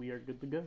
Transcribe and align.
we 0.00 0.10
are 0.10 0.18
good 0.18 0.40
to 0.40 0.46
go. 0.46 0.66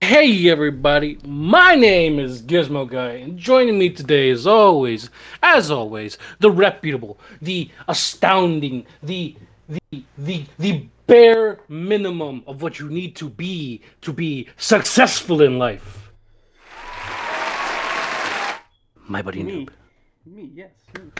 Hey 0.00 0.48
everybody, 0.50 1.18
my 1.26 1.74
name 1.74 2.20
is 2.20 2.42
Gizmo 2.42 2.88
Guy, 2.88 3.14
and 3.24 3.36
joining 3.38 3.76
me 3.78 3.90
today, 3.90 4.30
as 4.30 4.46
always, 4.46 5.10
as 5.42 5.68
always, 5.70 6.16
the 6.38 6.50
reputable, 6.50 7.18
the 7.42 7.70
astounding, 7.88 8.86
the 9.02 9.34
the 9.68 10.04
the 10.16 10.44
the 10.60 10.86
bare 11.08 11.58
minimum 11.68 12.44
of 12.46 12.62
what 12.62 12.78
you 12.78 12.88
need 12.88 13.16
to 13.16 13.28
be 13.28 13.80
to 14.02 14.12
be 14.12 14.48
successful 14.56 15.40
in 15.42 15.58
life. 15.58 16.12
My 19.08 19.22
buddy 19.22 19.42
Me, 19.42 19.52
Noob. 19.66 19.70
me, 20.26 20.50
yes. 20.54 20.70
Me. 20.96 21.10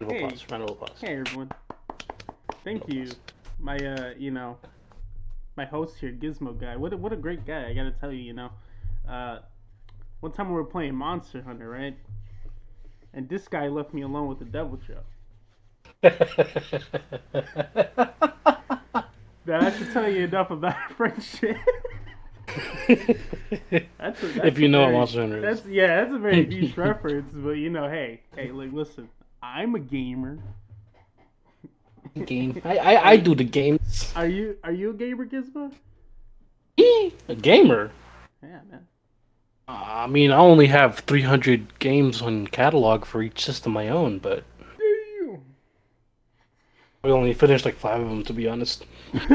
Round 0.00 0.12
of 0.12 0.18
Hey. 0.18 0.24
applause, 0.24 0.44
round 0.50 0.62
of 0.64 0.70
applause. 0.70 0.98
Hey 1.00 1.16
everyone. 1.18 1.50
Thank 2.62 2.88
you, 2.88 3.08
my 3.60 3.76
uh, 3.76 4.12
you 4.18 4.30
know, 4.30 4.56
my 5.56 5.64
host 5.64 5.96
here, 6.00 6.12
Gizmo 6.12 6.58
guy. 6.58 6.76
What 6.76 6.92
a, 6.92 6.96
what 6.96 7.12
a 7.12 7.16
great 7.16 7.46
guy. 7.46 7.68
I 7.68 7.74
gotta 7.74 7.90
tell 7.92 8.12
you, 8.12 8.22
you 8.22 8.32
know, 8.32 8.50
uh, 9.08 9.38
one 10.20 10.32
time 10.32 10.48
we 10.48 10.54
were 10.54 10.64
playing 10.64 10.94
Monster 10.94 11.42
Hunter, 11.42 11.68
right? 11.68 11.96
And 13.12 13.28
this 13.28 13.48
guy 13.48 13.66
left 13.68 13.92
me 13.92 14.02
alone 14.02 14.28
with 14.28 14.38
the 14.38 14.44
Deviljho. 14.44 14.98
That 19.46 19.62
I 19.64 19.76
should 19.76 19.90
tell 19.92 20.08
you 20.08 20.24
enough 20.24 20.50
about 20.50 20.76
friendship. 20.96 21.56
That's 22.88 23.10
a, 23.70 23.86
that's 23.98 24.22
if 24.44 24.58
you 24.58 24.68
know 24.68 24.80
what 24.80 24.86
very- 24.86 24.98
Monster 24.98 25.20
Hunter 25.22 25.48
is. 25.48 25.58
That's 25.62 25.68
yeah, 25.68 26.02
that's 26.02 26.14
a 26.14 26.18
very 26.18 26.46
niche 26.46 26.76
reference, 26.76 27.32
but 27.32 27.50
you 27.52 27.70
know, 27.70 27.88
hey, 27.88 28.20
hey, 28.34 28.50
like, 28.50 28.72
listen, 28.72 29.08
I'm 29.42 29.74
a 29.76 29.78
gamer. 29.78 30.38
Game. 32.26 32.60
I, 32.64 32.76
I 32.76 33.10
I 33.10 33.16
do 33.16 33.34
the 33.34 33.44
games. 33.44 34.12
Are 34.16 34.26
you 34.26 34.56
are 34.64 34.72
you 34.72 34.90
a 34.90 34.94
gamer, 34.94 35.26
Gizmo? 35.26 35.72
A 37.28 37.34
gamer. 37.34 37.90
Yeah, 38.42 38.60
man. 38.70 38.86
I 39.68 40.06
mean, 40.08 40.32
I 40.32 40.38
only 40.38 40.66
have 40.66 40.98
300 41.00 41.78
games 41.78 42.20
on 42.20 42.46
catalog 42.48 43.04
for 43.04 43.22
each 43.22 43.44
system 43.44 43.76
I 43.76 43.88
own, 43.88 44.18
but 44.18 44.42
Damn. 44.58 45.42
we 47.04 47.12
only 47.12 47.34
finished 47.34 47.64
like 47.64 47.76
five 47.76 48.00
of 48.00 48.08
them, 48.08 48.24
to 48.24 48.32
be 48.32 48.48
honest. 48.48 48.84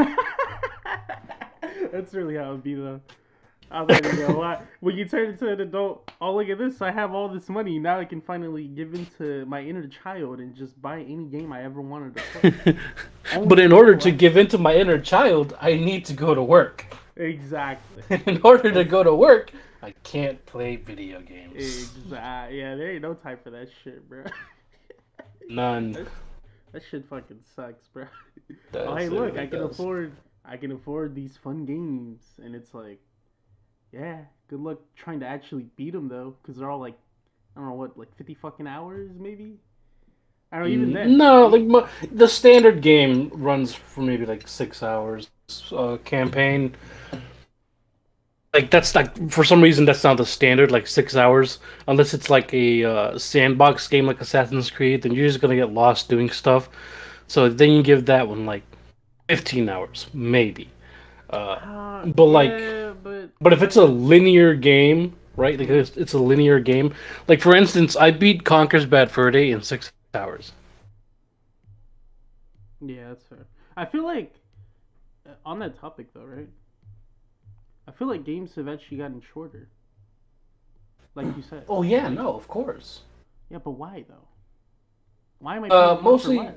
That's 1.91 2.13
really 2.13 2.35
how 2.35 2.53
it 2.53 2.63
be 2.63 2.73
though. 2.75 2.99
I'm 3.71 3.87
not 3.87 4.05
even 4.05 4.19
gonna 4.19 4.39
lie. 4.39 4.61
When 4.79 4.95
you 4.95 5.05
turn 5.05 5.29
into 5.29 5.49
an 5.49 5.59
adult, 5.59 6.11
oh 6.21 6.35
look 6.35 6.49
at 6.49 6.57
this! 6.57 6.81
I 6.81 6.91
have 6.91 7.13
all 7.13 7.27
this 7.27 7.49
money 7.49 7.79
now. 7.79 7.99
I 7.99 8.05
can 8.05 8.21
finally 8.21 8.67
give 8.67 8.93
into 8.93 9.45
my 9.45 9.61
inner 9.61 9.87
child 9.87 10.39
and 10.39 10.55
just 10.55 10.79
buy 10.81 11.01
any 11.01 11.25
game 11.25 11.51
I 11.51 11.63
ever 11.63 11.81
wanted 11.81 12.15
to 12.15 12.51
play. 12.51 12.77
but 13.45 13.59
in 13.59 13.71
order 13.71 13.95
to 13.95 14.11
give 14.11 14.37
into 14.37 14.57
my 14.57 14.75
inner 14.75 14.99
child, 14.99 15.57
I 15.59 15.75
need 15.75 16.05
to 16.05 16.13
go 16.13 16.35
to 16.35 16.43
work. 16.43 16.85
exactly, 17.15 18.21
in 18.25 18.39
order 18.43 18.71
to 18.71 18.83
go 18.83 19.03
to 19.03 19.13
work, 19.13 19.51
I 19.81 19.91
can't 20.03 20.43
play 20.45 20.75
video 20.77 21.21
games. 21.21 21.53
exactly. 21.55 22.59
Yeah, 22.59 22.75
there 22.75 22.91
ain't 22.91 23.01
no 23.01 23.13
time 23.13 23.39
for 23.43 23.49
that 23.49 23.69
shit, 23.83 24.07
bro. 24.07 24.23
None. 25.49 26.07
That 26.71 26.83
shit 26.89 27.05
fucking 27.09 27.39
sucks, 27.55 27.87
bro. 27.87 28.05
Does, 28.71 28.87
oh 28.87 28.95
hey, 28.95 29.09
look, 29.09 29.33
really 29.33 29.39
I 29.39 29.47
can 29.47 29.59
does. 29.59 29.71
afford, 29.71 30.13
I 30.43 30.57
can 30.57 30.71
afford 30.71 31.15
these 31.15 31.37
fun 31.37 31.65
games, 31.65 32.21
and 32.43 32.55
it's 32.55 32.73
like, 32.73 32.99
yeah, 33.95 34.17
good 34.49 34.59
luck 34.59 34.79
trying 34.95 35.19
to 35.21 35.25
actually 35.25 35.65
beat 35.77 35.93
them 35.93 36.07
though, 36.09 36.35
because 36.41 36.57
they're 36.57 36.69
all 36.69 36.79
like, 36.79 36.97
I 37.55 37.59
don't 37.59 37.69
know 37.69 37.75
what, 37.75 37.97
like 37.97 38.15
fifty 38.17 38.33
fucking 38.33 38.67
hours 38.67 39.09
maybe. 39.17 39.53
I 40.51 40.59
don't 40.59 40.67
know, 40.67 40.73
even 40.73 40.93
then. 40.93 41.17
No, 41.17 41.47
like 41.47 41.63
mo- 41.63 41.87
the 42.11 42.27
standard 42.27 42.81
game 42.81 43.29
runs 43.33 43.73
for 43.73 44.01
maybe 44.01 44.25
like 44.25 44.47
six 44.47 44.83
hours. 44.83 45.29
Uh, 45.71 45.97
campaign, 46.03 46.75
like 48.53 48.71
that's 48.71 48.95
like 48.95 49.29
for 49.29 49.43
some 49.43 49.61
reason 49.61 49.85
that's 49.85 50.03
not 50.03 50.17
the 50.17 50.25
standard, 50.25 50.71
like 50.71 50.87
six 50.87 51.15
hours. 51.15 51.59
Unless 51.87 52.13
it's 52.13 52.29
like 52.29 52.53
a 52.53 52.83
uh, 52.83 53.17
sandbox 53.17 53.87
game 53.87 54.07
like 54.07 54.21
Assassin's 54.21 54.71
Creed, 54.71 55.01
then 55.03 55.13
you're 55.13 55.27
just 55.27 55.41
gonna 55.41 55.55
get 55.55 55.71
lost 55.71 56.09
doing 56.09 56.29
stuff. 56.29 56.69
So 57.27 57.49
then 57.49 57.71
you 57.71 57.83
give 57.83 58.05
that 58.05 58.27
one 58.27 58.45
like 58.45 58.63
fifteen 59.29 59.69
hours, 59.69 60.07
maybe. 60.13 60.69
Uh, 61.29 61.59
Uh, 61.61 62.05
But, 62.05 62.25
like- 62.25 62.51
yeah, 62.51 62.84
but 63.05 63.29
but 63.39 63.53
if 63.53 63.61
it's 63.61 63.75
a 63.75 63.85
linear 63.85 64.55
game, 64.55 65.15
right? 65.35 65.59
Like 65.59 65.69
it's, 65.69 65.95
it's 65.95 66.13
a 66.13 66.19
linear 66.19 66.59
game. 66.59 66.93
Like 67.27 67.39
for 67.39 67.55
instance, 67.55 67.95
I 67.95 68.09
beat 68.09 68.43
Conker's 68.43 68.87
Bad 68.87 69.11
Fur 69.11 69.29
Day 69.29 69.51
in 69.51 69.61
six 69.61 69.91
hours. 70.15 70.51
yeah, 72.81 73.09
that's 73.09 73.23
fair. 73.25 73.45
I 73.77 73.85
feel 73.85 74.03
like 74.03 74.33
uh, 75.29 75.33
on 75.45 75.59
that 75.59 75.79
topic 75.79 76.07
though, 76.15 76.23
right? 76.25 76.49
I 77.87 77.91
feel 77.91 78.07
like 78.07 78.25
games 78.25 78.55
have 78.55 78.67
actually 78.67 78.97
gotten 78.97 79.21
shorter. 79.33 79.69
Like 81.13 81.27
you 81.37 81.43
said. 81.47 81.65
Oh 81.69 81.83
yeah, 81.83 82.09
no, 82.09 82.33
of 82.33 82.47
course. 82.47 83.01
Yeah, 83.51 83.59
but 83.59 83.71
why 83.71 84.03
though? 84.09 84.27
Why 85.37 85.57
am 85.57 85.65
I? 85.65 85.67
Uh, 85.67 85.93
paying 85.93 86.03
more 86.03 86.17
for 86.19 86.27
mostly- 86.27 86.37
less? 86.39 86.55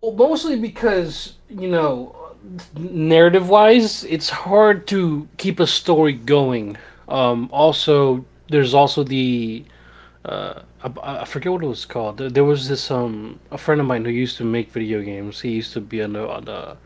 Well, 0.00 0.12
mostly 0.12 0.58
because 0.58 1.34
you 1.50 1.68
know, 1.68 2.27
narrative 2.76 3.48
wise, 3.48 4.04
it's 4.04 4.30
hard 4.30 4.86
to 4.88 5.28
keep 5.36 5.60
a 5.60 5.66
story 5.66 6.12
going. 6.12 6.76
Um, 7.08 7.48
also, 7.52 8.24
there's 8.48 8.74
also 8.74 9.04
the 9.04 9.64
uh, 10.24 10.62
I, 10.82 11.22
I 11.22 11.24
forget 11.24 11.52
what 11.52 11.62
it 11.62 11.66
was 11.66 11.84
called. 11.84 12.18
There, 12.18 12.44
was 12.44 12.68
this 12.68 12.90
um 12.90 13.40
a 13.50 13.58
friend 13.58 13.80
of 13.80 13.86
mine 13.86 14.04
who 14.04 14.10
used 14.10 14.36
to 14.38 14.44
make 14.44 14.70
video 14.72 15.02
games. 15.02 15.40
He 15.40 15.50
used 15.50 15.72
to 15.72 15.80
be 15.80 16.02
on 16.02 16.12
the 16.12 16.28
on 16.28 16.44
the 16.44 16.76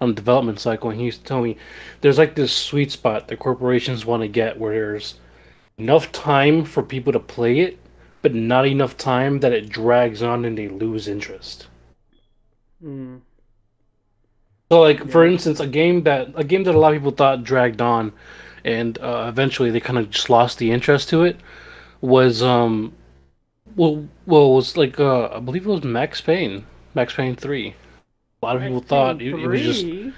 on 0.00 0.08
the 0.10 0.14
development 0.14 0.60
cycle, 0.60 0.90
and 0.90 0.98
he 0.98 1.06
used 1.06 1.20
to 1.20 1.26
tell 1.26 1.42
me 1.42 1.56
there's 2.00 2.18
like 2.18 2.34
this 2.34 2.52
sweet 2.52 2.92
spot 2.92 3.28
that 3.28 3.38
corporations 3.38 4.06
want 4.06 4.22
to 4.22 4.28
get 4.28 4.58
where 4.58 4.72
there's 4.72 5.14
enough 5.78 6.12
time 6.12 6.64
for 6.64 6.82
people 6.82 7.12
to 7.12 7.20
play 7.20 7.60
it, 7.60 7.78
but 8.22 8.34
not 8.34 8.66
enough 8.66 8.96
time 8.96 9.40
that 9.40 9.52
it 9.52 9.68
drags 9.68 10.22
on 10.22 10.44
and 10.44 10.56
they 10.56 10.68
lose 10.68 11.08
interest. 11.08 11.66
Mm. 12.84 13.20
So, 14.72 14.80
like 14.80 15.10
for 15.10 15.26
instance, 15.26 15.60
a 15.60 15.66
game 15.66 16.04
that 16.04 16.30
a 16.34 16.42
game 16.42 16.64
that 16.64 16.74
a 16.74 16.78
lot 16.78 16.94
of 16.94 16.98
people 16.98 17.10
thought 17.10 17.44
dragged 17.44 17.82
on, 17.82 18.10
and 18.64 18.96
uh, 19.00 19.26
eventually 19.28 19.70
they 19.70 19.80
kind 19.80 19.98
of 19.98 20.08
just 20.08 20.30
lost 20.30 20.56
the 20.56 20.70
interest 20.70 21.10
to 21.10 21.24
it, 21.24 21.36
was 22.00 22.42
um, 22.42 22.94
well, 23.76 24.08
well, 24.24 24.50
it 24.50 24.54
was 24.54 24.78
like 24.78 24.98
uh, 24.98 25.26
I 25.26 25.40
believe 25.40 25.66
it 25.66 25.70
was 25.70 25.84
Max 25.84 26.22
Payne, 26.22 26.64
Max 26.94 27.12
Payne 27.12 27.36
three. 27.36 27.74
A 28.42 28.46
lot 28.46 28.56
of 28.56 28.62
people 28.62 28.76
Max 28.76 28.88
thought 28.88 29.20
it, 29.20 29.34
it 29.34 29.46
was 29.46 29.60
just 29.60 29.82
3? 29.82 30.14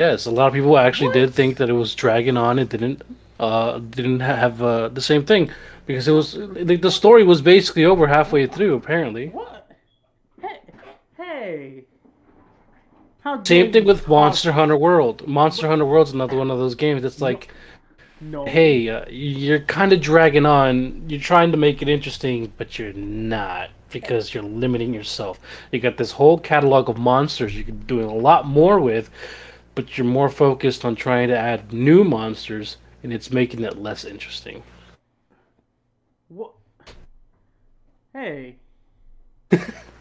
yes. 0.00 0.26
A 0.26 0.32
lot 0.32 0.48
of 0.48 0.54
people 0.54 0.76
actually 0.76 1.12
did 1.12 1.32
think 1.32 1.58
that 1.58 1.70
it 1.70 1.74
was 1.74 1.94
dragging 1.94 2.36
on. 2.36 2.58
It 2.58 2.70
didn't 2.70 3.02
uh 3.38 3.78
didn't 3.78 4.18
have 4.18 4.60
uh, 4.60 4.88
the 4.88 5.00
same 5.00 5.24
thing 5.24 5.48
because 5.86 6.08
it 6.08 6.12
was 6.12 6.34
like 6.34 6.82
the 6.82 6.90
story 6.90 7.22
was 7.22 7.40
basically 7.40 7.84
over 7.84 8.08
halfway 8.08 8.48
through 8.48 8.74
apparently. 8.74 9.28
What? 9.28 9.70
Hey, 10.40 10.58
hey. 11.16 11.84
How 13.24 13.42
Same 13.44 13.72
thing 13.72 13.84
with 13.84 14.08
Monster 14.08 14.52
Hunter 14.52 14.76
World. 14.76 15.26
Monster 15.28 15.68
Hunter 15.68 15.84
World's 15.84 16.12
another 16.12 16.36
one 16.36 16.50
of 16.50 16.58
those 16.58 16.74
games 16.74 17.02
that's 17.02 17.20
No. 17.20 17.26
like. 17.26 17.52
No. 18.20 18.44
hey, 18.46 18.88
uh, 18.88 19.04
you're 19.10 19.58
kind 19.60 19.92
of 19.92 20.00
dragging 20.00 20.46
on. 20.46 21.08
You're 21.08 21.20
trying 21.20 21.50
to 21.50 21.56
make 21.56 21.82
it 21.82 21.88
interesting, 21.88 22.52
but 22.56 22.78
you're 22.78 22.92
not 22.92 23.70
because 23.90 24.32
you're 24.32 24.44
limiting 24.44 24.94
yourself. 24.94 25.40
You 25.72 25.80
got 25.80 25.96
this 25.96 26.12
whole 26.12 26.38
catalog 26.38 26.88
of 26.88 26.98
monsters 26.98 27.54
you 27.56 27.64
could 27.64 27.80
be 27.80 27.86
doing 27.86 28.06
a 28.06 28.14
lot 28.14 28.46
more 28.46 28.78
with, 28.80 29.10
but 29.74 29.98
you're 29.98 30.06
more 30.06 30.28
focused 30.28 30.84
on 30.84 30.94
trying 30.94 31.28
to 31.28 31.36
add 31.36 31.72
new 31.72 32.04
monsters, 32.04 32.76
and 33.02 33.12
it's 33.12 33.30
making 33.32 33.62
it 33.64 33.76
less 33.78 34.04
interesting. 34.04 34.62
What? 36.28 36.52
Hey. 38.12 38.56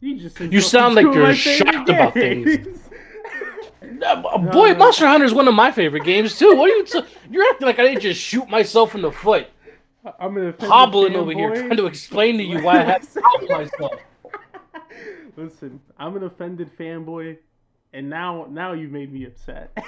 you 0.00 0.18
just. 0.18 0.38
You 0.40 0.60
sound 0.60 0.94
like 0.94 1.06
insulted 1.06 1.20
two 1.20 1.30
of 1.30 1.46
you're 1.46 1.56
shocked 1.56 1.88
about 1.88 2.14
games. 2.14 2.44
things. 2.56 2.78
Boy, 4.52 4.72
No. 4.72 4.74
Monster 4.74 5.06
Hunter 5.06 5.24
is 5.24 5.32
one 5.32 5.48
of 5.48 5.54
my 5.54 5.70
favorite 5.72 6.04
games 6.04 6.38
too. 6.38 6.54
What 6.56 6.70
are 6.70 6.74
you? 6.76 6.84
T- 6.84 7.02
you're 7.30 7.44
acting 7.50 7.66
like 7.66 7.78
I 7.78 7.82
didn't 7.84 8.00
just 8.02 8.20
shoot 8.20 8.48
myself 8.48 8.94
in 8.94 9.02
the 9.02 9.10
foot, 9.12 9.48
I'm 10.20 10.36
an 10.36 10.54
hobbling 10.60 11.16
over 11.16 11.32
here, 11.32 11.54
trying 11.54 11.76
to 11.76 11.86
explain 11.86 12.36
to 12.38 12.44
you 12.44 12.62
why 12.62 12.80
I 12.80 12.84
have 12.84 13.00
to 13.02 13.06
stop 13.20 13.48
myself. 13.48 13.94
Listen, 15.36 15.80
I'm 15.98 16.16
an 16.16 16.24
offended 16.24 16.70
fanboy, 16.78 17.38
and 17.92 18.08
now 18.10 18.46
now 18.50 18.72
you've 18.72 18.92
made 18.92 19.12
me 19.12 19.24
upset. 19.26 19.76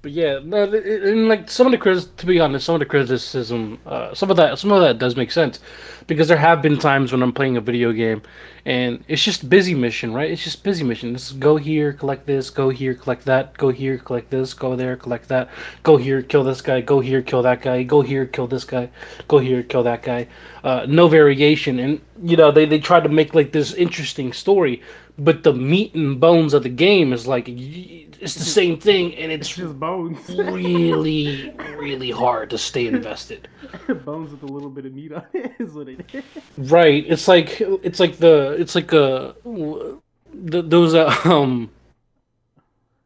but 0.00 0.12
yeah, 0.12 0.36
and 0.36 1.28
like 1.28 1.50
some 1.50 1.66
of 1.66 1.72
the 1.72 1.78
criticism, 1.78 2.12
to 2.18 2.26
be 2.26 2.38
honest, 2.38 2.64
some 2.64 2.76
of 2.76 2.78
the 2.78 2.86
criticism, 2.86 3.78
uh, 3.84 4.14
some 4.14 4.30
of 4.30 4.36
that, 4.36 4.58
some 4.58 4.70
of 4.70 4.80
that 4.80 4.98
does 4.98 5.16
make 5.16 5.32
sense, 5.32 5.58
because 6.06 6.28
there 6.28 6.36
have 6.36 6.62
been 6.62 6.78
times 6.78 7.10
when 7.10 7.20
I'm 7.22 7.32
playing 7.32 7.56
a 7.56 7.60
video 7.60 7.90
game, 7.92 8.22
and 8.64 9.02
it's 9.08 9.24
just 9.24 9.50
busy 9.50 9.74
mission, 9.74 10.14
right? 10.14 10.30
It's 10.30 10.44
just 10.44 10.62
busy 10.62 10.84
mission. 10.84 11.12
This 11.12 11.30
is 11.30 11.36
go 11.36 11.56
here, 11.56 11.92
collect 11.92 12.26
this, 12.26 12.48
go 12.48 12.68
here, 12.68 12.94
collect 12.94 13.24
that, 13.24 13.56
go 13.56 13.70
here, 13.70 13.98
collect 13.98 14.30
this, 14.30 14.54
go 14.54 14.76
there, 14.76 14.96
collect 14.96 15.28
that, 15.28 15.50
go 15.82 15.96
here, 15.96 16.22
kill 16.22 16.44
this 16.44 16.60
guy, 16.60 16.80
go 16.80 17.00
here, 17.00 17.20
kill 17.20 17.42
that 17.42 17.60
guy, 17.60 17.82
go 17.82 18.00
here, 18.00 18.24
kill 18.24 18.46
this 18.46 18.64
guy, 18.64 18.90
go 19.26 19.38
here, 19.38 19.64
kill 19.64 19.82
that 19.82 20.04
guy. 20.04 20.28
Uh, 20.62 20.86
no 20.88 21.08
variation, 21.08 21.80
and 21.80 22.00
you 22.22 22.36
know 22.36 22.52
they 22.52 22.66
they 22.66 22.78
try 22.78 23.00
to 23.00 23.08
make 23.08 23.34
like 23.34 23.50
this 23.50 23.74
interesting 23.74 24.32
story, 24.32 24.80
but 25.18 25.42
the 25.42 25.52
meat 25.52 25.94
and 25.94 26.20
bones 26.20 26.54
of 26.54 26.62
the 26.62 26.68
game 26.68 27.12
is 27.12 27.26
like 27.26 27.48
it's 27.48 28.34
the 28.34 28.44
same 28.44 28.78
thing, 28.78 29.14
and 29.16 29.30
It's 29.32 29.48
it's 29.48 29.56
just 29.56 29.78
bones. 29.78 30.18
really, 30.28 31.50
really 31.76 32.10
hard 32.10 32.50
to 32.50 32.58
stay 32.58 32.86
invested. 32.86 33.48
bones 34.04 34.30
with 34.30 34.42
a 34.42 34.46
little 34.46 34.70
bit 34.70 34.86
of 34.86 34.94
meat 34.94 35.12
on 35.12 35.24
it 35.32 35.52
is 35.58 35.72
what 35.72 35.88
it 35.88 36.04
is. 36.12 36.24
Right. 36.56 37.04
It's 37.06 37.28
like 37.28 37.60
it's 37.60 38.00
like 38.00 38.16
the 38.16 38.56
it's 38.58 38.74
like 38.74 38.92
a 38.92 39.34
the, 39.44 40.62
was 40.80 40.94
a 40.94 41.08
um. 41.28 41.70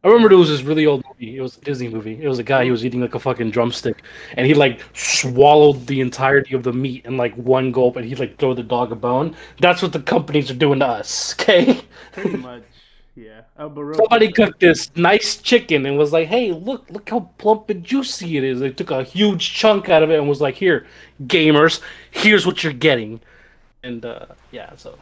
I 0.05 0.09
remember 0.09 0.31
there 0.31 0.39
was 0.39 0.49
this 0.49 0.63
really 0.63 0.85
old 0.87 1.05
movie. 1.23 1.37
It 1.37 1.41
was 1.41 1.57
a 1.57 1.61
Disney 1.61 1.89
movie. 1.89 2.23
It 2.23 2.29
was 2.29 2.39
a 2.39 2.43
guy. 2.43 2.65
He 2.65 2.71
was 2.71 2.85
eating 2.85 3.01
like 3.01 3.15
a 3.15 3.19
fucking 3.19 3.51
drumstick, 3.51 4.03
and 4.37 4.47
he 4.47 4.55
like 4.55 4.81
swallowed 4.95 5.87
the 5.87 6.01
entirety 6.01 6.55
of 6.55 6.63
the 6.63 6.73
meat 6.73 7.05
in 7.05 7.17
like 7.17 7.35
one 7.37 7.73
gulp, 7.73 7.97
and 7.97 8.07
he 8.07 8.15
like 8.15 8.39
throw 8.39 8.55
the 8.55 8.63
dog 8.63 8.93
a 8.93 8.97
bone. 8.97 9.35
That's 9.61 9.83
what 9.83 9.93
the 9.93 10.01
companies 10.01 10.51
are 10.51 10.55
doing 10.55 10.81
to 10.81 10.87
us. 10.87 11.35
Okay. 11.43 11.83
Pretty 12.13 12.37
much, 12.37 12.63
yeah. 13.17 13.43
Oh, 13.59 13.93
Somebody 13.95 14.31
cooked 14.33 14.61
this 14.61 14.91
nice 14.97 15.37
chicken 15.37 15.87
and 15.87 15.99
was 15.99 16.13
like, 16.13 16.29
"Hey, 16.29 16.53
look, 16.53 16.89
look 16.91 17.09
how 17.11 17.21
plump 17.39 17.69
and 17.71 17.83
juicy 17.85 18.37
it 18.37 18.45
is." 18.45 18.61
They 18.61 18.71
took 18.71 18.91
a 18.91 19.03
huge 19.03 19.53
chunk 19.55 19.89
out 19.89 20.03
of 20.03 20.11
it 20.11 20.19
and 20.19 20.29
was 20.29 20.41
like, 20.41 20.55
"Here, 20.55 20.87
gamers, 21.25 21.81
here's 22.11 22.47
what 22.47 22.63
you're 22.63 22.73
getting." 22.73 23.21
And 23.83 24.05
uh, 24.05 24.27
yeah, 24.53 24.77
so 24.77 24.97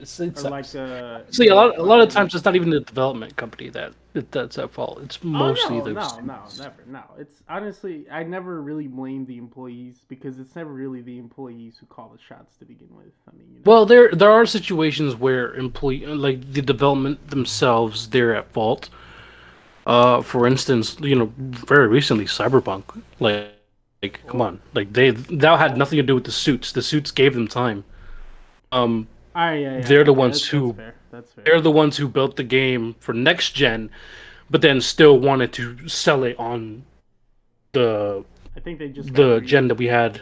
it's 0.00 0.20
it's 0.20 0.44
or 0.44 0.50
like 0.50 0.74
uh, 0.74 1.20
see 1.30 1.48
a 1.48 1.54
lot 1.54 1.78
a 1.78 1.82
lot 1.82 2.00
of 2.00 2.08
times 2.10 2.34
it's 2.34 2.44
not 2.44 2.56
even 2.56 2.70
the 2.70 2.80
development 2.80 3.36
company 3.36 3.68
that 3.70 3.92
that- 4.12 4.32
that's 4.32 4.58
at 4.58 4.70
fault. 4.72 5.00
It's 5.02 5.22
Oh, 5.38 5.52
mostly 5.52 5.78
no, 5.78 5.84
the 5.84 5.94
no, 5.94 6.20
no, 6.20 6.50
never, 6.56 6.84
no. 6.86 7.02
It's 7.18 7.42
honestly, 7.48 8.08
I 8.10 8.22
never 8.24 8.60
really 8.62 8.88
blame 8.88 9.24
the 9.26 9.38
employees 9.38 10.04
because 10.08 10.38
it's 10.38 10.54
never 10.56 10.72
really 10.72 11.02
the 11.02 11.18
employees 11.18 11.78
who 11.78 11.86
call 11.86 12.10
the 12.10 12.18
shots 12.18 12.56
to 12.58 12.64
begin 12.64 12.94
with. 12.94 13.12
I 13.28 13.32
mean, 13.36 13.52
you 13.54 13.64
know, 13.64 13.66
Well, 13.66 13.86
there 13.86 14.10
there 14.12 14.30
are 14.30 14.46
situations 14.46 15.14
where 15.16 15.54
employee 15.54 16.06
like 16.06 16.52
the 16.52 16.62
development 16.62 17.28
themselves 17.30 18.08
they're 18.08 18.34
at 18.34 18.52
fault. 18.52 18.88
Uh, 19.86 20.22
for 20.22 20.46
instance, 20.46 20.96
you 21.00 21.14
know, 21.16 21.32
very 21.38 21.88
recently, 21.88 22.24
Cyberpunk, 22.26 22.84
like, 23.18 23.52
like 24.02 24.20
come 24.26 24.42
on, 24.42 24.60
like 24.74 24.92
they 24.92 25.10
that 25.12 25.58
had 25.58 25.76
nothing 25.76 25.96
to 25.98 26.02
do 26.02 26.14
with 26.14 26.24
the 26.24 26.32
suits. 26.32 26.72
The 26.72 26.82
suits 26.82 27.10
gave 27.10 27.34
them 27.34 27.48
time. 27.48 27.84
Um, 28.72 29.08
Ah, 29.34 29.52
yeah, 29.52 29.76
yeah, 29.78 29.80
they're 29.82 30.04
the 30.04 30.12
ones 30.12 30.38
that's, 30.40 30.48
who- 30.48 30.68
That's 30.72 30.76
fair. 30.78 30.94
That's 31.12 31.32
fair. 31.32 31.44
they're 31.44 31.60
the 31.60 31.70
ones 31.70 31.96
who 31.96 32.08
built 32.08 32.36
the 32.36 32.44
game 32.44 32.94
for 33.00 33.12
next 33.12 33.52
gen, 33.52 33.90
but 34.48 34.60
then 34.62 34.80
still 34.80 35.18
wanted 35.18 35.52
to 35.54 35.88
sell 35.88 36.24
it 36.24 36.38
on 36.38 36.84
the 37.72 38.24
I 38.56 38.60
think 38.60 38.78
they 38.78 38.88
just 38.88 39.14
the 39.14 39.38
greedy. 39.38 39.46
gen 39.46 39.68
that 39.68 39.76
we 39.76 39.86
had. 39.86 40.20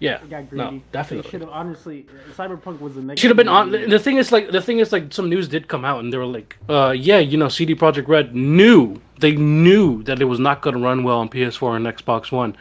Yeah, 0.00 0.18
no, 0.52 0.82
definitely. 0.92 1.30
should 1.30 1.40
have 1.40 1.48
honestly. 1.50 2.06
Cyberpunk 2.36 2.80
was 2.80 2.94
the 2.94 3.00
next. 3.00 3.20
should 3.20 3.30
have 3.30 3.38
been 3.38 3.48
on. 3.48 3.70
The 3.70 3.98
thing 3.98 4.18
is, 4.18 4.30
like, 4.32 4.50
the 4.50 4.60
thing 4.60 4.78
is, 4.80 4.92
like, 4.92 5.14
some 5.14 5.30
news 5.30 5.48
did 5.48 5.66
come 5.68 5.84
out, 5.84 6.00
and 6.00 6.12
they 6.12 6.18
were 6.18 6.26
like, 6.26 6.58
uh, 6.68 6.90
yeah, 6.90 7.18
you 7.20 7.38
know, 7.38 7.48
CD 7.48 7.74
Projekt 7.74 8.08
Red 8.08 8.34
knew 8.34 9.00
they 9.20 9.32
knew 9.32 10.02
that 10.02 10.20
it 10.20 10.26
was 10.26 10.38
not 10.38 10.60
going 10.60 10.74
to 10.76 10.82
run 10.82 11.04
well 11.04 11.20
on 11.20 11.30
PS4 11.30 11.76
and 11.76 11.86
Xbox 11.86 12.30
One, 12.30 12.54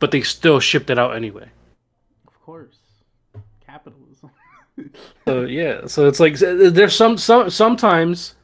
but 0.00 0.10
they 0.10 0.20
still 0.20 0.60
shipped 0.60 0.90
it 0.90 0.98
out 0.98 1.16
anyway. 1.16 1.48
Of 2.26 2.42
course. 2.42 2.74
So 5.28 5.42
yeah, 5.42 5.86
so 5.86 6.08
it's 6.08 6.20
like 6.20 6.36
there's 6.38 6.96
some 6.96 7.16
some 7.16 7.48
sometimes 7.50 8.34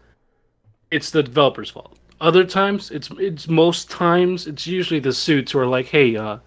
it's 0.90 1.11
the 1.11 1.23
developer's 1.23 1.70
fault. 1.70 1.96
Other 2.20 2.44
times, 2.44 2.90
it's 2.90 3.11
it's 3.19 3.49
most 3.49 3.90
times 3.90 4.46
it's 4.46 4.67
usually 4.67 5.00
the 5.00 5.12
suits 5.12 5.52
who 5.52 5.58
are 5.61 5.67
like, 5.67 5.87
hey, 5.87 6.17
uh, 6.17 6.38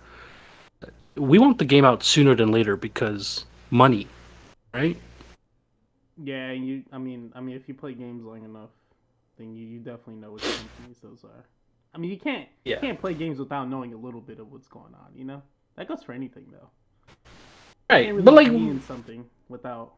we 1.15 1.39
want 1.39 1.57
the 1.59 1.65
game 1.65 1.85
out 1.85 2.03
sooner 2.03 2.35
than 2.35 2.51
later 2.51 2.75
because 2.75 3.45
money, 3.69 4.07
right? 4.73 4.97
yeah, 6.23 6.51
you. 6.51 6.83
I 6.91 6.97
mean, 6.97 7.31
I 7.35 7.41
mean, 7.41 7.55
if 7.55 7.67
you 7.67 7.73
play 7.73 7.93
games 7.93 8.23
long 8.23 8.43
enough, 8.43 8.69
then 9.37 9.53
you, 9.55 9.65
you 9.65 9.79
definitely 9.79 10.15
know 10.15 10.31
which 10.31 10.43
companies 10.43 10.99
those 11.01 11.23
are. 11.23 11.45
I 11.93 11.97
mean, 11.97 12.11
you 12.11 12.17
can't 12.17 12.47
Yeah. 12.63 12.75
you 12.75 12.81
can't 12.81 12.99
play 12.99 13.13
games 13.13 13.39
without 13.39 13.69
knowing 13.69 13.93
a 13.93 13.97
little 13.97 14.21
bit 14.21 14.39
of 14.39 14.51
what's 14.51 14.67
going 14.67 14.93
on. 14.93 15.11
You 15.15 15.25
know, 15.25 15.41
that 15.75 15.87
goes 15.87 16.03
for 16.03 16.13
anything 16.13 16.45
though. 16.51 16.69
Right, 17.91 18.07
really 18.09 18.21
but 18.21 18.33
like 18.33 18.49
be 18.49 18.55
in 18.69 18.81
something 18.81 19.25
without. 19.49 19.91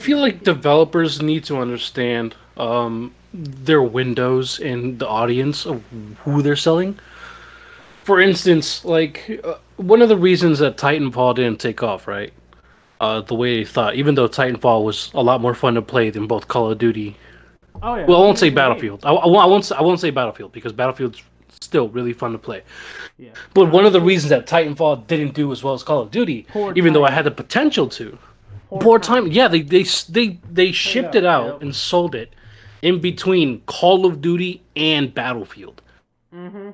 I 0.00 0.02
feel 0.02 0.18
like 0.18 0.42
developers 0.42 1.22
need 1.22 1.44
to 1.44 1.56
understand 1.58 2.34
um, 2.56 3.14
their 3.32 3.82
windows 3.82 4.58
and 4.60 4.98
the 4.98 5.08
audience 5.08 5.64
of 5.66 5.82
who 6.24 6.42
they're 6.42 6.56
selling. 6.56 6.98
For 8.04 8.20
instance, 8.20 8.84
like 8.84 9.40
uh, 9.42 9.54
one 9.76 10.02
of 10.02 10.08
the 10.08 10.16
reasons 10.16 10.58
that 10.58 10.76
Titanfall 10.76 11.36
didn't 11.36 11.60
take 11.60 11.82
off, 11.82 12.06
right? 12.06 12.32
Uh, 13.00 13.20
the 13.20 13.34
way 13.34 13.58
they 13.58 13.64
thought, 13.64 13.94
even 13.94 14.14
though 14.14 14.28
Titanfall 14.28 14.84
was 14.84 15.10
a 15.14 15.22
lot 15.22 15.40
more 15.40 15.54
fun 15.54 15.74
to 15.74 15.82
play 15.82 16.10
than 16.10 16.26
both 16.26 16.48
Call 16.48 16.70
of 16.70 16.78
Duty. 16.78 17.16
Oh 17.82 17.94
yeah. 17.96 18.06
Well, 18.06 18.18
I 18.18 18.20
won't 18.20 18.38
say 18.38 18.48
it's 18.48 18.52
a 18.52 18.54
good 18.54 18.54
game. 18.54 18.54
Battlefield. 18.54 19.04
I, 19.04 19.10
I, 19.10 19.26
won't, 19.26 19.42
I 19.42 19.46
won't. 19.46 19.64
say- 19.64 19.76
I 19.76 19.82
won't 19.82 20.00
say 20.00 20.10
Battlefield 20.10 20.52
because 20.52 20.72
Battlefield's 20.72 21.22
still 21.60 21.88
really 21.88 22.12
fun 22.12 22.32
to 22.32 22.38
play. 22.38 22.62
Yeah. 23.18 23.30
But 23.54 23.70
one 23.72 23.84
of 23.86 23.92
the 23.92 24.00
reasons 24.00 24.30
that 24.30 24.46
Titanfall 24.46 25.06
didn't 25.06 25.34
do 25.34 25.52
as 25.52 25.62
well 25.64 25.74
as 25.74 25.82
Call 25.82 26.00
of 26.00 26.10
Duty, 26.10 26.46
Poor 26.50 26.72
even 26.76 26.92
though 26.92 27.04
I 27.04 27.10
had 27.10 27.24
the 27.24 27.30
potential 27.30 27.88
to, 27.90 28.18
poor 28.80 28.98
time. 28.98 29.26
Yeah, 29.28 29.48
they 29.48 29.62
they 29.62 29.84
they 30.10 30.38
they 30.50 30.72
shipped 30.72 31.14
it 31.14 31.24
out 31.24 31.62
and 31.62 31.74
sold 31.74 32.14
it 32.14 32.34
in 32.82 33.00
between 33.00 33.60
Call 33.62 34.04
of 34.06 34.20
Duty 34.20 34.62
and 34.76 35.12
Battlefield. 35.14 35.82
Mm-hmm. 36.34 36.70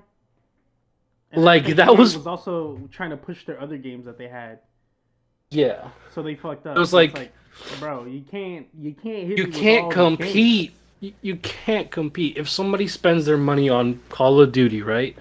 Like, 1.35 1.67
that 1.77 1.97
was- 1.97 2.17
was 2.17 2.27
also 2.27 2.79
trying 2.91 3.11
to 3.11 3.17
push 3.17 3.47
their 3.47 3.59
other 3.61 3.79
games 3.79 4.05
that 4.05 4.19
they 4.19 4.29
had, 4.29 4.59
Yeah, 5.51 5.89
so 6.15 6.23
they 6.23 6.35
fucked 6.35 6.67
up. 6.67 6.77
It 6.77 6.81
was 6.81 6.89
it's 6.89 7.15
like- 7.15 7.33
bro, 7.79 8.05
you 8.05 8.23
can't, 8.31 8.67
you 8.79 8.93
can't 8.95 9.29
you 9.39 9.47
can't 9.47 9.85
all 9.97 10.09
these 10.11 10.19
games. 10.19 10.33
compete. 10.33 10.73
You, 11.03 11.13
you 11.21 11.37
can't 11.37 11.91
compete 11.91 12.37
if 12.37 12.49
somebody 12.49 12.87
spends 12.87 13.27
their 13.27 13.37
money 13.37 13.69
on 13.69 14.01
Call 14.09 14.41
of 14.41 14.53
Duty, 14.53 14.83
right? 14.83 15.17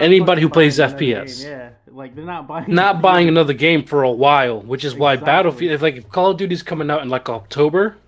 Anybody 0.00 0.40
who 0.40 0.48
plays 0.48 0.78
FPS. 0.78 1.42
game, 1.42 1.50
Yeah, 1.50 1.70
like 1.88 2.14
they're 2.14 2.24
not 2.24 2.48
buying. 2.48 2.74
Not 2.74 3.02
buying 3.02 3.28
another 3.28 3.52
game 3.52 3.84
for 3.84 4.04
a 4.04 4.10
while, 4.10 4.62
which 4.62 4.86
is 4.86 4.94
why 4.94 5.16
Battlefield. 5.16 5.70
If 5.70 5.82
like 5.82 5.96
if 5.96 6.08
Call 6.08 6.30
of 6.30 6.38
Duty's 6.38 6.62
coming 6.62 6.90
out 6.90 7.02
in 7.02 7.10
like 7.10 7.28
October, 7.28 7.98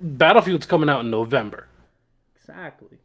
Battlefield's 0.00 0.64
coming 0.64 0.88
out 0.88 1.00
in 1.04 1.10
November. 1.10 1.66
Exactly. 2.36 2.96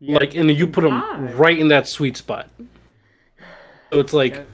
You 0.00 0.14
like 0.18 0.34
and 0.34 0.50
you 0.50 0.66
put 0.66 0.80
them 0.84 1.36
right 1.36 1.56
in 1.58 1.68
that 1.68 1.86
sweet 1.86 2.16
spot 2.16 2.48
so 3.92 4.00
it's 4.00 4.12
like 4.12 4.44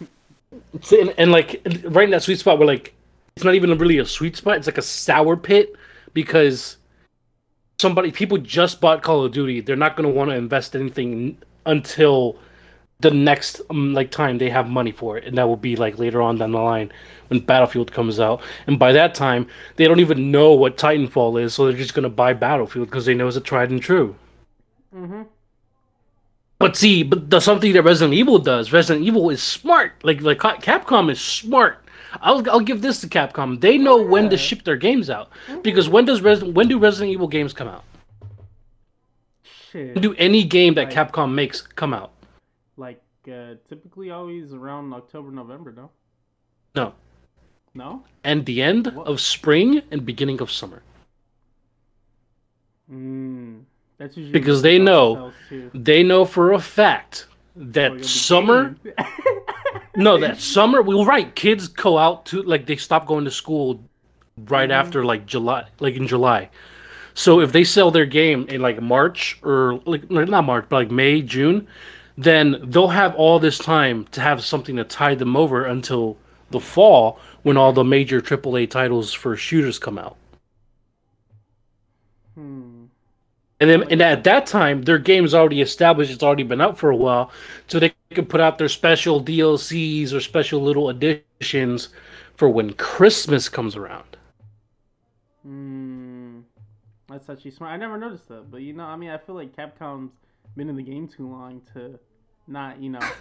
Yeah. 0.00 0.06
it's 0.72 0.92
in, 0.92 1.10
and 1.18 1.30
like 1.30 1.60
right 1.84 2.04
in 2.04 2.10
that 2.12 2.22
sweet 2.22 2.38
spot 2.38 2.58
where 2.58 2.66
like 2.66 2.94
it's 3.36 3.44
not 3.44 3.54
even 3.54 3.76
really 3.76 3.98
a 3.98 4.06
sweet 4.06 4.36
spot 4.36 4.56
it's 4.56 4.66
like 4.66 4.78
a 4.78 4.82
sour 4.82 5.36
pit 5.36 5.74
because 6.14 6.76
somebody 7.78 8.10
people 8.10 8.38
just 8.38 8.80
bought 8.80 9.02
call 9.02 9.24
of 9.24 9.32
duty 9.32 9.60
they're 9.60 9.76
not 9.76 9.96
going 9.96 10.08
to 10.08 10.14
want 10.14 10.30
to 10.30 10.36
invest 10.36 10.76
anything 10.76 11.36
until 11.66 12.36
the 13.00 13.10
next 13.10 13.62
um, 13.70 13.94
like 13.94 14.10
time 14.10 14.38
they 14.38 14.50
have 14.50 14.68
money 14.68 14.92
for 14.92 15.16
it 15.16 15.24
and 15.24 15.38
that 15.38 15.48
will 15.48 15.56
be 15.56 15.76
like 15.76 15.98
later 15.98 16.20
on 16.20 16.36
down 16.36 16.52
the 16.52 16.58
line 16.58 16.92
when 17.28 17.40
battlefield 17.40 17.90
comes 17.92 18.20
out 18.20 18.42
and 18.66 18.78
by 18.78 18.92
that 18.92 19.14
time 19.14 19.46
they 19.76 19.86
don't 19.86 20.00
even 20.00 20.30
know 20.30 20.52
what 20.52 20.76
titanfall 20.76 21.40
is 21.40 21.54
so 21.54 21.66
they're 21.66 21.76
just 21.76 21.94
going 21.94 22.02
to 22.02 22.08
buy 22.10 22.32
battlefield 22.34 22.86
because 22.86 23.06
they 23.06 23.14
know 23.14 23.26
it's 23.26 23.36
a 23.36 23.40
tried 23.40 23.70
and 23.70 23.82
true 23.82 24.14
Mhm. 24.94 25.26
But 26.58 26.76
see, 26.76 27.02
but 27.02 27.30
the 27.30 27.40
something 27.40 27.72
that 27.72 27.82
Resident 27.82 28.14
Evil 28.14 28.38
does, 28.38 28.72
Resident 28.72 29.06
Evil 29.06 29.30
is 29.30 29.42
smart. 29.42 29.92
Like 30.02 30.20
like 30.20 30.38
Capcom 30.38 31.10
is 31.10 31.20
smart. 31.20 31.82
I'll 32.20 32.48
I'll 32.50 32.60
give 32.60 32.82
this 32.82 33.00
to 33.02 33.08
Capcom. 33.08 33.60
They 33.60 33.78
know 33.78 34.02
when 34.02 34.30
to 34.30 34.36
ship 34.36 34.64
their 34.64 34.76
games 34.76 35.10
out 35.10 35.30
because 35.62 35.88
when 35.88 36.04
does 36.04 36.20
Resident 36.22 36.54
when 36.54 36.68
do 36.68 36.78
Resident 36.78 37.10
Evil 37.12 37.28
games 37.28 37.52
come 37.52 37.68
out? 37.68 37.84
Shit. 39.42 39.94
When 39.94 40.02
do 40.02 40.14
any 40.14 40.44
game 40.44 40.74
that 40.74 40.86
Right. 40.94 41.12
Capcom 41.12 41.34
makes 41.34 41.62
come 41.62 41.94
out? 41.94 42.12
like 42.76 43.02
uh, 43.30 43.54
typically 43.68 44.10
always 44.10 44.52
around 44.54 44.92
October, 44.94 45.30
November. 45.30 45.72
No. 45.72 45.90
No. 46.74 46.94
No. 47.74 48.04
And 48.24 48.46
the 48.46 48.62
end 48.62 48.86
What? 48.94 49.06
of 49.06 49.20
spring 49.20 49.82
and 49.90 50.04
beginning 50.04 50.40
of 50.40 50.50
summer. 50.50 50.82
Mm. 52.90 53.62
That's 53.98 54.16
usually 54.16 54.32
Because 54.32 54.62
they 54.62 54.78
know. 54.78 55.32
They 55.74 56.02
know 56.02 56.24
for 56.24 56.52
a 56.52 56.58
fact 56.58 57.26
that 57.60 57.96
be 57.96 58.02
summer 58.02 58.74
no 59.96 60.18
that 60.18 60.38
summer 60.40 60.82
well 60.82 61.04
right 61.04 61.34
kids 61.34 61.68
go 61.68 61.98
out 61.98 62.24
to 62.26 62.42
like 62.42 62.66
they 62.66 62.76
stop 62.76 63.06
going 63.06 63.24
to 63.24 63.30
school 63.30 63.84
right 64.48 64.70
Mhm. 64.70 64.74
after 64.74 65.04
like 65.04 65.26
july 65.26 65.66
like 65.80 65.94
in 65.96 66.06
july 66.06 66.48
So 67.14 67.40
if 67.40 67.52
they 67.52 67.64
sell 67.64 67.90
their 67.90 68.06
game 68.06 68.46
in 68.48 68.62
like 68.62 68.80
March 68.80 69.38
or 69.42 69.80
like 69.84 70.10
not 70.10 70.44
March, 70.44 70.66
but 70.70 70.76
like 70.76 70.90
May, 70.92 71.22
June, 71.22 71.66
then 72.16 72.56
they'll 72.70 72.88
have 73.02 73.14
all 73.16 73.38
this 73.40 73.58
time 73.58 74.06
to 74.12 74.20
have 74.20 74.44
something 74.44 74.76
to 74.76 74.84
tide 74.84 75.18
them 75.18 75.36
over 75.36 75.66
until 75.66 76.16
the 76.50 76.60
fall 76.60 77.18
when 77.42 77.56
all 77.58 77.72
the 77.74 77.84
major 77.84 78.20
AAA 78.22 78.66
titles 78.70 79.12
for 79.12 79.36
shooters 79.36 79.78
come 79.78 79.98
out. 79.98 80.16
Hmm. 82.36 82.69
And 83.60 83.68
then, 83.68 83.82
and 83.90 84.00
at 84.00 84.24
that 84.24 84.46
time, 84.46 84.82
their 84.82 84.98
game's 84.98 85.34
already 85.34 85.60
established. 85.60 86.10
It's 86.10 86.22
already 86.22 86.44
been 86.44 86.60
out 86.62 86.78
for 86.78 86.90
a 86.90 86.96
while, 86.96 87.30
so 87.68 87.78
they 87.78 87.92
can 88.10 88.24
put 88.26 88.40
out 88.40 88.58
their 88.58 88.68
special 88.68 89.22
DLCs 89.22 90.12
or 90.12 90.20
special 90.20 90.60
little 90.62 90.88
additions 90.88 91.90
for 92.36 92.48
when 92.48 92.72
Christmas 92.72 93.48
comes 93.50 93.76
around. 93.76 94.16
Hmm. 95.42 96.40
That's 97.08 97.28
actually 97.28 97.50
smart. 97.52 97.72
I 97.72 97.76
never 97.76 97.98
noticed 97.98 98.28
that, 98.28 98.50
but 98.50 98.62
you 98.62 98.72
know, 98.72 98.84
I 98.84 98.96
mean, 98.96 99.10
I 99.10 99.18
feel 99.18 99.34
like 99.34 99.56
Capcom's 99.56 100.12
been 100.56 100.68
in 100.68 100.76
the 100.76 100.82
game 100.82 101.08
too 101.08 101.28
long 101.28 101.62
to 101.74 101.98
not, 102.46 102.80
you 102.80 102.90
know, 102.90 103.14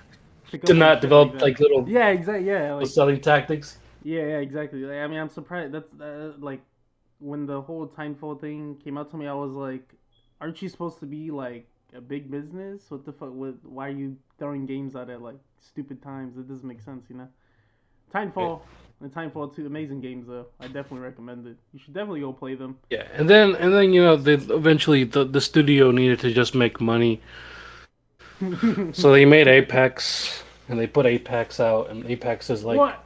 To 0.66 0.74
not 0.74 1.02
develop 1.02 1.42
like 1.42 1.60
little 1.60 1.88
Yeah, 1.88 2.10
exactly. 2.10 2.48
Yeah, 2.48 2.74
like 2.74 2.88
selling 2.88 3.22
tactics. 3.22 3.80
Yeah, 4.04 4.22
yeah, 4.22 4.38
exactly. 4.40 4.82
Like, 4.82 4.98
I 5.00 5.08
mean, 5.08 5.20
I'm 5.20 5.30
surprised. 5.30 5.74
That's 5.74 5.94
uh, 6.00 6.34
like 6.40 6.62
when 7.20 7.46
the 7.46 7.62
whole 7.62 7.88
Titanfall 7.88 8.42
thing 8.42 8.78
came 8.84 8.98
out 8.98 9.12
to 9.12 9.18
me. 9.18 9.28
I 9.28 9.34
was 9.34 9.54
like, 9.54 9.94
"Aren't 10.42 10.62
you 10.62 10.70
supposed 10.70 11.00
to 11.00 11.06
be 11.06 11.32
like 11.32 11.68
a 11.96 12.02
big 12.02 12.30
business? 12.30 12.84
What 12.90 13.06
the 13.06 13.14
fuck? 13.14 13.34
What? 13.34 13.56
Why 13.64 13.88
are 13.88 13.92
you 13.92 14.18
throwing 14.38 14.66
games 14.66 14.96
out 14.96 15.10
at 15.10 15.22
like 15.22 15.40
stupid 15.60 16.02
times? 16.02 16.38
It 16.38 16.48
doesn't 16.48 16.68
make 16.68 16.82
sense, 16.82 17.06
you 17.10 17.18
know." 17.18 17.28
Titanfall 18.14 18.62
and 19.02 19.14
Titanfall 19.14 19.56
two 19.56 19.66
amazing 19.66 20.02
games 20.02 20.28
though. 20.28 20.48
I 20.60 20.66
definitely 20.66 21.00
recommend 21.00 21.48
it. 21.48 21.58
You 21.74 21.80
should 21.80 21.94
definitely 21.94 22.22
go 22.22 22.34
play 22.34 22.56
them. 22.56 22.78
Yeah, 22.90 23.08
and 23.14 23.30
then 23.30 23.56
and 23.56 23.74
then 23.74 23.94
you 23.94 24.02
know 24.02 24.16
they 24.16 24.34
eventually 24.34 25.04
the 25.04 25.24
the 25.24 25.42
studio 25.42 25.92
needed 25.92 26.20
to 26.22 26.34
just 26.34 26.56
make 26.56 26.82
money, 26.82 27.22
so 28.92 29.12
they 29.12 29.26
made 29.26 29.48
Apex 29.48 30.44
and 30.68 30.80
they 30.80 30.88
put 30.88 31.06
Apex 31.06 31.60
out, 31.60 31.90
and 31.90 32.06
Apex 32.06 32.50
is 32.50 32.64
like 32.64 32.78
what? 32.78 33.04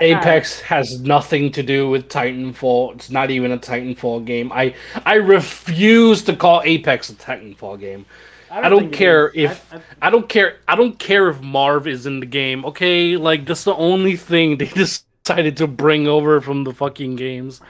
Apex 0.00 0.60
has 0.60 1.00
nothing 1.00 1.52
to 1.52 1.62
do 1.62 1.88
with 1.88 2.08
Titanfall. 2.08 2.94
It's 2.94 3.10
not 3.10 3.30
even 3.30 3.52
a 3.52 3.58
Titanfall 3.58 4.24
game. 4.24 4.50
I 4.52 4.74
I 5.04 5.14
refuse 5.14 6.22
to 6.24 6.34
call 6.36 6.62
Apex 6.64 7.10
a 7.10 7.14
Titanfall 7.14 7.78
game. 7.80 8.06
I 8.50 8.68
don't 8.68 8.80
think 8.80 8.92
it 8.94 8.96
care 8.98 9.32
if- 9.34 9.72
I, 9.72 9.76
I, 9.76 9.80
I 10.02 10.10
don't 10.10 10.28
care. 10.28 10.58
I 10.68 10.76
don't 10.76 10.98
care 10.98 11.28
if 11.30 11.40
Marv 11.40 11.86
is 11.86 12.04
in 12.06 12.20
the 12.20 12.26
game. 12.26 12.64
Okay, 12.66 13.16
like 13.16 13.46
that's 13.46 13.64
the 13.64 13.74
only 13.74 14.16
thing 14.16 14.56
they 14.58 14.66
decided 14.66 15.56
to 15.58 15.66
bring 15.66 16.06
over 16.06 16.40
from 16.40 16.64
the 16.64 16.72
fucking 16.72 17.16
games. 17.16 17.60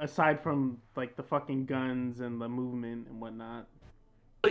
aside 0.00 0.42
from 0.42 0.78
like 0.96 1.16
the 1.16 1.22
fucking 1.22 1.66
guns 1.66 2.20
and 2.20 2.40
the 2.40 2.48
movement 2.48 3.06
and 3.08 3.20
whatnot. 3.20 3.66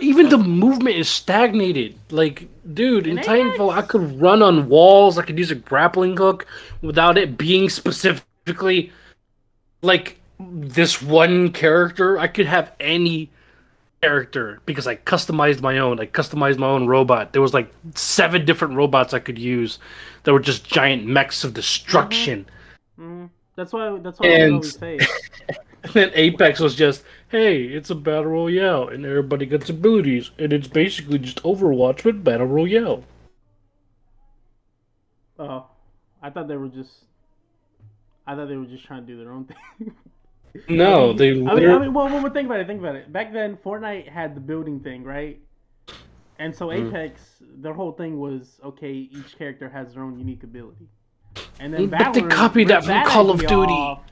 Even 0.00 0.28
the 0.28 0.38
movement 0.38 0.96
is 0.96 1.08
stagnated. 1.08 1.96
Like, 2.10 2.48
dude, 2.74 3.06
in 3.06 3.18
In 3.18 3.24
Titanfall, 3.24 3.72
I 3.72 3.82
could 3.82 4.20
run 4.20 4.42
on 4.42 4.68
walls. 4.68 5.18
I 5.18 5.22
could 5.22 5.38
use 5.38 5.50
a 5.50 5.54
grappling 5.54 6.16
hook 6.16 6.46
without 6.82 7.16
it 7.18 7.36
being 7.38 7.68
specifically 7.68 8.92
like 9.82 10.18
this 10.40 11.00
one 11.02 11.52
character. 11.52 12.18
I 12.18 12.26
could 12.28 12.46
have 12.46 12.72
any 12.80 13.30
character 14.02 14.60
because 14.66 14.86
I 14.86 14.96
customized 14.96 15.60
my 15.60 15.78
own. 15.78 15.98
I 16.00 16.06
customized 16.06 16.58
my 16.58 16.66
own 16.66 16.86
robot. 16.86 17.32
There 17.32 17.42
was 17.42 17.54
like 17.54 17.72
seven 17.94 18.44
different 18.44 18.74
robots 18.74 19.14
I 19.14 19.18
could 19.18 19.38
use 19.38 19.78
that 20.24 20.32
were 20.32 20.40
just 20.40 20.66
giant 20.66 21.04
mechs 21.06 21.44
of 21.44 21.54
destruction. 21.54 22.46
hmm 22.96 23.26
That's 23.56 23.72
why. 23.72 23.96
That's 23.98 24.18
why 24.18 24.26
I 24.26 24.30
And- 24.30 24.54
always. 24.54 24.76
And 24.82 25.00
then 25.92 26.10
Apex 26.14 26.60
was 26.60 26.74
just, 26.74 27.04
hey, 27.34 27.64
it's 27.64 27.90
a 27.90 27.96
battle 27.96 28.26
royale, 28.26 28.86
and 28.88 29.04
everybody 29.04 29.44
gets 29.44 29.68
abilities, 29.68 30.30
and 30.38 30.52
it's 30.52 30.68
basically 30.68 31.18
just 31.18 31.42
Overwatch 31.42 32.04
with 32.04 32.22
battle 32.22 32.46
royale. 32.46 33.02
Oh, 35.36 35.66
I 36.22 36.30
thought 36.30 36.46
they 36.46 36.56
were 36.56 36.68
just. 36.68 36.92
I 38.24 38.36
thought 38.36 38.46
they 38.46 38.56
were 38.56 38.66
just 38.66 38.84
trying 38.84 39.04
to 39.04 39.06
do 39.12 39.18
their 39.18 39.32
own 39.32 39.46
thing. 39.46 39.92
No, 40.68 41.12
they 41.12 41.32
I 41.32 41.34
mean, 41.34 41.48
I 41.48 41.78
mean, 41.80 41.92
well, 41.92 42.06
well, 42.06 42.30
think 42.30 42.46
about 42.46 42.60
it. 42.60 42.68
Think 42.68 42.78
about 42.78 42.94
it. 42.94 43.12
Back 43.12 43.32
then, 43.32 43.56
Fortnite 43.56 44.06
had 44.08 44.36
the 44.36 44.40
building 44.40 44.78
thing, 44.78 45.02
right? 45.02 45.40
And 46.38 46.54
so 46.54 46.68
Mhm. 46.68 46.90
Apex, 46.90 47.42
their 47.56 47.72
whole 47.74 47.90
thing 47.90 48.20
was 48.20 48.60
okay. 48.62 48.92
Each 48.92 49.36
character 49.36 49.68
has 49.68 49.94
their 49.94 50.04
own 50.04 50.16
unique 50.16 50.44
ability. 50.44 50.86
And 51.58 51.74
then 51.74 51.88
But 51.88 52.14
they 52.14 52.22
copied 52.22 52.68
that 52.68 52.84
from 52.84 53.02
Call 53.04 53.30
of 53.32 53.40
Duty. 53.40 53.72
off 53.72 54.02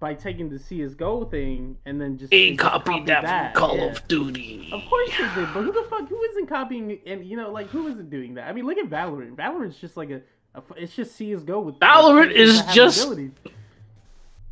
by 0.00 0.14
taking 0.14 0.48
the 0.48 0.58
CS:GO 0.58 1.26
thing 1.26 1.76
and 1.84 2.00
then 2.00 2.16
just 2.16 2.32
just 2.32 2.58
copied 2.58 3.06
that 3.06 3.52
from 3.52 3.60
Call 3.60 3.76
yeah. 3.76 3.84
of 3.84 4.08
Duty. 4.08 4.70
Of 4.72 4.82
course 4.88 5.10
they 5.10 5.24
did, 5.34 5.54
but 5.54 5.62
who 5.62 5.72
the 5.72 5.86
fuck? 5.88 6.08
Who 6.08 6.22
isn't 6.22 6.46
copying? 6.46 6.98
And 7.06 7.24
you 7.24 7.36
know, 7.36 7.50
like 7.52 7.68
who 7.68 7.86
isn't 7.88 8.10
doing 8.10 8.34
that? 8.34 8.48
I 8.48 8.52
mean, 8.52 8.66
look 8.66 8.78
at 8.78 8.88
Valorant. 8.88 9.36
Valorant's 9.36 9.78
just 9.78 9.96
like 9.96 10.10
a, 10.10 10.22
a 10.54 10.62
it's 10.76 10.96
just 10.96 11.14
CS:GO 11.16 11.60
with 11.60 11.78
Valorant 11.78 12.32
is 12.32 12.62
just- 12.72 13.04
abilities. 13.04 13.32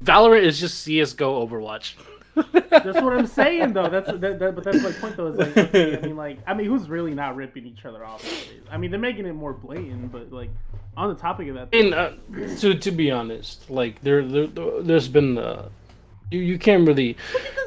Valorant 0.05 0.43
is 0.43 0.61
just 0.61 0.81
CS:GO 0.85 1.45
Overwatch. 1.47 1.95
That's 2.71 3.00
what 3.00 3.12
I'm 3.12 3.26
saying, 3.26 3.73
though. 3.73 3.88
That's 3.88 4.07
that, 4.07 4.38
that, 4.38 4.54
but 4.54 4.64
that's 4.64 4.83
my 4.83 4.92
point, 4.92 5.16
though. 5.16 5.28
Is 5.28 5.38
like, 5.38 5.57
okay, 5.57 5.97
I 5.97 6.00
mean, 6.00 6.16
like, 6.16 6.38
I 6.47 6.54
mean, 6.54 6.66
who's 6.66 6.88
really 6.88 7.14
not 7.14 7.37
ripping 7.37 7.66
each 7.66 7.85
other 7.85 8.04
off? 8.04 8.23
nowadays? 8.23 8.62
I 8.71 8.76
mean, 8.76 8.90
they're 8.90 9.00
making 9.00 9.26
it 9.26 9.33
more 9.33 9.52
blatant, 9.52 10.12
but 10.12 10.33
like, 10.33 10.50
on 10.97 11.09
the 11.09 11.14
topic 11.14 11.49
of 11.49 11.54
that, 11.54 11.73
mean, 11.73 11.95
uh, 11.95 12.14
to 12.59 12.75
to 12.75 12.90
be 12.90 13.11
honest, 13.11 13.71
like 13.71 14.00
there, 14.02 14.25
there 14.25 14.47
there's 14.47 15.09
been 15.09 15.38
uh, 15.38 15.68
you 16.30 16.40
you 16.40 16.59
can't 16.59 16.87
really. 16.87 17.16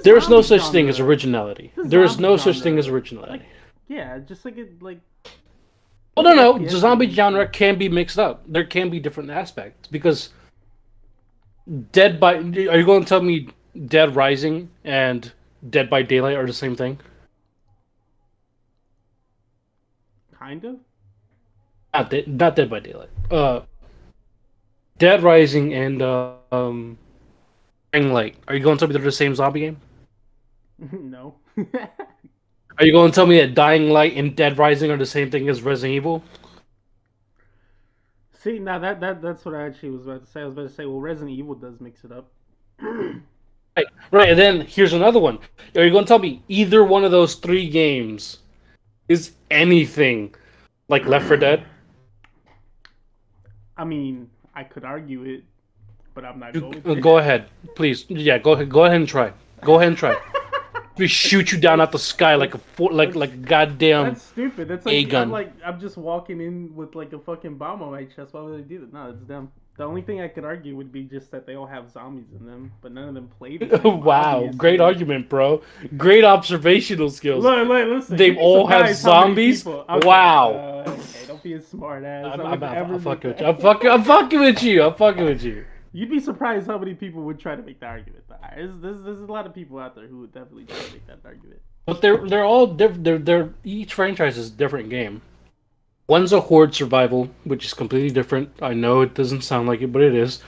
There's 0.03 0.29
no 0.29 0.41
zombie 0.41 0.63
such 0.63 0.71
thing 0.71 0.89
as 0.89 0.99
originality. 0.99 1.71
The 1.75 1.83
There 1.83 2.03
is 2.03 2.19
no 2.19 2.37
such 2.37 2.61
thing 2.61 2.79
as 2.79 2.87
originality. 2.87 3.45
yeah, 3.87 4.19
just 4.19 4.45
like 4.45 4.57
it, 4.57 4.81
like, 4.81 4.99
Well, 6.17 6.23
no, 6.23 6.33
no. 6.33 6.57
Yeah. 6.57 6.69
The 6.69 6.77
zombie 6.77 7.09
genre 7.09 7.47
can 7.47 7.77
be 7.77 7.87
mixed 7.87 8.17
up. 8.17 8.43
There 8.47 8.65
can 8.65 8.89
be 8.89 8.99
different 8.99 9.29
aspects 9.29 9.87
because 9.87 10.29
Dead 11.91 12.19
by. 12.19 12.35
Are 12.35 12.77
you 12.77 12.85
going 12.85 13.03
to 13.03 13.07
tell 13.07 13.21
me 13.21 13.47
Dead 13.87 14.15
Rising 14.15 14.69
and 14.83 15.31
Dead 15.69 15.89
by 15.89 16.01
Daylight 16.01 16.35
are 16.35 16.45
the 16.45 16.53
same 16.53 16.75
thing? 16.75 16.99
kind 20.41 20.65
of. 20.65 20.75
Not 21.93 22.09
Dead, 22.09 22.27
not 22.27 22.55
Dead 22.55 22.69
by 22.69 22.79
Daylight. 22.79 23.09
Uh, 23.29 23.61
Dead 24.97 25.23
Rising 25.23 25.73
and 25.73 26.01
uh, 26.01 26.33
um, 26.51 26.97
Dying 27.91 28.13
Light. 28.13 28.35
Are 28.47 28.55
you 28.55 28.63
going 28.63 28.77
to 28.77 28.79
tell 28.79 28.87
me 28.87 28.93
they're 28.93 29.03
the 29.03 29.11
same 29.11 29.35
zombie 29.35 29.61
game? 29.61 29.77
no. 30.91 31.35
Are 32.77 32.85
you 32.85 32.93
going 32.93 33.11
to 33.11 33.15
tell 33.15 33.27
me 33.27 33.39
that 33.39 33.53
Dying 33.53 33.89
Light 33.89 34.15
and 34.15 34.35
Dead 34.35 34.57
Rising 34.57 34.89
are 34.89 34.97
the 34.97 35.05
same 35.05 35.29
thing 35.29 35.47
as 35.49 35.61
Resident 35.61 35.95
Evil? 35.95 36.23
See, 38.33 38.57
now 38.57 38.79
that 38.79 38.99
that 39.01 39.21
that's 39.21 39.45
what 39.45 39.53
I 39.53 39.67
actually 39.67 39.91
was 39.91 40.07
about 40.07 40.25
to 40.25 40.31
say. 40.31 40.41
I 40.41 40.45
was 40.45 40.53
about 40.53 40.69
to 40.69 40.73
say, 40.73 40.85
well, 40.85 40.99
Resident 40.99 41.37
Evil 41.37 41.53
does 41.53 41.79
mix 41.79 42.03
it 42.03 42.11
up. 42.11 42.31
Right, 43.75 43.85
right. 44.11 44.29
And 44.29 44.39
then 44.39 44.61
here's 44.61 44.93
another 44.93 45.19
one. 45.19 45.39
Are 45.75 45.83
you 45.83 45.91
going 45.91 46.03
to 46.03 46.07
tell 46.07 46.19
me 46.19 46.43
either 46.47 46.83
one 46.83 47.03
of 47.03 47.11
those 47.11 47.35
three 47.35 47.69
games 47.69 48.39
is 49.07 49.31
anything 49.49 50.35
like 50.87 51.05
Left 51.05 51.27
4 51.27 51.37
Dead? 51.37 51.65
I 53.77 53.83
mean, 53.83 54.29
I 54.53 54.63
could 54.63 54.83
argue 54.83 55.23
it, 55.23 55.43
but 56.13 56.25
I'm 56.25 56.39
not 56.39 56.53
going 56.53 56.77
uh, 56.85 56.95
to. 56.95 57.01
Go 57.01 57.17
ahead, 57.17 57.49
please. 57.75 58.05
Yeah, 58.09 58.37
go 58.37 58.51
ahead. 58.51 58.69
Go 58.69 58.85
ahead 58.85 58.97
and 58.97 59.07
try. 59.07 59.33
Go 59.61 59.75
ahead 59.75 59.89
and 59.89 59.97
try. 59.97 60.15
We 60.97 61.07
shoot 61.07 61.51
you 61.51 61.57
down 61.57 61.81
out 61.81 61.91
the 61.91 61.97
sky 61.97 62.35
like 62.35 62.53
a 62.53 62.57
fo- 62.57 62.93
like 62.93 63.15
like 63.15 63.31
a 63.31 63.37
goddamn. 63.37 64.07
That's 64.09 64.23
stupid. 64.23 64.67
That's 64.67 64.85
like 64.85 64.93
A-gun. 64.93 65.23
I'm 65.23 65.31
like 65.31 65.51
I'm 65.65 65.79
just 65.79 65.97
walking 65.97 66.41
in 66.41 66.75
with 66.75 66.95
like 66.95 67.13
a 67.13 67.17
fucking 67.17 67.55
bomb 67.55 67.81
on 67.81 67.91
my 67.91 68.03
chest. 68.03 68.33
Why 68.33 68.41
would 68.41 68.59
I 68.59 68.61
do 68.61 68.81
that? 68.81 68.93
No, 68.93 69.09
it's 69.09 69.23
dumb. 69.23 69.51
The 69.81 69.87
only 69.87 70.03
thing 70.03 70.21
I 70.21 70.27
could 70.27 70.45
argue 70.45 70.75
would 70.75 70.91
be 70.91 71.05
just 71.05 71.31
that 71.31 71.47
they 71.47 71.55
all 71.55 71.65
have 71.65 71.89
zombies 71.89 72.27
in 72.39 72.45
them, 72.45 72.71
but 72.83 72.91
none 72.91 73.07
of 73.07 73.15
them 73.15 73.29
play. 73.39 73.57
The 73.57 73.79
same, 73.83 74.01
wow, 74.03 74.47
great 74.55 74.79
argument, 74.79 75.27
bro. 75.27 75.63
Great 75.97 76.23
observational 76.23 77.09
skills. 77.09 77.43
Look, 77.43 77.67
look, 77.67 77.87
listen. 77.87 78.15
They 78.15 78.37
all 78.37 78.67
have 78.67 78.95
surprised 78.95 79.03
how 79.03 79.27
many 79.27 79.53
zombies? 79.53 79.65
Okay, 79.65 80.07
Wow. 80.07 80.83
uh, 80.85 80.89
okay, 80.91 81.25
don't 81.25 81.41
be 81.41 81.53
a 81.53 81.61
smart 81.63 82.03
ass. 82.03 82.27
I'm, 82.31 82.41
I'm, 82.41 82.63
I'm, 82.63 82.93
I'm 82.93 82.99
fucking 82.99 83.31
with 83.31 83.41
you. 83.41 83.47
I'm 83.47 83.57
fucking. 83.57 83.89
I'm 83.89 84.03
fucking 84.03 84.39
with 84.39 84.61
you. 84.61 84.83
I'm 84.83 84.93
fucking 84.93 85.25
with 85.25 85.41
you. 85.41 85.65
You'd 85.93 86.11
be 86.11 86.19
surprised 86.19 86.67
how 86.67 86.77
many 86.77 86.93
people 86.93 87.23
would 87.23 87.39
try 87.39 87.55
to 87.55 87.63
make 87.63 87.79
the 87.79 87.87
argument. 87.87 88.23
There's, 88.55 88.79
there's, 88.81 89.01
there's 89.01 89.21
a 89.21 89.31
lot 89.31 89.47
of 89.47 89.55
people 89.55 89.79
out 89.79 89.95
there 89.95 90.05
who 90.05 90.19
would 90.19 90.31
definitely 90.31 90.65
try 90.65 90.77
to 90.77 90.93
make 90.93 91.07
that 91.07 91.21
argument. 91.25 91.59
But 91.87 92.03
they're 92.03 92.23
they're 92.27 92.45
all 92.45 92.67
different. 92.67 93.03
They're 93.03 93.17
they're 93.17 93.49
each 93.63 93.95
franchise 93.95 94.37
is 94.37 94.49
a 94.49 94.53
different 94.53 94.91
game. 94.91 95.23
One's 96.11 96.33
a 96.33 96.41
horde 96.41 96.75
survival, 96.75 97.29
which 97.45 97.63
is 97.63 97.73
completely 97.73 98.09
different. 98.09 98.49
I 98.61 98.73
know 98.73 98.99
it 98.99 99.13
doesn't 99.13 99.45
sound 99.45 99.69
like 99.69 99.79
it, 99.79 99.93
but 99.93 100.01
it 100.01 100.13
is. 100.13 100.41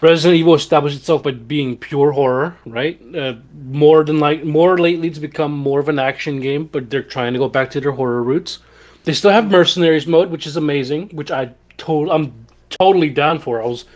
Resident 0.00 0.38
Evil 0.38 0.54
established 0.54 0.96
itself 0.96 1.24
by 1.24 1.32
being 1.32 1.76
pure 1.76 2.12
horror, 2.12 2.56
right? 2.64 3.00
Uh, 3.16 3.34
more 3.64 4.04
than 4.04 4.20
like 4.20 4.44
more 4.44 4.78
lately, 4.78 5.08
it's 5.08 5.18
become 5.18 5.50
more 5.50 5.80
of 5.80 5.88
an 5.88 5.98
action 5.98 6.38
game, 6.38 6.66
but 6.66 6.88
they're 6.88 7.02
trying 7.02 7.32
to 7.32 7.40
go 7.40 7.48
back 7.48 7.68
to 7.72 7.80
their 7.80 7.90
horror 7.90 8.22
roots. 8.22 8.60
They 9.02 9.12
still 9.12 9.32
have 9.32 9.50
mercenaries 9.50 10.06
mode, 10.06 10.30
which 10.30 10.46
is 10.46 10.56
amazing, 10.56 11.08
which 11.08 11.32
I 11.32 11.54
told 11.76 12.08
I'm 12.08 12.46
totally 12.68 13.10
down 13.10 13.40
for. 13.40 13.60
I 13.60 13.66
was 13.66 13.86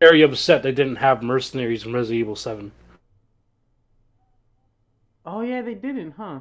very 0.00 0.22
upset 0.22 0.62
they 0.62 0.72
didn't 0.72 0.96
have 0.96 1.22
mercenaries 1.22 1.84
in 1.84 1.92
Resident 1.92 2.20
Evil 2.20 2.36
Seven. 2.36 2.72
Oh 5.26 5.42
yeah, 5.42 5.60
they 5.60 5.74
didn't, 5.74 6.12
huh? 6.12 6.38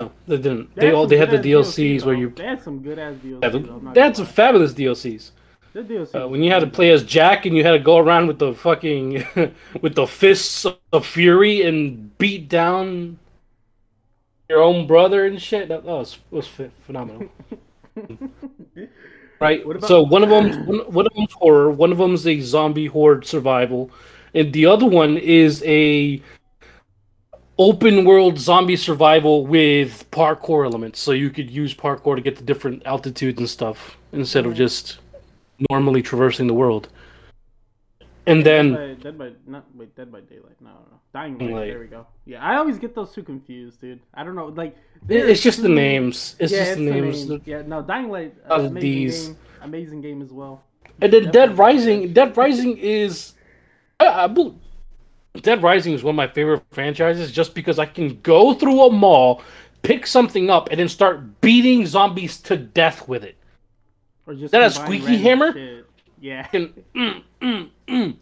No, 0.00 0.12
they 0.26 0.36
didn't. 0.36 0.74
They, 0.74 0.92
all 0.92 1.06
they 1.06 1.18
had 1.18 1.30
the 1.30 1.36
DLCs 1.38 2.04
where 2.04 2.14
you. 2.14 2.30
They 2.30 2.44
had 2.44 2.62
some 2.62 2.82
good 2.82 2.98
ass 2.98 3.16
DLCs. 3.16 3.84
Yeah, 3.84 3.92
they 3.92 4.00
had 4.00 4.16
some 4.16 4.26
fabulous 4.26 4.72
DLCs. 4.72 5.32
The 5.72 5.82
DLC. 5.82 6.20
Uh, 6.24 6.26
when 6.26 6.42
you 6.42 6.50
had 6.50 6.60
to 6.60 6.66
play 6.66 6.90
as 6.90 7.04
Jack 7.04 7.46
and 7.46 7.56
you 7.56 7.62
had 7.62 7.72
to 7.72 7.78
go 7.78 7.98
around 7.98 8.26
with 8.26 8.38
the 8.38 8.54
fucking 8.54 9.24
with 9.82 9.94
the 9.94 10.06
fists 10.06 10.66
of 10.92 11.06
fury 11.06 11.62
and 11.62 12.16
beat 12.18 12.48
down 12.48 13.18
your 14.48 14.62
own 14.62 14.86
brother 14.86 15.26
and 15.26 15.40
shit. 15.40 15.68
That, 15.68 15.84
that 15.84 15.92
was 15.92 16.18
was 16.30 16.48
phenomenal. 16.86 17.28
right. 19.40 19.64
About- 19.64 19.84
so 19.84 20.02
one 20.02 20.22
of 20.22 20.30
them 20.30 20.66
one, 20.66 20.78
one 20.92 21.06
of 21.06 21.12
them's 21.14 21.32
horror. 21.32 21.70
One 21.70 21.92
of 21.92 21.98
them's 21.98 22.26
a 22.26 22.40
zombie 22.40 22.86
horde 22.86 23.26
survival, 23.26 23.90
and 24.34 24.52
the 24.52 24.66
other 24.66 24.86
one 24.86 25.18
is 25.18 25.62
a 25.64 26.20
open 27.60 28.06
world 28.06 28.38
zombie 28.38 28.74
survival 28.74 29.46
with 29.46 30.10
parkour 30.10 30.64
elements. 30.64 30.98
So 30.98 31.12
you 31.12 31.28
could 31.28 31.50
use 31.50 31.74
parkour 31.74 32.16
to 32.16 32.22
get 32.22 32.36
to 32.38 32.42
different 32.42 32.82
altitudes 32.86 33.38
and 33.38 33.48
stuff 33.48 33.98
instead 34.12 34.46
of 34.46 34.54
just 34.54 34.98
normally 35.70 36.00
traversing 36.00 36.46
the 36.46 36.54
world. 36.54 36.88
And 38.26 38.44
then 38.44 38.72
Dead 38.72 38.96
by, 38.96 39.02
Dead 39.02 39.18
by 39.18 39.32
not 39.46 39.64
wait 39.74 39.94
Dead 39.94 40.10
by 40.10 40.20
Daylight. 40.20 40.56
No, 40.60 40.70
no, 40.70 41.00
Dying 41.12 41.38
Light. 41.38 41.66
There 41.66 41.80
we 41.80 41.86
go. 41.86 42.06
Yeah, 42.24 42.42
I 42.42 42.56
always 42.56 42.78
get 42.78 42.94
those 42.94 43.12
two 43.12 43.22
confused, 43.22 43.80
dude. 43.80 44.00
I 44.14 44.24
don't 44.24 44.36
know, 44.36 44.46
like 44.46 44.74
it's 45.08 45.42
just 45.42 45.60
the 45.60 45.68
names. 45.68 46.36
It's 46.38 46.52
yeah, 46.52 46.64
just 46.64 46.76
the 46.76 46.84
names. 46.84 47.28
names. 47.28 47.42
Yeah, 47.44 47.62
no, 47.62 47.82
Dying 47.82 48.08
Light. 48.08 48.34
Uh, 48.50 48.54
amazing 48.54 48.80
these. 48.80 49.26
game. 49.26 49.36
Amazing 49.62 50.00
game 50.00 50.22
as 50.22 50.32
well. 50.32 50.62
And 51.02 51.12
then 51.12 51.30
Dead 51.30 51.58
Rising. 51.58 52.12
Dead 52.12 52.36
Rising 52.36 52.78
is. 52.78 53.34
I, 53.98 54.24
I, 54.24 54.26
Dead 55.38 55.62
Rising 55.62 55.94
is 55.94 56.02
one 56.02 56.14
of 56.14 56.16
my 56.16 56.26
favorite 56.26 56.62
franchises 56.72 57.30
just 57.30 57.54
because 57.54 57.78
I 57.78 57.86
can 57.86 58.20
go 58.20 58.52
through 58.54 58.82
a 58.82 58.92
mall, 58.92 59.42
pick 59.82 60.06
something 60.06 60.50
up, 60.50 60.68
and 60.70 60.80
then 60.80 60.88
start 60.88 61.40
beating 61.40 61.86
zombies 61.86 62.40
to 62.42 62.56
death 62.56 63.06
with 63.08 63.24
it. 63.24 63.36
Or 64.26 64.34
just 64.34 64.52
that 64.52 64.62
a 64.62 64.70
squeaky 64.70 65.16
hammer? 65.16 65.52
Shit. 65.52 65.86
Yeah. 66.20 66.42
Can, 66.44 66.74
mm, 66.94 67.22
mm, 67.40 67.68
mm, 67.86 68.16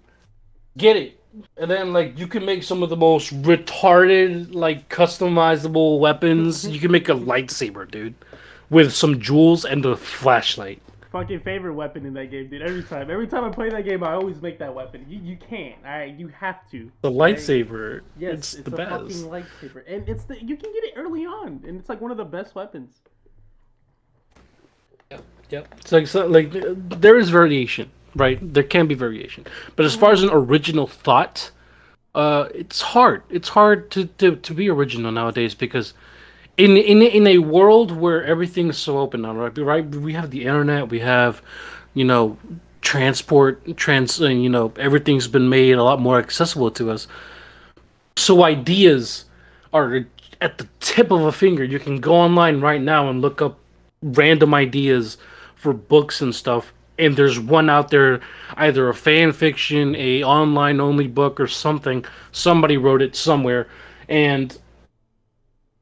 get 0.76 0.96
it. 0.96 1.20
And 1.56 1.70
then 1.70 1.92
like 1.92 2.18
you 2.18 2.26
can 2.26 2.44
make 2.44 2.62
some 2.62 2.82
of 2.82 2.90
the 2.90 2.96
most 2.96 3.42
retarded, 3.42 4.54
like 4.54 4.88
customizable 4.88 5.98
weapons. 5.98 6.66
you 6.68 6.78
can 6.78 6.90
make 6.90 7.08
a 7.08 7.14
lightsaber, 7.14 7.90
dude. 7.90 8.14
With 8.70 8.92
some 8.92 9.18
jewels 9.20 9.64
and 9.64 9.84
a 9.86 9.96
flashlight 9.96 10.82
fucking 11.10 11.40
favorite 11.40 11.74
weapon 11.74 12.06
in 12.06 12.14
that 12.14 12.30
game, 12.30 12.48
dude. 12.48 12.62
Every 12.62 12.82
time, 12.82 13.10
every 13.10 13.26
time 13.26 13.44
I 13.44 13.50
play 13.50 13.70
that 13.70 13.84
game, 13.84 14.02
I 14.04 14.12
always 14.12 14.40
make 14.40 14.58
that 14.58 14.74
weapon. 14.74 15.06
You, 15.08 15.18
you 15.18 15.36
can't. 15.36 15.76
All 15.84 15.90
right, 15.90 16.14
you 16.14 16.28
have 16.28 16.68
to. 16.70 16.90
The 17.02 17.10
lightsaber. 17.10 18.02
Yes, 18.18 18.34
it's, 18.34 18.54
it's 18.54 18.64
the 18.64 18.70
best. 18.76 18.90
fucking 18.90 19.30
lightsaber, 19.30 19.84
and 19.86 20.08
it's 20.08 20.24
the 20.24 20.36
you 20.36 20.56
can 20.56 20.72
get 20.72 20.84
it 20.84 20.94
early 20.96 21.24
on, 21.24 21.62
and 21.66 21.78
it's 21.78 21.88
like 21.88 22.00
one 22.00 22.10
of 22.10 22.16
the 22.16 22.24
best 22.24 22.54
weapons. 22.54 22.96
Yep. 25.10 25.24
Yep. 25.50 25.74
It's 25.78 25.92
like 25.92 26.06
so, 26.06 26.26
like 26.26 26.50
there 26.52 27.18
is 27.18 27.30
variation, 27.30 27.90
right? 28.14 28.38
There 28.40 28.62
can 28.62 28.86
be 28.86 28.94
variation, 28.94 29.46
but 29.76 29.86
as 29.86 29.96
far 29.96 30.12
as 30.12 30.22
an 30.22 30.30
original 30.30 30.86
thought, 30.86 31.50
uh, 32.14 32.48
it's 32.54 32.80
hard. 32.80 33.22
It's 33.30 33.48
hard 33.48 33.90
to, 33.92 34.06
to, 34.06 34.36
to 34.36 34.54
be 34.54 34.68
original 34.68 35.12
nowadays 35.12 35.54
because 35.54 35.94
in 36.58 36.76
in 36.76 37.00
in 37.02 37.26
a 37.26 37.38
world 37.38 37.92
where 37.92 38.24
everything's 38.24 38.76
so 38.76 38.98
open 38.98 39.22
now, 39.22 39.32
right? 39.32 39.56
Right, 39.56 39.86
we 39.86 40.12
have 40.14 40.30
the 40.30 40.44
internet, 40.44 40.88
we 40.88 41.00
have, 41.00 41.40
you 41.94 42.04
know, 42.04 42.36
transport, 42.82 43.76
trans, 43.76 44.20
uh, 44.20 44.26
you 44.26 44.48
know, 44.48 44.72
everything's 44.76 45.28
been 45.28 45.48
made 45.48 45.72
a 45.72 45.84
lot 45.84 46.00
more 46.00 46.18
accessible 46.18 46.70
to 46.72 46.90
us. 46.90 47.06
So 48.16 48.44
ideas 48.44 49.24
are 49.72 50.04
at 50.40 50.58
the 50.58 50.68
tip 50.80 51.10
of 51.12 51.22
a 51.22 51.32
finger. 51.32 51.64
You 51.64 51.78
can 51.78 52.00
go 52.00 52.14
online 52.14 52.60
right 52.60 52.80
now 52.80 53.08
and 53.08 53.22
look 53.22 53.40
up 53.40 53.58
random 54.02 54.52
ideas 54.52 55.16
for 55.54 55.72
books 55.72 56.20
and 56.20 56.34
stuff 56.34 56.72
and 56.98 57.16
there's 57.16 57.38
one 57.38 57.70
out 57.70 57.90
there 57.90 58.20
either 58.56 58.88
a 58.88 58.94
fan 58.94 59.32
fiction 59.32 59.94
a 59.96 60.22
online 60.22 60.80
only 60.80 61.08
book 61.08 61.40
or 61.40 61.48
something 61.48 62.04
somebody 62.30 62.76
wrote 62.76 63.02
it 63.02 63.16
somewhere 63.16 63.66
and 64.08 64.58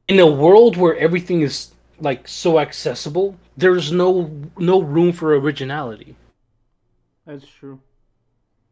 in 0.07 0.19
a 0.19 0.27
world 0.27 0.77
where 0.77 0.95
everything 0.97 1.41
is 1.41 1.71
like 1.99 2.27
so 2.27 2.59
accessible, 2.59 3.35
there's 3.57 3.91
no 3.91 4.31
no 4.57 4.81
room 4.81 5.11
for 5.11 5.35
originality. 5.37 6.15
That's 7.25 7.47
true. 7.47 7.79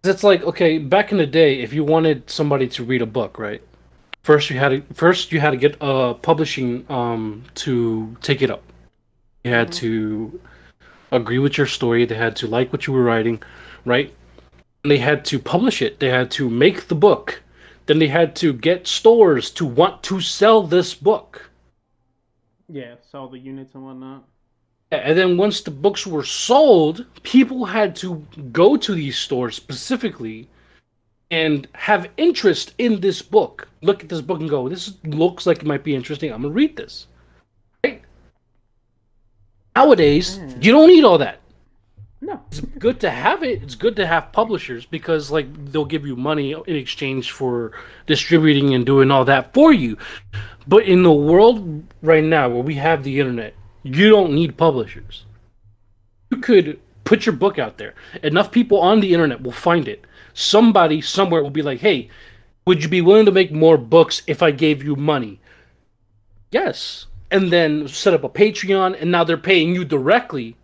It's 0.03 0.23
like 0.23 0.43
okay, 0.43 0.77
back 0.77 1.11
in 1.11 1.17
the 1.17 1.25
day, 1.25 1.59
if 1.59 1.73
you 1.73 1.83
wanted 1.83 2.29
somebody 2.29 2.67
to 2.69 2.83
read 2.83 3.01
a 3.01 3.05
book, 3.05 3.37
right? 3.37 3.61
First, 4.23 4.49
you 4.49 4.57
had 4.57 4.69
to 4.69 4.93
first 4.93 5.31
you 5.31 5.39
had 5.39 5.51
to 5.51 5.57
get 5.57 5.77
a 5.81 6.13
publishing 6.13 6.85
um 6.89 7.43
to 7.55 8.15
take 8.21 8.41
it 8.41 8.49
up. 8.49 8.63
You 9.43 9.51
had 9.51 9.69
mm-hmm. 9.69 9.79
to 9.79 10.41
agree 11.11 11.39
with 11.39 11.57
your 11.57 11.67
story. 11.67 12.05
They 12.05 12.15
had 12.15 12.35
to 12.37 12.47
like 12.47 12.71
what 12.71 12.87
you 12.87 12.93
were 12.93 13.03
writing, 13.03 13.41
right? 13.85 14.13
And 14.83 14.91
they 14.91 14.97
had 14.97 15.25
to 15.25 15.39
publish 15.39 15.81
it. 15.81 15.99
They 15.99 16.09
had 16.09 16.29
to 16.31 16.49
make 16.49 16.87
the 16.87 16.95
book. 16.95 17.41
Then 17.85 17.99
they 17.99 18.07
had 18.07 18.35
to 18.37 18.53
get 18.53 18.87
stores 18.87 19.51
to 19.51 19.65
want 19.65 20.01
to 20.03 20.19
sell 20.21 20.63
this 20.63 20.93
book. 20.93 21.49
Yeah, 22.67 22.95
sell 23.11 23.29
the 23.29 23.37
units 23.37 23.75
and 23.75 23.85
whatnot. 23.85 24.23
And 24.91 25.17
then 25.17 25.37
once 25.37 25.61
the 25.61 25.71
books 25.71 26.07
were 26.07 26.23
sold, 26.23 27.05
people 27.23 27.65
had 27.65 27.95
to 27.97 28.25
go 28.51 28.77
to 28.77 28.93
these 28.93 29.17
stores 29.17 29.55
specifically 29.55 30.49
and 31.31 31.67
have 31.73 32.09
interest 32.17 32.73
in 32.77 33.01
this 33.01 33.21
book. 33.21 33.67
Look 33.81 34.03
at 34.03 34.09
this 34.09 34.21
book 34.21 34.39
and 34.39 34.49
go, 34.49 34.69
this 34.69 34.93
looks 35.03 35.45
like 35.45 35.59
it 35.59 35.65
might 35.65 35.83
be 35.83 35.95
interesting. 35.95 36.31
I'm 36.31 36.41
going 36.41 36.53
to 36.53 36.55
read 36.55 36.75
this. 36.75 37.07
Right? 37.83 38.01
Nowadays, 39.75 40.37
mm. 40.37 40.63
you 40.63 40.71
don't 40.71 40.87
need 40.87 41.03
all 41.03 41.17
that. 41.17 41.41
No. 42.25 42.41
It's 42.47 42.59
good 42.59 42.99
to 43.01 43.11
have 43.11 43.43
it. 43.43 43.61
It's 43.61 43.75
good 43.75 43.95
to 43.97 44.07
have 44.07 44.31
publishers 44.31 44.83
because 44.83 45.29
like 45.29 45.47
they'll 45.71 45.85
give 45.85 46.07
you 46.07 46.15
money 46.15 46.53
in 46.53 46.75
exchange 46.75 47.29
for 47.29 47.73
distributing 48.07 48.73
and 48.73 48.83
doing 48.83 49.11
all 49.11 49.25
that 49.25 49.53
for 49.53 49.71
you. 49.71 49.95
But 50.67 50.85
in 50.85 51.03
the 51.03 51.13
world 51.13 51.83
right 52.01 52.23
now 52.23 52.49
where 52.49 52.63
we 52.63 52.75
have 52.75 53.03
the 53.03 53.19
internet, 53.19 53.53
you 53.83 54.09
don't 54.09 54.33
need 54.33 54.57
publishers. 54.57 55.25
You 56.31 56.37
could 56.37 56.79
put 57.03 57.27
your 57.27 57.35
book 57.35 57.59
out 57.59 57.77
there. 57.77 57.93
Enough 58.23 58.51
people 58.51 58.79
on 58.79 59.01
the 59.01 59.13
internet 59.13 59.43
will 59.43 59.51
find 59.51 59.87
it. 59.87 60.03
Somebody 60.33 61.01
somewhere 61.01 61.43
will 61.43 61.51
be 61.51 61.61
like, 61.61 61.81
"Hey, 61.81 62.09
would 62.65 62.81
you 62.81 62.89
be 62.89 63.01
willing 63.01 63.27
to 63.27 63.31
make 63.31 63.51
more 63.51 63.77
books 63.77 64.23
if 64.25 64.41
I 64.41 64.49
gave 64.49 64.83
you 64.83 64.95
money?" 64.95 65.39
Yes. 66.49 67.05
And 67.29 67.51
then 67.53 67.87
set 67.87 68.15
up 68.15 68.23
a 68.23 68.29
Patreon 68.29 68.99
and 68.99 69.11
now 69.11 69.23
they're 69.23 69.37
paying 69.37 69.75
you 69.75 69.85
directly 69.85 70.55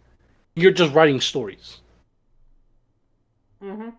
you're 0.56 0.72
just 0.72 0.94
writing 0.94 1.22
stories. 1.22 1.80
Mm-hmm. 3.64 3.90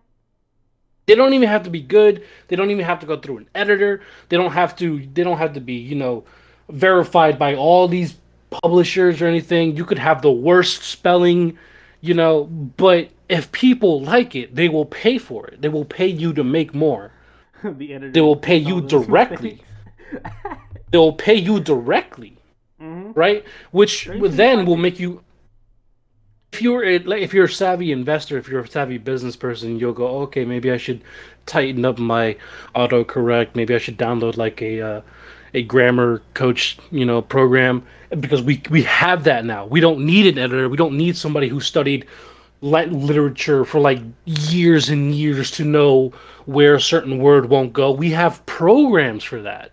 They 1.05 1.15
don't 1.15 1.33
even 1.33 1.49
have 1.49 1.63
to 1.63 1.69
be 1.69 1.81
good. 1.81 2.23
They 2.47 2.55
don't 2.55 2.71
even 2.71 2.85
have 2.85 2.99
to 3.01 3.05
go 3.05 3.19
through 3.19 3.37
an 3.37 3.49
editor. 3.53 4.01
They 4.29 4.37
don't 4.37 4.51
have 4.51 4.75
to. 4.77 5.05
They 5.13 5.23
don't 5.23 5.37
have 5.37 5.53
to 5.53 5.59
be, 5.59 5.73
you 5.73 5.95
know, 5.95 6.23
verified 6.69 7.37
by 7.37 7.55
all 7.55 7.87
these 7.87 8.15
publishers 8.49 9.21
or 9.21 9.27
anything. 9.27 9.75
You 9.75 9.85
could 9.85 9.99
have 9.99 10.21
the 10.21 10.31
worst 10.31 10.83
spelling, 10.83 11.57
you 12.01 12.13
know, 12.13 12.45
but 12.45 13.09
if 13.27 13.51
people 13.51 14.01
like 14.01 14.35
it, 14.35 14.55
they 14.55 14.69
will 14.69 14.85
pay 14.85 15.17
for 15.17 15.47
it. 15.47 15.61
They 15.61 15.69
will 15.69 15.85
pay 15.85 16.07
you 16.07 16.33
to 16.33 16.43
make 16.43 16.73
more. 16.73 17.11
the 17.63 17.93
editor. 17.93 18.11
They 18.11 18.21
will 18.21 18.35
pay 18.35 18.57
you 18.57 18.81
directly. 18.81 19.61
they 20.91 20.97
will 20.97 21.13
pay 21.13 21.35
you 21.35 21.59
directly, 21.59 22.37
mm-hmm. 22.81 23.11
right? 23.13 23.43
Which 23.71 24.09
then 24.09 24.65
will 24.65 24.77
make 24.77 24.99
you 24.99 25.23
if 26.53 26.61
you're 26.61 26.83
a, 26.83 26.95
if 27.19 27.33
you're 27.33 27.45
a 27.45 27.49
savvy 27.49 27.91
investor, 27.91 28.37
if 28.37 28.47
you're 28.47 28.61
a 28.61 28.67
savvy 28.67 28.99
business 28.99 29.35
person, 29.35 29.79
you'll 29.79 29.93
go, 29.93 30.21
okay, 30.21 30.45
maybe 30.45 30.71
I 30.71 30.77
should 30.77 31.01
tighten 31.47 31.83
up 31.83 31.97
my 31.97 32.37
autocorrect. 32.75 33.55
Maybe 33.55 33.73
I 33.73 33.79
should 33.79 33.97
download 33.97 34.37
like 34.37 34.61
a 34.61 34.81
uh, 34.81 35.01
a 35.55 35.63
grammar 35.63 36.21
coach, 36.35 36.77
you 36.91 37.05
know, 37.05 37.23
program 37.23 37.83
because 38.19 38.43
we 38.43 38.61
we 38.69 38.83
have 38.83 39.23
that 39.23 39.45
now. 39.45 39.65
We 39.65 39.79
don't 39.79 40.05
need 40.05 40.27
an 40.27 40.37
editor. 40.37 40.69
We 40.69 40.77
don't 40.77 40.95
need 40.95 41.17
somebody 41.17 41.47
who 41.47 41.59
studied 41.59 42.05
literature 42.61 43.65
for 43.65 43.81
like 43.81 43.99
years 44.25 44.89
and 44.89 45.13
years 45.13 45.51
to 45.51 45.65
know 45.65 46.13
where 46.45 46.75
a 46.75 46.81
certain 46.81 47.17
word 47.17 47.49
won't 47.49 47.73
go. 47.73 47.91
We 47.91 48.11
have 48.11 48.45
programs 48.45 49.23
for 49.23 49.41
that. 49.41 49.71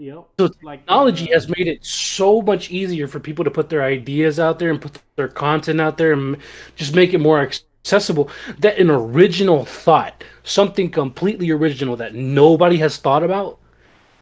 Yep. 0.00 0.28
So 0.38 0.48
technology 0.48 1.30
uh, 1.30 1.34
has 1.34 1.48
made 1.48 1.68
it 1.68 1.84
so 1.84 2.40
much 2.40 2.70
easier 2.70 3.06
for 3.06 3.20
people 3.20 3.44
to 3.44 3.50
put 3.50 3.68
their 3.68 3.82
ideas 3.82 4.40
out 4.40 4.58
there 4.58 4.70
and 4.70 4.80
put 4.80 4.98
their 5.16 5.28
content 5.28 5.78
out 5.78 5.98
there 5.98 6.14
and 6.14 6.38
just 6.74 6.94
make 6.94 7.12
it 7.12 7.18
more 7.18 7.38
accessible. 7.38 8.30
That 8.60 8.78
an 8.78 8.88
original 8.88 9.66
thought, 9.66 10.24
something 10.42 10.90
completely 10.90 11.50
original 11.50 11.96
that 11.96 12.14
nobody 12.14 12.78
has 12.78 12.96
thought 12.96 13.22
about, 13.22 13.58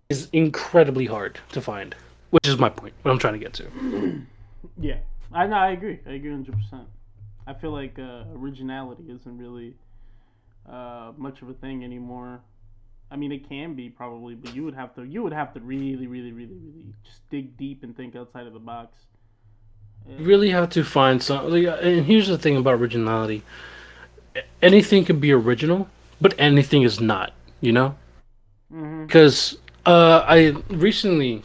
is 0.08 0.28
incredibly 0.32 1.06
hard 1.06 1.38
to 1.52 1.60
find. 1.60 1.94
Which 2.30 2.48
is 2.48 2.58
my 2.58 2.70
point. 2.70 2.94
What 3.02 3.12
I'm 3.12 3.18
trying 3.20 3.34
to 3.34 3.38
get 3.38 3.52
to. 3.54 4.22
yeah, 4.80 4.96
I 5.32 5.46
know. 5.46 5.56
I 5.56 5.70
agree. 5.70 6.00
I 6.08 6.14
agree 6.14 6.30
100. 6.32 6.60
percent 6.60 6.88
I 7.46 7.54
feel 7.54 7.70
like 7.70 7.96
uh, 8.00 8.24
originality 8.34 9.04
isn't 9.08 9.38
really 9.38 9.74
uh, 10.68 11.12
much 11.16 11.40
of 11.40 11.48
a 11.48 11.54
thing 11.54 11.84
anymore 11.84 12.40
I 13.10 13.16
mean, 13.16 13.32
it 13.32 13.48
can 13.48 13.74
be 13.74 13.88
probably, 13.88 14.34
but 14.34 14.54
you 14.54 14.64
would 14.64 14.74
have 14.74 14.94
to 14.96 15.04
you 15.04 15.22
would 15.22 15.32
have 15.32 15.54
to 15.54 15.60
really, 15.60 16.06
really, 16.06 16.32
really, 16.32 16.52
really 16.52 16.94
just 17.04 17.28
dig 17.30 17.56
deep 17.56 17.82
and 17.82 17.96
think 17.96 18.14
outside 18.14 18.46
of 18.46 18.52
the 18.52 18.58
box. 18.58 18.96
You 20.06 20.24
really 20.24 20.50
have 20.50 20.70
to 20.70 20.84
find 20.84 21.22
some. 21.22 21.50
Like, 21.50 21.66
and 21.82 22.04
here's 22.06 22.28
the 22.28 22.38
thing 22.38 22.56
about 22.56 22.74
originality: 22.74 23.42
anything 24.62 25.04
can 25.04 25.20
be 25.20 25.32
original, 25.32 25.88
but 26.20 26.34
anything 26.38 26.82
is 26.82 27.00
not. 27.00 27.32
You 27.60 27.72
know, 27.72 27.96
because 28.70 29.56
uh, 29.86 30.24
I 30.26 30.54
recently, 30.68 31.42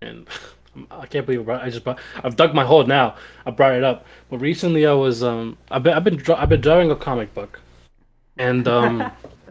and 0.00 0.28
I 0.90 1.06
can't 1.06 1.26
believe 1.26 1.48
I 1.48 1.70
just 1.70 1.84
brought, 1.84 1.98
I've 2.22 2.36
dug 2.36 2.54
my 2.54 2.64
hole 2.64 2.84
now. 2.84 3.16
I 3.46 3.50
brought 3.50 3.72
it 3.72 3.84
up, 3.84 4.06
but 4.30 4.38
recently 4.38 4.86
I 4.86 4.92
was 4.92 5.22
um 5.22 5.56
I've 5.70 5.82
been 5.82 5.94
I've 5.94 6.04
been 6.04 6.22
I've 6.30 6.48
been 6.48 6.60
drawing 6.60 6.90
a 6.90 6.96
comic 6.96 7.34
book, 7.34 7.60
and 8.36 8.68
um 8.68 9.10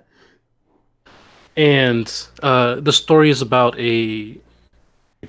and 1.62 2.08
uh 2.42 2.76
the 2.88 2.94
story 2.94 3.30
is 3.30 3.42
about 3.42 3.74
a 3.80 4.38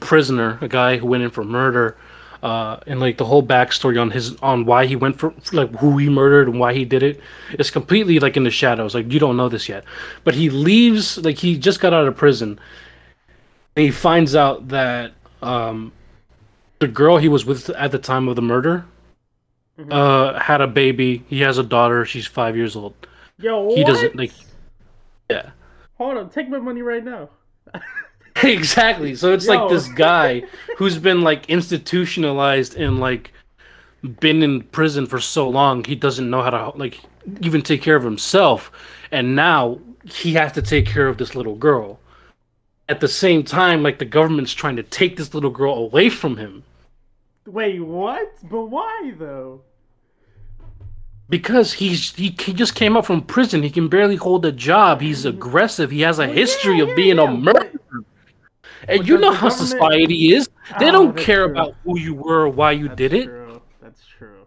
prisoner, 0.01 0.59
a 0.61 0.69
guy 0.69 0.97
who 0.97 1.07
went 1.07 1.23
in 1.23 1.31
for 1.31 1.45
murder, 1.45 1.97
uh, 2.43 2.79
and 2.87 2.99
like 3.01 3.17
the 3.19 3.25
whole 3.25 3.43
backstory 3.43 4.01
on 4.01 4.11
his 4.11 4.37
on 4.41 4.65
why 4.65 4.87
he 4.87 4.97
went 4.97 5.19
for 5.19 5.35
like 5.53 5.71
who 5.77 5.99
he 5.99 6.09
murdered 6.09 6.49
and 6.49 6.59
why 6.59 6.73
he 6.73 6.85
did 6.85 7.03
it 7.03 7.21
is 7.59 7.71
completely 7.71 8.19
like 8.19 8.37
in 8.37 8.45
the 8.45 8.51
shadows. 8.51 8.95
Like 8.95 9.13
you 9.13 9.21
don't 9.21 9.37
know 9.37 9.49
this 9.49 9.69
yet, 9.69 9.85
but 10.25 10.35
he 10.35 10.49
leaves 10.51 11.19
like 11.19 11.39
he 11.39 11.59
just 11.59 11.81
got 11.81 11.93
out 11.93 12.07
of 12.09 12.17
prison. 12.17 12.59
He 13.77 13.91
finds 13.91 14.35
out 14.35 14.69
that 14.69 15.13
um, 15.43 15.93
the 16.79 16.89
girl 16.89 17.17
he 17.19 17.29
was 17.29 17.45
with 17.45 17.69
at 17.71 17.91
the 17.93 17.99
time 17.99 18.29
of 18.29 18.37
the 18.37 18.43
murder 18.43 18.85
Mhm. 19.79 19.91
uh, 19.91 20.39
had 20.39 20.61
a 20.61 20.67
baby. 20.67 21.25
He 21.29 21.41
has 21.41 21.57
a 21.59 21.63
daughter. 21.63 22.05
She's 22.05 22.27
five 22.27 22.55
years 22.57 22.77
old. 22.77 22.93
Yo, 23.39 23.75
He 23.75 23.83
doesn't 23.85 24.15
like. 24.17 24.33
Yeah. 25.31 25.51
Hold 26.05 26.19
on, 26.19 26.31
take 26.31 26.49
my 26.49 26.59
money 26.59 26.83
right 26.83 27.05
now. 27.05 27.31
exactly. 28.43 29.15
So 29.15 29.33
it's 29.33 29.47
Yo. 29.47 29.55
like 29.55 29.71
this 29.71 29.89
guy 29.89 30.43
who's 30.77 30.99
been 30.99 31.23
like 31.23 31.49
institutionalized 31.49 32.77
and 32.77 33.01
like 33.01 33.33
been 34.21 34.43
in 34.43 34.63
prison 34.63 35.07
for 35.07 35.21
so 35.21 35.49
long, 35.49 35.85
he 35.85 35.95
doesn't 35.95 36.29
know 36.29 36.43
how 36.43 36.51
to 36.51 36.79
like 36.79 37.01
even 37.41 37.63
take 37.63 37.83
care 37.83 37.97
of 37.97 38.03
himself, 38.03 38.73
and 39.11 39.37
now 39.37 39.79
he 40.05 40.35
has 40.35 40.53
to 40.53 40.63
take 40.63 40.87
care 40.87 41.07
of 41.07 41.19
this 41.19 41.35
little 41.35 41.55
girl. 41.55 41.99
At 42.89 43.01
the 43.01 43.09
same 43.09 43.45
time, 43.45 43.83
like 43.83 43.99
the 43.99 44.05
government's 44.05 44.53
trying 44.53 44.77
to 44.77 44.83
take 44.83 45.17
this 45.17 45.33
little 45.35 45.51
girl 45.51 45.75
away 45.75 46.11
from 46.11 46.37
him 46.37 46.65
Wait, 47.47 47.81
what? 47.81 48.33
But 48.49 48.67
why 48.67 49.13
though? 49.19 49.63
Because 51.33 51.73
he's 51.73 52.15
he, 52.15 52.37
he 52.39 52.53
just 52.53 52.75
came 52.75 52.95
out 52.95 53.07
from 53.07 53.23
prison. 53.23 53.63
He 53.63 53.71
can 53.71 53.89
barely 53.89 54.17
hold 54.17 54.45
a 54.45 54.53
job. 54.53 55.01
He's 55.01 55.25
aggressive. 55.25 55.91
He 55.91 56.03
has 56.03 56.19
a 56.19 56.27
history 56.27 56.77
yeah, 56.79 56.85
of 56.85 56.95
being 56.95 57.17
yeah, 57.17 57.25
a 57.25 57.35
murderer. 57.35 57.71
And 58.87 59.09
you 59.09 59.17
know 59.17 59.33
how 59.33 59.49
society 59.49 60.35
is. 60.35 60.51
They 60.79 60.89
Ah, 60.89 60.93
don't 60.93 61.17
care 61.17 61.45
true. 61.45 61.53
about 61.53 61.75
who 61.85 61.99
you 61.99 62.13
were 62.15 62.43
or 62.43 62.49
why 62.51 62.73
you 62.73 62.89
That's 62.89 62.99
did 62.99 63.13
it. 63.15 63.25
True. 63.25 63.63
That's 63.81 64.03
true. 64.19 64.47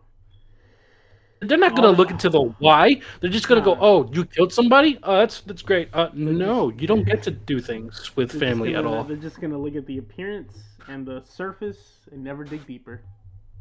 They're 1.42 1.58
not 1.58 1.76
gonna 1.76 1.88
Oh, 1.88 1.92
look 1.92 2.12
into 2.12 2.30
the 2.30 2.42
why. 2.60 3.02
They're 3.20 3.32
just 3.32 3.48
gonna 3.48 3.62
go, 3.62 3.76
"Oh, 3.82 4.08
you 4.14 4.24
killed 4.26 4.54
somebody? 4.54 5.00
Oh, 5.02 5.18
that's 5.18 5.42
that's 5.42 5.64
great." 5.64 5.90
Uh, 5.92 6.10
no, 6.14 6.70
you 6.70 6.86
don't 6.86 7.04
get 7.06 7.24
to 7.24 7.32
do 7.52 7.60
things 7.60 8.16
with 8.16 8.30
They're 8.32 8.40
family 8.42 8.76
at 8.76 8.84
gonna- 8.84 8.96
all. 8.98 9.04
They're 9.04 9.18
just 9.18 9.42
gonna 9.42 9.58
look 9.58 9.76
at 9.76 9.88
the 9.88 9.98
appearance 9.98 10.54
and 10.88 11.04
the 11.04 11.24
surface 11.26 11.80
and 12.12 12.24
never 12.24 12.44
dig 12.44 12.68
deeper. 12.68 13.02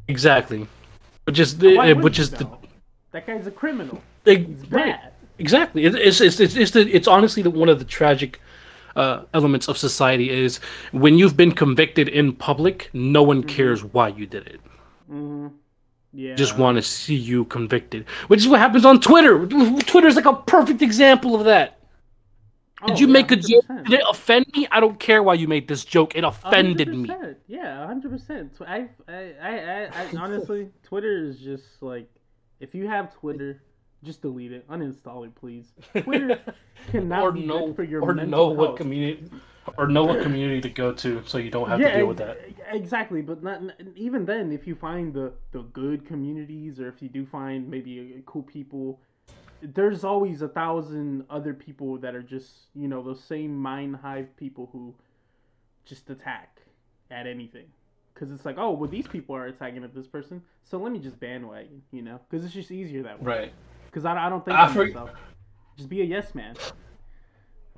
Exactly. 0.08 0.66
Which 1.24 1.38
is 1.38 1.56
the, 1.56 1.78
uh, 1.78 1.94
which 1.94 2.18
is 2.18 2.30
the 2.30 2.44
though? 2.44 2.58
That 3.14 3.26
guy's 3.26 3.46
a 3.46 3.52
criminal. 3.52 4.04
He's 4.26 4.70
right. 4.70 5.00
bad. 5.00 5.14
Exactly. 5.38 5.84
It, 5.86 5.94
it's, 5.96 6.20
it's 6.20 6.40
it's 6.40 6.56
it's 6.56 6.72
the, 6.72 6.82
it's 6.94 7.08
honestly 7.08 7.42
the, 7.42 7.50
one 7.50 7.68
of 7.70 7.78
the 7.78 7.84
tragic 7.86 8.40
uh, 8.96 9.24
elements 9.34 9.68
of 9.68 9.78
society 9.78 10.30
is 10.30 10.58
when 10.92 11.18
you've 11.18 11.36
been 11.36 11.52
convicted 11.52 12.08
in 12.08 12.34
public, 12.34 12.90
no 12.92 13.22
one 13.22 13.42
Mm-hmm. 13.42 13.56
cares 13.56 13.84
why 13.84 14.08
you 14.08 14.26
did 14.26 14.46
it. 14.48 14.60
hmm 15.08 15.48
Yeah. 16.12 16.36
Just 16.36 16.56
want 16.56 16.76
to 16.76 16.82
see 16.82 17.16
you 17.16 17.44
convicted, 17.46 18.06
which 18.28 18.40
is 18.40 18.48
what 18.48 18.60
happens 18.60 18.84
on 18.84 19.00
Twitter. 19.00 19.46
Twitter 19.46 20.08
is 20.08 20.16
like 20.16 20.26
a 20.26 20.34
perfect 20.34 20.82
example 20.82 21.34
of 21.36 21.44
that. 21.44 21.80
Did 22.86 23.00
Oh, 23.00 23.00
you 23.00 23.06
yeah, 23.06 23.12
make 23.12 23.30
a 23.32 23.36
joke? 23.36 23.64
100%. 23.68 23.84
Did 23.84 24.00
it 24.00 24.06
offend 24.08 24.46
me? 24.54 24.66
I 24.70 24.80
don't 24.80 24.98
care 25.00 25.22
why 25.22 25.34
you 25.34 25.48
made 25.48 25.68
this 25.68 25.84
joke. 25.84 26.14
It 26.16 26.24
offended 26.24 26.94
me. 26.94 27.08
100%. 27.08 27.36
Yeah, 27.46 27.86
hundred 27.86 28.10
percent. 28.12 28.56
I, 28.66 28.88
I, 29.08 29.34
I, 29.40 29.90
I 30.02 30.14
honestly, 30.16 30.70
Twitter 30.82 31.24
is 31.24 31.40
just 31.40 31.82
like, 31.82 32.08
if 32.60 32.74
you 32.74 32.88
have 32.88 33.14
Twitter, 33.14 33.62
just 34.02 34.22
delete 34.22 34.52
it, 34.52 34.68
uninstall 34.68 35.24
it, 35.26 35.34
please. 35.34 35.72
Twitter 36.02 36.40
cannot 36.90 37.22
or 37.22 37.32
be 37.32 37.46
know 37.46 37.66
good 37.68 37.76
for 37.76 37.84
your 37.84 38.02
or 38.02 38.14
mental 38.14 38.30
know 38.30 38.54
what 38.54 38.76
community 38.76 39.28
or 39.78 39.88
know 39.88 40.04
what 40.04 40.22
community 40.22 40.60
to 40.60 40.68
go 40.68 40.92
to 40.92 41.22
so 41.26 41.38
you 41.38 41.50
don't 41.50 41.68
have 41.68 41.80
to 41.80 41.92
deal 41.92 42.06
with 42.06 42.18
that. 42.18 42.38
Exactly, 42.70 43.22
but 43.22 43.42
not 43.42 43.60
even 43.96 44.24
then. 44.24 44.52
If 44.52 44.66
you 44.66 44.74
find 44.74 45.12
the 45.12 45.32
the 45.52 45.62
good 45.62 46.06
communities, 46.06 46.80
or 46.80 46.88
if 46.88 47.00
you 47.00 47.08
do 47.08 47.24
find 47.26 47.68
maybe 47.68 48.14
uh, 48.16 48.20
cool 48.26 48.42
people, 48.42 49.00
there's 49.62 50.04
always 50.04 50.42
a 50.42 50.48
thousand 50.48 51.24
other 51.30 51.54
people 51.54 51.98
that 51.98 52.14
are 52.14 52.22
just 52.22 52.50
you 52.74 52.88
know 52.88 53.02
those 53.02 53.22
same 53.22 53.56
mind 53.56 53.96
hive 53.96 54.36
people 54.36 54.68
who 54.72 54.94
just 55.84 56.10
attack 56.10 56.60
at 57.10 57.26
anything. 57.26 57.66
Because 58.24 58.38
it's 58.38 58.46
like, 58.46 58.56
oh, 58.56 58.70
well, 58.70 58.88
these 58.88 59.06
people 59.06 59.36
are 59.36 59.48
attacking 59.48 59.84
at 59.84 59.94
this 59.94 60.06
person, 60.06 60.42
so 60.64 60.78
let 60.78 60.92
me 60.92 60.98
just 60.98 61.20
bandwagon, 61.20 61.82
you 61.92 62.00
know? 62.00 62.18
Because 62.30 62.42
it's 62.42 62.54
just 62.54 62.70
easier 62.70 63.02
that 63.02 63.22
way. 63.22 63.36
Right. 63.36 63.52
Because 63.84 64.06
I, 64.06 64.16
I 64.16 64.30
don't 64.30 64.42
think 64.42 64.56
I 64.56 64.66
for 64.68 64.72
for- 64.72 64.86
myself. 64.86 65.10
Just 65.76 65.90
be 65.90 66.00
a 66.00 66.04
yes 66.04 66.34
man. 66.34 66.56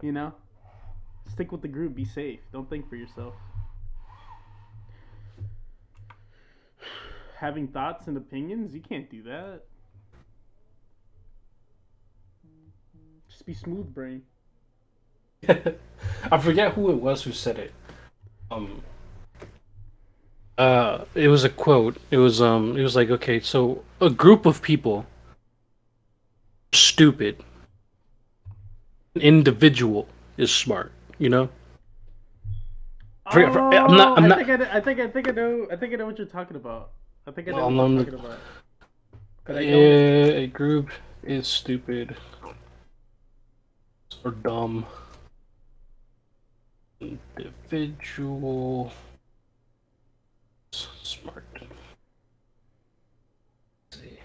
You 0.02 0.12
know? 0.12 0.32
Stick 1.32 1.50
with 1.50 1.62
the 1.62 1.68
group. 1.68 1.96
Be 1.96 2.04
safe. 2.04 2.38
Don't 2.52 2.70
think 2.70 2.88
for 2.88 2.94
yourself. 2.94 3.35
Having 7.38 7.68
thoughts 7.68 8.06
and 8.06 8.16
opinions, 8.16 8.72
you 8.72 8.80
can't 8.80 9.11
do 9.11 9.24
that. 9.24 9.62
Just 13.28 13.46
be 13.46 13.54
smooth 13.54 13.92
brain. 13.92 14.22
I 15.48 16.38
forget 16.38 16.74
who 16.74 16.92
it 16.92 17.00
was 17.00 17.24
who 17.24 17.32
said 17.32 17.59
it. 17.59 17.72
Um 18.48 18.82
uh 20.58 21.04
it 21.14 21.28
was 21.28 21.44
a 21.44 21.48
quote. 21.50 21.96
It 22.10 22.16
was 22.18 22.40
um 22.40 22.76
it 22.76 22.82
was 22.82 22.96
like 22.96 23.10
okay, 23.10 23.40
so 23.40 23.82
a 24.00 24.10
group 24.10 24.46
of 24.46 24.62
people 24.62 25.06
stupid. 26.72 27.42
An 29.14 29.22
individual 29.22 30.08
is 30.36 30.50
smart, 30.54 30.92
you 31.18 31.28
know? 31.30 31.48
I 33.24 33.32
forget- 33.32 33.48
I 33.48 33.52
forget- 33.52 33.82
I'm 33.82 33.96
not- 33.96 34.18
I'm 34.18 34.24
Oh, 34.24 34.26
I 34.26 34.28
not- 34.28 34.38
think 34.46 34.60
I, 34.60 34.76
I 34.76 34.80
think 34.80 35.00
I 35.00 35.08
think 35.08 35.28
I 35.28 35.32
know. 35.32 35.66
I 35.70 35.76
think 35.76 35.92
I 35.92 35.96
know 35.96 36.06
what 36.06 36.18
you're 36.18 36.26
talking 36.26 36.56
about. 36.56 36.90
I 37.26 37.30
think 37.32 37.48
I 37.48 37.52
know 37.52 37.56
Well, 37.56 37.70
what 37.72 37.84
I'm 37.84 37.94
you're 37.96 38.04
talking 38.04 38.20
about. 38.20 38.38
But 39.44 39.64
Yeah, 39.64 40.44
a 40.44 40.46
group 40.46 40.90
is 41.22 41.46
stupid 41.48 42.16
or 44.24 44.30
dumb. 44.32 44.86
Individual 47.00 48.92
smart. 51.02 51.44
Let's 53.90 54.02
see. 54.02 54.18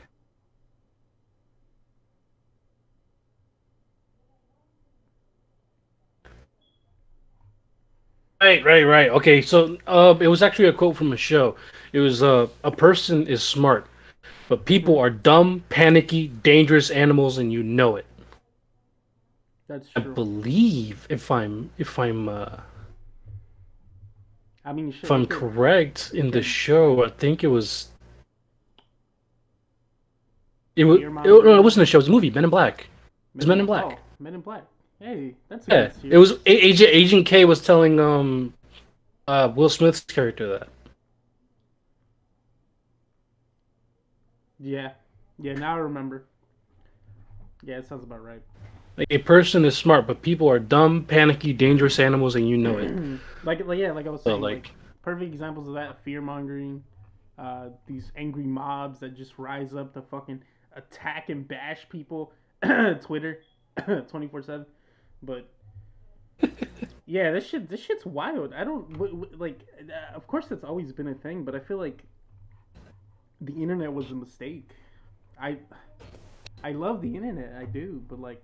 Right, 8.42 8.64
right, 8.66 8.84
right. 8.84 9.10
Okay, 9.12 9.42
so 9.42 9.78
uh, 9.86 10.16
it 10.20 10.28
was 10.28 10.42
actually 10.42 10.68
a 10.68 10.74
quote 10.74 10.96
from 10.98 11.14
a 11.14 11.18
show. 11.18 11.56
It 11.94 12.00
was 12.00 12.24
uh, 12.24 12.48
a 12.64 12.72
person 12.72 13.28
is 13.28 13.44
smart, 13.44 13.86
but 14.48 14.66
people 14.66 14.98
are 14.98 15.10
dumb, 15.10 15.64
panicky, 15.70 16.28
dangerous 16.28 16.90
animals, 16.90 17.38
and 17.38 17.52
you 17.54 17.62
know 17.64 17.98
it. 17.98 18.06
That's 19.68 19.88
I 19.96 20.02
true. 20.02 20.14
believe, 20.14 21.06
if 21.10 21.30
I'm 21.32 21.70
if 21.78 21.98
I'm 22.00 22.28
uh, 22.28 22.58
I 24.64 24.74
mean, 24.74 24.94
if 25.02 25.10
I'm 25.10 25.26
correct 25.26 26.12
in 26.14 26.30
the 26.32 26.44
show, 26.44 27.04
I 27.04 27.10
think 27.10 27.44
it 27.44 27.48
was. 27.48 27.90
It 30.76 30.86
was. 30.86 31.02
It, 31.02 31.10
no, 31.10 31.56
it 31.56 31.64
wasn't 31.64 31.84
a 31.84 31.86
show. 31.86 31.98
It 31.98 32.02
was 32.02 32.08
a 32.08 32.12
movie. 32.12 32.30
Men 32.30 32.44
in 32.44 32.50
Black. 32.50 32.82
It 32.82 32.88
was 33.38 33.48
Men 33.48 33.60
in 33.60 33.66
Black. 33.66 33.86
Oh, 33.86 33.98
Men 34.20 34.36
in 34.36 34.42
Black. 34.42 34.64
Hey, 35.00 35.34
that's 35.50 35.68
Yeah, 35.68 35.90
good 36.02 36.14
it 36.14 36.18
was. 36.18 36.34
Agent 36.46 36.90
Agent 36.94 37.26
K 37.26 37.46
was 37.46 37.60
telling 37.62 38.00
um, 38.00 38.54
uh, 39.28 39.52
Will 39.56 39.70
Smith's 39.70 40.02
character 40.02 40.48
that. 40.60 40.68
Yeah, 44.60 44.92
yeah. 45.40 45.54
Now 45.54 45.76
I 45.76 45.80
remember. 45.80 46.26
Yeah, 47.64 47.78
it 47.78 47.88
sounds 47.88 48.04
about 48.04 48.24
right. 48.24 48.42
Like 48.98 49.08
a 49.10 49.18
person 49.20 49.66
is 49.66 49.78
smart, 49.78 50.06
but 50.06 50.22
people 50.22 50.50
are 50.50 50.60
dumb, 50.60 51.04
panicky, 51.06 51.54
dangerous 51.54 51.98
animals, 52.00 52.36
and 52.36 52.48
you 52.48 52.58
know 52.58 52.78
it. 52.78 53.20
like, 53.44 53.66
like, 53.66 53.80
yeah, 53.80 53.92
like 53.92 54.06
I 54.06 54.10
was 54.10 54.22
So 54.22 54.32
saying, 54.32 54.42
like, 54.42 54.54
like 54.66 54.72
perfect 55.02 55.32
examples 55.34 55.68
of 55.68 55.74
that: 55.76 56.04
fear 56.04 56.22
mongering, 56.22 56.84
uh, 57.38 57.70
these 57.88 58.12
angry 58.16 58.44
mobs 58.44 59.00
that 59.00 59.16
just 59.16 59.38
rise 59.40 59.74
up 59.74 59.94
to 59.94 60.02
fucking 60.02 60.42
attack 60.76 61.30
and 61.30 61.48
bash 61.48 61.88
people. 61.90 62.34
Twitter, 63.02 63.40
twenty 64.10 64.28
four 64.28 64.42
seven. 64.44 64.66
but 65.24 65.50
yeah, 67.06 67.32
this 67.32 67.48
shit, 67.48 67.70
this 67.70 67.80
shit's 67.82 68.06
wild. 68.06 68.54
I 68.54 68.64
don't 68.64 68.92
w- 68.94 69.14
w- 69.14 69.38
like. 69.38 69.62
Uh, 69.80 70.16
of 70.16 70.28
course, 70.28 70.48
that's 70.48 70.64
always 70.64 70.92
been 70.92 71.08
a 71.08 71.16
thing, 71.16 71.44
but 71.44 71.56
I 71.56 71.60
feel 71.60 71.78
like 71.78 72.04
the 73.40 73.54
internet 73.54 73.92
was 73.92 74.12
a 74.12 74.16
mistake. 74.16 74.70
I 75.40 75.58
I 76.64 76.74
love 76.74 77.02
the 77.02 77.16
internet, 77.16 77.56
I 77.60 77.66
do, 77.66 78.04
but 78.08 78.20
like, 78.20 78.44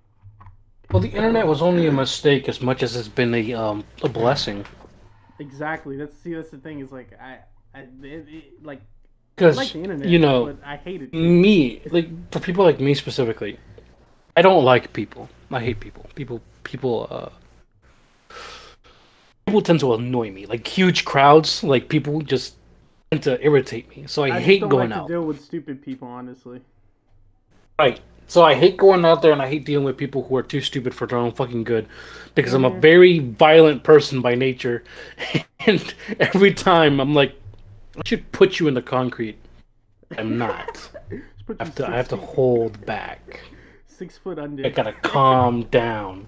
Well, 0.92 1.02
the 1.02 1.10
internet 1.10 1.48
was 1.48 1.62
only 1.62 1.88
a 1.88 1.92
mistake 1.92 2.48
as 2.50 2.62
much 2.62 2.84
as 2.84 2.96
it's 2.96 3.08
been 3.10 3.34
a 3.34 3.54
um 3.54 3.84
a 4.04 4.10
blessing. 4.10 4.66
exactly. 5.40 5.98
That's 5.98 6.18
see, 6.18 6.34
that's 6.34 6.50
the 6.50 6.58
thing 6.58 6.80
is 6.80 6.92
like 6.92 7.12
I, 7.20 7.40
I 7.74 7.82
it, 8.04 8.26
it, 8.30 8.64
like 8.64 8.82
Because 9.36 9.58
like 9.58 9.74
you 9.74 10.20
know, 10.20 10.46
but 10.46 10.58
I 10.64 10.78
hate 10.78 11.02
it. 11.04 11.14
me 11.14 11.82
like 11.92 12.10
for 12.32 12.40
people 12.40 12.64
like 12.66 12.80
me 12.80 12.94
specifically, 12.94 13.60
I 14.36 14.42
don't 14.42 14.64
like 14.64 14.94
people. 14.94 15.30
I 15.52 15.60
hate 15.62 15.80
people. 15.80 16.06
People 16.16 16.42
people 16.64 17.08
uh 17.10 17.30
people 19.46 19.62
tend 19.62 19.80
to 19.82 19.94
annoy 19.94 20.32
me. 20.32 20.46
Like 20.46 20.68
huge 20.68 21.06
crowds, 21.06 21.64
like 21.64 21.90
people 21.90 22.22
just 22.22 22.56
tend 23.12 23.24
to 23.24 23.44
irritate 23.44 23.90
me. 23.96 24.06
So 24.08 24.24
I, 24.24 24.32
I 24.38 24.40
hate 24.42 24.60
don't 24.60 24.70
going 24.70 24.90
like 24.90 24.92
out. 24.92 25.08
to 25.08 25.08
deal 25.08 25.24
with 25.26 25.42
stupid 25.42 25.82
people, 25.82 26.08
honestly. 26.08 26.62
Right. 27.80 28.00
So 28.28 28.44
I 28.44 28.56
hate 28.56 28.76
going 28.78 29.06
out 29.06 29.22
there 29.22 29.32
and 29.32 29.42
I 29.42 29.48
hate 29.48 29.66
dealing 29.66 29.86
with 29.86 29.98
people 29.98 30.24
who 30.24 30.36
are 30.36 30.44
too 30.44 30.60
stupid 30.62 30.94
for 30.94 31.08
their 31.08 31.18
own 31.18 31.32
fucking 31.32 31.64
good. 31.64 31.88
Because 32.36 32.54
I'm 32.54 32.66
a 32.66 32.72
Mhm. 32.72 32.82
very 32.82 33.20
violent 33.20 33.84
person 33.84 34.22
by 34.22 34.36
nature. 34.36 34.84
And 35.66 35.94
every 36.20 36.54
time 36.54 37.00
I'm 37.02 37.14
like 37.14 37.34
I 37.98 38.02
should 38.06 38.32
put 38.32 38.60
you 38.60 38.68
in 38.70 38.74
the 38.74 38.82
concrete. 38.82 39.38
I'm 40.18 40.38
not. 40.38 40.90
I 41.60 41.64
have 41.64 41.76
to 41.76 41.88
I 41.88 41.96
have 41.98 42.08
to 42.10 42.16
hold 42.18 42.86
back. 42.86 43.42
six 43.88 44.18
foot 44.18 44.38
under. 44.40 44.66
I 44.66 44.70
gotta 44.70 44.94
calm 45.02 45.64
down. 45.64 46.28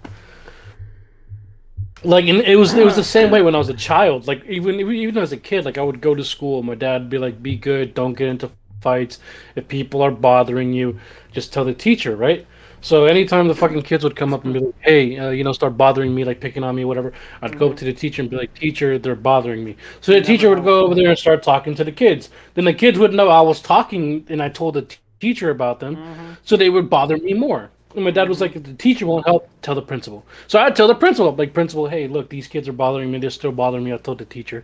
Like 2.03 2.25
and 2.27 2.39
it 2.39 2.55
was 2.55 2.73
it 2.73 2.83
was 2.85 2.95
the 2.95 3.03
same 3.17 3.29
way 3.29 3.41
when 3.41 3.55
I 3.55 3.57
was 3.57 3.69
a 3.69 3.73
child. 3.73 4.27
Like 4.27 4.43
even 4.45 4.79
even 4.79 5.17
as 5.17 5.31
a 5.31 5.37
kid, 5.37 5.65
like 5.65 5.77
I 5.77 5.81
would 5.83 6.01
go 6.01 6.15
to 6.15 6.23
school, 6.23 6.63
my 6.63 6.75
dad 6.75 7.01
would 7.03 7.09
be 7.09 7.17
like, 7.17 7.41
"Be 7.43 7.55
good, 7.55 7.93
don't 7.93 8.13
get 8.17 8.27
into 8.29 8.49
fights. 8.81 9.19
If 9.55 9.67
people 9.67 10.01
are 10.01 10.11
bothering 10.11 10.73
you, 10.73 10.99
just 11.31 11.53
tell 11.53 11.65
the 11.65 11.73
teacher." 11.73 12.15
Right. 12.15 12.45
So 12.81 13.05
anytime 13.05 13.49
the 13.49 13.55
fucking 13.55 13.81
kids 13.81 14.05
would 14.05 14.15
come 14.15 14.33
up 14.33 14.45
and 14.45 14.53
be 14.53 14.59
like, 14.61 14.75
"Hey, 14.79 15.17
uh, 15.17 15.31
you 15.31 15.43
know, 15.43 15.51
start 15.51 15.75
bothering 15.77 16.15
me, 16.15 16.23
like 16.23 16.39
picking 16.39 16.63
on 16.63 16.75
me, 16.75 16.85
whatever," 16.85 17.11
I'd 17.41 17.59
go 17.59 17.69
up 17.69 17.75
to 17.77 17.85
the 17.85 17.91
teacher 17.93 18.21
and 18.21 18.31
be 18.31 18.37
like, 18.37 18.53
"Teacher, 18.53 18.97
they're 18.97 19.15
bothering 19.15 19.63
me." 19.65 19.75
So 19.99 20.13
the 20.13 20.21
teacher 20.21 20.49
would 20.49 20.63
go 20.63 20.85
over 20.85 20.95
there 20.95 21.09
and 21.09 21.19
start 21.19 21.43
talking 21.43 21.75
to 21.75 21.83
the 21.83 21.91
kids. 21.91 22.29
Then 22.53 22.65
the 22.65 22.73
kids 22.73 22.97
would 22.97 23.13
know 23.13 23.27
I 23.27 23.41
was 23.41 23.59
talking 23.61 24.25
and 24.29 24.41
I 24.41 24.47
told 24.47 24.75
the 24.75 24.83
t- 24.83 24.97
teacher 25.19 25.49
about 25.49 25.81
them, 25.81 25.97
Mhm. 25.97 26.37
so 26.43 26.55
they 26.55 26.69
would 26.69 26.89
bother 26.89 27.17
me 27.17 27.33
more. 27.33 27.69
And 27.95 28.05
my 28.05 28.11
dad 28.11 28.29
was 28.29 28.39
like, 28.39 28.55
if 28.55 28.63
the 28.63 28.73
teacher 28.73 29.05
won't 29.07 29.25
help, 29.27 29.49
tell 29.61 29.75
the 29.75 29.81
principal. 29.81 30.23
So 30.47 30.59
I'd 30.59 30.75
tell 30.75 30.87
the 30.87 30.95
principal, 30.95 31.33
like, 31.35 31.53
principal, 31.53 31.87
hey, 31.87 32.07
look, 32.07 32.29
these 32.29 32.47
kids 32.47 32.67
are 32.69 32.73
bothering 32.73 33.11
me. 33.11 33.19
They're 33.19 33.29
still 33.31 33.51
bothering 33.51 33.83
me. 33.83 33.91
I 33.91 33.97
told 33.97 34.19
the 34.19 34.25
teacher. 34.25 34.63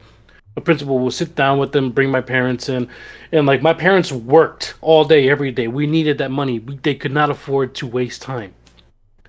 The 0.56 0.62
principal 0.62 1.00
will 1.00 1.12
sit 1.12 1.36
down 1.36 1.60
with 1.60 1.74
them, 1.74 1.92
bring 1.92 2.10
my 2.10 2.22
parents 2.22 2.70
in. 2.70 2.88
And, 3.34 3.46
like, 3.46 3.62
my 3.62 3.74
parents 3.74 4.12
worked 4.12 4.76
all 4.82 5.04
day, 5.04 5.30
every 5.30 5.52
day. 5.52 5.68
We 5.68 5.86
needed 5.86 6.18
that 6.20 6.32
money. 6.32 6.60
We, 6.60 6.78
they 6.78 6.96
could 6.96 7.12
not 7.12 7.30
afford 7.30 7.76
to 7.76 7.88
waste 7.88 8.22
time. 8.22 8.54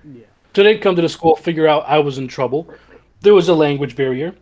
Yeah. 0.05 0.23
So 0.55 0.63
they'd 0.63 0.79
come 0.79 0.95
to 0.95 1.01
the 1.01 1.09
school, 1.09 1.35
figure 1.35 1.67
out 1.67 1.83
I 1.85 1.99
was 1.99 2.17
in 2.17 2.29
trouble. 2.29 2.73
There 3.21 3.33
was 3.33 3.49
a 3.49 3.53
language 3.53 3.95
barrier. 3.97 4.35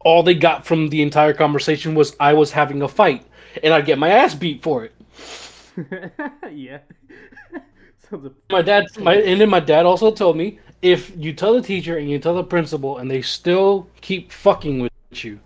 All 0.00 0.22
they 0.22 0.34
got 0.34 0.64
from 0.66 0.88
the 0.88 1.02
entire 1.02 1.34
conversation 1.34 1.94
was 1.94 2.16
I 2.18 2.32
was 2.32 2.52
having 2.52 2.80
a 2.80 2.88
fight. 2.88 3.26
And 3.62 3.74
I'd 3.74 3.84
get 3.84 3.98
my 3.98 4.08
ass 4.08 4.34
beat 4.34 4.62
for 4.62 4.84
it. 4.84 4.94
yeah. 6.52 6.78
A 8.10 8.18
my 8.50 8.62
dad 8.62 8.86
my 8.98 9.16
and 9.16 9.38
then 9.38 9.50
my 9.50 9.60
dad 9.60 9.84
also 9.84 10.10
told 10.10 10.34
me 10.34 10.58
if 10.80 11.14
you 11.14 11.34
tell 11.34 11.52
the 11.52 11.60
teacher 11.60 11.98
and 11.98 12.08
you 12.08 12.18
tell 12.18 12.34
the 12.34 12.42
principal 12.42 12.96
and 12.98 13.10
they 13.10 13.20
still 13.20 13.86
keep 14.00 14.32
fucking 14.32 14.80
with 14.80 14.92
you 15.12 15.38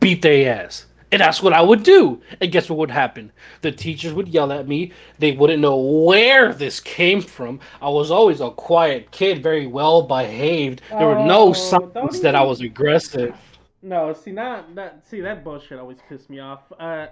beat 0.00 0.22
their 0.22 0.54
ass 0.58 0.86
and 1.12 1.20
that's 1.20 1.42
what 1.42 1.52
i 1.52 1.60
would 1.60 1.82
do 1.82 2.20
and 2.40 2.50
guess 2.50 2.68
what 2.68 2.78
would 2.78 2.90
happen 2.90 3.30
the 3.62 3.70
teachers 3.70 4.12
would 4.12 4.28
yell 4.28 4.50
at 4.52 4.66
me 4.66 4.92
they 5.18 5.32
wouldn't 5.32 5.60
know 5.60 5.76
where 5.78 6.52
this 6.52 6.80
came 6.80 7.20
from 7.20 7.60
i 7.80 7.88
was 7.88 8.10
always 8.10 8.40
a 8.40 8.50
quiet 8.50 9.10
kid 9.12 9.42
very 9.42 9.66
well 9.66 10.02
behaved 10.02 10.80
there 10.90 11.06
were 11.06 11.18
Oh, 11.18 11.26
no 11.26 11.52
don't 11.52 11.54
signs 11.56 12.20
that 12.20 12.34
i 12.34 12.42
was 12.42 12.60
aggressive 12.60 13.34
No, 13.82 14.12
see, 14.12 14.32
not 14.32 14.74
that. 14.74 15.06
See, 15.08 15.20
that 15.20 15.44
bullshit 15.44 15.78
always 15.78 15.98
pissed 16.08 16.28
me 16.28 16.40
off. 16.40 16.62
Uh, 16.86 17.06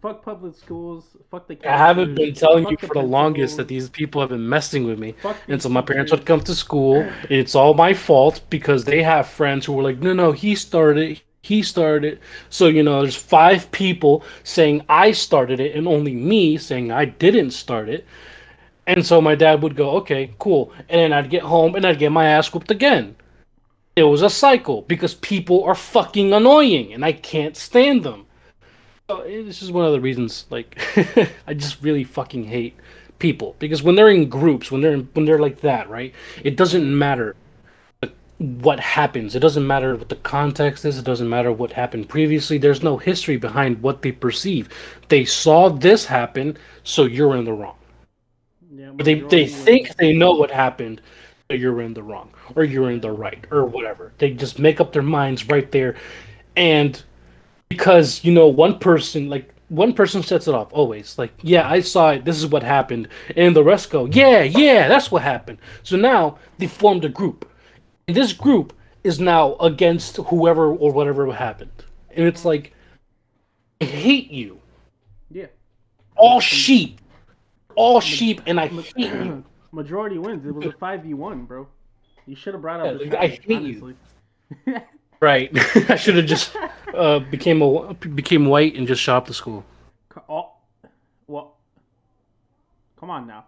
fuck 0.00 0.24
public 0.24 0.54
schools. 0.56 1.04
Fuck 1.30 1.46
the. 1.48 1.58
i 1.68 1.76
haven't 1.76 2.14
been 2.14 2.32
telling 2.32 2.66
you 2.70 2.76
for 2.78 2.94
the 2.94 3.02
longest 3.18 3.56
that 3.58 3.68
these 3.68 3.90
people 3.90 4.22
have 4.22 4.30
been 4.30 4.48
messing 4.48 4.84
with 4.88 4.98
me 4.98 5.14
And 5.48 5.60
so 5.60 5.68
my 5.68 5.82
parents 5.82 6.10
would 6.12 6.24
come 6.24 6.40
to 6.50 6.54
school. 6.54 6.96
It's 7.28 7.54
all 7.54 7.74
my 7.74 7.92
fault 7.92 8.40
because 8.48 8.84
they 8.84 9.02
have 9.02 9.26
friends 9.28 9.66
who 9.66 9.74
were 9.74 9.82
like, 9.82 9.98
no, 9.98 10.12
no, 10.14 10.32
he 10.32 10.54
started. 10.54 11.20
He 11.44 11.62
started. 11.62 12.20
So, 12.48 12.68
you 12.68 12.82
know, 12.82 13.02
there's 13.02 13.14
five 13.14 13.70
people 13.70 14.24
saying 14.44 14.82
I 14.88 15.12
started 15.12 15.60
it 15.60 15.76
and 15.76 15.86
only 15.86 16.14
me 16.14 16.56
saying 16.56 16.90
I 16.90 17.04
didn't 17.04 17.50
start 17.50 17.90
it. 17.90 18.06
And 18.86 19.04
so 19.04 19.20
my 19.20 19.34
dad 19.34 19.60
would 19.60 19.76
go, 19.76 19.90
okay, 19.98 20.32
cool. 20.38 20.72
And 20.88 20.98
then 20.98 21.12
I'd 21.12 21.28
get 21.28 21.42
home 21.42 21.74
and 21.74 21.84
I'd 21.84 21.98
get 21.98 22.12
my 22.12 22.24
ass 22.24 22.50
whooped 22.50 22.70
again. 22.70 23.14
It 23.94 24.04
was 24.04 24.22
a 24.22 24.30
cycle 24.30 24.82
because 24.88 25.16
people 25.16 25.62
are 25.64 25.74
fucking 25.74 26.32
annoying 26.32 26.94
and 26.94 27.04
I 27.04 27.12
can't 27.12 27.58
stand 27.58 28.04
them. 28.04 28.24
So 29.10 29.20
eh, 29.20 29.42
this 29.42 29.60
is 29.60 29.70
one 29.70 29.84
of 29.84 29.92
the 29.92 30.00
reasons, 30.00 30.46
like, 30.48 30.80
I 31.46 31.52
just 31.52 31.82
really 31.82 32.04
fucking 32.04 32.44
hate 32.44 32.74
people 33.18 33.54
because 33.58 33.82
when 33.82 33.96
they're 33.96 34.08
in 34.08 34.30
groups, 34.30 34.72
when 34.72 34.80
they're 34.80 34.96
when 34.96 35.26
they're 35.26 35.38
like 35.38 35.60
that, 35.60 35.90
right? 35.90 36.14
It 36.42 36.56
doesn't 36.56 36.98
matter 36.98 37.36
what 38.38 38.80
happens. 38.80 39.34
It 39.34 39.40
doesn't 39.40 39.66
matter 39.66 39.96
what 39.96 40.08
the 40.08 40.16
context 40.16 40.84
is. 40.84 40.98
It 40.98 41.04
doesn't 41.04 41.28
matter 41.28 41.52
what 41.52 41.72
happened 41.72 42.08
previously. 42.08 42.58
There's 42.58 42.82
no 42.82 42.96
history 42.96 43.36
behind 43.36 43.80
what 43.82 44.02
they 44.02 44.12
perceive. 44.12 44.68
They 45.08 45.24
saw 45.24 45.68
this 45.68 46.04
happen, 46.04 46.56
so 46.82 47.04
you're 47.04 47.36
in 47.36 47.44
the 47.44 47.52
wrong. 47.52 47.76
Yeah, 48.74 48.90
they 48.96 49.20
they 49.20 49.46
think 49.46 49.94
they 49.96 50.12
know 50.12 50.32
what 50.32 50.50
happened, 50.50 51.00
but 51.48 51.58
you're 51.58 51.80
in 51.82 51.94
the 51.94 52.02
wrong, 52.02 52.30
or 52.56 52.64
you're 52.64 52.90
in 52.90 53.00
the 53.00 53.12
right, 53.12 53.44
or 53.50 53.64
whatever. 53.64 54.12
They 54.18 54.32
just 54.32 54.58
make 54.58 54.80
up 54.80 54.92
their 54.92 55.02
minds 55.02 55.48
right 55.48 55.70
there, 55.70 55.94
and 56.56 57.00
because 57.68 58.24
you 58.24 58.32
know 58.32 58.46
one 58.46 58.78
person 58.78 59.28
like 59.28 59.54
one 59.68 59.92
person 59.92 60.22
sets 60.22 60.46
it 60.46 60.54
off 60.54 60.72
always 60.72 61.18
like 61.18 61.32
yeah 61.42 61.68
i 61.68 61.80
saw 61.80 62.10
it 62.10 62.24
this 62.24 62.36
is 62.36 62.46
what 62.46 62.62
happened 62.62 63.08
and 63.36 63.56
the 63.56 63.64
rest 63.64 63.90
go 63.90 64.04
yeah 64.06 64.42
yeah 64.42 64.86
that's 64.86 65.10
what 65.10 65.22
happened 65.22 65.58
so 65.82 65.96
now 65.96 66.38
they 66.58 66.66
formed 66.66 67.04
a 67.04 67.08
group 67.08 67.50
this 68.06 68.32
group 68.32 68.72
is 69.02 69.20
now 69.20 69.54
against 69.56 70.16
whoever 70.16 70.66
or 70.72 70.92
whatever 70.92 71.32
happened 71.32 71.84
and 72.10 72.26
it's 72.26 72.44
like 72.44 72.72
i 73.80 73.84
hate 73.84 74.30
you 74.30 74.60
Yeah. 75.30 75.46
all 76.16 76.40
sheep 76.40 77.00
all 77.76 78.00
sheep 78.00 78.40
and 78.46 78.60
i 78.60 78.66
hate 78.66 78.96
you 78.96 79.44
Majority 79.74 80.18
wins. 80.18 80.46
It 80.46 80.54
was 80.54 80.66
a 80.66 80.72
five 80.78 81.02
v 81.02 81.14
one, 81.14 81.46
bro. 81.46 81.66
You 82.26 82.36
should 82.36 82.54
have 82.54 82.62
brought 82.62 82.78
Yeah, 82.84 82.92
up 82.92 82.98
the 83.10 83.20
I 83.20 83.26
hate 83.26 83.62
you. 83.62 83.96
right 85.20 85.50
i 85.90 85.96
should 85.96 86.16
have 86.16 86.26
just 86.26 86.54
uh 86.94 87.18
became 87.18 87.60
a 87.62 87.92
became 87.94 88.46
white 88.46 88.76
and 88.76 88.86
just 88.86 89.00
shot 89.02 89.16
up 89.16 89.26
the 89.26 89.34
school 89.34 89.64
oh, 90.28 90.52
well, 91.26 91.56
come 93.00 93.10
on 93.10 93.26
now. 93.26 93.44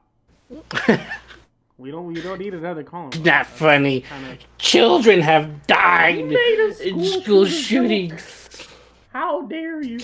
We 1.79 1.91
don't. 1.91 2.07
We 2.07 2.21
don't 2.23 2.39
need 2.39 2.55
another 2.55 2.83
Columbine. 2.83 3.23
not 3.23 3.47
funny 3.47 4.01
Kinda- 4.01 4.39
children 4.59 5.21
have 5.21 5.67
died 5.67 6.25
made 6.27 6.59
a 6.59 6.89
in 6.89 7.05
school 7.05 7.21
school 7.23 7.45
shooting 7.47 8.11
shootings. 8.11 8.69
How 9.13 9.43
dare 9.43 9.83
you? 9.83 9.99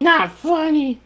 Not 0.00 0.32
funny. 0.32 1.00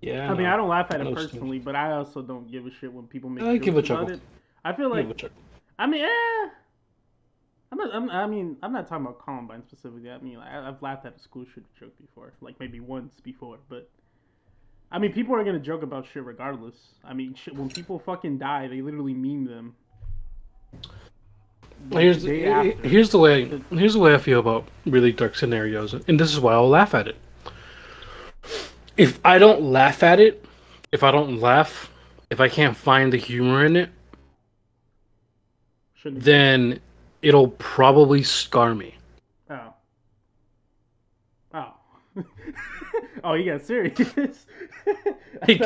Yeah, 0.00 0.30
I 0.30 0.34
mean, 0.34 0.46
I 0.46 0.56
don't 0.56 0.68
laugh 0.68 0.90
at 0.90 1.00
I 1.00 1.06
it 1.06 1.14
personally, 1.14 1.58
but 1.58 1.74
I 1.74 1.92
also 1.92 2.20
don't 2.20 2.50
give 2.50 2.66
a 2.66 2.70
shit 2.70 2.92
when 2.92 3.06
people 3.06 3.30
make. 3.30 3.42
I 3.42 3.56
give 3.56 3.76
a 3.78 3.80
jokes 3.82 3.90
about 3.90 4.00
chuckle. 4.00 4.14
it. 4.16 4.20
I 4.64 4.72
feel 4.74 4.90
like. 4.90 5.16
don't. 5.16 5.32
I 5.78 5.86
mean, 5.86 6.02
eh. 6.04 6.48
I'm 7.72 7.78
not. 7.78 7.94
I'm, 7.94 8.10
I 8.10 8.26
mean, 8.26 8.56
I'm 8.62 8.72
not 8.72 8.86
talking 8.86 9.06
about 9.06 9.24
Columbine 9.24 9.62
specifically. 9.66 10.10
I 10.10 10.18
mean, 10.18 10.36
I, 10.36 10.68
I've 10.68 10.82
laughed 10.82 11.06
at 11.06 11.16
a 11.16 11.20
school 11.20 11.44
shooting 11.46 11.64
joke 11.80 11.94
before, 11.98 12.34
like 12.42 12.60
maybe 12.60 12.80
once 12.80 13.14
before, 13.20 13.58
but. 13.70 13.88
I 14.94 14.98
mean, 14.98 15.12
people 15.12 15.34
are 15.34 15.42
gonna 15.42 15.58
joke 15.58 15.82
about 15.82 16.06
shit 16.06 16.24
regardless. 16.24 16.76
I 17.04 17.14
mean, 17.14 17.34
shit, 17.34 17.56
when 17.56 17.68
people 17.68 17.98
fucking 17.98 18.38
die, 18.38 18.68
they 18.68 18.80
literally 18.80 19.12
meme 19.12 19.44
them. 19.44 19.74
Here's 21.90 22.22
the, 22.22 22.76
here's 22.84 23.10
the 23.10 23.18
way 23.18 23.60
here's 23.70 23.94
the 23.94 23.98
way 23.98 24.14
I 24.14 24.18
feel 24.18 24.38
about 24.38 24.68
really 24.86 25.10
dark 25.10 25.34
scenarios, 25.34 25.94
and 25.94 26.20
this 26.20 26.32
is 26.32 26.38
why 26.38 26.52
I'll 26.52 26.68
laugh 26.68 26.94
at 26.94 27.08
it. 27.08 27.16
If 28.96 29.18
I 29.24 29.38
don't 29.38 29.62
laugh 29.62 30.04
at 30.04 30.20
it, 30.20 30.44
if 30.92 31.02
I 31.02 31.10
don't 31.10 31.40
laugh, 31.40 31.90
if 32.30 32.40
I 32.40 32.48
can't 32.48 32.76
find 32.76 33.12
the 33.12 33.16
humor 33.16 33.64
in 33.64 33.74
it, 33.74 33.90
Shouldn't 35.96 36.22
then 36.22 36.78
it'll 37.20 37.48
probably 37.48 38.22
scar 38.22 38.76
me. 38.76 38.94
Oh. 39.50 39.74
Oh. 41.52 41.72
oh, 43.24 43.34
you 43.34 43.50
got 43.50 43.62
serious. 43.62 44.46
like, 45.48 45.60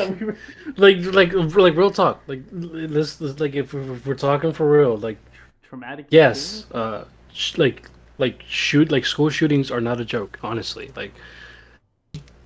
like, 0.77 0.97
like, 1.13 1.33
like, 1.33 1.75
real 1.75 1.91
talk. 1.91 2.21
Like, 2.27 2.43
this, 2.51 3.15
this 3.15 3.39
like, 3.39 3.55
if 3.55 3.73
we're, 3.73 3.93
if 3.93 4.05
we're 4.05 4.15
talking 4.15 4.53
for 4.53 4.69
real, 4.69 4.97
like, 4.97 5.17
traumatic. 5.63 6.07
yes, 6.09 6.65
uh, 6.73 7.05
sh- 7.33 7.57
like, 7.57 7.89
like, 8.17 8.41
shoot, 8.47 8.91
like, 8.91 9.05
school 9.05 9.29
shootings 9.29 9.71
are 9.71 9.81
not 9.81 9.99
a 9.99 10.05
joke. 10.05 10.39
Honestly, 10.43 10.91
like, 10.95 11.13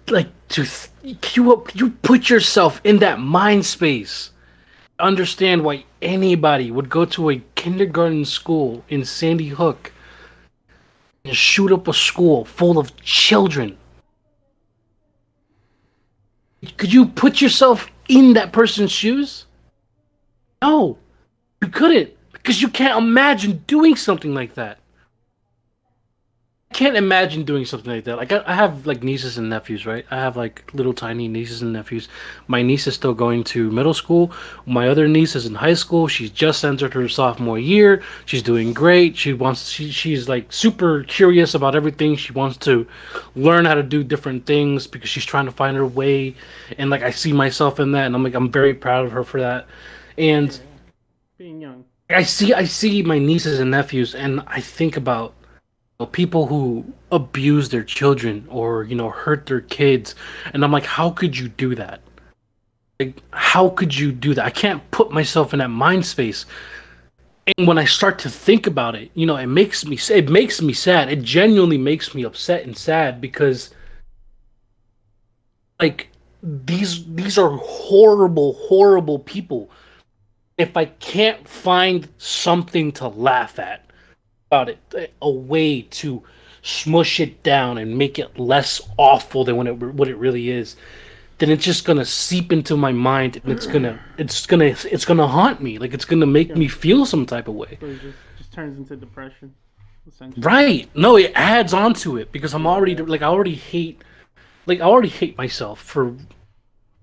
like, 0.09 0.27
to 0.49 0.65
th- 0.65 1.35
you, 1.35 1.65
you 1.73 1.91
put 2.01 2.29
yourself 2.29 2.81
in 2.83 2.99
that 2.99 3.19
mind 3.19 3.65
space. 3.65 4.31
Understand 4.99 5.63
why 5.63 5.85
anybody 6.01 6.71
would 6.71 6.89
go 6.89 7.05
to 7.05 7.29
a 7.31 7.41
kindergarten 7.55 8.25
school 8.25 8.83
in 8.89 9.03
Sandy 9.03 9.49
Hook 9.49 9.91
and 11.25 11.35
shoot 11.35 11.71
up 11.71 11.87
a 11.87 11.93
school 11.93 12.45
full 12.45 12.77
of 12.77 12.95
children 12.97 13.77
could 16.77 16.93
you 16.93 17.05
put 17.05 17.41
yourself 17.41 17.89
in 18.07 18.33
that 18.33 18.51
person's 18.51 18.91
shoes? 18.91 19.45
No, 20.61 20.97
you 21.61 21.67
couldn't 21.67 22.11
because 22.31 22.61
you 22.61 22.69
can't 22.69 22.97
imagine 22.97 23.63
doing 23.67 23.95
something 23.95 24.33
like 24.33 24.55
that. 24.55 24.79
Can't 26.73 26.97
imagine 26.97 27.43
doing 27.43 27.65
something 27.65 27.91
like 27.91 28.03
that. 28.05 28.17
Like 28.17 28.31
I, 28.31 28.43
I, 28.47 28.55
have 28.55 28.87
like 28.87 29.03
nieces 29.03 29.37
and 29.37 29.47
nephews, 29.49 29.85
right? 29.85 30.05
I 30.09 30.15
have 30.15 30.35
like 30.35 30.73
little 30.73 30.93
tiny 30.93 31.27
nieces 31.27 31.61
and 31.61 31.71
nephews. 31.71 32.09
My 32.47 32.63
niece 32.63 32.87
is 32.87 32.95
still 32.95 33.13
going 33.13 33.43
to 33.45 33.69
middle 33.71 33.93
school. 33.93 34.31
My 34.65 34.89
other 34.89 35.07
niece 35.07 35.35
is 35.35 35.45
in 35.45 35.53
high 35.53 35.75
school. 35.75 36.07
She's 36.07 36.31
just 36.31 36.65
entered 36.65 36.93
her 36.95 37.07
sophomore 37.07 37.59
year. 37.59 38.01
She's 38.25 38.41
doing 38.41 38.73
great. 38.73 39.15
She 39.15 39.33
wants 39.33 39.69
she, 39.69 39.91
she's 39.91 40.27
like 40.27 40.51
super 40.51 41.03
curious 41.03 41.53
about 41.53 41.75
everything. 41.75 42.15
She 42.15 42.33
wants 42.33 42.57
to 42.57 42.87
learn 43.35 43.65
how 43.65 43.75
to 43.75 43.83
do 43.83 44.03
different 44.03 44.47
things 44.47 44.87
because 44.87 45.09
she's 45.09 45.25
trying 45.25 45.45
to 45.45 45.51
find 45.51 45.77
her 45.77 45.85
way. 45.85 46.35
And 46.79 46.89
like 46.89 47.03
I 47.03 47.11
see 47.11 47.33
myself 47.33 47.79
in 47.79 47.91
that 47.91 48.07
and 48.07 48.15
I'm 48.15 48.23
like 48.23 48.33
I'm 48.33 48.51
very 48.51 48.73
proud 48.73 49.05
of 49.05 49.11
her 49.11 49.23
for 49.23 49.39
that. 49.39 49.67
And 50.17 50.59
being 51.37 51.61
young. 51.61 51.85
I 52.09 52.23
see 52.23 52.53
I 52.53 52.65
see 52.65 53.03
my 53.03 53.19
nieces 53.19 53.59
and 53.59 53.69
nephews 53.69 54.15
and 54.15 54.41
I 54.47 54.59
think 54.59 54.97
about 54.97 55.35
people 56.05 56.47
who 56.47 56.85
abuse 57.11 57.69
their 57.69 57.83
children 57.83 58.45
or 58.49 58.83
you 58.83 58.95
know 58.95 59.09
hurt 59.09 59.45
their 59.45 59.61
kids. 59.61 60.15
And 60.53 60.63
i'm 60.63 60.71
like 60.71 60.85
how 60.85 61.11
could 61.11 61.37
you 61.37 61.47
do 61.49 61.75
that? 61.75 62.01
Like 62.99 63.21
how 63.31 63.69
could 63.69 63.95
you 63.95 64.11
do 64.11 64.33
that? 64.33 64.45
I 64.45 64.49
can't 64.49 64.89
put 64.91 65.11
myself 65.11 65.53
in 65.53 65.59
that 65.59 65.69
mind 65.69 66.05
space. 66.05 66.45
And 67.57 67.67
when 67.67 67.77
i 67.77 67.85
start 67.85 68.19
to 68.19 68.29
think 68.29 68.67
about 68.67 68.95
it 68.95 69.11
you 69.15 69.25
know 69.25 69.35
it 69.35 69.47
makes 69.47 69.85
me 69.85 69.99
it 70.09 70.29
makes 70.29 70.61
me 70.61 70.73
sad. 70.73 71.11
It 71.11 71.21
genuinely 71.21 71.77
makes 71.77 72.15
me 72.15 72.23
upset 72.23 72.63
and 72.63 72.77
sad 72.77 73.21
because 73.21 73.73
like 75.79 76.09
these 76.41 77.05
these 77.13 77.37
are 77.37 77.51
horrible 77.51 78.53
horrible 78.53 79.19
people. 79.19 79.69
If 80.57 80.77
i 80.77 80.85
can't 80.85 81.47
find 81.47 82.07
something 82.17 82.91
to 82.93 83.07
laugh 83.07 83.59
at 83.59 83.83
about 84.53 84.69
it, 84.69 84.77
eh, 84.95 85.07
a 85.21 85.29
way 85.29 85.81
to 85.81 86.21
smush 86.61 87.19
it 87.19 87.41
down 87.43 87.77
and 87.77 87.97
make 87.97 88.19
it 88.19 88.37
less 88.37 88.81
awful 88.97 89.43
than 89.43 89.57
when 89.57 89.67
it 89.67 89.73
what 89.73 90.07
it 90.07 90.15
really 90.15 90.49
is, 90.49 90.75
then 91.39 91.49
it's 91.49 91.65
just 91.65 91.85
gonna 91.85 92.05
seep 92.05 92.53
into 92.53 92.77
my 92.77 92.91
mind 92.91 93.41
and 93.43 93.51
it's 93.51 93.65
gonna 93.65 93.99
it's 94.17 94.45
gonna 94.45 94.75
it's 94.91 95.05
gonna 95.05 95.27
haunt 95.27 95.59
me. 95.61 95.79
Like 95.79 95.93
it's 95.93 96.05
gonna 96.05 96.27
make 96.27 96.49
yeah. 96.49 96.55
me 96.55 96.67
feel 96.67 97.05
some 97.05 97.25
type 97.25 97.47
of 97.47 97.55
way. 97.55 97.77
So 97.79 97.87
it 97.87 98.01
just, 98.01 98.17
just 98.37 98.53
turns 98.53 98.77
into 98.77 98.95
depression. 98.95 99.53
Right. 100.37 100.89
No, 100.95 101.15
it 101.15 101.31
adds 101.33 101.73
on 101.73 101.93
to 101.95 102.17
it 102.17 102.31
because 102.31 102.53
I'm 102.53 102.67
already 102.67 102.95
like 102.95 103.21
I 103.21 103.27
already 103.27 103.55
hate 103.55 104.01
like 104.67 104.79
I 104.81 104.83
already 104.83 105.09
hate 105.09 105.35
myself 105.37 105.81
for 105.81 106.15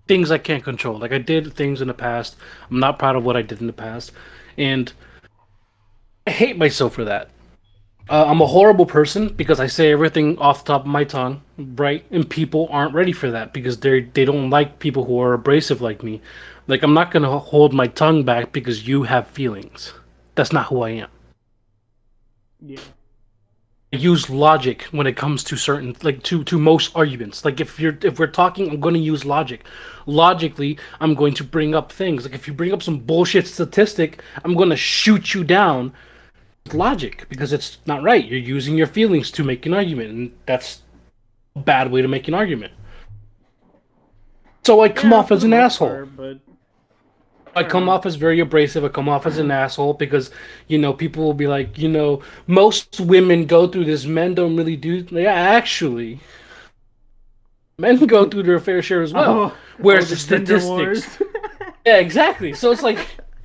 things 0.07 0.31
I 0.31 0.39
can't 0.39 0.63
control. 0.63 0.99
Like 0.99 1.13
I 1.13 1.19
did 1.19 1.53
things 1.55 1.81
in 1.81 1.89
the 1.89 1.95
past. 1.95 2.37
I'm 2.71 2.79
not 2.79 2.99
proud 2.99 3.17
of 3.17 3.25
what 3.25 3.37
I 3.37 3.43
did 3.43 3.61
in 3.61 3.67
the 3.67 3.73
past. 3.73 4.13
And 4.57 4.93
I 6.27 6.31
hate 6.31 6.57
myself 6.57 6.95
for 6.95 7.05
that. 7.05 7.31
Uh, 8.11 8.25
I'm 8.27 8.41
a 8.41 8.47
horrible 8.47 8.87
person 8.87 9.29
because 9.29 9.61
I 9.61 9.69
say 9.69 9.93
everything 9.93 10.37
off 10.39 10.65
the 10.65 10.73
top 10.73 10.81
of 10.81 10.89
my 10.89 11.05
tongue, 11.05 11.43
right? 11.57 12.05
And 12.11 12.29
people 12.29 12.67
aren't 12.69 12.93
ready 12.93 13.13
for 13.13 13.31
that 13.31 13.53
because 13.53 13.79
they 13.79 14.01
they 14.01 14.25
don't 14.25 14.51
like 14.51 14.81
people 14.81 15.05
who 15.05 15.21
are 15.21 15.33
abrasive 15.33 15.81
like 15.81 16.03
me. 16.03 16.21
Like 16.67 16.83
I'm 16.83 16.93
not 16.93 17.13
gonna 17.13 17.39
hold 17.39 17.73
my 17.73 17.87
tongue 17.87 18.25
back 18.25 18.51
because 18.51 18.89
you 18.89 19.05
have 19.05 19.29
feelings. 19.29 19.95
That's 20.35 20.53
not 20.53 20.67
who 20.67 20.83
I 20.83 20.91
am. 20.91 21.09
Yeah. 22.61 22.81
I 23.93 23.97
use 23.97 24.29
logic 24.29 24.83
when 24.91 25.07
it 25.07 25.17
comes 25.17 25.45
to 25.45 25.57
certain 25.57 25.95
like 26.03 26.25
to 26.25 26.43
to 26.43 26.59
most 26.59 26.91
arguments. 26.97 27.45
Like 27.45 27.61
if 27.61 27.79
you're 27.79 27.97
if 28.03 28.19
we're 28.19 28.27
talking, 28.27 28.71
I'm 28.71 28.81
going 28.81 28.95
to 28.95 29.01
use 29.01 29.25
logic. 29.25 29.65
Logically, 30.07 30.79
I'm 31.01 31.15
going 31.15 31.35
to 31.35 31.45
bring 31.45 31.77
up 31.77 31.93
things. 31.93 32.25
Like 32.25 32.35
if 32.35 32.49
you 32.49 32.55
bring 32.55 32.73
up 32.73 32.83
some 32.83 32.99
bullshit 32.99 33.47
statistic, 33.47 34.21
I'm 34.45 34.55
going 34.55 34.71
to 34.71 34.77
shoot 34.77 35.33
you 35.33 35.45
down 35.45 35.93
logic 36.73 37.27
because 37.29 37.53
it's 37.53 37.79
not 37.87 38.03
right. 38.03 38.25
You're 38.25 38.39
using 38.39 38.77
your 38.77 38.87
feelings 38.87 39.31
to 39.33 39.45
make 39.45 39.67
an 39.67 39.75
argument, 39.75 40.11
and 40.11 40.33
that's 40.47 40.83
a 41.57 41.61
bad 41.61 41.91
way 41.91 42.03
to 42.03 42.09
make 42.09 42.29
an 42.29 42.35
argument. 42.35 42.73
So 44.65 44.81
I 44.83 44.89
come 44.89 45.11
yeah, 45.11 45.19
off 45.19 45.33
as 45.33 45.45
an 45.45 45.53
asshole. 45.53 45.89
Part, 45.89 46.17
but 46.17 46.39
I 47.57 47.65
come 47.65 47.89
off 47.89 48.07
as 48.07 48.17
very 48.17 48.41
abrasive. 48.41 48.85
I 48.85 48.89
come 48.89 49.09
off 49.09 49.27
as 49.27 49.39
an 49.39 49.51
asshole 49.51 49.95
because, 49.95 50.31
you 50.69 50.79
know, 50.79 50.93
people 50.93 51.25
will 51.25 51.35
be 51.35 51.47
like, 51.47 51.79
you 51.79 51.89
know, 51.89 52.23
most 52.47 53.01
women 53.01 53.47
go 53.47 53.67
through 53.67 53.87
this. 53.87 54.05
Men 54.05 54.35
don't 54.35 54.57
really 54.57 54.77
do. 54.77 55.07
Yeah, 55.11 55.33
actually, 55.33 56.21
men 57.79 58.05
go 58.07 58.29
through 58.29 58.45
their 58.45 58.61
fair 58.61 58.83
share 58.83 59.03
as 59.03 59.13
well. 59.13 59.31
Oh, 59.31 59.57
Whereas 59.79 60.07
oh, 60.07 60.11
the 60.11 60.17
statistics. 60.17 61.23
yeah, 61.87 61.97
exactly. 61.97 62.53
So 62.53 62.71
it's 62.71 62.83
like, 62.83 62.99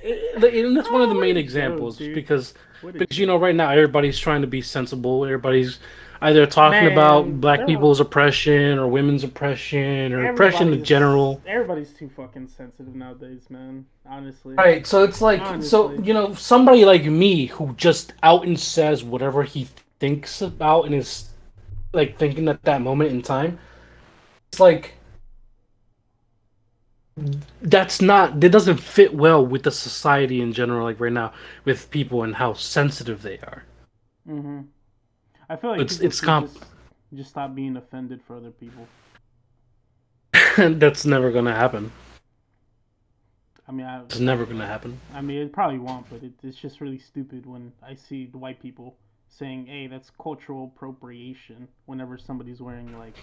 and 0.06 0.76
that's 0.76 0.90
one 0.90 1.02
of 1.02 1.08
the 1.08 1.14
main 1.14 1.36
oh, 1.36 1.40
examples 1.40 1.98
because 1.98 2.54
because 2.82 3.18
you 3.18 3.26
know, 3.26 3.36
right 3.36 3.54
now 3.54 3.70
everybody's 3.70 4.18
trying 4.18 4.40
to 4.42 4.46
be 4.46 4.62
sensible. 4.62 5.24
Everybody's 5.24 5.78
either 6.22 6.46
talking 6.46 6.84
Man, 6.84 6.92
about 6.92 7.40
black 7.40 7.66
people's 7.66 8.00
oppression 8.00 8.78
or 8.78 8.88
women's 8.88 9.24
oppression 9.24 10.12
or 10.12 10.30
oppression 10.30 10.72
in 10.72 10.84
general. 10.84 11.42
Everybody's 11.46 11.92
too 11.92 12.10
fucking 12.16 12.48
sensitive 12.48 12.94
nowadays, 12.94 13.50
man. 13.50 13.86
Honestly. 14.06 14.54
Right. 14.54 14.86
So 14.86 15.04
it's 15.04 15.20
like, 15.20 15.40
Honestly. 15.40 15.68
so 15.68 15.92
you 15.92 16.14
know, 16.14 16.34
somebody 16.34 16.84
like 16.84 17.04
me 17.04 17.46
who 17.46 17.74
just 17.74 18.12
out 18.22 18.46
and 18.46 18.58
says 18.58 19.04
whatever 19.04 19.42
he 19.42 19.68
thinks 19.98 20.42
about 20.42 20.86
and 20.86 20.94
is 20.94 21.30
like 21.92 22.18
thinking 22.18 22.48
at 22.48 22.62
that 22.62 22.80
moment 22.80 23.10
in 23.10 23.22
time. 23.22 23.58
It's 24.48 24.60
like 24.60 24.94
that's 27.62 28.02
not 28.02 28.40
that 28.40 28.50
doesn't 28.50 28.76
fit 28.76 29.14
well 29.14 29.44
with 29.44 29.62
the 29.62 29.70
society 29.70 30.40
in 30.40 30.52
general 30.52 30.84
like 30.84 31.00
right 31.00 31.12
now 31.12 31.32
with 31.64 31.90
people 31.90 32.22
and 32.22 32.36
how 32.36 32.52
sensitive 32.52 33.22
they 33.22 33.38
are. 33.38 33.64
Mm-hmm. 34.28 34.62
i 35.48 35.56
feel 35.56 35.70
like 35.70 35.80
it's 35.80 36.00
it's 36.00 36.20
comp 36.20 36.52
just, 36.52 36.64
just 37.14 37.30
stop 37.30 37.54
being 37.54 37.76
offended 37.76 38.20
for 38.26 38.36
other 38.36 38.50
people. 38.50 38.86
That's 40.56 41.06
never 41.06 41.30
gonna 41.30 41.54
happen. 41.54 41.92
I 43.68 43.72
mean 43.72 43.86
I, 43.86 44.02
it's 44.02 44.18
never 44.18 44.44
gonna 44.44 44.66
happen. 44.66 45.00
I 45.14 45.22
mean 45.22 45.38
it 45.38 45.52
probably 45.52 45.78
won't 45.78 46.08
but 46.10 46.22
it, 46.22 46.32
it's 46.42 46.58
just 46.58 46.80
really 46.80 46.98
stupid 46.98 47.46
when 47.46 47.72
i 47.82 47.94
see 47.94 48.26
the 48.26 48.38
white 48.38 48.60
people 48.60 48.96
saying, 49.28 49.66
"Hey, 49.66 49.86
that's 49.86 50.10
cultural 50.20 50.72
appropriation." 50.74 51.68
Whenever 51.86 52.18
somebody's 52.18 52.60
wearing 52.60 52.96
like, 52.98 53.14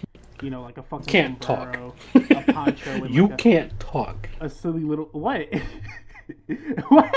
you 0.42 0.50
know, 0.50 0.62
like 0.62 0.78
a 0.78 0.82
fucking 0.82 1.06
can't 1.06 1.42
sombrero, 1.42 1.94
talk. 2.12 2.30
a 2.30 2.42
poncho, 2.52 3.04
you 3.06 3.28
like 3.28 3.38
can't 3.38 3.72
a, 3.72 3.76
talk. 3.76 4.28
A 4.40 4.48
silly 4.48 4.82
little 4.82 5.08
what? 5.12 5.48
what? 6.88 7.14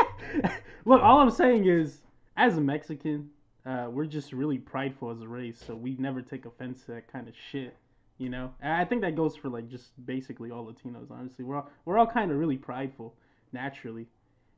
Look, 0.86 1.02
all 1.02 1.20
I'm 1.20 1.32
saying 1.32 1.66
is, 1.66 2.02
as 2.38 2.58
a 2.58 2.62
Mexican, 2.62 3.30
uh, 3.66 3.88
we're 3.92 4.06
just 4.06 4.32
really 4.32 4.58
prideful 4.58 5.12
as 5.12 5.22
a 5.22 5.28
race, 5.28 5.62
so 5.66 5.76
we 5.76 5.96
never 6.00 6.22
take 6.22 6.46
offense 6.46 6.84
to 6.86 6.94
that 6.94 7.12
kind 7.12 7.28
of 7.28 7.34
shit. 7.52 7.76
You 8.18 8.30
know, 8.30 8.52
and 8.62 8.74
I 8.74 8.84
think 8.84 9.02
that 9.02 9.16
goes 9.16 9.36
for 9.36 9.50
like 9.50 9.70
just 9.70 9.90
basically 10.06 10.50
all 10.50 10.66
Latinos. 10.66 11.12
Honestly, 11.12 11.46
we're 11.46 11.58
all 11.58 11.70
we're 11.86 11.98
all 11.98 12.08
kind 12.08 12.32
of 12.32 12.38
really 12.38 12.58
prideful 12.58 13.14
naturally, 13.52 14.08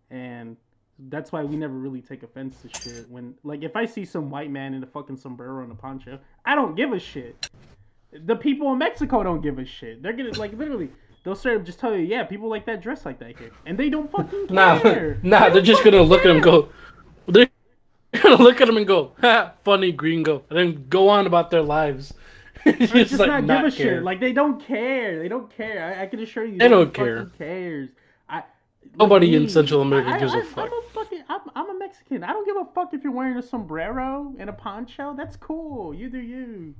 and 0.10 0.56
that's 1.07 1.31
why 1.31 1.43
we 1.43 1.55
never 1.55 1.73
really 1.73 2.01
take 2.01 2.23
offense 2.23 2.57
to 2.62 2.69
shit. 2.81 3.09
When 3.09 3.33
like 3.43 3.63
if 3.63 3.75
I 3.75 3.85
see 3.85 4.03
some 4.03 4.29
white 4.29 4.51
man 4.51 4.73
in 4.73 4.83
a 4.83 4.88
fucking 4.88 5.17
sombrero 5.17 5.63
and 5.63 5.71
a 5.71 5.75
poncho, 5.75 6.19
I 6.45 6.55
don't 6.55 6.75
give 6.75 6.91
a 6.91 6.99
shit. 6.99 7.49
The 8.12 8.35
people 8.35 8.71
in 8.73 8.79
Mexico 8.79 9.23
don't 9.23 9.41
give 9.41 9.59
a 9.59 9.65
shit. 9.65 10.01
They're 10.01 10.13
gonna 10.13 10.38
like 10.38 10.53
literally. 10.53 10.89
They'll 11.23 11.35
straight 11.35 11.57
up 11.57 11.65
just 11.65 11.79
tell 11.79 11.95
you, 11.95 12.05
yeah, 12.05 12.23
people 12.23 12.49
like 12.49 12.65
that 12.65 12.81
dress 12.81 13.05
like 13.05 13.19
that 13.19 13.38
here, 13.38 13.51
and 13.65 13.77
they 13.77 13.89
don't 13.89 14.12
fucking 14.12 14.47
care. 14.81 15.19
Nah, 15.23 15.39
nah, 15.39 15.49
they 15.49 15.59
are 15.59 15.62
just 15.62 15.83
gonna 15.83 16.01
look 16.01 16.23
care. 16.23 16.31
at 16.31 16.38
him 16.38 16.41
go. 16.41 16.69
They're 17.27 17.49
gonna 18.13 18.41
look 18.41 18.59
at 18.59 18.67
him 18.67 18.77
and 18.77 18.88
go, 18.88 19.13
ha, 19.21 19.53
funny 19.63 19.91
gringo, 19.91 20.43
and 20.50 20.58
then 20.58 20.85
go 20.89 21.10
on 21.10 21.27
about 21.27 21.52
their 21.52 21.62
lives. 21.62 22.13
just, 22.65 22.91
just 22.91 23.13
like, 23.13 23.27
not, 23.27 23.43
not 23.45 23.65
give 23.65 23.73
a 23.73 23.77
care. 23.77 23.95
shit. 23.95 24.04
Like 24.04 24.19
they 24.19 24.33
don't 24.33 24.65
care. 24.65 25.19
They 25.19 25.27
don't 25.27 25.56
care. 25.56 25.95
I, 25.97 26.04
I 26.04 26.06
can 26.08 26.19
assure 26.19 26.45
you. 26.45 26.54
They, 26.58 26.65
they 26.65 26.67
don't 26.67 26.93
care. 26.93 27.25
Cares. 27.37 27.89
Nobody 29.00 29.35
in 29.35 29.47
Central 29.47 29.81
America 29.81 30.10
I, 30.10 30.19
gives 30.19 30.33
I, 30.33 30.39
a 30.39 30.43
fuck. 30.43 30.69
I'm 30.69 30.73
a 30.73 30.81
fucking, 30.93 31.23
I'm, 31.29 31.41
I'm 31.56 31.69
a 31.69 31.79
Mexican. 31.79 32.23
I 32.23 32.33
don't 32.33 32.45
give 32.45 32.58
a 32.58 32.65
fuck 32.73 32.93
if 32.93 33.04
you're 33.04 33.13
wearing 33.13 33.37
a 33.37 33.41
sombrero 33.41 34.33
and 34.37 34.50
a 34.50 34.54
poncho. 34.54 35.15
That's 35.17 35.37
cool. 35.37 35.93
You 35.93 36.10
do 36.10 36.19
you. 36.19 36.75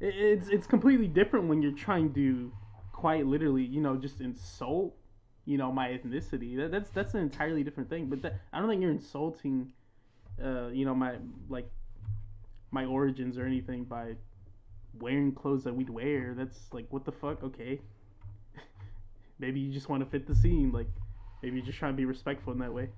It, 0.00 0.14
it's 0.16 0.48
it's 0.48 0.66
completely 0.66 1.06
different 1.06 1.48
when 1.48 1.62
you're 1.62 1.72
trying 1.72 2.12
to 2.14 2.52
quite 2.92 3.26
literally, 3.26 3.62
you 3.62 3.80
know, 3.80 3.96
just 3.96 4.20
insult, 4.20 4.92
you 5.44 5.56
know, 5.56 5.70
my 5.70 5.88
ethnicity. 5.88 6.56
That, 6.56 6.72
that's 6.72 6.90
that's 6.90 7.14
an 7.14 7.20
entirely 7.20 7.62
different 7.62 7.88
thing. 7.88 8.06
But 8.06 8.22
that, 8.22 8.40
I 8.52 8.58
don't 8.58 8.68
think 8.68 8.82
you're 8.82 8.90
insulting, 8.90 9.72
uh, 10.44 10.68
you 10.68 10.84
know, 10.84 10.94
my 10.94 11.14
like 11.48 11.70
my 12.72 12.84
origins 12.84 13.38
or 13.38 13.46
anything 13.46 13.84
by 13.84 14.16
wearing 14.98 15.32
clothes 15.32 15.62
that 15.64 15.74
we'd 15.74 15.90
wear. 15.90 16.34
That's 16.36 16.58
like 16.72 16.86
what 16.90 17.04
the 17.04 17.12
fuck? 17.12 17.44
Okay. 17.44 17.80
maybe 19.38 19.60
you 19.60 19.72
just 19.72 19.88
want 19.88 20.02
to 20.02 20.10
fit 20.10 20.26
the 20.26 20.34
scene. 20.34 20.72
Like 20.72 20.88
maybe 21.42 21.62
just 21.62 21.78
trying 21.78 21.92
to 21.92 21.96
be 21.96 22.04
respectful 22.04 22.52
in 22.52 22.58
that 22.60 22.72
way. 22.72 22.88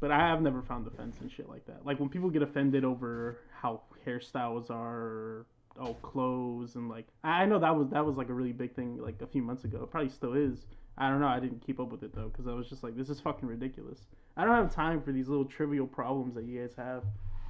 But 0.00 0.10
I 0.10 0.18
have 0.18 0.42
never 0.42 0.62
found 0.62 0.86
offense 0.86 1.18
and 1.20 1.30
shit 1.30 1.48
like 1.48 1.64
that. 1.66 1.86
Like 1.86 2.00
when 2.00 2.08
people 2.08 2.28
get 2.28 2.42
offended 2.42 2.84
over 2.84 3.38
how 3.52 3.82
hairstyles 4.04 4.68
are, 4.68 4.98
or, 4.98 5.46
oh 5.78 5.94
clothes, 5.94 6.74
and 6.74 6.88
like 6.88 7.06
I 7.22 7.46
know 7.46 7.60
that 7.60 7.76
was 7.76 7.88
that 7.90 8.04
was 8.04 8.16
like 8.16 8.28
a 8.28 8.34
really 8.34 8.52
big 8.52 8.74
thing 8.74 8.98
like 9.00 9.22
a 9.22 9.26
few 9.26 9.42
months 9.42 9.64
ago. 9.64 9.82
It 9.84 9.90
probably 9.90 10.10
still 10.10 10.34
is. 10.34 10.66
I 10.98 11.08
don't 11.08 11.20
know. 11.20 11.28
I 11.28 11.40
didn't 11.40 11.64
keep 11.64 11.80
up 11.80 11.90
with 11.90 12.02
it 12.02 12.14
though 12.14 12.28
because 12.28 12.46
I 12.46 12.52
was 12.52 12.68
just 12.68 12.82
like, 12.82 12.96
this 12.96 13.08
is 13.08 13.20
fucking 13.20 13.48
ridiculous. 13.48 14.00
I 14.36 14.44
don't 14.44 14.54
have 14.54 14.74
time 14.74 15.02
for 15.02 15.12
these 15.12 15.28
little 15.28 15.44
trivial 15.44 15.86
problems 15.86 16.34
that 16.34 16.44
you 16.44 16.60
guys 16.60 16.74
have. 16.76 17.04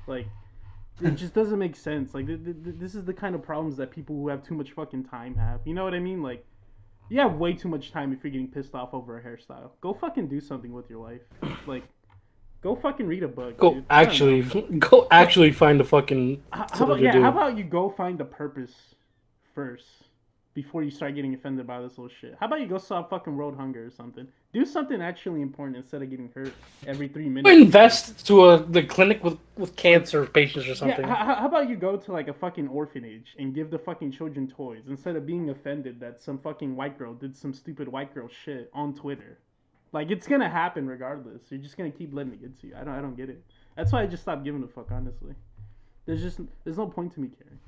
Like 0.06 0.26
it 1.00 1.12
just 1.12 1.34
doesn't 1.34 1.58
make 1.58 1.74
sense. 1.74 2.14
Like 2.14 2.26
th- 2.26 2.44
th- 2.44 2.56
this 2.78 2.94
is 2.94 3.04
the 3.04 3.14
kind 3.14 3.34
of 3.34 3.42
problems 3.42 3.76
that 3.78 3.90
people 3.90 4.16
who 4.16 4.28
have 4.28 4.42
too 4.42 4.54
much 4.54 4.72
fucking 4.72 5.04
time 5.04 5.34
have. 5.36 5.60
You 5.64 5.74
know 5.74 5.84
what 5.84 5.94
I 5.94 6.00
mean? 6.00 6.22
Like 6.22 6.44
you 7.12 7.20
have 7.20 7.34
way 7.34 7.52
too 7.52 7.68
much 7.68 7.92
time 7.92 8.12
if 8.12 8.24
you're 8.24 8.30
getting 8.30 8.48
pissed 8.48 8.74
off 8.74 8.94
over 8.94 9.18
a 9.18 9.22
hairstyle. 9.22 9.70
Go 9.82 9.92
fucking 9.92 10.28
do 10.28 10.40
something 10.40 10.72
with 10.72 10.88
your 10.88 11.00
life. 11.00 11.20
Like 11.66 11.84
go 12.62 12.74
fucking 12.74 13.06
read 13.06 13.22
a 13.22 13.28
book. 13.28 13.58
Go 13.58 13.74
dude. 13.74 13.84
Actually, 13.90 14.42
go 14.78 15.06
actually 15.10 15.52
find 15.52 15.80
a 15.80 15.84
fucking. 15.84 16.42
How, 16.52 16.66
how 16.72 16.84
about 16.86 17.00
yeah? 17.00 17.20
How 17.20 17.28
about 17.28 17.58
you 17.58 17.64
go 17.64 17.90
find 17.90 18.20
a 18.20 18.24
purpose 18.24 18.72
first 19.54 19.84
before 20.54 20.82
you 20.82 20.90
start 20.90 21.14
getting 21.14 21.34
offended 21.34 21.66
by 21.66 21.80
this 21.80 21.92
little 21.92 22.08
shit? 22.20 22.36
How 22.38 22.46
about 22.46 22.60
you 22.60 22.66
go 22.66 22.78
solve 22.78 23.08
fucking 23.08 23.34
world 23.34 23.56
hunger 23.56 23.86
or 23.86 23.90
something? 23.90 24.26
Do 24.52 24.64
something 24.66 25.00
actually 25.00 25.40
important 25.40 25.78
instead 25.78 26.02
of 26.02 26.10
getting 26.10 26.30
hurt 26.34 26.52
every 26.86 27.08
three 27.08 27.28
minutes. 27.28 27.56
invest 27.56 28.26
to 28.26 28.44
a 28.44 28.62
the 28.62 28.82
clinic 28.82 29.24
with 29.24 29.38
with 29.56 29.74
cancer 29.76 30.26
patients 30.26 30.68
or 30.68 30.74
something? 30.74 31.06
Yeah, 31.06 31.14
how, 31.14 31.34
how 31.36 31.46
about 31.46 31.68
you 31.68 31.76
go 31.76 31.96
to 31.96 32.12
like 32.12 32.28
a 32.28 32.34
fucking 32.34 32.68
orphanage 32.68 33.34
and 33.38 33.54
give 33.54 33.70
the 33.70 33.78
fucking 33.78 34.12
children 34.12 34.46
toys 34.46 34.84
instead 34.88 35.16
of 35.16 35.26
being 35.26 35.50
offended 35.50 36.00
that 36.00 36.20
some 36.20 36.38
fucking 36.38 36.76
white 36.76 36.98
girl 36.98 37.14
did 37.14 37.34
some 37.36 37.54
stupid 37.54 37.88
white 37.88 38.14
girl 38.14 38.28
shit 38.44 38.70
on 38.74 38.94
Twitter? 38.94 39.38
Like 39.92 40.10
it's 40.10 40.26
gonna 40.26 40.50
happen 40.50 40.86
regardless. 40.86 41.42
You're 41.50 41.60
just 41.60 41.76
gonna 41.76 41.90
keep 41.90 42.12
letting 42.12 42.32
it 42.32 42.40
get 42.42 42.60
to 42.60 42.66
you. 42.66 42.74
I 42.78 42.84
don't 42.84 42.94
I 42.94 43.00
don't 43.00 43.16
get 43.16 43.30
it. 43.30 43.42
That's 43.76 43.92
why 43.92 44.02
I 44.02 44.06
just 44.06 44.22
stopped 44.22 44.44
giving 44.44 44.62
a 44.62 44.68
fuck 44.68 44.90
honestly. 44.90 45.34
There's 46.04 46.20
just 46.20 46.40
there's 46.64 46.76
no 46.76 46.86
point 46.86 47.14
to 47.14 47.20
me 47.20 47.28
caring. 47.28 47.58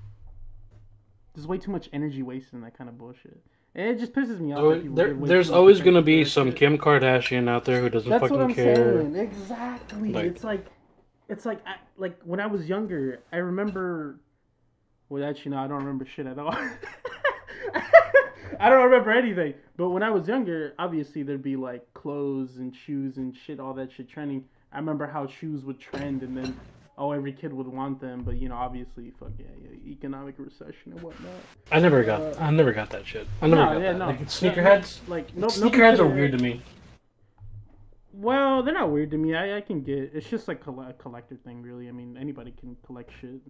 There's 1.34 1.46
way 1.46 1.58
too 1.58 1.70
much 1.70 1.88
energy 1.92 2.22
wasted 2.22 2.54
in 2.54 2.60
that 2.62 2.76
kind 2.76 2.88
of 2.88 2.96
bullshit. 2.96 3.40
And 3.74 3.88
it 3.88 3.98
just 3.98 4.12
pisses 4.12 4.38
me 4.38 4.52
off. 4.52 4.60
So 4.60 4.70
oh, 4.70 4.94
there, 4.94 5.14
there's 5.14 5.50
always 5.50 5.80
gonna 5.80 6.02
be 6.02 6.24
some 6.24 6.50
shit. 6.50 6.56
Kim 6.56 6.78
Kardashian 6.78 7.48
out 7.48 7.64
there 7.64 7.80
who 7.80 7.90
doesn't 7.90 8.08
That's 8.08 8.20
fucking 8.22 8.36
what 8.36 8.44
I'm 8.44 8.54
care. 8.54 9.02
saying. 9.02 9.16
Exactly. 9.16 10.12
Like- 10.12 10.24
it's 10.26 10.44
like, 10.44 10.66
it's 11.28 11.44
like, 11.44 11.60
I, 11.66 11.76
like 11.96 12.20
when 12.22 12.38
I 12.38 12.46
was 12.46 12.68
younger, 12.68 13.20
I 13.32 13.38
remember. 13.38 14.20
Well, 15.08 15.24
actually, 15.24 15.52
no, 15.52 15.58
I 15.58 15.66
don't 15.66 15.78
remember 15.78 16.06
shit 16.06 16.26
at 16.26 16.38
all. 16.38 16.54
I 18.60 18.70
don't 18.70 18.84
remember 18.84 19.10
anything. 19.10 19.54
But 19.76 19.90
when 19.90 20.02
I 20.02 20.10
was 20.10 20.28
younger, 20.28 20.74
obviously 20.78 21.22
there'd 21.22 21.42
be 21.42 21.56
like 21.56 21.92
clothes 21.94 22.56
and 22.56 22.74
shoes 22.74 23.16
and 23.16 23.36
shit, 23.36 23.58
all 23.58 23.74
that 23.74 23.92
shit 23.92 24.08
trending. 24.08 24.44
I 24.72 24.78
remember 24.78 25.06
how 25.06 25.26
shoes 25.26 25.64
would 25.64 25.80
trend, 25.80 26.22
and 26.22 26.36
then 26.36 26.56
oh, 26.98 27.12
every 27.12 27.32
kid 27.32 27.52
would 27.52 27.66
want 27.66 28.00
them. 28.00 28.22
But 28.22 28.36
you 28.36 28.48
know, 28.48 28.56
obviously, 28.56 29.12
fuck 29.18 29.32
yeah, 29.38 29.46
yeah 29.62 29.90
economic 29.92 30.34
recession 30.38 30.92
and 30.92 31.02
whatnot. 31.02 31.32
I 31.72 31.80
never 31.80 32.02
got, 32.04 32.20
Uh, 32.20 32.34
I 32.40 32.50
never 32.50 32.72
got 32.72 32.90
that 32.90 33.06
shit. 33.06 33.26
I 33.42 33.46
never 33.46 33.62
no, 33.62 33.72
got 33.74 33.82
yeah, 33.82 33.92
that. 33.92 33.98
no. 33.98 34.06
Like, 34.06 34.20
sneakerheads, 34.26 34.98
no, 35.08 35.14
like 35.14 35.34
no, 35.36 35.40
no 35.42 35.46
sneakerheads 35.48 35.98
are 35.98 36.06
weird 36.06 36.32
to 36.32 36.38
me. 36.38 36.62
Well, 38.12 38.62
they're 38.62 38.74
not 38.74 38.90
weird 38.90 39.10
to 39.10 39.18
me. 39.18 39.34
I, 39.34 39.56
I 39.56 39.60
can 39.60 39.82
get. 39.82 40.12
It's 40.14 40.28
just 40.28 40.46
like 40.46 40.60
a 40.66 40.92
collector 40.98 41.36
thing, 41.44 41.62
really. 41.62 41.88
I 41.88 41.92
mean, 41.92 42.16
anybody 42.16 42.52
can 42.58 42.76
collect 42.86 43.10
shit. 43.20 43.40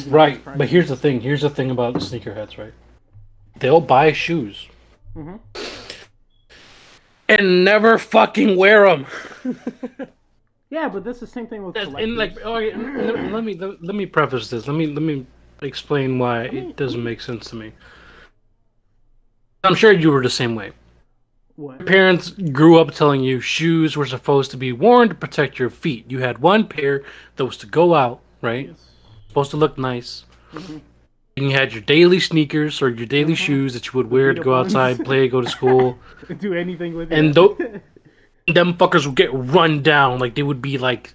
Even 0.00 0.12
Right, 0.12 0.44
but 0.56 0.68
here's 0.68 0.88
the 0.88 0.96
thing. 0.96 1.20
Here's 1.20 1.42
the 1.42 1.50
thing 1.50 1.70
about 1.70 1.94
sneakerheads, 1.94 2.58
right? 2.58 2.72
They'll 3.60 3.80
buy 3.80 4.12
shoes 4.12 4.66
Mhm. 5.16 5.38
and 7.28 7.64
never 7.64 7.96
fucking 7.98 8.56
wear 8.56 8.84
them. 8.86 9.06
Yeah, 10.70 10.88
but 10.88 11.04
that's 11.04 11.20
the 11.20 11.26
same 11.26 11.46
thing 11.46 11.64
with 11.64 11.76
and 11.76 12.16
like, 12.16 12.36
okay, 12.44 12.74
let, 12.74 13.32
let 13.32 13.44
me 13.44 13.54
let, 13.54 13.82
let 13.82 13.94
me 13.94 14.04
preface 14.06 14.50
this. 14.50 14.66
Let 14.66 14.76
me 14.76 14.86
let 14.88 15.02
me 15.02 15.24
explain 15.62 16.18
why 16.18 16.48
mean- 16.48 16.70
it 16.70 16.76
doesn't 16.76 17.02
make 17.02 17.20
sense 17.20 17.48
to 17.50 17.56
me. 17.56 17.72
I'm 19.64 19.74
sure 19.74 19.92
you 19.92 20.10
were 20.10 20.22
the 20.22 20.30
same 20.30 20.54
way. 20.54 20.72
what? 21.56 21.84
Parents 21.86 22.30
grew 22.30 22.78
up 22.78 22.92
telling 22.92 23.22
you 23.22 23.40
shoes 23.40 23.96
were 23.96 24.06
supposed 24.06 24.50
to 24.52 24.56
be 24.56 24.72
worn 24.72 25.08
to 25.08 25.14
protect 25.14 25.58
your 25.58 25.70
feet. 25.70 26.08
You 26.10 26.20
had 26.20 26.38
one 26.38 26.66
pair 26.68 27.02
that 27.36 27.44
was 27.44 27.56
to 27.58 27.66
go 27.66 27.94
out, 27.94 28.20
right? 28.42 28.68
Yes. 28.68 28.78
Supposed 29.28 29.50
to 29.52 29.56
look 29.56 29.76
nice. 29.78 30.24
Mhm. 30.52 30.80
And 31.36 31.46
you 31.46 31.52
had 31.52 31.72
your 31.72 31.82
daily 31.82 32.18
sneakers 32.20 32.80
or 32.80 32.88
your 32.88 33.06
daily 33.06 33.34
Mhm. 33.34 33.36
shoes 33.46 33.74
that 33.74 33.86
you 33.86 33.92
would 33.94 34.10
wear 34.10 34.32
to 34.34 34.40
go 34.42 34.52
ones. 34.52 34.74
outside, 34.74 35.04
play, 35.04 35.28
go 35.28 35.40
to 35.42 35.48
school. 35.48 35.98
Do 36.38 36.54
anything 36.54 36.94
with 36.94 37.12
And 37.12 37.36
it. 37.36 37.82
Them 38.48 38.74
fuckers 38.74 39.06
would 39.06 39.16
get 39.16 39.30
run 39.32 39.82
down, 39.82 40.18
like 40.20 40.34
they 40.36 40.42
would 40.42 40.62
be 40.62 40.78
like 40.78 41.14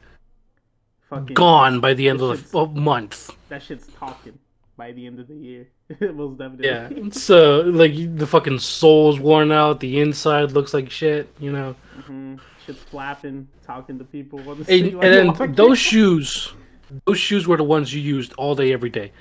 Fucking 1.10 1.34
gone 1.34 1.80
by 1.80 1.94
the 1.94 2.10
end 2.10 2.22
of 2.22 2.52
the 2.52 2.66
month. 2.68 3.32
That 3.50 3.62
shit's 3.64 3.88
talking 3.98 4.38
by 4.78 4.92
the 4.92 5.06
end 5.06 5.20
of 5.20 5.28
the 5.28 5.36
year. 5.36 5.68
Most 6.14 6.38
definitely. 6.38 6.68
Yeah, 6.68 6.90
so 7.12 7.62
like 7.62 7.94
the 8.18 8.28
fucking 8.28 8.60
sole's 8.60 9.20
worn 9.20 9.52
out, 9.52 9.80
the 9.80 10.00
inside 10.00 10.52
looks 10.52 10.74
like 10.74 10.90
shit, 10.90 11.30
you 11.40 11.52
know. 11.52 11.74
hmm 12.06 12.36
Shit's 12.66 12.84
flapping, 12.84 13.48
talking 13.66 13.98
to 13.98 14.04
people 14.06 14.40
on 14.50 14.60
the 14.60 14.72
And, 14.74 14.94
and 14.94 15.02
then 15.02 15.28
walking. 15.28 15.54
those 15.54 15.80
shoes, 15.80 16.54
those 17.06 17.18
shoes 17.18 17.48
were 17.48 17.58
the 17.58 17.64
ones 17.64 17.94
you 17.94 18.02
used 18.02 18.34
all 18.34 18.56
day, 18.56 18.72
every 18.72 18.90
day, 18.90 19.12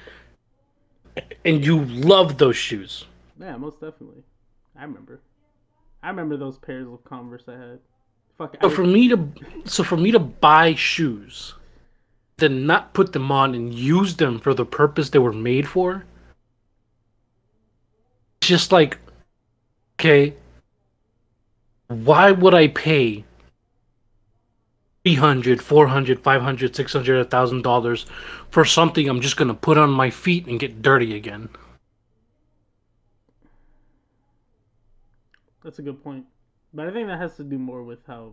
and 1.44 1.64
you 1.64 1.84
loved 1.84 2.38
those 2.38 2.56
shoes. 2.56 3.06
Yeah, 3.40 3.56
most 3.56 3.80
definitely. 3.80 4.22
I 4.76 4.82
remember. 4.84 5.20
I 6.02 6.08
remember 6.10 6.36
those 6.36 6.58
pairs 6.58 6.86
of 6.86 7.02
Converse 7.04 7.44
I 7.48 7.52
had. 7.52 7.78
Fuck. 8.40 8.56
So 8.62 8.68
I, 8.68 8.72
for 8.72 8.84
me 8.84 9.06
to, 9.08 9.28
so 9.66 9.84
for 9.84 9.98
me 9.98 10.10
to 10.12 10.18
buy 10.18 10.74
shoes, 10.74 11.52
then 12.38 12.66
not 12.66 12.94
put 12.94 13.12
them 13.12 13.30
on 13.30 13.54
and 13.54 13.74
use 13.74 14.16
them 14.16 14.38
for 14.38 14.54
the 14.54 14.64
purpose 14.64 15.10
they 15.10 15.18
were 15.18 15.34
made 15.34 15.68
for, 15.68 16.06
it's 18.40 18.48
just 18.48 18.72
like, 18.72 18.96
okay, 19.96 20.36
why 21.88 22.30
would 22.32 22.54
I 22.54 22.68
pay 22.68 23.26
300 25.04 25.60
400 25.60 26.20
500 26.20 26.76
600 26.76 27.16
1000 27.18 27.62
dollars 27.62 28.04
for 28.50 28.66
something 28.66 29.08
i'm 29.08 29.22
just 29.22 29.38
gonna 29.38 29.54
put 29.54 29.78
on 29.78 29.88
my 29.88 30.10
feet 30.10 30.46
and 30.46 30.60
get 30.60 30.82
dirty 30.82 31.16
again 31.16 31.48
That's 35.62 35.78
a 35.78 35.82
good 35.82 36.02
point. 36.02 36.26
But 36.72 36.86
I 36.88 36.90
think 36.92 37.08
that 37.08 37.18
has 37.18 37.36
to 37.36 37.44
do 37.44 37.58
more 37.58 37.82
with 37.82 37.98
how 38.06 38.32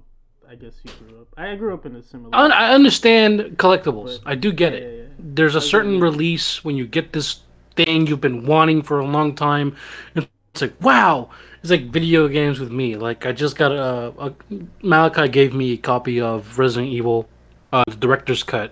I 0.49 0.55
guess 0.55 0.75
you 0.83 0.91
grew 0.99 1.21
up. 1.21 1.27
I 1.38 1.55
grew 1.55 1.73
up 1.73 1.85
in 1.85 1.95
a 1.95 2.03
similar. 2.03 2.33
I, 2.35 2.47
I 2.47 2.73
understand 2.73 3.41
collectibles 3.57 4.19
i 4.25 4.35
do 4.35 4.51
get 4.51 4.73
Yeah, 4.73 4.79
it 4.79 4.83
yeah, 4.83 5.01
yeah. 5.01 5.07
there's 5.19 5.55
a 5.55 5.61
certain 5.61 5.99
release 5.99 6.63
when 6.63 6.75
you 6.77 6.85
get 6.88 7.11
this 7.13 7.41
thing 7.75 8.07
you've 8.07 8.21
been 8.21 8.45
wanting 8.45 8.81
for 8.81 8.99
a 8.99 9.05
long 9.05 9.35
time 9.35 9.75
and 10.15 10.27
it's 10.53 10.61
like 10.61 10.73
wow 10.81 11.29
it's 11.61 11.69
like 11.69 11.85
video 11.85 12.27
games 12.27 12.59
with 12.59 12.71
me 12.71 12.95
like 12.95 13.25
i 13.25 13.31
just 13.31 13.55
got 13.55 13.71
a, 13.71 14.13
a 14.19 14.33
malachi 14.81 15.27
gave 15.27 15.53
me 15.53 15.73
a 15.73 15.77
copy 15.77 16.19
of 16.21 16.57
resident 16.57 16.91
evil 16.91 17.27
uh 17.73 17.83
the 17.88 17.95
director's 17.97 18.41
cut 18.43 18.71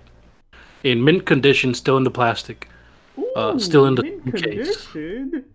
in 0.84 1.04
mint 1.04 1.26
condition 1.26 1.74
still 1.74 1.98
in 1.98 2.04
the 2.04 2.12
plastic 2.12 2.68
uh, 3.36 3.58
still 3.60 3.86
in 3.86 3.96
the 3.96 4.04
mint 4.04 4.36
case. 4.36 4.88
condition. 4.88 5.46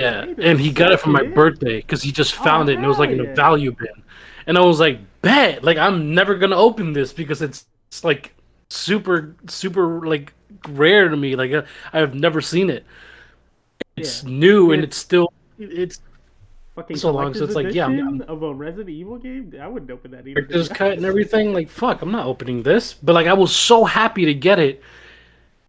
Yeah 0.00 0.26
and 0.38 0.58
he 0.60 0.70
got 0.72 0.92
it 0.92 1.00
for 1.00 1.10
my 1.10 1.22
birthday 1.22 1.76
because 1.76 2.02
he 2.02 2.10
just 2.12 2.34
found 2.34 2.68
Oh, 2.68 2.72
it 2.72 2.76
and 2.76 2.84
it 2.84 2.88
was 2.88 2.98
like 2.98 3.10
in 3.10 3.20
a 3.20 3.34
value 3.34 3.72
bin 3.72 4.02
and 4.46 4.56
i 4.58 4.60
was 4.60 4.80
like 4.80 4.98
bet 5.22 5.62
like 5.62 5.76
i'm 5.78 6.14
never 6.14 6.34
gonna 6.36 6.56
open 6.56 6.92
this 6.92 7.12
because 7.12 7.42
it's, 7.42 7.66
it's 7.88 8.02
like 8.04 8.34
super 8.68 9.34
super 9.48 10.06
like 10.06 10.32
rare 10.68 11.08
to 11.08 11.16
me 11.16 11.36
like 11.36 11.52
uh, 11.52 11.62
i've 11.92 12.14
never 12.14 12.40
seen 12.40 12.70
it 12.70 12.84
it's 13.96 14.22
Yeah. 14.24 14.30
new 14.30 14.72
and 14.72 14.82
Yeah. 14.82 14.86
it's 14.86 14.96
still 14.96 15.32
it's 15.58 16.00
Fucking 16.76 16.96
So 16.96 17.10
long 17.10 17.34
So 17.34 17.44
it's 17.44 17.56
like, 17.56 17.74
yeah, 17.74 17.86
I'm- 17.86 18.22
of 18.28 18.42
a 18.44 18.54
Resident 18.54 18.88
Evil 18.90 19.18
game. 19.18 19.52
I 19.60 19.66
wouldn't 19.66 19.90
open 19.90 20.12
that 20.12 20.20
either. 20.26 20.40
director's 20.40 20.68
cut 20.68 20.92
and 20.92 21.04
everything 21.04 21.52
like 21.52 21.68
fuck 21.68 22.00
i'm 22.00 22.12
not 22.12 22.26
opening 22.26 22.62
this 22.62 22.94
but 22.94 23.12
like 23.12 23.26
i 23.26 23.32
was 23.34 23.54
so 23.54 23.84
happy 23.84 24.24
to 24.24 24.32
get 24.32 24.58
it 24.60 24.80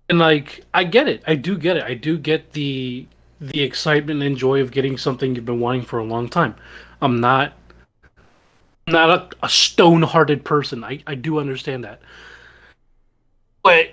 and 0.09 0.19
like 0.19 0.63
i 0.73 0.83
get 0.83 1.07
it 1.09 1.23
i 1.27 1.33
do 1.35 1.57
get 1.57 1.75
it 1.75 1.83
i 1.83 1.95
do 1.95 2.17
get 2.19 2.53
the 2.53 3.07
the 3.41 3.61
excitement 3.61 4.21
and 4.23 4.37
joy 4.37 4.61
of 4.61 4.71
getting 4.71 4.97
something 4.97 5.35
you've 5.35 5.45
been 5.45 5.59
wanting 5.59 5.81
for 5.81 5.99
a 5.99 6.03
long 6.03 6.29
time 6.29 6.55
i'm 7.01 7.19
not 7.19 7.53
I'm 8.87 8.93
not 8.93 9.09
a, 9.09 9.45
a 9.45 9.49
stone-hearted 9.49 10.45
person 10.45 10.83
i 10.83 11.03
i 11.07 11.15
do 11.15 11.39
understand 11.39 11.83
that 11.83 12.01
but 13.63 13.91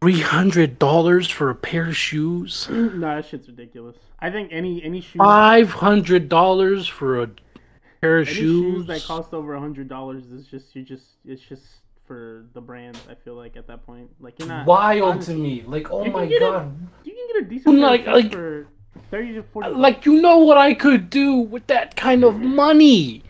Three 0.00 0.20
hundred 0.20 0.78
dollars 0.78 1.28
for 1.28 1.50
a 1.50 1.56
pair 1.56 1.88
of 1.88 1.96
shoes. 1.96 2.68
Mm, 2.70 2.94
no, 2.98 3.16
that 3.16 3.26
shit's 3.26 3.48
ridiculous. 3.48 3.96
I 4.20 4.30
think 4.30 4.50
any 4.52 4.80
any 4.84 5.00
shoes 5.00 5.16
Five 5.16 5.70
hundred 5.72 6.28
dollars 6.28 6.86
for 6.86 7.22
a 7.22 7.30
pair 8.00 8.20
of 8.20 8.28
any 8.28 8.36
shoes. 8.36 8.74
shoes 8.74 8.86
that 8.86 9.02
cost 9.02 9.34
over 9.34 9.54
a 9.54 9.60
hundred 9.60 9.88
dollars 9.88 10.26
is 10.26 10.46
just 10.46 10.76
you 10.76 10.84
just 10.84 11.04
it's 11.24 11.42
just 11.42 11.64
for 12.08 12.46
the 12.54 12.60
brand. 12.60 12.98
I 13.08 13.14
feel 13.14 13.34
like 13.34 13.56
at 13.56 13.68
that 13.68 13.86
point, 13.86 14.10
like 14.18 14.38
you're 14.38 14.48
not 14.48 14.66
wild 14.66 15.10
honestly, 15.12 15.34
to 15.34 15.40
me. 15.40 15.62
Like, 15.64 15.92
oh 15.92 16.04
my 16.06 16.26
get 16.26 16.38
a- 16.38 16.40
god. 16.40 16.88
You 17.04 17.12
can 17.14 17.26
get 17.28 17.46
a 17.46 17.48
decent 17.48 17.78
Like- 17.78 18.06
like- 18.06 18.32
for 18.32 18.66
thirty 19.12 19.34
to 19.34 19.44
forty. 19.44 19.70
Like, 19.70 20.04
you 20.06 20.20
know 20.20 20.38
what 20.38 20.58
I 20.58 20.74
could 20.74 21.10
do 21.10 21.36
with 21.36 21.66
that 21.68 21.94
kind 21.94 22.24
of 22.24 22.34
mm-hmm. 22.34 22.56
money? 22.56 23.22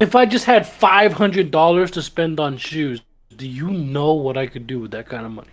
If 0.00 0.16
I 0.16 0.26
just 0.26 0.46
had 0.46 0.66
five 0.66 1.12
hundred 1.12 1.52
dollars 1.52 1.92
to 1.92 2.02
spend 2.02 2.40
on 2.40 2.56
shoes, 2.56 3.02
do 3.36 3.46
you 3.46 3.70
know 3.70 4.14
what 4.14 4.36
I 4.36 4.48
could 4.48 4.66
do 4.66 4.80
with 4.80 4.90
that 4.90 5.06
kind 5.06 5.24
of 5.24 5.30
money? 5.30 5.48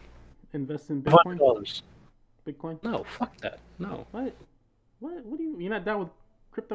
invest 0.53 0.89
in 0.89 1.03
Bitcoin. 1.03 1.37
dollars. 1.37 1.83
Bitcoin. 2.47 2.81
No, 2.83 3.03
fuck 3.03 3.37
that. 3.41 3.59
No. 3.77 4.07
What? 4.11 4.35
What? 4.99 5.25
What 5.25 5.37
do 5.37 5.43
you? 5.43 5.55
You're 5.59 5.69
not 5.69 5.85
down 5.85 5.99
with 5.99 6.09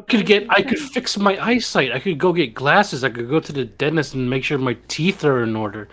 could 0.09 0.27
get. 0.27 0.47
I 0.51 0.63
could 0.63 0.79
fix 0.79 1.19
my 1.19 1.39
eyesight. 1.45 1.93
I 1.93 1.99
could 1.99 2.19
go 2.19 2.33
get 2.33 2.55
glasses. 2.55 3.05
I 3.05 3.11
could 3.11 3.29
go 3.29 3.41
to 3.41 3.53
the 3.53 3.65
dentist 3.65 4.15
and 4.15 4.29
make 4.29 4.45
sure 4.45 4.59
my 4.59 4.77
teeth 4.89 5.25
are 5.25 5.43
in 5.43 5.57
order. 5.57 5.89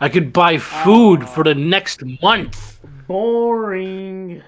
I 0.00 0.08
could 0.08 0.32
buy 0.32 0.58
food 0.58 1.28
for 1.28 1.44
the 1.44 1.54
next 1.54 2.02
month. 2.22 2.80
boring. 3.06 4.42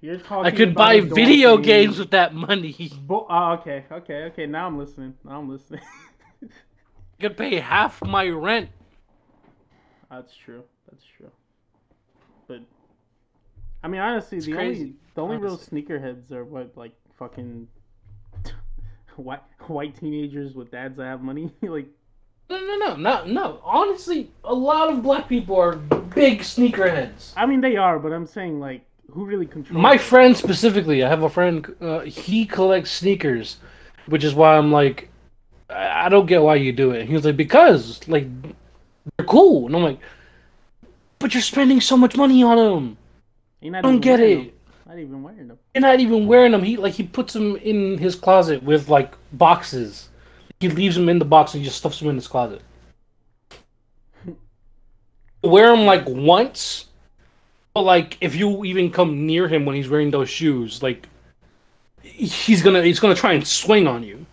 You're 0.00 0.18
talking. 0.18 0.46
I 0.46 0.50
could 0.56 0.74
buy 0.74 1.00
video 1.00 1.56
things. 1.56 1.66
games 1.66 1.98
with 1.98 2.10
that 2.12 2.34
money. 2.34 2.90
Bo- 3.00 3.26
oh, 3.28 3.52
okay, 3.54 3.84
okay, 3.90 4.24
okay. 4.24 4.46
Now 4.46 4.66
I'm 4.66 4.78
listening. 4.78 5.14
Now 5.24 5.38
I'm 5.38 5.50
listening. 5.50 5.80
I 6.42 7.22
could 7.22 7.36
pay 7.36 7.56
half 7.56 8.02
my 8.04 8.28
rent. 8.28 8.70
That's 10.10 10.34
true. 10.34 10.62
That's 10.90 11.04
true. 11.16 11.30
But 12.46 12.60
I 13.82 13.88
mean, 13.88 14.00
honestly, 14.00 14.40
the 14.40 14.56
only 14.56 14.94
the 15.14 15.22
only 15.22 15.36
real 15.38 15.58
sneakerheads 15.58 16.30
are 16.30 16.44
what 16.44 16.76
like 16.76 16.92
fucking 17.18 17.66
white 19.16 19.42
white 19.66 19.98
teenagers 19.98 20.54
with 20.54 20.70
dads 20.70 20.96
that 20.96 21.04
have 21.04 21.22
money. 21.22 21.50
like, 21.62 21.88
No, 22.48 22.58
no, 22.58 22.76
no, 22.76 22.96
no, 22.96 23.24
no. 23.24 23.60
Honestly, 23.64 24.30
a 24.44 24.54
lot 24.54 24.90
of 24.92 25.02
black 25.02 25.28
people 25.28 25.56
are 25.56 25.76
big 25.76 26.40
sneakerheads. 26.40 27.32
I 27.36 27.46
mean, 27.46 27.60
they 27.60 27.76
are, 27.76 27.98
but 27.98 28.12
I'm 28.12 28.26
saying 28.26 28.60
like, 28.60 28.82
who 29.10 29.24
really 29.24 29.46
controls? 29.46 29.80
My 29.80 29.98
friend 29.98 30.36
specifically, 30.36 31.02
I 31.04 31.08
have 31.08 31.22
a 31.22 31.28
friend. 31.28 31.74
Uh, 31.80 32.00
he 32.00 32.44
collects 32.46 32.90
sneakers, 32.90 33.56
which 34.06 34.24
is 34.24 34.34
why 34.34 34.56
I'm 34.56 34.72
like, 34.72 35.10
I 35.70 36.08
don't 36.08 36.26
get 36.26 36.42
why 36.42 36.56
you 36.56 36.72
do 36.72 36.92
it. 36.92 37.06
He 37.06 37.14
was 37.14 37.24
like, 37.24 37.36
because 37.36 38.06
like 38.08 38.26
they're 39.16 39.26
cool, 39.26 39.66
and 39.66 39.76
I'm 39.76 39.82
like, 39.82 39.98
but 41.18 41.34
you're 41.34 41.42
spending 41.42 41.80
so 41.80 41.96
much 41.96 42.16
money 42.16 42.42
on 42.42 42.56
them. 42.56 42.98
I 43.74 43.80
don't 43.80 44.00
get 44.00 44.20
it. 44.20 44.36
them. 44.38 44.50
Not 44.86 44.98
even 45.00 45.22
wearing 45.22 45.48
them. 45.48 45.58
You're 45.74 45.82
not 45.82 45.98
even 45.98 46.26
wearing 46.28 46.52
them. 46.52 46.62
He 46.62 46.76
like 46.76 46.94
he 46.94 47.02
puts 47.02 47.32
them 47.32 47.56
in 47.56 47.98
his 47.98 48.14
closet 48.14 48.62
with 48.62 48.88
like 48.88 49.14
boxes. 49.32 50.08
He 50.60 50.68
leaves 50.68 50.94
them 50.94 51.08
in 51.08 51.18
the 51.18 51.24
box 51.24 51.54
and 51.54 51.64
just 51.64 51.76
stuffs 51.76 51.98
them 51.98 52.08
in 52.08 52.14
his 52.14 52.28
closet. 52.28 52.62
Wear 55.42 55.74
them 55.74 55.86
like 55.86 56.04
once, 56.06 56.86
but 57.74 57.82
like 57.82 58.16
if 58.20 58.36
you 58.36 58.64
even 58.64 58.90
come 58.92 59.26
near 59.26 59.48
him 59.48 59.66
when 59.66 59.74
he's 59.74 59.88
wearing 59.88 60.12
those 60.12 60.30
shoes, 60.30 60.82
like 60.82 61.08
he's 62.00 62.62
gonna 62.62 62.82
he's 62.82 63.00
gonna 63.00 63.14
try 63.14 63.32
and 63.32 63.46
swing 63.46 63.88
on 63.88 64.04
you. 64.04 64.24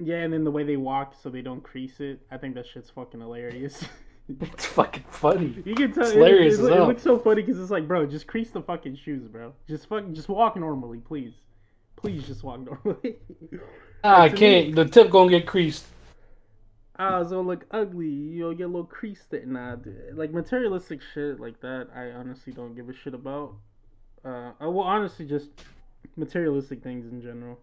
Yeah, 0.00 0.18
and 0.18 0.32
then 0.32 0.44
the 0.44 0.50
way 0.52 0.62
they 0.62 0.76
walk 0.76 1.14
so 1.20 1.28
they 1.28 1.42
don't 1.42 1.62
crease 1.62 1.98
it. 1.98 2.20
I 2.30 2.36
think 2.36 2.54
that 2.54 2.66
shit's 2.66 2.90
fucking 2.90 3.20
hilarious. 3.20 3.84
It's 4.40 4.66
fucking 4.66 5.04
funny. 5.08 5.54
You 5.64 5.74
can 5.74 5.92
tell 5.92 6.02
It's 6.02 6.12
it, 6.12 6.16
hilarious 6.16 6.58
it, 6.58 6.62
as 6.62 6.68
it, 6.68 6.72
it 6.72 6.80
looks 6.82 7.02
so 7.02 7.18
funny 7.18 7.42
because 7.42 7.58
it's 7.60 7.70
like, 7.70 7.88
bro, 7.88 8.06
just 8.06 8.26
crease 8.26 8.50
the 8.50 8.60
fucking 8.60 8.96
shoes, 8.96 9.26
bro. 9.26 9.54
Just 9.68 9.88
fucking, 9.88 10.14
just 10.14 10.28
walk 10.28 10.56
normally, 10.56 10.98
please. 10.98 11.32
Please, 11.96 12.26
just 12.26 12.44
walk 12.44 12.60
normally. 12.60 13.16
Ah, 14.04 14.22
I 14.22 14.28
can't. 14.28 14.76
The 14.76 14.84
tip 14.84 15.10
gonna 15.10 15.28
get 15.28 15.44
creased. 15.44 15.84
Ah, 17.00 17.20
it's 17.20 17.30
gonna 17.30 17.48
look 17.48 17.64
ugly. 17.72 18.06
You 18.06 18.42
know, 18.42 18.54
get 18.54 18.64
a 18.64 18.66
little 18.68 18.84
crease 18.84 19.24
there. 19.28 19.44
Nah, 19.44 19.74
dude. 19.74 20.16
like 20.16 20.32
materialistic 20.32 21.00
shit 21.12 21.40
like 21.40 21.60
that. 21.62 21.88
I 21.92 22.10
honestly 22.12 22.52
don't 22.52 22.76
give 22.76 22.88
a 22.88 22.94
shit 22.94 23.12
about. 23.12 23.54
Uh, 24.24 24.52
I 24.60 24.68
well, 24.68 24.86
honestly, 24.86 25.26
just 25.26 25.48
materialistic 26.16 26.80
things 26.82 27.10
in 27.10 27.20
general. 27.20 27.58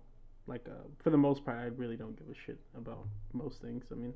Like, 0.45 0.65
uh, 0.69 0.83
for 1.01 1.09
the 1.09 1.17
most 1.17 1.45
part, 1.45 1.57
I 1.57 1.67
really 1.67 1.95
don't 1.95 2.17
give 2.17 2.27
a 2.27 2.37
shit 2.45 2.59
about 2.77 3.07
most 3.31 3.61
things. 3.61 3.85
I 3.91 3.95
mean, 3.95 4.13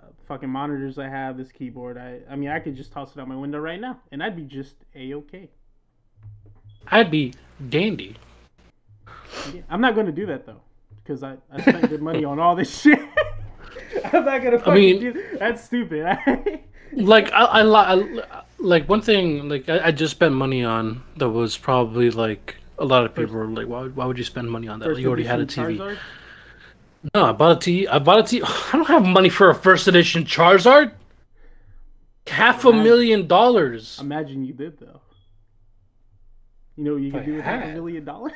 uh, 0.00 0.06
fucking 0.26 0.48
monitors 0.48 0.98
I 0.98 1.08
have, 1.08 1.36
this 1.36 1.50
keyboard. 1.52 1.96
I, 1.98 2.20
I 2.30 2.36
mean, 2.36 2.50
I 2.50 2.58
could 2.58 2.76
just 2.76 2.92
toss 2.92 3.14
it 3.14 3.20
out 3.20 3.28
my 3.28 3.36
window 3.36 3.58
right 3.58 3.80
now, 3.80 3.98
and 4.12 4.22
I'd 4.22 4.36
be 4.36 4.44
just 4.44 4.74
a 4.94 5.14
okay. 5.14 5.48
I'd 6.88 7.10
be 7.10 7.34
dandy. 7.68 8.16
Yeah, 9.52 9.60
I'm 9.68 9.80
not 9.80 9.94
gonna 9.94 10.12
do 10.12 10.26
that 10.26 10.46
though, 10.46 10.60
because 10.96 11.22
I, 11.22 11.36
I 11.52 11.60
spent 11.60 11.88
good 11.88 12.02
money 12.02 12.24
on 12.24 12.38
all 12.38 12.56
this 12.56 12.80
shit. 12.82 13.00
I'm 14.12 14.24
not 14.24 14.42
gonna. 14.42 14.58
Fucking 14.58 14.74
mean- 14.74 15.00
do 15.00 15.36
that's 15.38 15.64
stupid. 15.64 16.18
like 16.92 17.32
I, 17.32 17.44
I, 17.44 17.94
I 17.94 18.42
like 18.58 18.88
one 18.88 19.02
thing 19.02 19.48
like 19.48 19.68
I, 19.68 19.86
I 19.86 19.90
just 19.90 20.12
spent 20.12 20.34
money 20.34 20.64
on 20.64 21.02
that 21.16 21.30
was 21.30 21.56
probably 21.56 22.10
like 22.10 22.56
a 22.78 22.84
lot 22.84 23.04
of 23.04 23.14
people 23.14 23.34
were 23.34 23.46
like 23.46 23.66
why, 23.66 23.82
would- 23.82 23.96
why 23.96 24.06
would 24.06 24.18
you 24.18 24.24
spend 24.24 24.50
money 24.50 24.68
on 24.68 24.78
that 24.80 24.86
First 24.86 25.00
you 25.00 25.08
already 25.08 25.24
had 25.24 25.40
a 25.40 25.46
tv 25.46 25.78
Charizard? 25.78 25.98
No 27.14 27.24
i 27.26 27.32
bought 27.32 27.52
a 27.52 27.70
tv 27.70 27.86
i 27.90 27.98
bought 27.98 28.18
a 28.18 28.22
tv 28.22 28.42
i 28.72 28.76
don't 28.76 28.88
have 28.88 29.04
money 29.04 29.28
for 29.28 29.50
a 29.50 29.54
first 29.54 29.86
edition 29.88 30.24
charizard 30.24 30.92
half 32.26 32.64
a 32.64 32.68
Imagine- 32.68 32.84
million 32.84 33.26
dollars 33.26 33.98
Imagine 34.00 34.44
you 34.44 34.52
did 34.52 34.78
though. 34.78 35.00
You 36.76 36.84
know 36.84 36.92
what 36.94 37.02
you 37.02 37.10
could 37.10 37.22
I 37.22 37.24
do 37.24 37.34
with 37.34 37.44
half 37.44 37.64
a 37.64 37.72
million 37.72 38.04
dollars? 38.04 38.32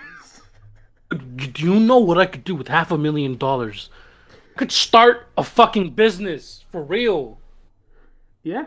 do 1.37 1.63
you 1.63 1.79
know 1.79 1.99
what 1.99 2.19
i 2.19 2.25
could 2.27 2.43
do 2.45 2.55
with 2.55 2.69
half 2.69 2.91
a 2.91 2.97
million 2.99 3.37
dollars 3.37 3.91
i 4.31 4.59
could 4.59 4.73
start 4.73 5.27
a 5.37 5.45
fucking 5.45 5.91
business 5.91 6.65
for 6.71 6.83
real 6.83 7.39
yeah, 8.45 8.65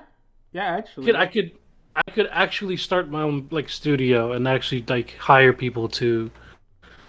yeah. 0.54 0.64
Actually, 0.78 1.14
I 1.16 1.26
could 1.26 1.52
I 1.98 2.12
could 2.12 2.30
actually 2.32 2.78
start 2.78 3.10
my 3.10 3.22
own 3.24 3.48
like 3.52 3.68
studio 3.68 4.32
and 4.32 4.48
actually 4.48 4.86
like 4.88 5.18
hire 5.18 5.52
people 5.52 5.90
to 6.00 6.32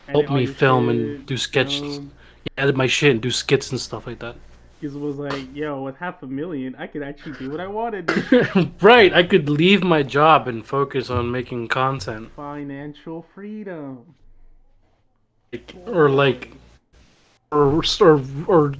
And 0.09 0.17
help 0.17 0.31
me 0.37 0.47
film 0.47 0.89
and 0.89 1.25
do 1.27 1.37
sketches. 1.37 1.81
film. 1.99 2.11
Edit 2.57 2.77
my 2.77 2.87
shit 2.87 3.11
and 3.11 3.21
do 3.21 3.31
skits 3.31 3.71
and 3.71 3.81
stuff 3.81 4.07
like 4.07 4.19
that. 4.21 4.37
It 4.83 4.93
was 4.93 5.17
like, 5.17 5.55
yo, 5.55 5.83
with 5.83 5.97
half 5.97 6.23
a 6.23 6.27
million, 6.27 6.75
I 6.79 6.87
could 6.87 7.03
actually 7.03 7.33
do 7.33 7.51
what 7.51 7.61
I 7.61 7.67
wanted. 7.67 8.11
right, 8.83 9.13
I 9.13 9.23
could 9.23 9.49
leave 9.49 9.83
my 9.83 10.03
job 10.03 10.47
and 10.47 10.65
focus 10.65 11.09
on 11.09 11.31
making 11.31 11.69
content, 11.69 12.31
Financial 12.37 13.27
freedom. 13.35 14.15
Like- 15.53 15.75
or 15.87 16.11
like, 16.11 16.53
or 17.51 17.83
or 18.01 18.23
or, 18.47 18.75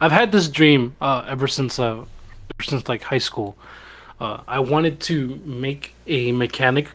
I've 0.00 0.12
had 0.12 0.32
this 0.32 0.48
dream 0.48 0.96
uh, 1.00 1.24
ever 1.28 1.46
since 1.46 1.78
uh, 1.78 1.98
ever 1.98 2.62
since 2.62 2.88
like 2.88 3.02
high 3.02 3.18
school. 3.18 3.56
Uh, 4.20 4.40
I 4.48 4.60
wanted 4.60 5.00
to 5.00 5.40
make 5.44 5.94
a 6.06 6.32
mechanic, 6.32 6.88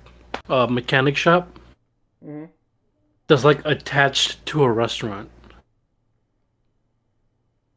uh, 0.49 0.65
mechanic 0.67 1.17
shop 1.17 1.59
hmm 2.23 2.45
that's 3.27 3.43
like 3.43 3.63
attached 3.63 4.43
to 4.47 4.63
a 4.63 4.71
restaurant. 4.71 5.29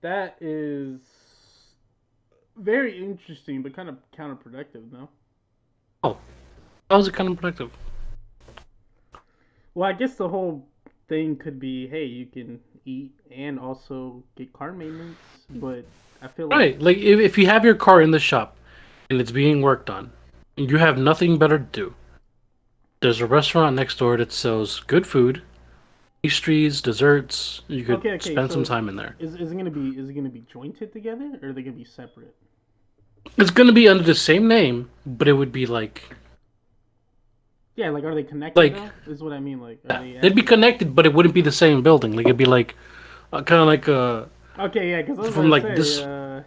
That 0.02 0.36
is 0.40 1.00
very 2.56 3.02
interesting, 3.02 3.62
but 3.62 3.74
kind 3.74 3.88
of 3.88 3.96
counterproductive, 4.16 4.92
no? 4.92 5.08
Oh, 6.02 6.18
how 6.90 6.98
is 6.98 7.06
it 7.08 7.14
kind 7.14 7.28
of 7.28 7.36
productive? 7.36 7.70
Well, 9.74 9.88
I 9.88 9.92
guess 9.92 10.16
the 10.16 10.28
whole 10.28 10.66
thing 11.08 11.36
could 11.36 11.58
be, 11.58 11.86
hey, 11.86 12.04
you 12.04 12.26
can 12.26 12.60
eat 12.84 13.12
and 13.30 13.58
also 13.58 14.22
get 14.36 14.52
car 14.52 14.72
maintenance, 14.72 15.16
but 15.48 15.84
I 16.20 16.26
feel 16.26 16.48
like 16.48 16.58
Right, 16.58 16.82
like 16.82 16.98
if, 16.98 17.20
if 17.20 17.38
you 17.38 17.46
have 17.46 17.64
your 17.64 17.76
car 17.76 18.02
in 18.02 18.10
the 18.10 18.18
shop 18.18 18.56
and 19.08 19.20
it's 19.20 19.30
being 19.30 19.62
worked 19.62 19.88
on, 19.88 20.10
and 20.56 20.68
you 20.68 20.78
have 20.78 20.98
nothing 20.98 21.38
better 21.38 21.58
to 21.58 21.64
do. 21.64 21.94
There's 23.00 23.20
a 23.20 23.26
restaurant 23.26 23.76
next 23.76 23.98
door 23.98 24.16
that 24.16 24.32
sells 24.32 24.80
good 24.80 25.06
food, 25.06 25.42
pastries, 26.32 26.80
desserts. 26.80 27.62
You 27.68 27.84
could 27.84 27.96
Okay, 27.96 28.12
okay, 28.12 28.32
spend 28.32 28.52
some 28.52 28.64
time 28.64 28.88
in 28.88 28.96
there. 28.96 29.16
is, 29.18 29.34
is 29.34 29.50
it 29.50 29.56
gonna 29.56 29.70
be 29.70 29.88
is 29.98 30.08
it 30.08 30.12
gonna 30.14 30.28
be 30.28 30.44
jointed 30.52 30.92
together 30.92 31.38
or 31.42 31.48
are 31.48 31.52
they 31.52 31.62
gonna 31.62 31.76
be 31.76 31.84
separate? 31.84 32.34
It's 33.36 33.50
gonna 33.50 33.72
be 33.72 33.88
under 33.88 34.02
the 34.04 34.14
same 34.14 34.46
name, 34.48 34.90
but 35.04 35.26
it 35.28 35.32
would 35.32 35.52
be 35.52 35.66
like 35.66 36.14
Yeah, 37.74 37.90
like 37.90 38.04
are 38.04 38.14
they 38.14 38.22
connected? 38.22 38.58
Like- 38.60 38.76
now? 38.76 38.90
is 39.08 39.22
what 39.22 39.32
I 39.32 39.40
mean. 39.40 39.60
Like 39.60 39.80
are 39.90 40.00
they 40.00 40.18
they'd 40.20 40.34
be 40.34 40.42
connected, 40.42 40.94
but 40.94 41.06
it 41.06 41.12
wouldn't 41.14 41.34
be 41.34 41.42
the 41.42 41.52
same 41.52 41.82
building. 41.82 42.14
Like 42.16 42.26
it'd 42.26 42.36
be 42.36 42.44
like 42.44 42.76
uh, 43.32 43.42
kind 43.42 43.60
of 43.60 43.66
like 43.66 43.88
uh, 43.88 44.26
okay, 44.66 44.90
yeah, 44.90 45.02
because 45.02 45.34
from, 45.34 45.50
like, 45.50 45.62
say, 45.62 45.74
this- 45.74 46.00
Uh, 46.00 46.42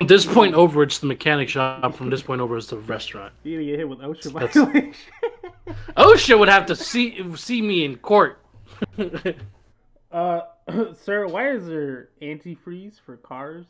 this 0.00 0.26
point 0.26 0.56
over, 0.56 0.82
it's 0.82 0.98
the 0.98 1.06
mechanic 1.06 1.48
shop. 1.48 1.94
From 1.94 2.10
this 2.10 2.20
point 2.20 2.40
over, 2.40 2.56
it's 2.58 2.66
the 2.66 2.78
restaurant. 2.78 3.32
you 3.44 3.54
gonna 3.58 3.64
get 3.70 3.78
hit 3.78 3.88
with 3.88 4.00
OSHA 4.00 4.32
violation. 4.32 4.94
OSHA 5.96 6.36
would 6.38 6.48
have 6.48 6.66
to 6.66 6.74
see 6.76 7.24
see 7.36 7.62
me 7.62 7.84
in 7.84 7.96
court. 7.96 8.38
uh, 10.12 10.40
sir, 10.94 11.26
why 11.26 11.50
is 11.50 11.66
there 11.66 12.08
antifreeze 12.22 13.00
for 13.04 13.16
cars 13.16 13.66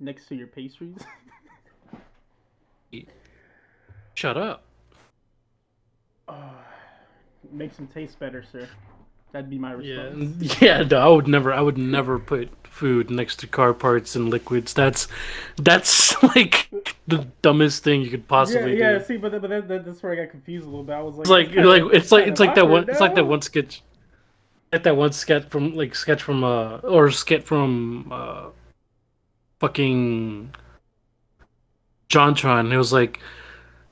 next 0.00 0.28
to 0.28 0.34
your 0.34 0.46
pastries? 0.46 0.98
Shut 4.14 4.36
up. 4.36 4.64
Uh, 6.26 6.50
makes 7.52 7.76
them 7.76 7.86
taste 7.86 8.18
better, 8.18 8.44
sir. 8.50 8.68
That'd 9.32 9.50
be 9.50 9.58
my 9.58 9.72
response. 9.72 10.60
yeah. 10.60 10.82
No, 10.82 10.98
I 10.98 11.08
would 11.08 11.28
never. 11.28 11.52
I 11.52 11.60
would 11.60 11.78
never 11.78 12.18
put 12.18 12.50
food 12.66 13.10
next 13.10 13.40
to 13.40 13.46
car 13.46 13.74
parts 13.74 14.16
and 14.16 14.30
liquids. 14.30 14.72
That's 14.72 15.06
that's 15.56 16.20
like 16.22 16.70
the 17.06 17.26
dumbest 17.42 17.84
thing 17.84 18.00
you 18.02 18.10
could 18.10 18.26
possibly 18.26 18.78
yeah. 18.78 18.92
do. 18.92 18.98
Yeah, 18.98 19.04
see, 19.04 19.16
but, 19.18 19.32
but 19.40 19.50
that, 19.50 19.68
that, 19.68 19.84
that's 19.84 20.02
where 20.02 20.12
I 20.12 20.16
got 20.16 20.30
confused 20.30 20.64
a 20.66 20.68
little 20.68 20.84
bit. 20.84 20.94
I 20.94 21.02
was 21.02 21.16
like, 21.16 21.48
It's 21.48 21.56
like 21.56 21.82
like 21.82 21.92
it's 21.94 22.12
like 22.12 22.26
it's 22.26 22.40
like 22.40 22.54
that 22.54 22.68
one. 22.68 22.88
It's 22.88 23.00
like 23.00 23.14
that 23.16 23.26
one 23.26 23.42
sketch. 23.42 23.82
Like 24.72 24.82
that 24.82 24.96
one 24.96 25.12
sketch 25.12 25.44
from 25.48 25.74
like 25.74 25.94
sketch 25.94 26.22
from 26.22 26.44
uh 26.44 26.78
or 26.78 27.10
sketch 27.10 27.42
from 27.44 28.12
uh 28.12 28.46
fucking 29.60 30.54
JonTron. 32.10 32.72
It 32.72 32.76
was 32.76 32.92
like, 32.92 33.18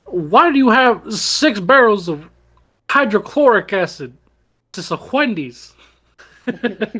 why 0.05 0.51
do 0.51 0.57
you 0.57 0.69
have 0.69 1.11
six 1.13 1.59
barrels 1.59 2.07
of 2.07 2.29
hydrochloric 2.89 3.73
acid? 3.73 4.15
Just 4.73 4.91
a 4.91 4.97
Wendy's. 5.11 5.73
that 6.45 6.93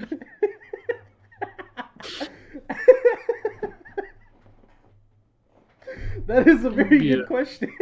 is 6.47 6.65
a 6.65 6.69
very 6.69 7.07
Yeah. 7.07 7.15
good 7.17 7.27
question. 7.27 7.71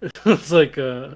it's 0.26 0.52
like 0.52 0.78
uh 0.78 1.14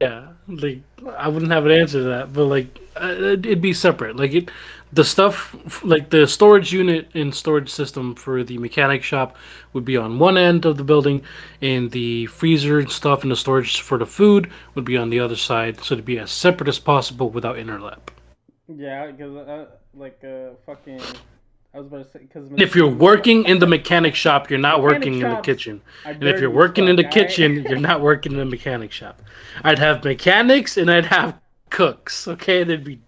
yeah 0.00 0.28
like 0.48 0.80
i 1.16 1.28
wouldn't 1.28 1.50
have 1.50 1.64
an 1.66 1.72
answer 1.72 1.98
to 1.98 2.04
that 2.04 2.32
but 2.32 2.44
like 2.44 2.80
uh, 3.00 3.08
it'd 3.08 3.60
be 3.60 3.72
separate. 3.72 4.16
Like 4.16 4.32
it 4.32 4.50
the 4.92 5.04
stuff 5.04 5.54
like 5.84 6.10
the 6.10 6.26
storage 6.26 6.72
unit 6.72 7.10
and 7.14 7.34
storage 7.34 7.68
system 7.68 8.14
for 8.14 8.44
the 8.44 8.56
mechanic 8.58 9.02
shop 9.02 9.36
would 9.72 9.84
be 9.84 9.96
on 9.96 10.18
one 10.18 10.38
end 10.38 10.64
of 10.64 10.76
the 10.76 10.84
building 10.84 11.22
and 11.60 11.90
the 11.90 12.26
freezer 12.26 12.78
and 12.78 12.90
stuff 12.90 13.22
and 13.22 13.32
the 13.32 13.36
storage 13.36 13.80
for 13.80 13.98
the 13.98 14.06
food 14.06 14.50
would 14.74 14.84
be 14.84 14.96
on 14.96 15.10
the 15.10 15.18
other 15.18 15.36
side 15.36 15.80
so 15.82 15.96
to 15.96 16.02
be 16.02 16.18
as 16.18 16.30
separate 16.30 16.68
as 16.68 16.78
possible 16.78 17.28
without 17.28 17.56
interlap. 17.56 17.98
Yeah, 18.68 19.10
because 19.10 19.36
uh, 19.36 19.66
like 19.94 20.22
uh, 20.24 20.50
fucking, 20.64 21.00
I 21.76 21.80
was 21.80 21.88
about 21.88 22.04
to 22.04 22.10
say 22.10 22.18
because 22.20 22.50
if 22.56 22.74
you're 22.74 22.88
working 22.90 23.44
in 23.44 23.58
the 23.58 23.66
mechanic 23.66 24.14
shop 24.14 24.48
you're 24.48 24.58
not 24.58 24.80
Mechanic 24.82 24.96
working 25.04 25.20
in 25.20 25.28
the 25.30 25.40
kitchen 25.42 25.82
And 26.06 26.22
if 26.22 26.40
you're 26.40 26.50
working 26.50 26.88
in 26.88 26.96
the 26.96 27.04
alright? 27.04 27.12
kitchen, 27.28 27.64
you're 27.68 27.78
not 27.78 28.00
working 28.00 28.32
in 28.32 28.38
the 28.38 28.44
mechanic 28.46 28.92
shop. 28.92 29.20
I'd 29.62 29.78
have 29.78 30.02
mechanics 30.02 30.78
and 30.78 30.90
I'd 30.90 31.06
have 31.06 31.38
cooks. 31.68 32.26
Okay, 32.28 32.64
they'd 32.64 32.82
be 32.82 33.00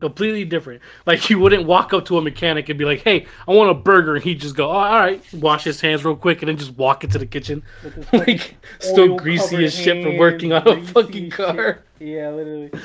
completely 0.00 0.44
different. 0.44 0.82
Like 1.06 1.30
you 1.30 1.38
wouldn't 1.38 1.66
walk 1.66 1.92
up 1.94 2.04
to 2.06 2.18
a 2.18 2.22
mechanic 2.22 2.68
and 2.68 2.76
be 2.78 2.84
like, 2.84 3.02
"Hey, 3.02 3.26
I 3.46 3.52
want 3.52 3.70
a 3.70 3.74
burger," 3.74 4.16
and 4.16 4.24
he'd 4.24 4.40
just 4.40 4.56
go, 4.56 4.66
oh, 4.68 4.72
"All 4.72 4.98
right," 4.98 5.22
wash 5.32 5.62
his 5.64 5.80
hands 5.80 6.04
real 6.04 6.16
quick, 6.16 6.42
and 6.42 6.48
then 6.48 6.56
just 6.56 6.72
walk 6.76 7.04
into 7.04 7.18
the 7.18 7.26
kitchen, 7.26 7.62
With 7.84 7.94
this 7.94 8.04
fucking 8.08 8.26
like 8.38 8.56
still 8.80 9.16
greasy 9.16 9.64
as 9.64 9.72
shit 9.74 10.02
from 10.02 10.16
working 10.16 10.52
on 10.52 10.66
a 10.66 10.82
fucking 10.82 11.30
shit. 11.30 11.32
car. 11.32 11.84
Yeah, 12.00 12.30
literally. 12.30 12.70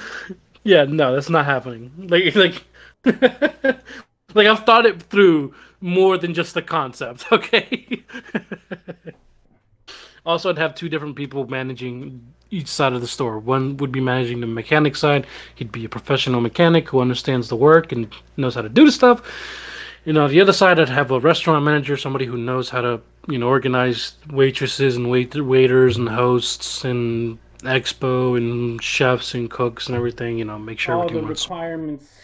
Yeah, 0.66 0.84
no, 0.84 1.14
that's 1.16 1.30
not 1.30 1.46
happening. 1.46 1.90
Like, 2.10 2.36
like, 2.36 2.66
like 4.34 4.48
I've 4.48 4.66
thought 4.66 4.86
it 4.86 5.02
through 5.04 5.54
more 5.82 6.18
than 6.18 6.34
just 6.34 6.54
the 6.54 6.62
concept. 6.62 7.26
Okay. 7.32 8.04
also, 10.26 10.50
I'd 10.50 10.58
have 10.58 10.76
two 10.76 10.90
different 10.90 11.16
people 11.16 11.48
managing 11.48 12.34
each 12.52 12.68
side 12.68 12.94
of 12.94 13.02
the 13.02 13.08
store. 13.08 13.40
One 13.40 13.78
would 13.78 13.92
be 13.92 14.02
managing 14.02 14.42
the 14.42 14.48
mechanic 14.48 14.96
side. 14.96 15.26
He'd 15.56 15.72
be 15.72 15.86
a 15.86 15.90
professional 15.90 16.42
mechanic 16.42 16.90
who 16.90 17.00
understands 17.00 17.48
the 17.50 17.56
work 17.56 17.92
and 17.92 18.14
knows 18.38 18.56
how 18.56 18.62
to 18.62 18.70
do 18.70 18.86
the 18.86 18.92
stuff. 18.92 19.22
You 20.06 20.14
know, 20.14 20.28
the 20.28 20.42
other 20.42 20.54
side, 20.54 20.80
I'd 20.80 20.90
have 20.90 21.12
a 21.12 21.20
restaurant 21.20 21.64
manager, 21.64 21.98
somebody 21.98 22.26
who 22.26 22.38
knows 22.38 22.70
how 22.70 22.82
to, 22.82 23.02
you 23.28 23.38
know, 23.38 23.48
organize 23.48 24.14
waitresses 24.32 24.96
and 24.96 25.10
wait 25.10 25.36
waiters 25.36 25.98
and 25.98 26.10
hosts 26.10 26.84
and 26.84 27.38
expo 27.60 28.38
and 28.38 28.82
chefs 28.82 29.34
and 29.34 29.50
cooks 29.52 29.88
and 29.88 29.96
everything. 29.96 30.40
You 30.40 30.46
know, 30.46 30.58
make 30.58 30.80
sure 30.80 30.96
All 30.96 31.02
the 31.02 31.10
everything 31.10 31.28
runs 31.28 31.44
requirements 31.44 32.19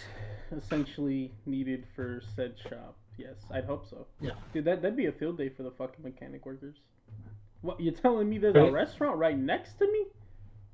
essentially 0.52 1.32
needed 1.46 1.86
for 1.96 2.22
said 2.36 2.56
shop. 2.70 2.96
Yes, 3.18 3.36
I'd 3.52 3.66
hope 3.66 3.90
so. 3.90 4.06
Yeah. 4.20 4.32
Dude, 4.54 4.66
that 4.66 4.82
that'd 4.82 4.98
be 4.98 5.06
a 5.06 5.12
field 5.12 5.38
day 5.38 5.50
for 5.50 5.64
the 5.64 5.72
fucking 5.72 6.04
mechanic 6.04 6.46
workers. 6.46 6.76
What 7.62 7.80
you're 7.80 7.94
telling 7.94 8.30
me? 8.30 8.38
There's 8.38 8.56
a 8.56 8.72
restaurant 8.72 9.18
right 9.18 9.38
next 9.38 9.80
to 9.80 9.86
me, 9.92 10.06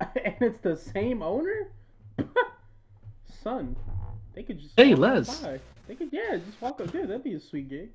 and 0.24 0.34
it's 0.40 0.60
the 0.60 0.76
same 0.76 1.22
owner. 1.22 1.70
Son, 3.42 3.76
they 4.34 4.42
could 4.42 4.60
just 4.60 4.74
Hey, 4.76 4.94
Les. 4.94 5.40
by. 5.40 5.60
They 5.88 5.94
could 5.94 6.10
yeah, 6.12 6.38
just 6.44 6.60
walk 6.60 6.80
up. 6.80 6.92
Dude, 6.92 7.08
that'd 7.08 7.24
be 7.24 7.34
a 7.34 7.40
sweet 7.40 7.68
gig. 7.68 7.90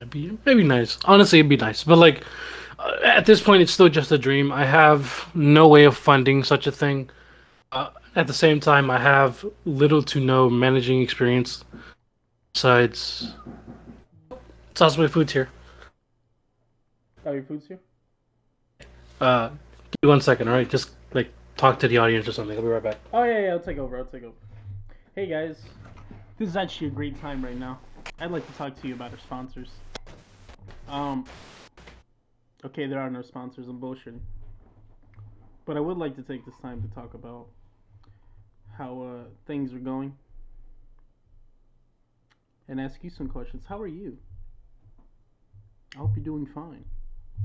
It'd 0.00 0.10
be, 0.10 0.26
it'd 0.26 0.44
be 0.44 0.64
nice. 0.64 0.98
Honestly, 1.04 1.38
it'd 1.38 1.48
be 1.48 1.56
nice. 1.56 1.84
But 1.84 1.98
like, 1.98 2.24
uh, 2.78 2.96
at 3.04 3.26
this 3.26 3.40
point, 3.40 3.62
it's 3.62 3.72
still 3.72 3.88
just 3.88 4.10
a 4.10 4.18
dream. 4.18 4.50
I 4.50 4.64
have 4.64 5.28
no 5.34 5.68
way 5.68 5.84
of 5.84 5.96
funding 5.96 6.42
such 6.42 6.66
a 6.66 6.72
thing. 6.72 7.10
Uh, 7.70 7.90
at 8.16 8.26
the 8.26 8.32
same 8.32 8.60
time, 8.60 8.90
I 8.90 8.98
have 8.98 9.44
little 9.64 10.02
to 10.04 10.20
no 10.20 10.50
managing 10.50 11.00
experience. 11.02 11.64
Besides, 12.52 13.34
sauce 14.74 14.98
my 14.98 15.06
food's 15.06 15.32
here. 15.32 15.48
Oh, 17.24 17.32
your 17.32 17.44
food's 17.44 17.66
here. 17.66 17.78
Uh, 19.20 19.48
give 19.48 20.02
me 20.02 20.08
one 20.08 20.20
second, 20.20 20.48
all 20.48 20.54
right? 20.54 20.68
Just 20.68 20.90
like 21.12 21.30
talk 21.56 21.78
to 21.80 21.88
the 21.88 21.98
audience 21.98 22.26
or 22.26 22.32
something. 22.32 22.56
I'll 22.56 22.62
be 22.62 22.68
right 22.68 22.82
back. 22.82 22.98
Oh 23.12 23.22
yeah, 23.22 23.40
yeah, 23.40 23.50
I'll 23.50 23.60
take 23.60 23.78
over. 23.78 23.98
I'll 23.98 24.04
take 24.04 24.24
over. 24.24 24.34
Hey 25.14 25.26
guys, 25.26 25.62
this 26.38 26.48
is 26.48 26.56
actually 26.56 26.88
a 26.88 26.90
great 26.90 27.20
time 27.20 27.44
right 27.44 27.56
now. 27.56 27.78
I'd 28.18 28.30
like 28.30 28.46
to 28.46 28.52
talk 28.54 28.80
to 28.80 28.88
you 28.88 28.94
about 28.94 29.12
our 29.12 29.18
sponsors. 29.18 29.68
Um. 30.88 31.26
Okay, 32.64 32.86
there 32.86 33.00
are 33.00 33.10
no 33.10 33.22
sponsors. 33.22 33.68
I'm 33.68 33.80
bullshitting. 33.80 34.20
But 35.64 35.76
I 35.76 35.80
would 35.80 35.98
like 35.98 36.16
to 36.16 36.22
take 36.22 36.44
this 36.44 36.54
time 36.60 36.82
to 36.82 36.88
talk 36.94 37.14
about 37.14 37.46
how 38.80 39.02
uh, 39.02 39.24
things 39.46 39.74
are 39.74 39.78
going 39.78 40.16
and 42.66 42.80
ask 42.80 43.04
you 43.04 43.10
some 43.10 43.28
questions. 43.28 43.64
How 43.68 43.78
are 43.78 43.86
you? 43.86 44.16
I 45.94 45.98
hope 45.98 46.12
you're 46.16 46.24
doing 46.24 46.46
fine. 46.46 46.86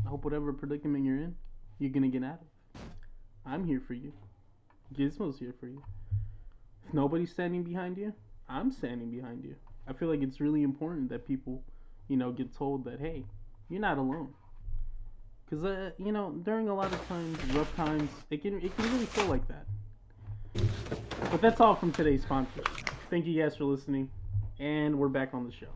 I 0.05 0.09
hope 0.09 0.23
whatever 0.23 0.53
predicament 0.53 1.03
you're 1.03 1.17
in, 1.17 1.35
you're 1.77 1.91
gonna 1.91 2.07
get 2.07 2.23
out 2.23 2.39
of. 2.39 2.81
I'm 3.45 3.67
here 3.67 3.81
for 3.85 3.95
you. 3.95 4.13
Gizmo's 4.97 5.37
here 5.37 5.53
for 5.59 5.67
you. 5.67 5.83
If 6.87 6.93
nobody's 6.93 7.31
standing 7.31 7.63
behind 7.63 7.97
you, 7.97 8.13
I'm 8.47 8.71
standing 8.71 9.11
behind 9.11 9.43
you. 9.43 9.55
I 9.89 9.91
feel 9.93 10.07
like 10.07 10.21
it's 10.21 10.39
really 10.39 10.63
important 10.63 11.09
that 11.09 11.27
people, 11.27 11.63
you 12.07 12.15
know, 12.15 12.31
get 12.31 12.55
told 12.55 12.85
that 12.85 13.01
hey, 13.01 13.25
you're 13.67 13.81
not 13.81 13.97
alone. 13.97 14.29
Cause 15.49 15.65
uh, 15.65 15.89
you 15.97 16.13
know, 16.13 16.31
during 16.43 16.69
a 16.69 16.73
lot 16.73 16.93
of 16.93 17.07
times, 17.09 17.37
rough 17.53 17.75
times, 17.75 18.09
it 18.29 18.41
can 18.41 18.61
it 18.61 18.73
can 18.77 18.89
really 18.93 19.05
feel 19.07 19.25
like 19.25 19.45
that. 19.49 19.65
But 21.31 21.41
that's 21.41 21.59
all 21.59 21.75
from 21.75 21.91
today's 21.91 22.21
sponsor. 22.21 22.61
Thank 23.09 23.25
you 23.25 23.41
guys 23.41 23.57
for 23.57 23.65
listening, 23.65 24.09
and 24.59 24.97
we're 24.97 25.09
back 25.09 25.33
on 25.33 25.45
the 25.45 25.51
show. 25.51 25.67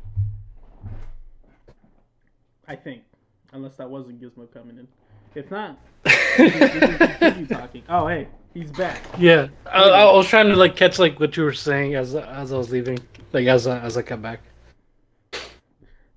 I 2.68 2.76
think, 2.76 3.04
unless 3.52 3.76
that 3.78 3.90
wasn't 3.90 4.22
Gizmo 4.22 4.52
coming 4.54 4.78
in. 4.78 4.88
If 5.36 5.50
not, 5.52 5.78
we 7.38 7.46
talking. 7.46 7.84
Oh 7.90 8.08
hey, 8.08 8.28
he's 8.54 8.72
back. 8.72 9.02
Yeah, 9.18 9.48
I, 9.66 9.84
I 9.84 10.12
was 10.12 10.28
trying 10.28 10.48
to 10.48 10.56
like 10.56 10.76
catch 10.76 11.00
like 11.00 11.20
what 11.20 11.36
you 11.38 11.44
were 11.44 11.54
saying 11.54 11.96
as 11.96 12.16
as 12.16 12.52
I 12.52 12.58
was 12.58 12.72
leaving, 12.72 13.00
like 13.34 13.48
as 13.48 13.68
I, 13.68 13.80
as 13.80 13.98
I 13.98 14.02
come 14.02 14.22
back. 14.22 14.42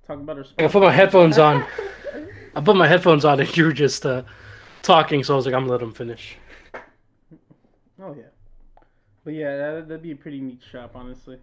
Talking 0.07 0.23
about 0.23 0.37
our. 0.37 0.45
I 0.59 0.67
put 0.67 0.83
my 0.83 0.91
headphones 0.91 1.37
on. 1.37 1.65
I 2.55 2.61
put 2.61 2.75
my 2.75 2.87
headphones 2.87 3.25
on 3.25 3.39
and 3.39 3.57
you 3.57 3.65
were 3.65 3.73
just 3.73 4.05
uh, 4.05 4.23
talking, 4.83 5.23
so 5.23 5.33
I 5.33 5.37
was 5.37 5.45
like, 5.45 5.55
I'm 5.55 5.61
gonna 5.61 5.71
let 5.71 5.81
him 5.81 5.93
finish. 5.93 6.37
Oh 8.01 8.13
yeah, 8.15 8.23
but 9.23 9.33
yeah, 9.33 9.55
that, 9.57 9.87
that'd 9.87 10.03
be 10.03 10.11
a 10.11 10.15
pretty 10.15 10.39
neat 10.39 10.61
shop, 10.71 10.91
honestly. 10.95 11.37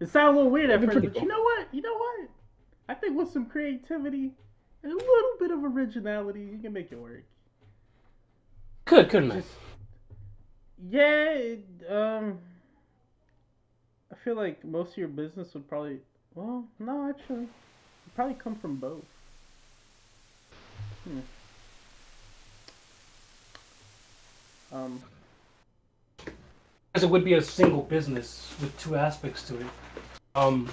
It 0.00 0.08
sounds 0.08 0.34
a 0.34 0.36
little 0.36 0.50
weird 0.50 0.70
at 0.70 0.80
first, 0.80 1.00
but 1.00 1.12
cool. 1.12 1.22
you 1.22 1.28
know 1.28 1.40
what? 1.40 1.68
You 1.72 1.82
know 1.82 1.94
what? 1.94 2.28
I 2.88 2.94
think 2.94 3.16
with 3.16 3.30
some 3.30 3.46
creativity 3.46 4.32
and 4.82 4.92
a 4.92 4.96
little 4.96 5.36
bit 5.38 5.50
of 5.50 5.64
originality, 5.64 6.40
you 6.40 6.58
can 6.58 6.72
make 6.72 6.90
it 6.90 6.98
work. 6.98 7.24
Good, 8.86 9.10
couldn't 9.10 9.30
I? 9.30 9.42
Yeah, 10.88 11.30
it, 11.30 11.64
um, 11.88 12.38
I 14.10 14.16
feel 14.24 14.34
like 14.34 14.64
most 14.64 14.92
of 14.92 14.96
your 14.98 15.08
business 15.08 15.52
would 15.54 15.68
probably, 15.68 15.98
well, 16.34 16.64
no, 16.78 17.08
actually, 17.10 17.44
it'd 17.44 18.14
probably 18.16 18.34
come 18.34 18.56
from 18.56 18.76
both. 18.76 19.04
Hmm. 21.04 21.20
Um, 24.72 25.02
Because 26.92 27.04
it 27.04 27.10
would 27.10 27.24
be 27.24 27.34
a 27.34 27.42
single 27.42 27.82
business 27.82 28.52
with 28.60 28.76
two 28.80 28.96
aspects 28.96 29.46
to 29.48 29.58
it. 29.60 29.66
Um, 30.34 30.68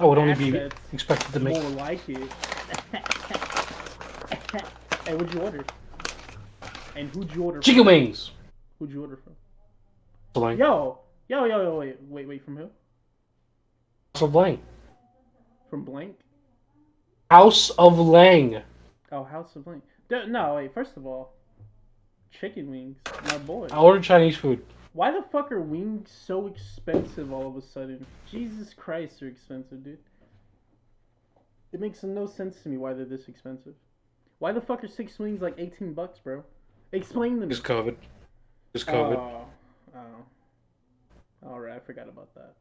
I 0.00 0.04
would 0.04 0.18
only 0.18 0.34
be 0.34 0.60
expected 0.92 1.32
to 1.32 1.40
make. 1.40 1.54
more 1.54 1.70
like 1.72 2.08
it. 2.08 2.16
hey, 5.06 5.14
what'd 5.14 5.32
you 5.32 5.40
order? 5.40 5.64
And 6.96 7.08
who'd 7.10 7.32
you 7.34 7.42
order 7.44 7.60
Chicken 7.60 7.80
from? 7.80 7.86
wings. 7.86 8.30
Who'd 8.78 8.90
you 8.90 9.02
order 9.02 9.16
from? 9.16 9.34
So 10.34 10.40
like, 10.40 10.58
Yo, 10.58 10.98
yo, 11.28 11.44
yo, 11.44 11.62
yo, 11.62 11.78
wait, 11.78 11.96
wait, 12.08 12.26
wait, 12.28 12.44
from 12.44 12.56
who? 12.56 12.68
so 14.14 14.26
blank. 14.26 14.60
From 15.68 15.84
Blank? 15.84 16.14
House 17.30 17.70
of 17.70 17.98
Lang. 17.98 18.62
Oh, 19.10 19.24
House 19.24 19.56
of 19.56 19.66
Lang. 19.66 19.82
D- 20.08 20.26
No, 20.28 20.54
wait. 20.54 20.72
First 20.72 20.96
of 20.96 21.04
all, 21.06 21.32
chicken 22.30 22.70
wings, 22.70 22.96
my 23.28 23.38
boy. 23.38 23.66
I 23.70 23.78
ordered 23.78 24.04
Chinese 24.04 24.36
food. 24.36 24.64
Why 24.96 25.10
the 25.10 25.20
fuck 25.30 25.52
are 25.52 25.60
wings 25.60 26.10
so 26.10 26.46
expensive 26.46 27.30
all 27.30 27.46
of 27.46 27.54
a 27.54 27.60
sudden? 27.60 28.06
Jesus 28.30 28.72
Christ, 28.72 29.20
they're 29.20 29.28
expensive, 29.28 29.84
dude. 29.84 29.98
It 31.74 31.80
makes 31.80 32.02
no 32.02 32.26
sense 32.26 32.62
to 32.62 32.70
me 32.70 32.78
why 32.78 32.94
they're 32.94 33.04
this 33.04 33.28
expensive. 33.28 33.74
Why 34.38 34.52
the 34.52 34.60
fuck 34.62 34.82
are 34.84 34.88
six 34.88 35.18
wings 35.18 35.42
like 35.42 35.56
18 35.58 35.92
bucks, 35.92 36.18
bro? 36.18 36.42
Explain 36.92 37.40
to 37.40 37.46
me. 37.46 37.50
Just 37.50 37.64
COVID. 37.64 37.94
Just 38.72 38.86
COVID. 38.86 39.16
Oh, 39.18 39.44
oh. 39.94 41.46
Alright, 41.46 41.76
I 41.76 41.80
forgot 41.80 42.08
about 42.08 42.30
that. 42.34 42.54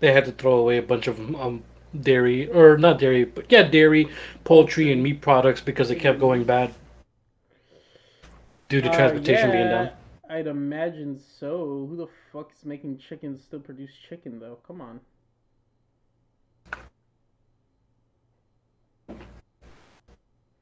they 0.00 0.10
had 0.10 0.24
to 0.24 0.32
throw 0.32 0.54
away 0.54 0.78
a 0.78 0.82
bunch 0.82 1.06
of 1.06 1.20
um, 1.36 1.64
dairy 2.00 2.50
or 2.50 2.78
not 2.78 2.98
dairy, 2.98 3.24
but 3.24 3.52
yeah, 3.52 3.64
dairy, 3.64 4.08
poultry, 4.44 4.90
and 4.90 5.02
meat 5.02 5.20
products 5.20 5.60
because 5.60 5.90
it 5.90 5.96
kept 5.96 6.18
going 6.18 6.44
bad 6.44 6.72
due 8.70 8.80
to 8.80 8.88
Uh, 8.88 8.94
transportation 8.94 9.50
being 9.50 9.64
yeah, 9.64 9.84
down. 9.84 9.90
I'd 10.28 10.46
imagine 10.46 11.20
so. 11.38 11.86
Who 11.88 11.96
the 11.96 12.08
fuck 12.32 12.50
is 12.56 12.64
making 12.64 12.98
chicken 12.98 13.38
still 13.38 13.60
produce 13.60 13.90
chicken, 14.08 14.40
though? 14.40 14.58
Come 14.66 14.80
on. 14.80 15.00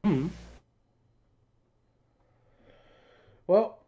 Hmm. 0.04 0.28
Well, 3.46 3.78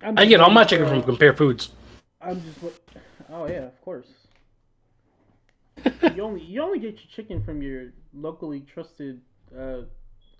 I'm 0.00 0.18
I 0.18 0.24
get 0.24 0.40
all 0.40 0.50
my 0.50 0.64
chicken 0.64 0.88
from 0.88 1.02
Compare 1.02 1.34
Foods. 1.34 1.70
I'm 2.20 2.42
just. 2.42 2.74
Oh 3.30 3.46
yeah, 3.46 3.64
of 3.64 3.80
course. 3.82 4.06
you 6.14 6.22
only 6.22 6.42
you 6.42 6.62
only 6.62 6.78
get 6.78 6.94
your 6.94 7.10
chicken 7.14 7.42
from 7.44 7.60
your 7.60 7.92
locally 8.14 8.60
trusted 8.72 9.20
uh, 9.56 9.80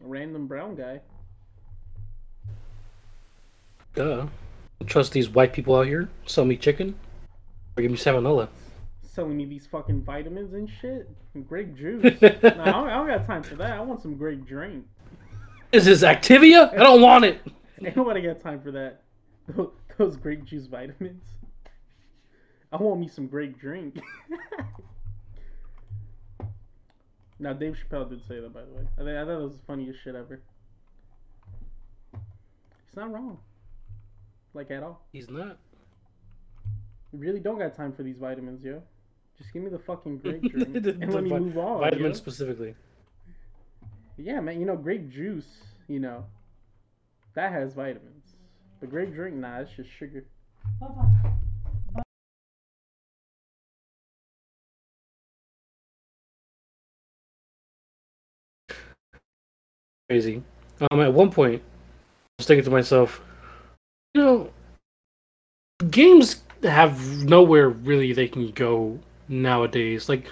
random 0.01 0.47
brown 0.47 0.75
guy. 0.75 1.01
Duh. 3.99 4.29
Trust 4.87 5.11
these 5.11 5.29
white 5.29 5.53
people 5.53 5.75
out 5.75 5.89
here 5.89 6.09
sell 6.25 6.45
me 6.45 6.57
chicken 6.57 6.95
or 7.77 7.83
give 7.83 7.91
me 7.91 7.97
salmonella. 7.97 8.47
selling 9.03 9.37
me 9.37 9.45
these 9.45 9.67
fucking 9.67 10.03
vitamins 10.03 10.55
and 10.55 10.71
shit. 10.71 11.11
And 11.35 11.49
grape 11.49 11.75
juice. 11.75 12.05
no, 12.23 12.29
I 12.29 12.39
don't, 12.41 12.65
I 12.65 12.95
don't 12.95 13.09
got 13.09 13.27
time 13.27 13.43
for 13.43 13.57
that. 13.57 13.73
I 13.73 13.81
want 13.81 14.01
some 14.01 14.15
grape 14.15 14.47
drink. 14.47 14.87
Is 15.73 15.85
this 15.85 16.05
Activia? 16.05 16.73
I 16.73 16.77
don't 16.85 17.03
want 17.03 17.25
it. 17.25 17.41
Ain't 17.85 17.97
nobody 17.97 18.23
got 18.23 18.41
time 18.41 18.61
for 18.61 18.71
that. 18.71 19.03
Those, 19.99 20.17
grape 20.17 20.45
juice 20.45 20.67
vitamins. 20.67 21.25
I 22.71 22.77
want 22.77 23.01
me 23.01 23.09
some 23.09 23.27
grape 23.27 23.59
drink. 23.59 23.99
now, 27.41 27.53
Dave 27.53 27.77
Chappelle 27.77 28.09
did 28.09 28.25
say 28.29 28.39
that, 28.39 28.55
by 28.55 28.61
the 28.61 28.73
way. 28.73 28.87
I, 28.97 29.23
I 29.23 29.25
thought 29.25 29.27
that 29.27 29.41
was 29.41 29.57
the 29.57 29.65
funniest 29.67 30.01
shit 30.05 30.15
ever. 30.15 30.41
It's 32.87 32.95
not 32.95 33.13
wrong. 33.13 33.39
Like, 34.59 34.73
at 34.73 34.83
all. 34.83 35.01
He's 35.13 35.31
not. 35.31 35.57
You 37.13 37.21
really 37.21 37.39
don't 37.39 37.61
got 37.61 37.77
time 37.77 37.93
for 37.93 38.03
these 38.03 38.19
vitamins, 38.19 38.65
yo. 38.65 38.83
Just 39.37 39.53
give 39.53 39.63
me 39.63 39.71
the 39.71 39.79
fucking 39.79 40.19
grape 40.25 40.43
drink 40.51 40.75
and 40.75 41.15
let 41.15 41.23
me 41.23 41.31
vi- 41.31 41.39
move 41.39 41.57
on. 41.59 41.79
Vitamins 41.79 42.19
yo. 42.19 42.23
specifically. 42.25 42.75
Yeah, 44.17 44.41
man, 44.41 44.59
you 44.59 44.67
know, 44.67 44.75
grape 44.75 45.09
juice, 45.13 45.47
you 45.87 46.01
know, 46.01 46.25
that 47.35 47.53
has 47.53 47.73
vitamins. 47.73 48.35
The 48.81 48.89
grape 48.89 49.15
drink, 49.15 49.37
nah, 49.37 49.61
it's 49.61 49.71
just 49.77 49.91
sugar. 49.97 50.25
Crazy. 60.09 60.43
Um, 60.91 61.01
at 61.01 61.15
one 61.15 61.31
point, 61.31 61.63
I 61.63 62.41
was 62.41 62.47
thinking 62.49 62.65
to 62.65 62.71
myself, 62.73 63.23
you 64.19 64.25
know, 64.25 64.51
games 65.91 66.43
have 66.65 67.23
nowhere 67.25 67.69
really 67.69 68.13
they 68.13 68.27
can 68.29 68.51
go 68.51 68.99
nowadays. 69.29 70.09
Like, 70.09 70.27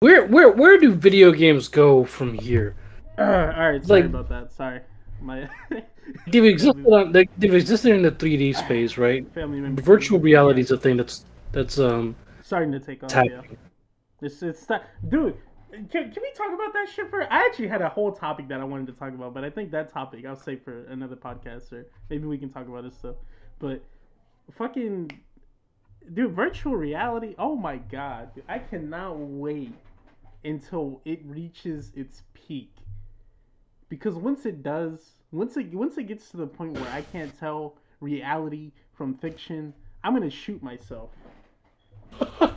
where 0.00 0.26
where 0.26 0.50
where 0.50 0.78
do 0.78 0.92
video 0.92 1.32
games 1.32 1.68
go 1.68 2.04
from 2.04 2.34
here? 2.34 2.74
all 3.18 3.26
right, 3.26 3.84
sorry 3.84 4.02
Like- 4.02 4.10
about 4.10 4.28
that. 4.28 4.52
Sorry, 4.52 4.80
my 5.20 5.48
They've 6.26 6.44
existed 6.44 6.84
on 6.86 7.12
they, 7.12 7.28
they've 7.38 7.54
existed 7.54 7.94
in 7.94 8.02
the 8.02 8.10
3D 8.10 8.56
space, 8.56 8.98
right? 8.98 9.24
Virtual 9.34 10.18
reality 10.18 10.60
is 10.60 10.72
a 10.72 10.76
thing 10.76 10.96
that's 10.96 11.24
that's 11.52 11.78
um 11.78 12.16
starting 12.42 12.72
to 12.72 12.80
take 12.80 13.04
off. 13.04 13.12
Yeah, 13.14 13.42
it's 14.20 14.42
it's 14.42 14.60
sta- 14.60 14.82
dude. 15.08 15.36
Can, 15.70 15.88
can 15.88 16.22
we 16.22 16.32
talk 16.34 16.52
about 16.52 16.72
that 16.72 16.88
shit 16.94 17.08
for? 17.10 17.22
I 17.32 17.46
actually 17.46 17.68
had 17.68 17.80
a 17.82 17.88
whole 17.88 18.12
topic 18.12 18.48
that 18.48 18.60
I 18.60 18.64
wanted 18.64 18.88
to 18.88 18.92
talk 18.92 19.14
about, 19.14 19.34
but 19.34 19.44
I 19.44 19.50
think 19.50 19.70
that 19.70 19.92
topic 19.92 20.24
I'll 20.26 20.36
save 20.36 20.62
for 20.62 20.84
another 20.86 21.16
podcast, 21.16 21.72
or 21.72 21.86
maybe 22.08 22.26
we 22.26 22.38
can 22.38 22.50
talk 22.50 22.66
about 22.66 22.84
this 22.84 22.96
stuff. 22.96 23.16
But 23.58 23.82
fucking 24.56 25.10
dude, 26.12 26.32
virtual 26.32 26.76
reality. 26.76 27.34
Oh 27.38 27.54
my 27.54 27.76
god, 27.76 28.34
dude, 28.34 28.44
I 28.48 28.58
cannot 28.58 29.18
wait 29.18 29.74
until 30.44 31.00
it 31.04 31.20
reaches 31.24 31.92
its 31.94 32.22
peak. 32.34 32.72
Because 33.88 34.14
once 34.14 34.46
it 34.46 34.62
does, 34.62 35.12
once 35.30 35.56
it 35.56 35.72
once 35.72 35.98
it 35.98 36.04
gets 36.04 36.30
to 36.30 36.36
the 36.36 36.46
point 36.46 36.72
where 36.72 36.90
I 36.90 37.02
can't 37.02 37.36
tell 37.38 37.76
reality 38.00 38.72
from 38.94 39.14
fiction, 39.14 39.72
I'm 40.02 40.14
gonna 40.14 40.30
shoot 40.30 40.62
myself. 40.62 41.10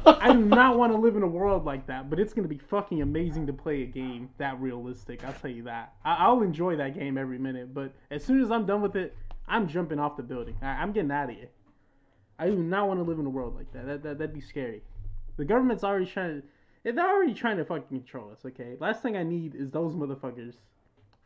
I 0.05 0.31
do 0.33 0.39
not 0.39 0.77
want 0.77 0.91
to 0.93 0.97
live 0.97 1.15
in 1.15 1.23
a 1.23 1.27
world 1.27 1.65
like 1.65 1.87
that, 1.87 2.09
but 2.09 2.19
it's 2.19 2.33
gonna 2.33 2.47
be 2.47 2.57
fucking 2.57 3.01
amazing 3.01 3.47
to 3.47 3.53
play 3.53 3.83
a 3.83 3.85
game 3.85 4.29
that 4.37 4.59
realistic. 4.61 5.23
I'll 5.25 5.33
tell 5.33 5.51
you 5.51 5.63
that. 5.63 5.93
I- 6.03 6.15
I'll 6.15 6.41
enjoy 6.41 6.75
that 6.77 6.93
game 6.97 7.17
every 7.17 7.37
minute, 7.39 7.73
but 7.73 7.91
as 8.11 8.23
soon 8.23 8.41
as 8.41 8.51
I'm 8.51 8.65
done 8.65 8.81
with 8.81 8.95
it, 8.95 9.15
I'm 9.47 9.67
jumping 9.67 9.99
off 9.99 10.17
the 10.17 10.23
building. 10.23 10.55
I- 10.61 10.81
I'm 10.81 10.91
getting 10.91 11.11
out 11.11 11.29
of 11.29 11.35
here. 11.35 11.49
I 12.39 12.47
do 12.49 12.55
not 12.57 12.87
want 12.87 12.99
to 12.99 13.03
live 13.03 13.19
in 13.19 13.25
a 13.25 13.29
world 13.29 13.55
like 13.55 13.71
that. 13.73 13.85
That, 13.85 14.03
that. 14.03 14.17
That'd 14.17 14.33
be 14.33 14.41
scary. 14.41 14.81
The 15.37 15.45
government's 15.45 15.83
already 15.83 16.05
trying 16.05 16.41
to. 16.83 16.91
They're 16.91 17.07
already 17.09 17.33
trying 17.33 17.57
to 17.57 17.65
fucking 17.65 17.87
control 17.99 18.31
us. 18.31 18.39
Okay. 18.45 18.75
Last 18.79 19.01
thing 19.01 19.15
I 19.15 19.23
need 19.23 19.55
is 19.55 19.69
those 19.71 19.93
motherfuckers. 19.93 20.55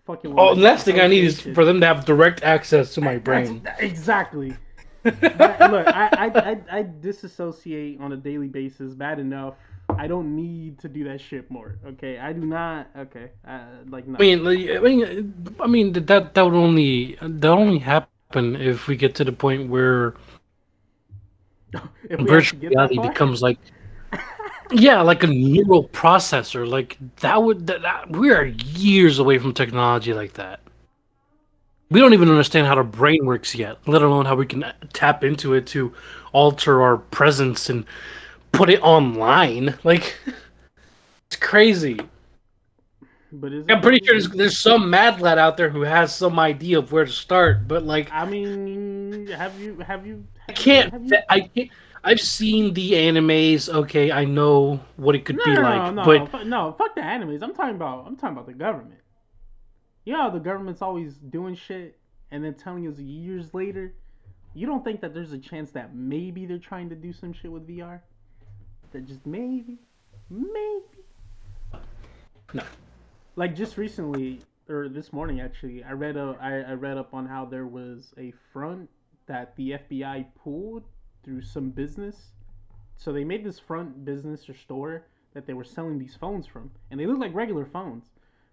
Fucking. 0.05 0.35
Oh, 0.37 0.53
the 0.55 0.61
last 0.61 0.85
thing 0.85 0.99
I 0.99 1.07
need 1.07 1.23
is 1.23 1.39
for 1.41 1.65
them 1.65 1.79
to 1.81 1.85
have 1.87 2.05
direct 2.05 2.43
access 2.43 2.93
to 2.95 3.01
my 3.01 3.17
That's- 3.17 3.49
brain. 3.49 3.67
exactly. 3.79 4.55
But 5.21 5.71
look, 5.71 5.87
I, 5.87 6.09
I, 6.11 6.51
I, 6.51 6.79
I 6.79 6.85
disassociate 7.01 7.99
on 8.01 8.13
a 8.13 8.17
daily 8.17 8.47
basis 8.47 8.93
bad 8.93 9.19
enough. 9.19 9.55
I 9.89 10.07
don't 10.07 10.35
need 10.35 10.79
to 10.79 10.89
do 10.89 11.03
that 11.05 11.21
shit 11.21 11.49
more. 11.49 11.77
Okay, 11.85 12.19
I 12.19 12.33
do 12.33 12.41
not. 12.41 12.89
Okay, 12.97 13.31
uh, 13.47 13.59
like 13.89 14.07
no. 14.07 14.15
I 14.15 14.21
mean, 14.21 14.43
like, 14.43 14.69
I 14.69 14.79
mean, 14.79 15.55
I 15.61 15.67
mean 15.67 15.93
that 15.93 16.33
that 16.33 16.41
would 16.41 16.53
only 16.53 17.17
that 17.21 17.49
only 17.49 17.79
happen 17.79 18.55
if 18.55 18.87
we 18.87 18.95
get 18.95 19.15
to 19.15 19.23
the 19.23 19.31
point 19.31 19.69
where 19.69 20.15
virtual 22.11 22.59
reality 22.59 22.99
becomes 22.99 23.41
like, 23.41 23.59
yeah, 24.71 25.01
like 25.01 25.23
a 25.23 25.27
neural 25.27 25.87
processor. 25.87 26.67
Like 26.67 26.97
that 27.21 27.41
would 27.41 27.67
that, 27.67 27.81
that 27.83 28.09
we 28.11 28.31
are 28.31 28.45
years 28.45 29.19
away 29.19 29.37
from 29.37 29.53
technology 29.53 30.13
like 30.13 30.33
that. 30.33 30.59
We 31.89 32.01
don't 32.01 32.13
even 32.13 32.29
understand 32.29 32.67
how 32.67 32.75
the 32.75 32.83
brain 32.83 33.25
works 33.25 33.55
yet, 33.55 33.77
let 33.87 34.01
alone 34.01 34.25
how 34.25 34.35
we 34.35 34.45
can 34.45 34.65
tap 34.91 35.23
into 35.23 35.53
it 35.53 35.65
to 35.67 35.93
alter 36.33 36.81
our 36.81 36.97
presence 36.97 37.69
and 37.69 37.85
put 38.51 38.69
it 38.69 38.81
online. 38.81 39.77
Like, 39.83 40.17
it's 41.27 41.37
crazy. 41.37 41.99
but 43.31 43.53
is 43.53 43.65
I'm 43.69 43.81
pretty 43.81 44.05
sure 44.05 44.15
there's, 44.15 44.29
there's 44.29 44.57
some 44.57 44.89
mad 44.89 45.21
lad 45.21 45.37
out 45.37 45.55
there 45.55 45.69
who 45.69 45.81
has 45.81 46.13
some 46.13 46.39
idea 46.39 46.79
of 46.79 46.91
where 46.91 47.05
to 47.05 47.11
start, 47.11 47.67
but 47.69 47.83
like 47.83 48.11
I 48.11 48.25
mean, 48.25 49.27
have 49.27 49.57
you 49.59 49.77
have 49.79 50.05
you? 50.05 50.25
I 50.49 50.51
can't. 50.51 50.91
Have 50.91 51.05
you, 51.05 51.17
I 51.29 51.39
can't. 51.41 51.69
I've 52.03 52.21
seen 52.21 52.73
the 52.73 52.93
animes. 52.93 53.67
Okay, 53.73 54.11
I 54.11 54.25
know 54.25 54.79
what 54.95 55.15
it 55.15 55.25
could 55.25 55.37
no, 55.37 55.43
be 55.45 55.53
no, 55.53 55.61
like, 55.61 55.93
no, 55.93 56.03
but 56.05 56.45
no, 56.45 56.75
fuck 56.77 56.95
the 56.95 57.01
animes. 57.01 57.41
I'm 57.41 57.53
talking 57.53 57.75
about. 57.75 58.05
I'm 58.07 58.15
talking 58.15 58.35
about 58.35 58.47
the 58.47 58.53
government. 58.53 58.96
You 60.07 60.13
know 60.13 60.21
how 60.21 60.29
the 60.29 60.39
government's 60.39 60.81
always 60.81 61.15
doing 61.15 61.53
shit 61.53 61.99
and 62.31 62.41
then 62.41 62.53
telling 62.53 62.87
us 62.87 62.97
years 62.97 63.53
later. 63.53 63.93
You 64.53 64.65
don't 64.65 64.81
think 64.81 65.01
that 65.01 65.13
there's 65.13 65.33
a 65.33 65.37
chance 65.37 65.71
that 65.71 65.93
maybe 65.93 66.45
they're 66.45 66.59
trying 66.59 66.87
to 66.91 66.95
do 66.95 67.11
some 67.11 67.33
shit 67.33 67.51
with 67.51 67.67
VR? 67.67 67.99
That 68.93 69.05
just 69.05 69.25
maybe, 69.25 69.79
maybe. 70.29 71.81
No. 72.53 72.63
Like 73.35 73.53
just 73.53 73.75
recently, 73.75 74.39
or 74.69 74.87
this 74.87 75.11
morning 75.11 75.41
actually, 75.41 75.83
I 75.83 75.91
read 75.91 76.15
a 76.15 76.37
I, 76.39 76.71
I 76.71 76.73
read 76.75 76.97
up 76.97 77.13
on 77.13 77.25
how 77.25 77.43
there 77.43 77.67
was 77.67 78.13
a 78.17 78.31
front 78.53 78.89
that 79.25 79.57
the 79.57 79.71
FBI 79.71 80.27
pulled 80.41 80.85
through 81.25 81.41
some 81.41 81.69
business. 81.69 82.15
So 82.95 83.11
they 83.11 83.25
made 83.25 83.43
this 83.43 83.59
front 83.59 84.05
business 84.05 84.47
or 84.47 84.53
store 84.53 85.03
that 85.33 85.45
they 85.45 85.53
were 85.53 85.65
selling 85.65 85.99
these 85.99 86.15
phones 86.15 86.47
from, 86.47 86.71
and 86.91 86.97
they 86.97 87.05
look 87.05 87.19
like 87.19 87.35
regular 87.35 87.65
phones. 87.65 88.05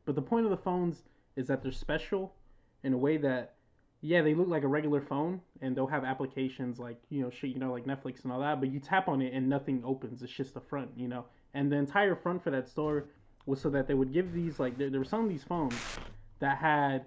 But 0.05 0.17
the 0.17 0.23
point 0.23 0.47
of 0.47 0.51
the 0.51 0.57
phones 0.57 1.05
is 1.37 1.47
that 1.49 1.63
they're 1.63 1.73
special 1.73 2.35
in 2.83 2.93
a 2.93 2.97
way 2.99 3.17
that, 3.19 3.55
yeah, 4.01 4.21
they 4.23 4.35
look 4.35 4.49
like 4.49 4.63
a 4.65 4.69
regular 4.69 5.01
phone, 5.01 5.41
and 5.63 5.75
they'll 5.77 5.87
have 5.87 6.05
applications 6.05 6.79
like 6.79 6.99
you 7.09 7.23
know 7.23 7.31
shit, 7.31 7.51
you 7.51 7.59
know, 7.59 7.73
like 7.73 7.85
Netflix 7.87 8.23
and 8.25 8.33
all 8.33 8.41
that. 8.41 8.61
But 8.61 8.71
you 8.71 8.79
tap 8.81 9.09
on 9.09 9.23
it 9.23 9.33
and 9.33 9.49
nothing 9.49 9.83
opens. 9.85 10.23
It's 10.23 10.33
just 10.33 10.55
the 10.55 10.61
front, 10.61 10.91
you 10.97 11.09
know. 11.09 11.25
and 11.55 11.71
the 11.73 11.77
entire 11.77 12.15
front 12.15 12.43
for 12.45 12.51
that 12.51 12.69
store 12.69 13.07
was 13.47 13.61
so 13.61 13.71
that 13.71 13.87
they 13.89 13.95
would 13.95 14.13
give 14.13 14.33
these 14.33 14.59
like 14.59 14.77
there, 14.79 14.91
there 14.91 15.01
were 15.01 15.05
some 15.05 15.23
of 15.25 15.29
these 15.29 15.45
phones 15.45 15.75
that 16.41 16.59
had 16.59 17.05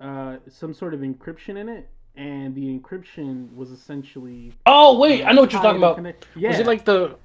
uh, 0.00 0.36
some 0.48 0.72
sort 0.74 0.94
of 0.94 1.00
encryption 1.00 1.56
in 1.56 1.68
it, 1.68 1.88
and 2.16 2.54
the 2.54 2.66
encryption 2.78 3.54
was 3.54 3.70
essentially 3.70 4.52
Oh 4.66 4.98
wait, 4.98 5.24
I 5.24 5.32
know 5.32 5.40
what 5.42 5.52
you're 5.52 5.62
talking 5.62 5.78
about. 5.80 5.96
Connect- 5.96 6.26
Yeah, 6.36 6.50
Was 6.50 6.58
it 6.60 6.66
like 6.66 6.84
the 6.84 7.16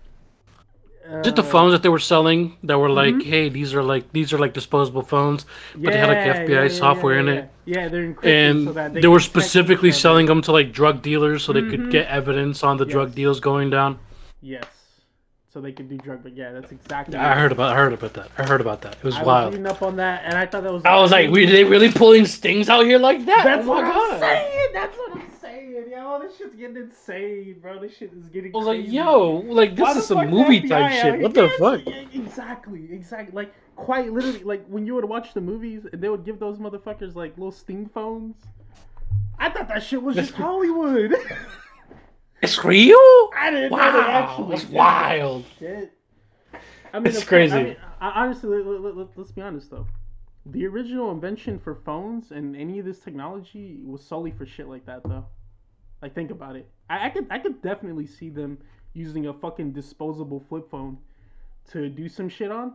it 1.26 1.36
the 1.36 1.44
phones 1.44 1.72
that 1.74 1.84
they 1.84 1.90
were 1.90 2.00
selling 2.00 2.58
that 2.64 2.78
were 2.80 2.90
like, 2.90 3.16
Mhm. 3.16 3.24
hey, 3.26 3.50
these 3.50 3.74
are 3.74 3.84
like 3.84 4.12
these 4.14 4.32
are 4.34 4.38
like 4.38 4.54
disposable 4.54 5.02
phones, 5.02 5.46
Yeah, 5.76 5.82
but 5.84 5.92
they 5.94 6.00
had 6.00 6.08
like 6.10 6.18
FBI 6.20 6.50
yeah, 6.50 6.62
yeah, 6.64 6.68
software 6.70 7.18
in 7.20 7.28
yeah, 7.28 7.34
it, 7.34 7.50
Yeah, 7.66 7.80
yeah 7.82 7.88
they're 7.90 8.04
encrypted 8.14 8.26
and 8.50 8.68
so 8.68 8.74
that 8.74 8.94
they, 8.94 9.02
they 9.02 9.08
were 9.08 9.20
specifically 9.20 9.90
other. 9.90 9.98
selling 10.00 10.26
them 10.28 10.42
to 10.44 10.52
like 10.52 10.72
drug 10.72 11.02
dealers 11.02 11.44
so 11.44 11.54
they 11.54 11.62
could 11.62 11.82
Mhm. 11.82 11.92
get 11.92 12.08
evidence 12.08 12.64
on 12.64 12.78
the 12.78 12.86
drug 12.86 13.14
deals 13.16 13.40
going 13.40 13.70
down. 13.70 14.00
Yes, 14.42 14.66
so 15.54 15.62
they 15.62 15.72
could 15.72 15.90
do 15.90 15.98
drug. 15.98 16.24
But 16.24 16.36
yeah, 16.36 16.52
that's 16.52 16.72
exactly. 16.72 17.16
I 17.18 17.36
heard 17.36 17.52
about 17.52 17.74
I 17.74 17.76
heard 17.76 17.94
about 17.94 18.14
that. 18.14 18.28
I 18.38 18.44
heard 18.44 18.62
about 18.62 18.82
that. 18.82 18.96
It 18.96 19.04
was 19.04 19.16
I 19.16 19.20
was 19.20 19.28
wild. 19.28 19.54
reading 19.54 19.68
up 19.68 19.82
on 19.82 19.96
that, 19.98 20.24
and 20.26 20.36
I 20.38 20.46
thought 20.46 20.64
that 20.64 20.74
was. 20.74 20.84
I 20.86 20.96
was 21.00 21.12
like, 21.12 21.30
were 21.30 21.46
they 21.46 21.64
really 21.64 21.92
pulling 21.92 22.26
stings 22.26 22.70
out 22.70 22.86
here 22.86 22.98
like 23.00 23.26
that? 23.26 23.44
That's 23.44 23.66
oh 23.66 23.70
what 23.70 23.84
I'm 23.86 24.20
saying. 24.20 24.70
That's 24.74 24.98
what 24.98 25.12
I'm 25.12 25.18
saying. 25.20 25.30
Yo, 25.90 26.20
this 26.22 26.38
shit's 26.38 26.56
getting 26.56 26.78
insane, 26.78 27.58
bro. 27.62 27.80
This 27.80 27.96
shit 27.98 28.12
is 28.14 28.28
getting. 28.30 28.54
I 28.54 28.58
was 28.58 28.68
like, 28.68 28.88
yo, 28.88 29.32
like 29.48 29.76
this 29.76 29.94
the 29.94 30.00
is 30.00 30.08
some 30.08 30.30
movie 30.30 30.62
FBI 30.62 30.70
type 30.70 30.92
shit. 31.02 31.20
What 31.20 31.34
the 31.34 31.50
fuck? 31.60 31.82
exactly, 32.14 32.88
exactly. 32.92 33.34
Like 33.34 33.54
quite 33.76 34.12
literally, 34.12 34.44
like 34.44 34.66
when 34.68 34.86
you 34.86 34.96
would 34.96 35.06
watch 35.06 35.34
the 35.34 35.42
movies, 35.42 35.86
and 35.92 36.02
they 36.02 36.10
would 36.10 36.24
give 36.26 36.40
those 36.40 36.58
motherfuckers 36.60 37.16
like 37.16 37.38
little 37.38 37.52
sting 37.52 37.90
phones. 37.94 38.36
I 39.40 39.50
thought 39.50 39.68
that 39.70 39.84
shit 39.84 40.02
was 40.02 40.16
just 40.16 40.34
Hollywood. 40.34 41.14
It's 42.42 42.62
real? 42.66 42.98
I 43.38 43.52
didn't 43.52 43.72
know 43.72 43.78
they 43.78 44.00
Wow, 44.00 44.10
actually. 44.10 44.58
did 44.58 44.70
wild. 44.70 45.46
that 45.46 45.60
Shit. 45.60 45.94
I 46.94 47.00
mean, 47.00 47.08
It's 47.08 47.16
course- 47.20 47.24
I 47.24 47.26
crazy. 47.26 47.64
mean, 47.64 47.78
I, 48.02 48.10
honestly, 48.10 48.50
let, 48.62 48.96
let, 48.98 49.08
let's 49.18 49.32
be 49.32 49.42
honest 49.42 49.72
though. 49.72 49.88
The 50.48 50.66
original 50.68 51.10
invention 51.12 51.58
for 51.58 51.74
phones 51.74 52.32
and 52.32 52.54
any 52.58 52.80
of 52.80 52.86
this 52.86 53.00
technology 53.00 53.80
was 53.86 54.04
solely 54.04 54.32
for 54.32 54.46
shit 54.46 54.68
like 54.68 54.86
that, 54.88 55.04
though. 55.06 55.26
Like, 56.04 56.14
think 56.14 56.32
about 56.32 56.58
it. 56.58 56.70
I, 56.90 57.06
I 57.06 57.10
could, 57.10 57.28
I 57.32 57.40
could 57.40 57.62
definitely 57.62 58.06
see 58.06 58.30
them 58.30 58.58
using 58.94 59.28
a 59.28 59.34
fucking 59.34 59.72
disposable 59.72 60.44
flip 60.50 60.70
phone 60.70 60.98
to 61.72 61.88
do 61.88 62.10
some 62.10 62.28
shit 62.28 62.52
on, 62.52 62.74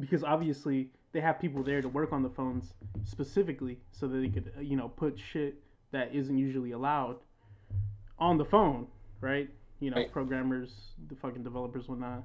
because 0.00 0.24
obviously 0.24 0.90
they 1.12 1.20
have 1.20 1.38
people 1.40 1.62
there 1.62 1.80
to 1.80 1.88
work 1.88 2.12
on 2.12 2.24
the 2.24 2.28
phones 2.28 2.74
specifically, 3.04 3.78
so 3.92 4.08
that 4.08 4.18
they 4.18 4.28
could, 4.28 4.52
uh, 4.58 4.60
you 4.60 4.76
know, 4.76 4.88
put 4.88 5.16
shit 5.16 5.54
that 5.92 6.12
isn't 6.12 6.36
usually 6.36 6.72
allowed 6.72 7.16
on 8.18 8.36
the 8.36 8.44
phone, 8.44 8.88
right? 9.20 9.48
You 9.78 9.90
know, 9.90 9.98
Right. 9.98 10.10
programmers, 10.10 10.94
the 11.08 11.14
fucking 11.14 11.44
developers, 11.44 11.88
whatnot, 11.88 12.24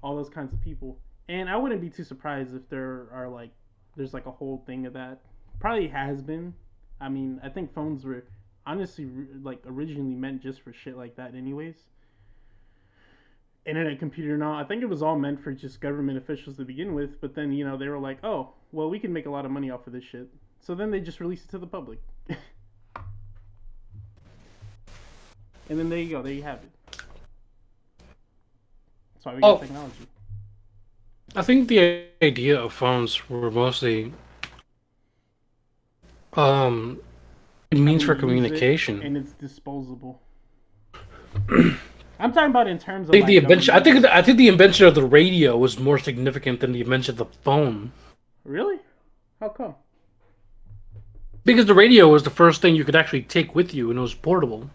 all 0.00 0.14
those 0.14 0.30
kinds 0.30 0.52
of 0.52 0.60
people. 0.60 1.00
And 1.28 1.50
I 1.50 1.56
wouldn't 1.56 1.80
be 1.80 1.90
too 1.90 2.04
surprised 2.04 2.54
if 2.54 2.68
there 2.68 3.08
are 3.12 3.28
like, 3.28 3.50
there's 3.96 4.14
like 4.14 4.26
a 4.26 4.30
whole 4.30 4.62
thing 4.64 4.86
of 4.86 4.92
that. 4.92 5.22
Probably 5.58 5.88
has 5.88 6.22
been. 6.22 6.54
I 7.00 7.08
mean, 7.08 7.40
I 7.42 7.48
think 7.48 7.74
phones 7.74 8.04
were 8.04 8.24
honestly 8.66 9.08
like 9.42 9.60
originally 9.66 10.14
meant 10.14 10.42
just 10.42 10.60
for 10.62 10.72
shit 10.72 10.96
like 10.96 11.16
that, 11.16 11.34
anyways. 11.34 11.74
Internet 13.66 13.98
computer 13.98 14.34
and 14.34 14.42
all. 14.44 14.54
I 14.54 14.64
think 14.64 14.82
it 14.82 14.86
was 14.88 15.02
all 15.02 15.18
meant 15.18 15.42
for 15.42 15.52
just 15.52 15.80
government 15.80 16.18
officials 16.18 16.56
to 16.58 16.64
begin 16.64 16.94
with. 16.94 17.20
But 17.20 17.34
then 17.34 17.52
you 17.52 17.64
know 17.66 17.76
they 17.76 17.88
were 17.88 17.98
like, 17.98 18.18
oh, 18.22 18.50
well, 18.72 18.90
we 18.90 18.98
can 18.98 19.12
make 19.12 19.26
a 19.26 19.30
lot 19.30 19.44
of 19.46 19.50
money 19.50 19.70
off 19.70 19.86
of 19.86 19.92
this 19.92 20.04
shit. 20.04 20.28
So 20.60 20.74
then 20.74 20.90
they 20.90 21.00
just 21.00 21.20
released 21.20 21.44
it 21.46 21.50
to 21.52 21.58
the 21.58 21.66
public. 21.66 21.98
and 22.28 22.38
then 25.68 25.88
there 25.88 25.98
you 25.98 26.10
go. 26.10 26.22
There 26.22 26.32
you 26.32 26.42
have 26.42 26.58
it. 26.62 26.70
That's 29.14 29.24
why 29.24 29.34
we 29.34 29.40
got 29.40 29.56
Oh. 29.56 29.58
technology. 29.58 30.06
I 31.36 31.42
think 31.42 31.68
the 31.68 32.04
idea 32.22 32.60
of 32.60 32.72
phones 32.72 33.28
were 33.28 33.50
mostly 33.50 34.12
um 36.34 37.00
it 37.70 37.78
means 37.78 38.02
for 38.02 38.14
communication. 38.14 39.02
and 39.02 39.16
it's 39.16 39.32
disposable. 39.32 40.20
I'm 42.20 42.32
talking 42.32 42.50
about 42.50 42.68
in 42.68 42.78
terms 42.78 43.08
I 43.08 43.08
of 43.08 43.12
think 43.12 43.22
like, 43.22 43.26
the 43.26 43.36
invention 43.38 43.74
I 43.74 43.80
think 43.80 44.02
the, 44.02 44.14
I 44.14 44.22
think 44.22 44.38
the 44.38 44.48
invention 44.48 44.86
of 44.86 44.94
the 44.94 45.04
radio 45.04 45.56
was 45.56 45.78
more 45.78 45.98
significant 45.98 46.60
than 46.60 46.72
the 46.72 46.80
invention 46.80 47.12
of 47.12 47.18
the 47.18 47.26
phone. 47.42 47.92
really. 48.44 48.78
How 49.40 49.48
come? 49.48 49.74
Because 51.44 51.66
the 51.66 51.74
radio 51.74 52.08
was 52.08 52.22
the 52.22 52.30
first 52.30 52.62
thing 52.62 52.74
you 52.74 52.84
could 52.84 52.96
actually 52.96 53.22
take 53.22 53.54
with 53.54 53.74
you 53.74 53.90
and 53.90 53.98
it 53.98 54.02
was 54.02 54.14
portable. 54.14 54.70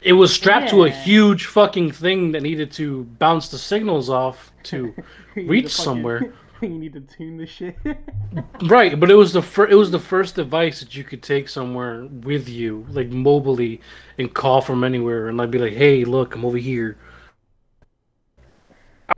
It 0.00 0.12
was 0.12 0.32
strapped 0.32 0.70
to 0.70 0.84
a 0.84 0.90
huge 0.90 1.46
fucking 1.46 1.90
thing 1.90 2.32
that 2.32 2.42
needed 2.42 2.70
to 2.72 3.04
bounce 3.18 3.48
the 3.48 3.58
signals 3.58 4.08
off 4.08 4.52
to 4.64 4.94
reach 5.36 5.70
somewhere. 5.74 6.32
you 6.62 6.68
need 6.68 6.92
to 6.92 7.00
tune 7.00 7.36
the 7.36 7.46
shit. 7.46 7.76
Right, 8.62 8.98
but 8.98 9.10
it 9.10 9.14
was 9.14 9.32
the 9.32 9.42
fir- 9.42 9.68
it 9.68 9.74
was 9.74 9.90
the 9.90 9.98
first 9.98 10.34
device 10.34 10.80
that 10.80 10.94
you 10.94 11.02
could 11.02 11.22
take 11.22 11.48
somewhere 11.48 12.04
with 12.06 12.48
you, 12.48 12.84
like 12.90 13.10
mobily, 13.10 13.80
and 14.18 14.32
call 14.32 14.60
from 14.60 14.84
anywhere, 14.84 15.28
and 15.28 15.40
I'd 15.40 15.50
be 15.50 15.58
like, 15.58 15.72
"Hey, 15.72 16.04
look, 16.04 16.34
I'm 16.34 16.44
over 16.44 16.58
here." 16.58 16.98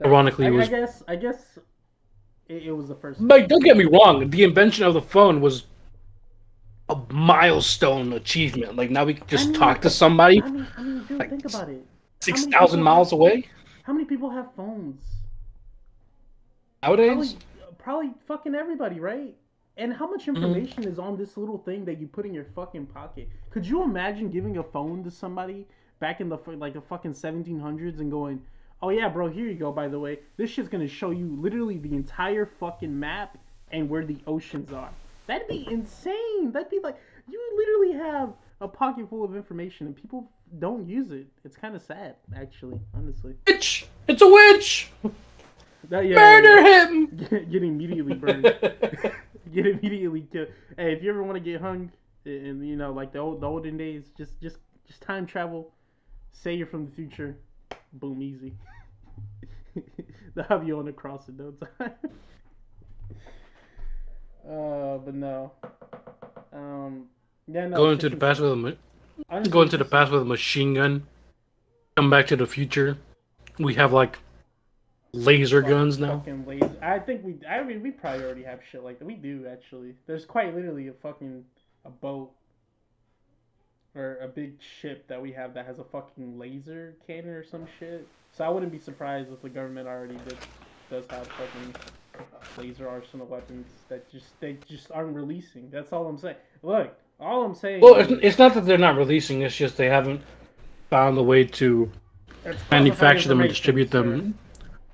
Ironically, 0.05 0.45
I, 0.45 0.49
it 0.49 0.51
was 0.53 0.67
I 0.67 0.71
guess. 0.71 1.03
I 1.09 1.15
guess 1.17 1.57
it, 2.47 2.63
it 2.63 2.71
was 2.71 2.87
the 2.87 2.95
first. 2.95 3.19
like, 3.19 3.47
don't 3.47 3.63
get 3.63 3.75
me 3.77 3.85
wrong, 3.85 4.29
the 4.29 4.43
invention 4.43 4.85
of 4.85 4.93
the 4.93 5.01
phone 5.01 5.41
was 5.41 5.65
a 6.89 6.97
milestone 7.13 8.13
achievement. 8.13 8.75
Like 8.75 8.91
now 8.91 9.05
we 9.05 9.15
can 9.15 9.27
just 9.27 9.45
I 9.45 9.51
mean, 9.51 9.59
talk 9.59 9.81
to 9.81 9.89
somebody 9.89 10.41
I 10.41 10.49
mean, 10.49 10.67
I 10.77 10.83
mean, 10.83 11.03
dude, 11.05 11.19
like, 11.19 11.29
think 11.29 11.45
about 11.45 11.69
it. 11.69 11.85
six 12.21 12.45
thousand 12.45 12.83
miles 12.83 13.11
away 13.11 13.45
How 13.83 13.93
many 13.93 14.05
people 14.05 14.29
have 14.29 14.47
phones? 14.55 15.01
Nowadays. 16.83 17.35
Probably, 17.35 17.75
probably 17.77 18.09
fucking 18.27 18.55
everybody, 18.55 18.99
right? 18.99 19.35
And 19.77 19.93
how 19.93 20.07
much 20.09 20.21
Mm-hmm. 20.25 20.35
information 20.35 20.83
is 20.83 20.99
on 20.99 21.17
this 21.17 21.37
little 21.37 21.57
thing 21.57 21.85
that 21.85 21.99
you 21.99 22.07
put 22.07 22.25
in 22.25 22.33
your 22.33 22.45
fucking 22.55 22.87
pocket? 22.87 23.29
Could 23.49 23.65
you 23.65 23.83
imagine 23.83 24.29
giving 24.29 24.57
a 24.57 24.63
phone 24.63 25.03
to 25.03 25.11
somebody 25.11 25.65
back 25.99 26.21
in 26.21 26.29
the 26.29 26.37
like 26.57 26.73
the 26.73 26.81
fucking 26.81 27.13
1700s 27.13 27.99
and 27.99 28.11
going, 28.11 28.41
"Oh 28.81 28.89
yeah, 28.89 29.07
bro, 29.07 29.29
here 29.29 29.47
you 29.47 29.55
go. 29.55 29.71
By 29.71 29.87
the 29.87 29.99
way, 29.99 30.19
this 30.37 30.49
shit's 30.49 30.69
gonna 30.69 30.87
show 30.87 31.11
you 31.11 31.27
literally 31.39 31.77
the 31.77 31.93
entire 31.95 32.45
fucking 32.45 32.97
map 32.99 33.37
and 33.71 33.89
where 33.89 34.05
the 34.05 34.17
oceans 34.27 34.71
are." 34.73 34.89
That'd 35.27 35.47
be 35.47 35.67
insane. 35.71 36.51
That'd 36.51 36.69
be 36.69 36.79
like 36.83 36.97
you 37.29 37.39
literally 37.55 37.93
have 38.09 38.33
a 38.59 38.67
pocket 38.67 39.09
full 39.09 39.23
of 39.23 39.35
information 39.35 39.87
and 39.87 39.95
people 39.95 40.29
don't 40.59 40.87
use 40.87 41.11
it. 41.11 41.25
It's 41.45 41.55
kind 41.55 41.75
of 41.75 41.81
sad, 41.81 42.15
actually, 42.35 42.79
honestly. 42.93 43.35
Witch! 43.47 43.87
It's 44.07 44.21
a 44.21 44.27
witch! 44.27 44.91
That, 45.89 46.05
yeah, 46.05 46.15
Murder 46.15 46.61
him! 46.61 47.07
Get, 47.29 47.51
get 47.51 47.63
immediately 47.63 48.13
burned. 48.13 48.43
get 49.53 49.65
immediately 49.65 50.27
killed. 50.31 50.47
Hey, 50.77 50.93
if 50.93 51.03
you 51.03 51.09
ever 51.09 51.23
want 51.23 51.35
to 51.35 51.39
get 51.39 51.59
hung, 51.59 51.91
and 52.25 52.67
you 52.67 52.75
know, 52.75 52.91
like 52.91 53.11
the 53.11 53.19
old 53.19 53.41
the 53.41 53.47
olden 53.47 53.77
days, 53.77 54.03
just 54.17 54.39
just 54.41 54.57
just 54.87 55.01
time 55.01 55.25
travel. 55.25 55.73
Say 56.31 56.53
you're 56.53 56.67
from 56.67 56.85
the 56.85 56.91
future. 56.91 57.35
Boom, 57.93 58.21
easy. 58.21 58.53
They'll 60.35 60.45
have 60.45 60.67
you 60.67 60.79
on 60.79 60.85
the 60.85 60.93
cross 60.93 61.27
in 61.27 61.37
no 61.37 61.51
time. 61.77 61.91
uh, 64.47 64.97
but 64.97 65.15
no. 65.15 65.51
Um, 66.53 67.07
yeah, 67.47 67.67
no. 67.67 67.77
Going 67.77 67.97
to 67.97 68.09
the 68.09 68.17
past 68.17 68.39
with 68.39 68.51
a 68.51 68.55
ma- 68.55 68.71
honestly, 69.29 69.51
going 69.51 69.69
to 69.69 69.77
the 69.77 69.85
past 69.85 70.11
with 70.11 70.21
a 70.21 70.25
machine 70.25 70.75
gun. 70.75 71.07
Come 71.97 72.09
back 72.09 72.27
to 72.27 72.35
the 72.35 72.45
future. 72.45 72.97
We 73.59 73.73
have 73.75 73.91
like 73.91 74.19
laser 75.13 75.61
guns 75.61 75.99
now. 75.99 76.19
Fucking 76.19 76.45
laser. 76.45 76.71
I 76.81 76.99
think 76.99 77.23
we. 77.23 77.37
I 77.47 77.63
mean, 77.63 77.81
we 77.81 77.91
probably 77.91 78.23
already 78.23 78.43
have 78.43 78.59
shit 78.69 78.83
like 78.83 78.99
that. 78.99 79.05
We 79.05 79.15
do 79.15 79.45
actually. 79.51 79.95
There's 80.07 80.25
quite 80.25 80.55
literally 80.55 80.87
a 80.87 80.93
fucking 80.93 81.43
a 81.85 81.89
boat 81.89 82.31
or 83.95 84.17
a 84.21 84.27
big 84.27 84.53
ship 84.61 85.07
that 85.07 85.21
we 85.21 85.31
have 85.33 85.53
that 85.53 85.65
has 85.65 85.79
a 85.79 85.83
fucking 85.83 86.39
laser 86.39 86.95
cannon 87.05 87.29
or 87.29 87.43
some 87.43 87.65
shit. 87.79 88.07
So 88.31 88.45
I 88.45 88.49
wouldn't 88.49 88.71
be 88.71 88.79
surprised 88.79 89.31
if 89.31 89.41
the 89.41 89.49
government 89.49 89.87
already 89.87 90.15
did, 90.25 90.37
does 90.89 91.05
have 91.09 91.27
fucking 91.27 91.75
laser 92.57 92.87
arsenal 92.87 93.25
weapons 93.25 93.67
that 93.89 94.09
just 94.09 94.39
they 94.39 94.57
just 94.67 94.91
aren't 94.91 95.15
releasing. 95.15 95.69
That's 95.69 95.91
all 95.91 96.07
I'm 96.07 96.17
saying. 96.17 96.37
Look, 96.63 96.95
all 97.19 97.43
I'm 97.43 97.55
saying. 97.55 97.81
Well, 97.81 97.95
is 97.95 98.11
it's, 98.11 98.21
it's 98.23 98.39
not 98.39 98.53
that 98.53 98.65
they're 98.65 98.77
not 98.77 98.95
releasing. 98.95 99.41
It's 99.41 99.55
just 99.55 99.75
they 99.75 99.89
haven't 99.89 100.21
found 100.89 101.17
a 101.17 101.23
way 101.23 101.43
to 101.43 101.91
manufacture 102.69 103.27
them 103.27 103.41
and 103.41 103.49
distribute 103.49 103.91
them. 103.91 104.37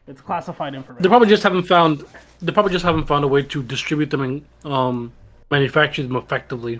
It's 0.07 0.21
classified 0.21 0.73
information. 0.73 1.03
They 1.03 1.09
probably 1.09 1.27
just 1.27 1.43
haven't 1.43 1.63
found. 1.63 2.05
They 2.41 2.51
probably 2.51 2.71
just 2.71 2.85
haven't 2.85 3.05
found 3.05 3.25
a 3.25 3.27
way 3.27 3.43
to 3.43 3.63
distribute 3.63 4.09
them 4.09 4.21
and 4.21 4.45
um, 4.63 5.11
manufacture 5.51 6.03
them 6.03 6.15
effectively. 6.15 6.79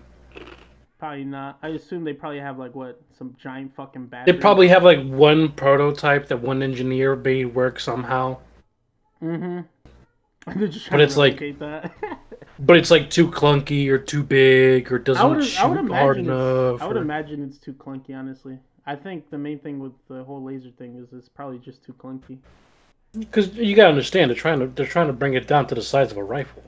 Probably 0.98 1.26
not. 1.26 1.60
I 1.62 1.70
assume 1.70 2.04
they 2.04 2.14
probably 2.14 2.40
have 2.40 2.58
like 2.58 2.74
what 2.74 3.02
some 3.18 3.36
giant 3.42 3.76
fucking 3.76 4.08
battery. 4.08 4.32
They 4.34 4.40
probably 4.40 4.68
have 4.70 4.84
like 4.84 5.06
one 5.06 5.52
prototype 5.52 6.28
that 6.30 6.42
one 6.42 6.64
engineer 6.64 7.16
made 7.16 7.54
work 7.54 7.80
somehow, 7.80 8.38
Mm-hmm. 9.22 9.62
But 10.92 11.02
it's 11.02 11.18
like- 11.18 11.40
that. 11.60 11.92
but 12.60 12.78
it's 12.78 12.90
like 12.90 13.10
too 13.10 13.28
clunky 13.30 13.90
or 13.90 13.98
too 13.98 14.24
big 14.24 14.92
or 14.92 15.00
I 15.00 15.04
doesn't 15.04 15.30
would, 15.30 15.44
shoot 15.44 15.60
I 15.64 15.68
would 15.68 15.92
hard 15.92 16.18
enough. 16.18 16.82
I 16.82 16.88
would 16.88 16.98
or- 16.98 17.02
imagine 17.02 17.44
it's 17.44 17.58
too 17.58 17.74
clunky. 17.74 18.16
Honestly, 18.18 18.58
I 18.86 18.96
think 18.96 19.30
the 19.30 19.38
main 19.38 19.60
thing 19.60 19.80
with 19.80 19.92
the 20.08 20.24
whole 20.24 20.42
laser 20.44 20.72
thing 20.78 20.96
is 20.96 21.10
it's 21.12 21.28
probably 21.30 21.60
just 21.60 21.84
too 21.84 21.94
clunky. 21.94 22.38
Because 23.18 23.54
you 23.56 23.76
gotta 23.76 23.90
understand, 23.90 24.30
they're 24.30 24.36
trying 24.38 24.60
to 24.60 24.68
they're 24.68 24.86
trying 24.86 25.08
to 25.08 25.14
bring 25.14 25.34
it 25.34 25.48
down 25.48 25.68
to 25.68 25.76
the 25.76 25.82
size 25.82 26.12
of 26.12 26.18
a 26.18 26.24
rifle. 26.24 26.64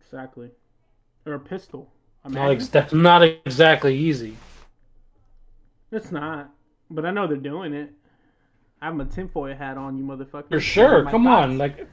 Exactly. 0.00 0.50
Or 1.26 1.34
a 1.34 1.40
pistol. 1.40 1.90
Not 2.26 2.50
ex- 2.52 2.68
that's 2.68 2.92
not 2.92 3.22
exactly 3.22 3.96
easy. 3.96 4.36
It's 5.90 6.10
not. 6.10 6.50
But 6.90 7.04
I 7.04 7.10
know 7.10 7.26
they're 7.26 7.36
doing 7.36 7.74
it. 7.74 7.90
I 8.80 8.86
have 8.86 8.94
my 8.96 9.04
tinfoil 9.04 9.54
hat 9.54 9.76
on, 9.76 9.96
you 9.98 10.04
motherfucker. 10.04 10.48
For 10.48 10.60
sure. 10.60 11.04
Come 11.04 11.24
thoughts. 11.24 11.44
on, 11.44 11.58
like 11.58 11.86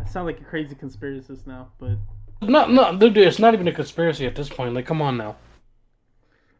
I 0.00 0.08
sound 0.08 0.26
like 0.26 0.40
a 0.40 0.44
crazy 0.44 0.74
conspiracist 0.74 1.46
now, 1.46 1.68
but 1.78 1.96
no, 2.40 2.66
no, 2.66 2.96
dude, 2.96 3.16
it's 3.18 3.38
not 3.38 3.54
even 3.54 3.68
a 3.68 3.72
conspiracy 3.72 4.26
at 4.26 4.34
this 4.34 4.48
point. 4.48 4.74
Like, 4.74 4.86
come 4.86 5.00
on 5.00 5.16
now. 5.16 5.36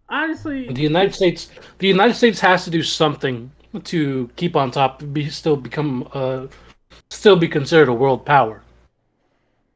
honestly, 0.09 0.69
The 0.73 0.81
United 0.83 1.15
States, 1.15 1.51
the 1.79 1.89
United 1.89 2.15
States 2.15 2.39
has 2.41 2.65
to 2.65 2.71
do 2.71 2.83
something 2.85 3.51
to 3.85 4.31
keep 4.37 4.57
on 4.57 4.70
top, 4.70 5.03
be 5.12 5.29
still 5.31 5.57
become, 5.57 6.09
uh, 6.12 6.47
still 7.11 7.37
be 7.37 7.49
considered 7.49 7.89
a 7.89 7.95
world 7.95 8.25
power. 8.27 8.62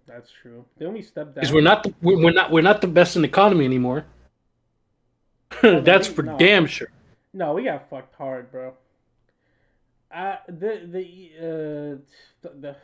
that's 0.07 0.30
true. 0.42 0.64
They 0.78 0.86
only 0.86 1.03
stepped 1.03 1.34
down. 1.34 1.42
Because 1.42 1.53
we're 1.53 1.61
not, 1.62 1.82
the, 1.82 1.94
we're, 2.03 2.32
not, 2.32 2.51
we're 2.51 2.62
not 2.62 2.80
the 2.80 2.88
best 2.88 3.16
in 3.16 3.24
economy 3.24 3.64
anymore. 3.64 4.05
That's 5.62 6.09
for 6.09 6.22
no. 6.22 6.36
damn 6.36 6.66
sure. 6.66 6.88
No, 7.32 7.53
we 7.53 7.62
got 7.64 7.88
fucked 7.88 8.14
hard, 8.16 8.51
bro. 8.51 8.74
Uh, 10.12 10.36
the 10.49 10.82
the 10.86 11.30
uh 11.38 11.97
the, 12.42 12.51
the 12.61 12.76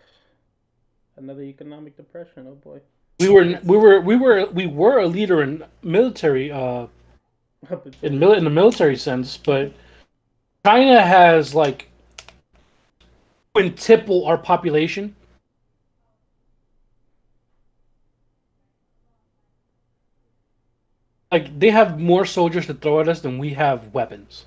another 1.17 1.43
economic 1.43 1.97
depression. 1.97 2.47
Oh 2.49 2.55
boy. 2.55 2.81
We 3.21 3.29
were, 3.29 3.61
we 3.63 3.77
were, 3.77 4.01
we 4.01 4.17
were, 4.17 4.47
we 4.47 4.67
were 4.67 4.99
a 4.99 5.07
leader 5.07 5.43
in 5.43 5.65
military, 5.83 6.51
uh, 6.51 6.87
in 8.03 8.19
mil- 8.19 8.33
in 8.33 8.43
the 8.43 8.51
military 8.51 8.97
sense, 8.97 9.37
but 9.37 9.73
China 10.65 11.01
has 11.03 11.55
like 11.55 11.89
quintuple 13.55 14.25
our 14.27 14.39
population. 14.39 15.17
Like 21.33 21.59
they 21.59 21.71
have 21.71 21.99
more 21.99 22.25
soldiers 22.25 22.67
to 22.67 22.75
throw 22.75 23.01
at 23.01 23.09
us 23.09 23.21
than 23.21 23.39
we 23.39 23.55
have 23.55 23.93
weapons. 23.95 24.45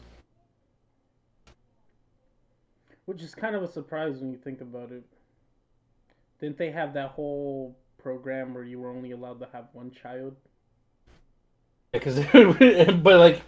Which 3.05 3.21
is 3.21 3.35
kind 3.35 3.55
of 3.55 3.63
a 3.63 3.71
surprise 3.71 4.19
when 4.19 4.31
you 4.31 4.37
think 4.37 4.61
about 4.61 4.91
it. 4.91 5.03
Didn't 6.39 6.57
they 6.57 6.71
have 6.71 6.93
that 6.93 7.09
whole 7.09 7.75
program 7.97 8.53
where 8.53 8.63
you 8.63 8.79
were 8.79 8.89
only 8.89 9.11
allowed 9.11 9.39
to 9.39 9.47
have 9.51 9.65
one 9.73 9.91
child? 9.91 10.35
Because, 12.03 12.95
but 13.03 13.19
like, 13.19 13.41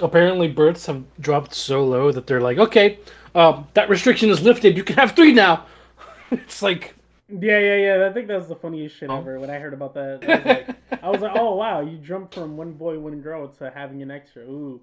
apparently 0.00 0.48
births 0.48 0.86
have 0.86 1.04
dropped 1.20 1.54
so 1.54 1.84
low 1.84 2.12
that 2.12 2.26
they're 2.26 2.40
like, 2.40 2.58
okay, 2.58 2.98
um, 3.34 3.66
that 3.74 3.88
restriction 3.88 4.30
is 4.30 4.42
lifted. 4.42 4.76
You 4.76 4.84
can 4.84 4.96
have 4.96 5.12
three 5.12 5.32
now. 5.32 5.66
it's 6.30 6.62
like, 6.62 6.94
Yeah, 7.28 7.58
yeah, 7.58 7.76
yeah. 7.76 8.06
I 8.08 8.12
think 8.12 8.28
that's 8.28 8.46
the 8.46 8.56
funniest 8.56 8.96
shit 8.96 9.10
Oh. 9.10 9.18
ever. 9.18 9.38
When 9.38 9.50
I 9.50 9.58
heard 9.58 9.72
about 9.74 9.94
that, 9.94 10.22
I 10.22 10.36
was 10.36 10.44
like, 10.44 11.02
I 11.02 11.08
was 11.10 11.20
like, 11.20 11.32
oh 11.36 11.54
wow, 11.56 11.80
you 11.80 11.96
jumped 11.98 12.34
from 12.34 12.56
one 12.56 12.72
boy, 12.72 12.98
one 12.98 13.20
girl 13.20 13.48
to 13.48 13.70
having 13.74 14.02
an 14.02 14.10
extra. 14.10 14.42
Ooh, 14.42 14.80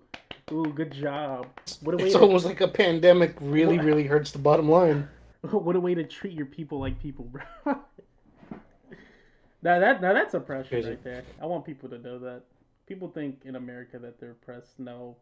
ooh, 0.52 0.72
good 0.76 0.92
job. 0.92 1.48
What 1.82 1.94
a 1.94 1.98
way 1.98 2.04
it's 2.06 2.14
to, 2.16 2.22
almost 2.22 2.46
like 2.46 2.62
a 2.62 2.68
pandemic. 2.68 3.36
Really, 3.40 3.78
What? 3.78 3.86
really 3.86 4.04
hurts 4.04 4.32
the 4.32 4.40
bottom 4.40 4.70
line. 4.70 5.08
what 5.42 5.76
a 5.76 5.80
way 5.80 5.94
to 5.94 6.04
treat 6.04 6.34
your 6.34 6.48
people 6.48 6.80
like 6.80 7.00
people, 7.00 7.26
bro. 7.26 7.44
now 9.62 9.80
that 9.80 10.02
now 10.02 10.14
that's 10.14 10.34
oppression 10.34 10.70
Crazy. 10.70 10.90
right 10.90 11.04
there. 11.04 11.24
I 11.42 11.46
want 11.46 11.66
people 11.66 11.88
to 11.90 11.98
know 12.00 12.18
that. 12.20 12.42
People 12.90 13.08
think 13.08 13.42
in 13.46 13.56
America 13.56 14.00
that 14.00 14.20
they're 14.20 14.32
oppressed. 14.32 14.80
No. 14.80 15.16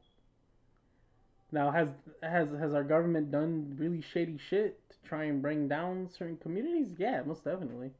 Now 1.52 1.70
has 1.70 1.90
has 2.24 2.48
has 2.58 2.74
our 2.74 2.84
government 2.84 3.30
done 3.30 3.76
really 3.78 4.02
shady 4.02 4.38
shit 4.38 4.80
to 4.90 4.96
try 5.08 5.26
and 5.26 5.42
bring 5.42 5.68
down 5.68 6.10
certain 6.18 6.38
communities? 6.38 6.96
Yeah, 6.98 7.24
most 7.26 7.44
definitely. 7.44 7.92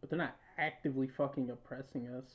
But 0.00 0.08
they're 0.08 0.18
not 0.20 0.36
actively 0.56 1.08
fucking 1.08 1.50
oppressing 1.50 2.08
us. 2.10 2.30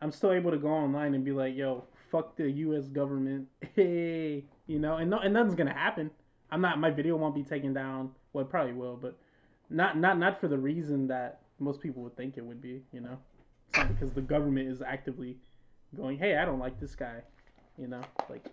I'm 0.00 0.10
still 0.10 0.32
able 0.32 0.50
to 0.50 0.58
go 0.58 0.68
online 0.68 1.14
and 1.14 1.24
be 1.24 1.30
like, 1.30 1.54
"Yo, 1.54 1.84
fuck 2.10 2.36
the 2.36 2.50
U.S. 2.50 2.88
government," 2.88 3.46
hey, 3.76 4.44
you 4.66 4.80
know, 4.80 4.96
and 4.96 5.08
no, 5.08 5.20
and 5.20 5.32
nothing's 5.32 5.54
gonna 5.54 5.72
happen. 5.72 6.10
I'm 6.50 6.60
not. 6.60 6.80
My 6.80 6.90
video 6.90 7.14
won't 7.14 7.36
be 7.36 7.44
taken 7.44 7.72
down. 7.72 8.10
Well, 8.32 8.44
it 8.44 8.50
probably 8.50 8.72
will, 8.72 8.96
but 8.96 9.16
not 9.70 9.96
not 9.96 10.18
not 10.18 10.40
for 10.40 10.48
the 10.48 10.58
reason 10.58 11.06
that 11.06 11.42
most 11.60 11.80
people 11.80 12.02
would 12.02 12.16
think 12.16 12.36
it 12.36 12.44
would 12.44 12.60
be. 12.60 12.82
You 12.92 13.00
know, 13.00 13.18
it's 13.68 13.78
not 13.78 13.88
because 13.88 14.12
the 14.12 14.20
government 14.20 14.68
is 14.68 14.82
actively 14.82 15.36
going, 15.96 16.18
"Hey, 16.18 16.36
I 16.36 16.44
don't 16.44 16.58
like 16.58 16.78
this 16.80 16.94
guy," 16.94 17.20
you 17.78 17.86
know, 17.88 18.00
like 18.28 18.44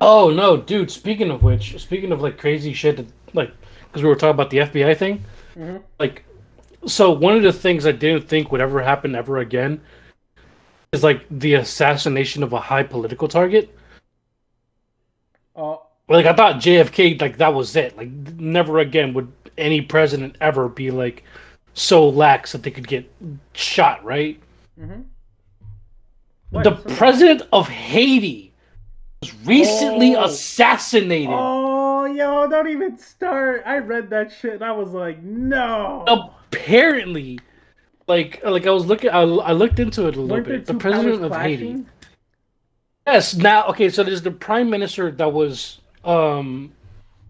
Oh 0.00 0.30
no, 0.30 0.56
dude! 0.58 0.90
Speaking 0.90 1.30
of 1.30 1.42
which, 1.42 1.80
speaking 1.80 2.12
of 2.12 2.20
like 2.20 2.38
crazy 2.38 2.72
shit, 2.74 2.96
that, 2.98 3.06
like 3.32 3.50
because 3.86 4.02
we 4.02 4.08
were 4.08 4.14
talking 4.16 4.34
about 4.34 4.50
the 4.50 4.58
FBI 4.58 4.94
thing, 4.96 5.24
Mhm. 5.56 5.82
like, 5.98 6.24
so 6.86 7.10
one 7.10 7.34
of 7.34 7.42
the 7.42 7.52
things 7.52 7.86
I 7.86 7.92
didn't 7.92 8.28
think 8.28 8.52
would 8.52 8.60
ever 8.60 8.82
happen 8.82 9.14
ever 9.14 9.38
again 9.38 9.80
is 10.92 11.02
like 11.02 11.24
the 11.30 11.54
assassination 11.54 12.42
of 12.42 12.52
a 12.52 12.60
high 12.60 12.82
political 12.82 13.26
target. 13.28 13.70
oh, 15.56 15.82
Like 16.08 16.26
I 16.26 16.34
thought 16.34 16.56
JFK, 16.60 17.18
like 17.20 17.38
that 17.38 17.54
was 17.54 17.74
it. 17.74 17.96
Like 17.96 18.10
never 18.10 18.78
again 18.80 19.14
would 19.14 19.32
any 19.56 19.80
president 19.80 20.36
ever 20.42 20.68
be 20.68 20.90
like 20.90 21.24
so 21.76 22.08
lax 22.08 22.52
that 22.52 22.62
they 22.62 22.70
could 22.70 22.88
get 22.88 23.08
shot. 23.52 24.02
Right? 24.04 24.40
mm-hmm. 24.80 25.02
the 26.62 26.72
president 26.96 27.42
of 27.52 27.68
Haiti 27.68 28.52
was 29.20 29.32
recently 29.44 30.16
Oh. 30.16 30.24
assassinated. 30.24 31.30
Oh, 31.30 32.06
yo, 32.06 32.48
don't 32.48 32.68
even 32.68 32.98
start. 32.98 33.62
I 33.66 33.78
read 33.78 34.10
that 34.10 34.32
shit 34.32 34.54
and 34.54 34.64
I 34.64 34.72
was 34.72 34.90
like, 34.90 35.22
no. 35.22 36.04
apparently 36.08 37.38
like 38.08 38.40
like 38.44 38.66
i 38.66 38.70
was 38.70 38.86
looking 38.86 39.10
i, 39.10 39.20
I 39.20 39.52
looked 39.52 39.80
into 39.80 40.06
it 40.06 40.14
a 40.16 40.20
little 40.20 40.36
Weren't 40.36 40.46
bit 40.46 40.66
the 40.66 40.74
president 40.74 41.24
of 41.24 41.32
haiti 41.34 41.84
yes 43.04 43.34
now 43.34 43.66
okay 43.66 43.90
so 43.90 44.04
there's 44.04 44.22
the 44.22 44.30
prime 44.30 44.70
minister 44.70 45.10
that 45.10 45.32
was 45.32 45.80
um 46.04 46.72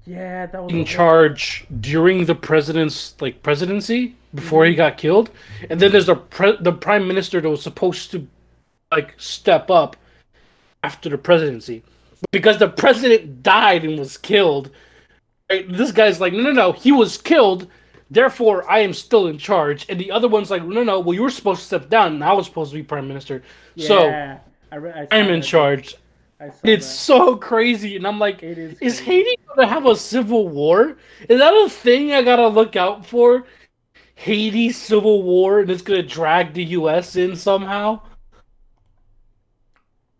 Yeah, 0.04 0.44
that 0.46 0.62
was 0.62 0.70
in 0.72 0.84
charge 0.84 1.66
during 1.80 2.26
the 2.26 2.34
president's 2.34 3.14
like 3.20 3.42
presidency 3.42 4.16
before 4.36 4.64
he 4.64 4.72
Mm-hmm. 4.72 4.78
got 4.78 4.98
killed 4.98 5.30
and 5.70 5.80
then 5.80 5.90
there's 5.92 6.06
the 6.06 6.16
pre- 6.16 6.56
the 6.60 6.72
prime 6.72 7.08
minister 7.08 7.40
that 7.40 7.50
was 7.50 7.62
supposed 7.62 8.10
to 8.12 8.26
like 8.92 9.14
step 9.18 9.70
up 9.70 9.96
after 10.84 11.08
the 11.08 11.18
presidency 11.18 11.82
because 12.32 12.58
the 12.58 12.68
president 12.68 13.42
died 13.42 13.84
and 13.84 13.98
was 13.98 14.16
killed 14.16 14.70
right, 15.50 15.66
this 15.72 15.92
guy's 15.92 16.20
like 16.20 16.32
no 16.32 16.42
no 16.42 16.52
no 16.52 16.72
he 16.72 16.92
was 16.92 17.18
killed 17.18 17.68
therefore 18.10 18.68
i 18.70 18.78
am 18.80 18.92
still 18.94 19.26
in 19.26 19.38
charge 19.38 19.86
and 19.88 19.98
the 20.00 20.10
other 20.10 20.28
one's 20.28 20.50
like 20.50 20.64
no 20.64 20.84
no 20.84 21.00
well 21.00 21.14
you 21.14 21.22
were 21.22 21.30
supposed 21.30 21.60
to 21.60 21.66
step 21.66 21.88
down 21.88 22.14
and 22.14 22.24
i 22.24 22.32
was 22.32 22.46
supposed 22.46 22.70
to 22.70 22.76
be 22.76 22.82
prime 22.82 23.08
minister 23.08 23.42
so 23.76 24.08
I 24.72 24.76
re- 24.76 24.92
I 24.92 25.08
I'm 25.10 25.28
in 25.30 25.40
that. 25.40 25.46
charge 25.46 25.96
it's 26.40 26.62
that. 26.62 26.82
so 26.82 27.36
crazy 27.36 27.96
and 27.96 28.06
i'm 28.06 28.18
like 28.18 28.42
is. 28.42 28.98
Haiti 29.00 29.34
gonna 29.48 29.66
have 29.66 29.86
a 29.86 29.96
civil 29.96 30.48
war? 30.48 30.96
Is 31.28 31.38
that 31.40 31.52
a 31.54 31.68
thing 31.70 32.12
I 32.12 32.22
gotta 32.22 32.48
look 32.48 32.76
out 32.76 33.06
for? 33.06 33.44
Haiti 34.16 34.72
civil 34.72 35.22
war, 35.22 35.60
and 35.60 35.70
it's 35.70 35.82
gonna 35.82 36.02
drag 36.02 36.54
the 36.54 36.64
U.S. 36.64 37.16
in 37.16 37.36
somehow. 37.36 38.00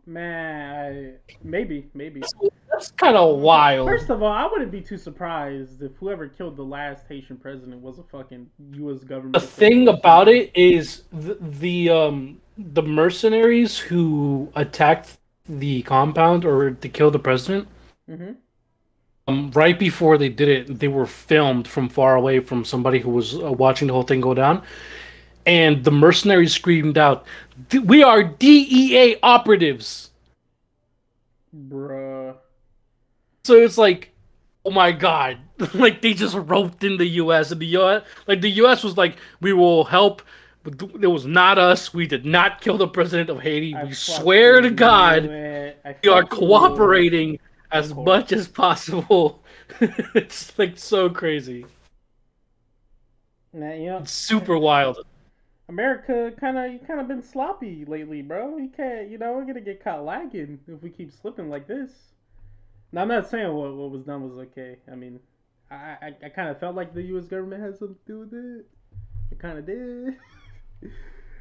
Man, 0.05 1.17
I, 1.27 1.33
maybe, 1.43 1.89
maybe. 1.93 2.23
That's 2.71 2.91
kind 2.91 3.17
of 3.17 3.39
wild. 3.39 3.89
First 3.89 4.09
of 4.09 4.21
all, 4.23 4.31
I 4.31 4.45
wouldn't 4.45 4.71
be 4.71 4.79
too 4.81 4.97
surprised 4.97 5.81
if 5.81 5.91
whoever 5.97 6.27
killed 6.27 6.55
the 6.55 6.63
last 6.63 7.07
Haitian 7.09 7.37
president 7.37 7.81
was 7.81 7.97
a 7.99 8.03
fucking 8.03 8.49
U.S. 8.73 9.03
government. 9.03 9.33
The 9.33 9.41
thing 9.41 9.89
about 9.89 10.29
it 10.29 10.51
is 10.55 11.03
the, 11.11 11.37
the 11.41 11.89
um 11.89 12.39
the 12.57 12.83
mercenaries 12.83 13.77
who 13.77 14.49
attacked 14.55 15.17
the 15.49 15.81
compound 15.81 16.45
or 16.45 16.71
to 16.71 16.89
kill 16.89 17.11
the 17.11 17.19
president. 17.19 17.67
Mhm. 18.09 18.37
Um, 19.27 19.51
right 19.51 19.77
before 19.77 20.17
they 20.17 20.29
did 20.29 20.47
it, 20.47 20.79
they 20.79 20.87
were 20.87 21.05
filmed 21.05 21.67
from 21.67 21.89
far 21.89 22.15
away 22.15 22.39
from 22.39 22.63
somebody 22.63 22.99
who 22.99 23.09
was 23.09 23.35
uh, 23.35 23.51
watching 23.51 23.87
the 23.87 23.93
whole 23.93 24.03
thing 24.03 24.21
go 24.21 24.33
down. 24.33 24.63
And 25.45 25.83
the 25.83 25.91
mercenaries 25.91 26.53
screamed 26.53 26.97
out, 26.97 27.25
"We 27.83 28.03
are 28.03 28.23
DEA 28.23 29.17
operatives!" 29.23 30.11
Bruh. 31.69 32.35
So 33.43 33.55
it's 33.55 33.77
like, 33.77 34.13
oh 34.65 34.71
my 34.71 34.91
god, 34.91 35.37
like 35.73 36.01
they 36.01 36.13
just 36.13 36.35
roped 36.35 36.83
in 36.83 36.97
the 36.97 37.07
U.S. 37.21 37.51
and 37.51 37.61
the 37.61 37.67
U.S. 37.67 38.03
like 38.27 38.41
the 38.41 38.51
U.S. 38.51 38.83
was 38.83 38.97
like, 38.97 39.17
"We 39.41 39.53
will 39.53 39.83
help." 39.83 40.21
But 40.63 40.81
it 41.01 41.07
was 41.07 41.25
not 41.25 41.57
us. 41.57 41.93
We 41.93 42.07
did 42.07 42.25
not 42.25 42.59
kill 42.59 42.77
the 42.77 42.89
president 42.89 43.29
of 43.29 43.39
Haiti. 43.39 43.73
I 43.73 43.85
we 43.85 43.93
swear 43.93 44.59
to 44.59 44.69
God, 44.69 45.23
it. 45.23 45.97
We 46.03 46.09
are 46.09 46.23
cooperating. 46.25 47.35
it. 47.35 47.41
As 47.71 47.93
much 47.93 48.31
as 48.31 48.47
possible. 48.47 49.43
it's 49.81 50.57
like 50.57 50.77
so 50.77 51.09
crazy. 51.09 51.65
Man, 53.53 53.81
you 53.81 53.87
know, 53.87 53.97
It's 53.99 54.11
super 54.11 54.57
wild. 54.57 54.99
America 55.69 56.31
kind 56.39 56.57
of 56.57 56.71
you 56.71 56.79
kind 56.79 56.99
of 56.99 57.07
been 57.07 57.21
sloppy 57.21 57.83
lately, 57.85 58.21
bro. 58.21 58.57
You 58.57 58.69
can't, 58.69 59.09
you 59.09 59.17
know, 59.17 59.33
we're 59.33 59.45
gonna 59.45 59.61
get 59.61 59.83
caught 59.83 60.05
lagging 60.05 60.59
if 60.67 60.81
we 60.81 60.89
keep 60.89 61.11
slipping 61.11 61.49
like 61.49 61.67
this. 61.67 61.91
Now 62.91 63.01
I'm 63.01 63.09
not 63.09 63.29
saying 63.29 63.51
what 63.51 63.75
what 63.75 63.91
was 63.91 64.03
done 64.03 64.23
was 64.23 64.37
okay. 64.47 64.77
I 64.89 64.95
mean, 64.95 65.19
I 65.69 65.75
I, 65.75 66.15
I 66.25 66.29
kind 66.29 66.49
of 66.49 66.59
felt 66.59 66.75
like 66.75 66.93
the 66.93 67.03
U.S. 67.03 67.25
government 67.25 67.61
had 67.61 67.77
something 67.77 67.97
to 68.05 68.11
do 68.11 68.19
with 68.19 68.33
it. 68.33 68.65
It 69.31 69.39
kind 69.39 69.57
of 69.57 69.65
did. 69.65 70.15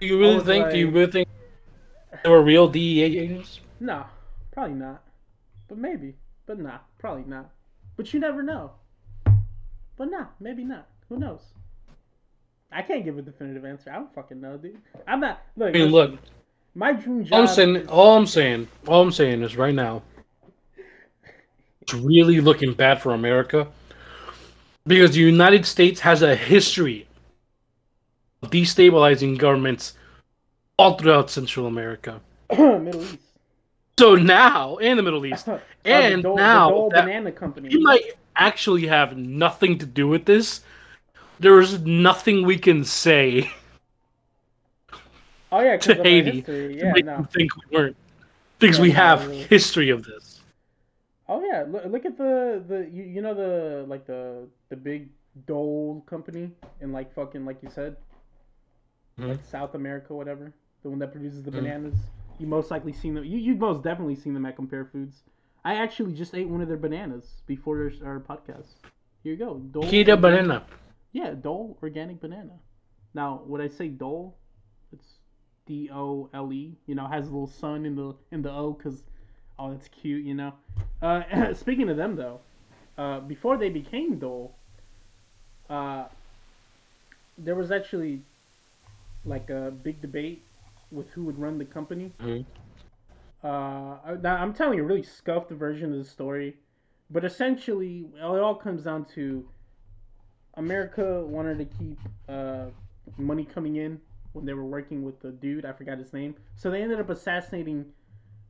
Do 0.01 0.07
you 0.07 0.18
really 0.18 0.45
think? 0.45 0.70
do 0.70 0.79
you 0.79 0.91
really 0.91 1.11
think 1.11 1.29
there 2.22 2.33
were 2.33 2.43
real 2.43 2.68
DEA 2.68 3.18
agents? 3.18 3.61
no, 3.79 4.05
probably 4.53 4.74
not. 4.74 5.03
But 5.68 5.78
maybe. 5.78 6.14
But 6.46 6.60
nah, 6.60 6.78
probably 6.98 7.24
not. 7.26 7.50
But 7.96 8.12
you 8.12 8.20
never 8.20 8.42
know. 8.42 8.72
But 9.96 10.10
nah, 10.10 10.26
maybe 10.40 10.64
not. 10.64 10.88
Who 11.08 11.18
knows? 11.18 11.40
I 12.70 12.82
can't 12.82 13.04
give 13.04 13.16
a 13.18 13.22
definitive 13.22 13.64
answer. 13.64 13.90
I 13.90 13.94
don't 13.94 14.14
fucking 14.14 14.40
know, 14.40 14.56
dude. 14.56 14.78
I'm 15.06 15.20
not. 15.20 15.40
Look, 15.56 15.70
I 15.70 15.72
mean, 15.72 15.90
look. 15.90 16.18
my 16.74 16.92
dream 16.92 17.24
job. 17.24 17.34
All 17.34 17.40
I'm 17.42 17.46
saying, 17.46 17.76
is- 17.76 17.88
all 17.88 18.16
I'm 18.16 18.26
saying, 18.26 18.68
all 18.86 19.02
I'm 19.02 19.12
saying 19.12 19.42
is 19.42 19.56
right 19.56 19.74
now, 19.74 20.02
it's 21.80 21.94
really 21.94 22.40
looking 22.40 22.74
bad 22.74 23.00
for 23.00 23.12
America 23.14 23.68
because 24.86 25.12
the 25.12 25.20
United 25.20 25.64
States 25.64 26.00
has 26.00 26.22
a 26.22 26.34
history 26.34 27.06
of 28.42 28.50
destabilizing 28.50 29.38
governments 29.38 29.94
all 30.78 30.98
throughout 30.98 31.30
Central 31.30 31.66
America. 31.66 32.20
Middle 32.50 33.02
East. 33.02 33.18
So 33.99 34.14
now, 34.14 34.76
in 34.76 34.99
the 34.99 35.03
Middle 35.03 35.24
East, 35.24 35.49
and 35.86 36.18
the 36.18 36.22
Dole, 36.22 36.36
now 36.36 36.68
the 36.68 36.72
Dole 36.74 36.90
Banana 36.90 37.32
Company. 37.32 37.68
we 37.70 37.78
might 37.78 38.03
actually 38.36 38.86
have 38.88 39.16
nothing 39.16 39.78
to 39.78 39.86
do 39.86 40.07
with 40.07 40.26
this. 40.26 40.61
There 41.40 41.59
is 41.61 41.80
nothing 41.80 42.44
we 42.44 42.59
can 42.59 42.84
say 42.84 43.51
oh 45.53 45.61
yeah, 45.61 45.76
to 45.78 45.94
because 45.94 46.01
of 46.01 46.01
our 46.01 46.05
Haiti 46.05 46.30
history. 46.42 46.78
to 46.78 46.84
Yeah, 46.84 46.92
make 46.92 47.07
no. 47.07 47.26
think 47.32 47.51
we 47.57 47.76
weren't, 47.78 47.97
because 48.59 48.76
Yeah, 48.76 48.82
we 48.82 48.90
have 48.92 49.20
really. 49.28 49.42
history 49.44 49.88
of 49.90 50.05
this. 50.05 50.40
Oh 51.28 51.42
yeah, 51.44 51.64
look, 51.66 51.84
look 51.86 52.05
at 52.05 52.18
the 52.18 52.62
the 52.68 52.88
you, 52.92 53.03
you 53.03 53.22
know 53.22 53.34
the 53.34 53.84
like 53.88 54.07
the 54.07 54.47
the 54.68 54.76
big 54.76 55.09
Dole 55.47 56.03
company 56.07 56.51
in 56.80 56.92
like 56.92 57.12
fucking 57.14 57.44
like 57.47 57.62
you 57.62 57.70
said, 57.70 57.97
Mhm. 59.18 59.28
like 59.30 59.40
South 59.51 59.74
America, 59.74 60.14
whatever. 60.14 60.53
The 60.82 60.90
one 60.90 60.99
that 61.01 61.12
produces 61.12 61.42
the 61.42 61.51
Mhm. 61.51 61.55
bananas. 61.62 61.94
You 62.39 62.47
most 62.47 62.70
likely 62.70 62.93
seen 62.93 63.14
them. 63.14 63.24
You 63.24 63.39
you 63.39 63.55
most 63.55 63.82
definitely 63.82 64.16
seen 64.16 64.34
them 64.34 64.47
at 64.47 64.57
Compare 64.57 64.84
Foods. 64.87 65.22
I 65.64 65.76
actually 65.76 66.12
just 66.12 66.34
ate 66.34 66.49
one 66.49 66.61
of 66.61 66.68
their 66.68 66.76
bananas 66.76 67.24
before 67.47 67.91
our, 68.05 68.09
our 68.09 68.20
podcast. 68.20 68.66
Here 69.22 69.32
you 69.32 69.37
go, 69.37 69.55
Dole. 69.55 69.84
Kida 69.84 70.11
organic- 70.11 70.20
banana. 70.20 70.66
Yeah, 71.12 71.30
Dole 71.30 71.78
organic 71.82 72.20
banana. 72.20 72.53
Now, 73.14 73.43
when 73.47 73.61
I 73.61 73.68
say 73.68 73.89
Dole? 73.89 74.37
It's 74.93 75.14
D 75.66 75.89
O 75.93 76.28
L 76.34 76.53
E. 76.53 76.76
You 76.87 76.95
know, 76.95 77.07
has 77.07 77.24
a 77.24 77.30
little 77.30 77.47
sun 77.47 77.87
in 77.87 77.97
the 77.97 78.14
in 78.30 78.43
the 78.43 78.53
O 78.53 78.72
because 78.72 79.03
oh, 79.59 79.70
that's 79.70 79.89
cute. 79.89 80.24
You 80.24 80.34
know. 80.34 80.53
Uh, 81.01 81.53
speaking 81.55 81.89
of 81.89 81.97
them 81.97 82.16
though, 82.16 82.41
uh, 82.99 83.20
before 83.20 83.57
they 83.57 83.70
became 83.70 84.18
Dole, 84.18 84.55
uh, 85.70 86.05
there 87.39 87.55
was 87.55 87.70
actually 87.70 88.22
like 89.24 89.51
a 89.51 89.72
big 89.82 90.01
debate 90.01 90.43
with 90.91 91.11
who 91.11 91.24
would 91.24 91.39
run 91.39 91.59
the 91.59 91.64
company. 91.64 92.12
Mhm. 92.20 92.45
Uh, 93.45 93.99
I- 94.05 94.18
I'm 94.24 94.53
telling 94.53 94.78
you 94.78 94.84
a 94.84 94.87
really 94.87 95.03
scuffed 95.03 95.51
version 95.51 95.93
of 95.93 95.99
the 95.99 96.05
story, 96.05 96.57
but 97.11 97.24
essentially 97.24 98.09
it 98.16 98.22
all 98.22 98.55
comes 98.55 98.84
down 98.84 99.05
to 99.14 99.49
America 100.55 101.24
wanted 101.26 101.59
to 101.59 101.64
keep 101.64 101.99
uh, 102.28 102.66
money 103.18 103.45
coming 103.45 103.76
in 103.76 104.01
when 104.32 104.45
they 104.47 104.55
were 104.55 104.64
working 104.64 105.03
with 105.05 105.20
the 105.20 105.30
dude. 105.30 105.64
I 105.64 105.72
forgot 105.72 105.99
his 105.99 106.12
name. 106.12 106.34
So 106.57 106.70
they 106.70 106.82
ended 106.82 106.99
up 106.99 107.11
assassinating 107.11 107.93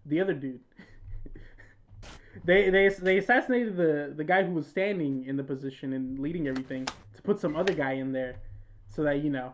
the 0.06 0.20
other 0.20 0.34
dude. 0.34 0.60
they, 2.44 2.70
they 2.70 2.88
they 2.88 3.18
assassinated 3.18 3.76
the 3.76 4.12
the 4.16 4.24
guy 4.24 4.44
who 4.44 4.52
was 4.52 4.66
standing 4.66 5.24
in 5.24 5.36
the 5.36 5.44
position 5.44 5.92
and 5.92 6.18
leading 6.18 6.46
everything 6.46 6.86
to 6.86 7.22
put 7.22 7.40
some 7.40 7.56
other 7.56 7.72
guy 7.74 7.92
in 7.94 8.12
there, 8.12 8.36
so 8.88 9.02
that 9.02 9.22
you 9.22 9.30
know, 9.30 9.52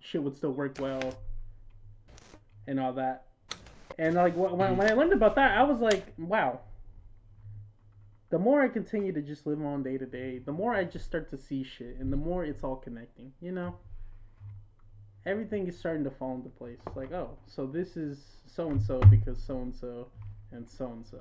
shit 0.00 0.22
would 0.22 0.36
still 0.36 0.52
work 0.52 0.76
well. 0.80 1.14
And 2.68 2.78
all 2.78 2.92
that. 2.92 3.24
And 3.98 4.14
like 4.14 4.36
when 4.36 4.76
when 4.76 4.88
I 4.88 4.94
learned 4.94 5.12
about 5.12 5.34
that, 5.34 5.58
I 5.58 5.64
was 5.64 5.80
like, 5.80 6.04
wow 6.16 6.60
the 8.30 8.38
more 8.38 8.60
I 8.60 8.68
continue 8.68 9.12
to 9.12 9.22
just 9.22 9.46
live 9.46 9.60
on 9.64 9.82
day 9.82 9.96
to 9.96 10.04
day, 10.04 10.38
the 10.38 10.52
more 10.52 10.74
I 10.74 10.84
just 10.84 11.06
start 11.06 11.30
to 11.30 11.38
see 11.38 11.64
shit, 11.64 11.96
and 11.98 12.12
the 12.12 12.16
more 12.16 12.44
it's 12.44 12.62
all 12.62 12.76
connecting. 12.76 13.32
You 13.40 13.52
know, 13.52 13.76
everything 15.24 15.66
is 15.66 15.78
starting 15.78 16.04
to 16.04 16.10
fall 16.10 16.34
into 16.34 16.50
place. 16.50 16.80
Like, 16.94 17.12
oh, 17.12 17.30
so 17.46 17.66
this 17.66 17.96
is 17.96 18.18
so 18.46 18.70
and 18.70 18.82
so 18.82 19.00
because 19.00 19.42
so 19.42 19.58
and 19.60 19.74
so 19.74 20.08
and 20.52 20.68
so 20.68 20.86
and 20.92 21.06
so. 21.06 21.20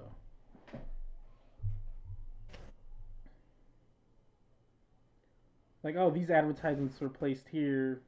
Like, 5.83 5.95
oh, 5.95 6.09
these 6.09 6.29
advertisements 6.29 6.99
were 6.99 7.07
placed 7.07 7.47
here 7.49 8.01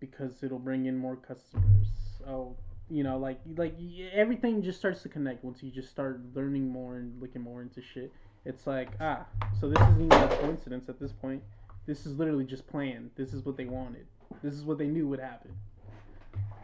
because 0.00 0.42
it'll 0.42 0.58
bring 0.58 0.84
in 0.84 0.98
more 0.98 1.16
customers. 1.16 2.07
Oh, 2.28 2.54
you 2.90 3.02
know, 3.02 3.18
like 3.18 3.40
like 3.56 3.74
everything 4.12 4.62
just 4.62 4.78
starts 4.78 5.02
to 5.02 5.08
connect 5.08 5.44
once 5.44 5.62
you 5.62 5.70
just 5.70 5.90
start 5.90 6.20
learning 6.34 6.68
more 6.68 6.96
and 6.96 7.20
looking 7.20 7.42
more 7.42 7.62
into 7.62 7.80
shit. 7.82 8.12
It's 8.44 8.66
like 8.66 8.90
ah, 9.00 9.26
so 9.60 9.68
this 9.68 9.78
isn't 9.80 10.02
even 10.02 10.12
a 10.12 10.28
coincidence 10.38 10.88
at 10.88 10.98
this 11.00 11.12
point. 11.12 11.42
This 11.86 12.06
is 12.06 12.16
literally 12.18 12.44
just 12.44 12.66
planned. 12.66 13.10
This 13.16 13.32
is 13.32 13.44
what 13.44 13.56
they 13.56 13.64
wanted. 13.64 14.06
This 14.42 14.54
is 14.54 14.64
what 14.64 14.78
they 14.78 14.86
knew 14.86 15.08
would 15.08 15.20
happen. 15.20 15.52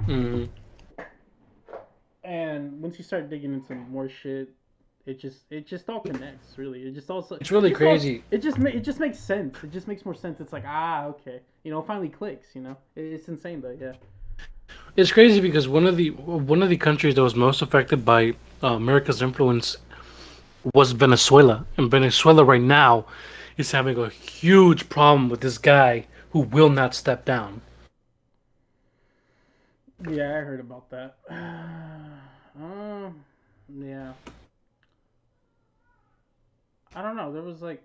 Mhm. 0.03 0.49
And 2.25 2.81
once 2.81 2.97
you 2.99 3.05
start 3.05 3.29
digging 3.29 3.53
into 3.53 3.75
more 3.75 4.09
shit, 4.09 4.51
it 5.07 5.19
just 5.21 5.45
it 5.51 5.67
just 5.67 5.89
all 5.91 6.01
connects. 6.01 6.57
Really, 6.57 6.83
it 6.83 6.95
just 6.95 7.11
also 7.11 7.37
It's 7.37 7.51
really 7.51 7.71
all- 7.73 7.77
crazy. 7.77 8.25
it 8.31 8.39
just 8.39 8.59
ma- 8.59 8.71
it 8.71 8.81
just 8.81 8.99
makes 9.01 9.19
sense. 9.19 9.62
It 9.62 9.71
just 9.73 9.87
makes 9.89 10.05
more 10.05 10.15
sense. 10.15 10.41
It's 10.41 10.53
like 10.53 10.65
ah 10.67 11.07
okay, 11.07 11.41
you 11.65 11.71
know, 11.71 11.81
it 11.81 11.87
finally 11.87 12.09
clicks. 12.09 12.55
You 12.55 12.62
know, 12.62 12.77
it, 12.97 13.03
it's 13.05 13.29
insane 13.29 13.61
though. 13.61 13.77
Yeah. 13.79 13.93
It's 14.97 15.11
crazy 15.11 15.40
because 15.40 15.66
one 15.66 15.86
of 15.86 15.97
the 15.97 16.11
one 16.11 16.62
of 16.62 16.68
the 16.68 16.76
countries 16.76 17.16
that 17.16 17.22
was 17.22 17.34
most 17.34 17.62
affected 17.62 18.05
by 18.05 18.34
uh, 18.62 18.74
America's 18.74 19.20
influence 19.22 19.76
was 20.72 20.92
Venezuela, 20.92 21.66
and 21.76 21.90
Venezuela 21.90 22.45
right 22.45 22.62
now 22.62 23.05
is 23.57 23.72
having 23.72 23.99
a 23.99 24.09
huge 24.09 24.88
problem 24.88 25.28
with 25.28 25.40
this 25.40 25.59
guy 25.59 26.07
who 26.30 26.40
will 26.40 26.70
not 26.70 26.95
step 26.95 27.24
down. 27.24 27.61
Yeah, 30.09 30.28
I 30.28 30.40
heard 30.42 30.61
about 30.61 30.88
that. 30.90 31.16
um, 32.61 33.24
yeah. 33.76 34.12
I 36.95 37.03
don't 37.03 37.16
know. 37.16 37.32
There 37.32 37.42
was 37.42 37.62
like, 37.62 37.82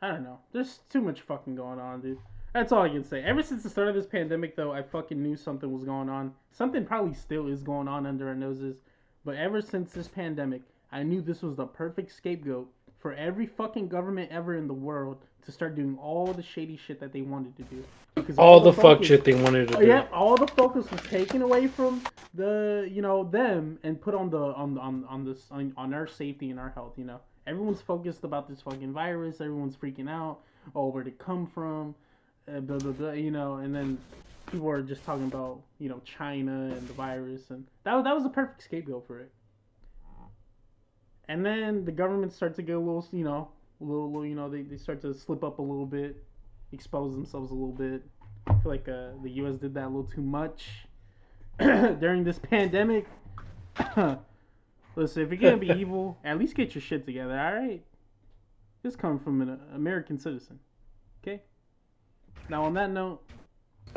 I 0.00 0.08
don't 0.08 0.22
know. 0.22 0.38
There's 0.52 0.78
too 0.90 1.00
much 1.00 1.22
fucking 1.22 1.56
going 1.56 1.80
on, 1.80 2.02
dude. 2.02 2.18
That's 2.54 2.70
all 2.70 2.82
I 2.82 2.88
can 2.88 3.02
say. 3.04 3.20
Ever 3.22 3.42
since 3.42 3.62
the 3.64 3.68
start 3.68 3.88
of 3.88 3.94
this 3.96 4.06
pandemic, 4.06 4.54
though, 4.54 4.72
I 4.72 4.82
fucking 4.82 5.20
knew 5.20 5.36
something 5.36 5.70
was 5.72 5.84
going 5.84 6.08
on. 6.08 6.32
Something 6.52 6.84
probably 6.86 7.14
still 7.14 7.48
is 7.48 7.62
going 7.64 7.88
on 7.88 8.06
under 8.06 8.28
our 8.28 8.34
noses. 8.34 8.76
But 9.24 9.34
ever 9.36 9.60
since 9.60 9.92
this 9.92 10.06
pandemic, 10.06 10.62
I 10.92 11.02
knew 11.02 11.20
this 11.20 11.42
was 11.42 11.56
the 11.56 11.66
perfect 11.66 12.12
scapegoat 12.12 12.68
for 13.00 13.12
every 13.14 13.46
fucking 13.46 13.88
government 13.88 14.30
ever 14.30 14.54
in 14.54 14.68
the 14.68 14.74
world 14.74 15.18
to 15.44 15.50
start 15.52 15.74
doing 15.74 15.98
all 16.00 16.32
the 16.32 16.42
shady 16.42 16.76
shit 16.76 17.00
that 17.00 17.12
they 17.12 17.22
wanted 17.22 17.56
to 17.56 17.62
do. 17.64 17.82
Because 18.14 18.38
All 18.38 18.60
the 18.60 18.72
fuck 18.72 18.82
focus- 18.98 19.08
shit 19.08 19.24
they 19.24 19.34
wanted 19.34 19.68
to 19.68 19.76
Oh, 19.76 19.80
do. 19.80 19.86
yeah, 19.88 20.06
all 20.12 20.36
the 20.36 20.46
focus 20.46 20.88
was 20.90 21.00
taken 21.02 21.42
away 21.42 21.66
from 21.66 22.00
the 22.34 22.88
you 22.90 23.02
know 23.02 23.24
them 23.24 23.78
and 23.82 24.00
put 24.00 24.14
on 24.14 24.30
the 24.30 24.38
on 24.38 24.78
on 24.78 25.04
on 25.06 25.24
this 25.24 25.48
on, 25.50 25.72
on 25.76 25.92
our 25.92 26.06
safety 26.06 26.50
and 26.50 26.60
our 26.60 26.70
health. 26.70 26.92
You 26.96 27.04
know, 27.04 27.20
everyone's 27.48 27.80
focused 27.82 28.22
about 28.22 28.48
this 28.48 28.60
fucking 28.62 28.92
virus. 28.92 29.40
Everyone's 29.40 29.76
freaking 29.76 30.08
out. 30.08 30.38
Oh, 30.76 30.88
where'd 30.90 31.08
it 31.08 31.18
come 31.18 31.46
from? 31.48 31.94
Uh, 32.48 32.60
blah 32.60 32.78
blah 32.78 32.92
blah. 32.92 33.12
You 33.12 33.30
know, 33.30 33.56
and 33.56 33.74
then 33.74 33.98
people 34.50 34.68
are 34.68 34.82
just 34.82 35.04
talking 35.04 35.24
about 35.24 35.60
you 35.78 35.88
know 35.88 36.00
China 36.04 36.52
and 36.74 36.86
the 36.88 36.92
virus, 36.92 37.50
and 37.50 37.66
that 37.84 37.94
was- 37.94 38.04
that 38.04 38.14
was 38.14 38.24
a 38.24 38.28
perfect 38.30 38.62
scapegoat 38.62 39.06
for 39.06 39.20
it. 39.20 39.30
And 41.26 41.44
then 41.44 41.84
the 41.86 41.92
government 41.92 42.32
starts 42.34 42.56
to 42.56 42.62
get 42.62 42.76
a 42.76 42.78
little, 42.78 43.06
you 43.10 43.24
know, 43.24 43.48
a 43.80 43.84
little, 43.84 44.08
little, 44.08 44.26
you 44.26 44.34
know, 44.34 44.50
they, 44.50 44.60
they 44.60 44.76
start 44.76 45.00
to 45.00 45.14
slip 45.14 45.42
up 45.42 45.58
a 45.58 45.62
little 45.62 45.86
bit, 45.86 46.22
expose 46.72 47.14
themselves 47.14 47.50
a 47.50 47.54
little 47.54 47.72
bit. 47.72 48.02
I 48.46 48.52
feel 48.58 48.70
like 48.70 48.86
uh, 48.88 49.12
the 49.22 49.30
U.S. 49.36 49.56
did 49.56 49.72
that 49.72 49.84
a 49.84 49.88
little 49.88 50.04
too 50.04 50.20
much 50.20 50.86
during 51.58 52.24
this 52.24 52.38
pandemic. 52.38 53.06
Listen, 53.96 55.22
if 55.22 55.30
you're 55.30 55.36
gonna 55.38 55.56
be 55.56 55.68
evil, 55.80 56.18
at 56.24 56.38
least 56.38 56.54
get 56.54 56.74
your 56.74 56.82
shit 56.82 57.06
together, 57.06 57.38
all 57.40 57.54
right? 57.54 57.82
This 58.82 58.94
comes 58.94 59.22
from 59.22 59.40
an 59.40 59.58
American 59.74 60.18
citizen, 60.18 60.58
okay? 61.22 61.40
Now, 62.48 62.64
on 62.64 62.74
that 62.74 62.90
note, 62.90 63.20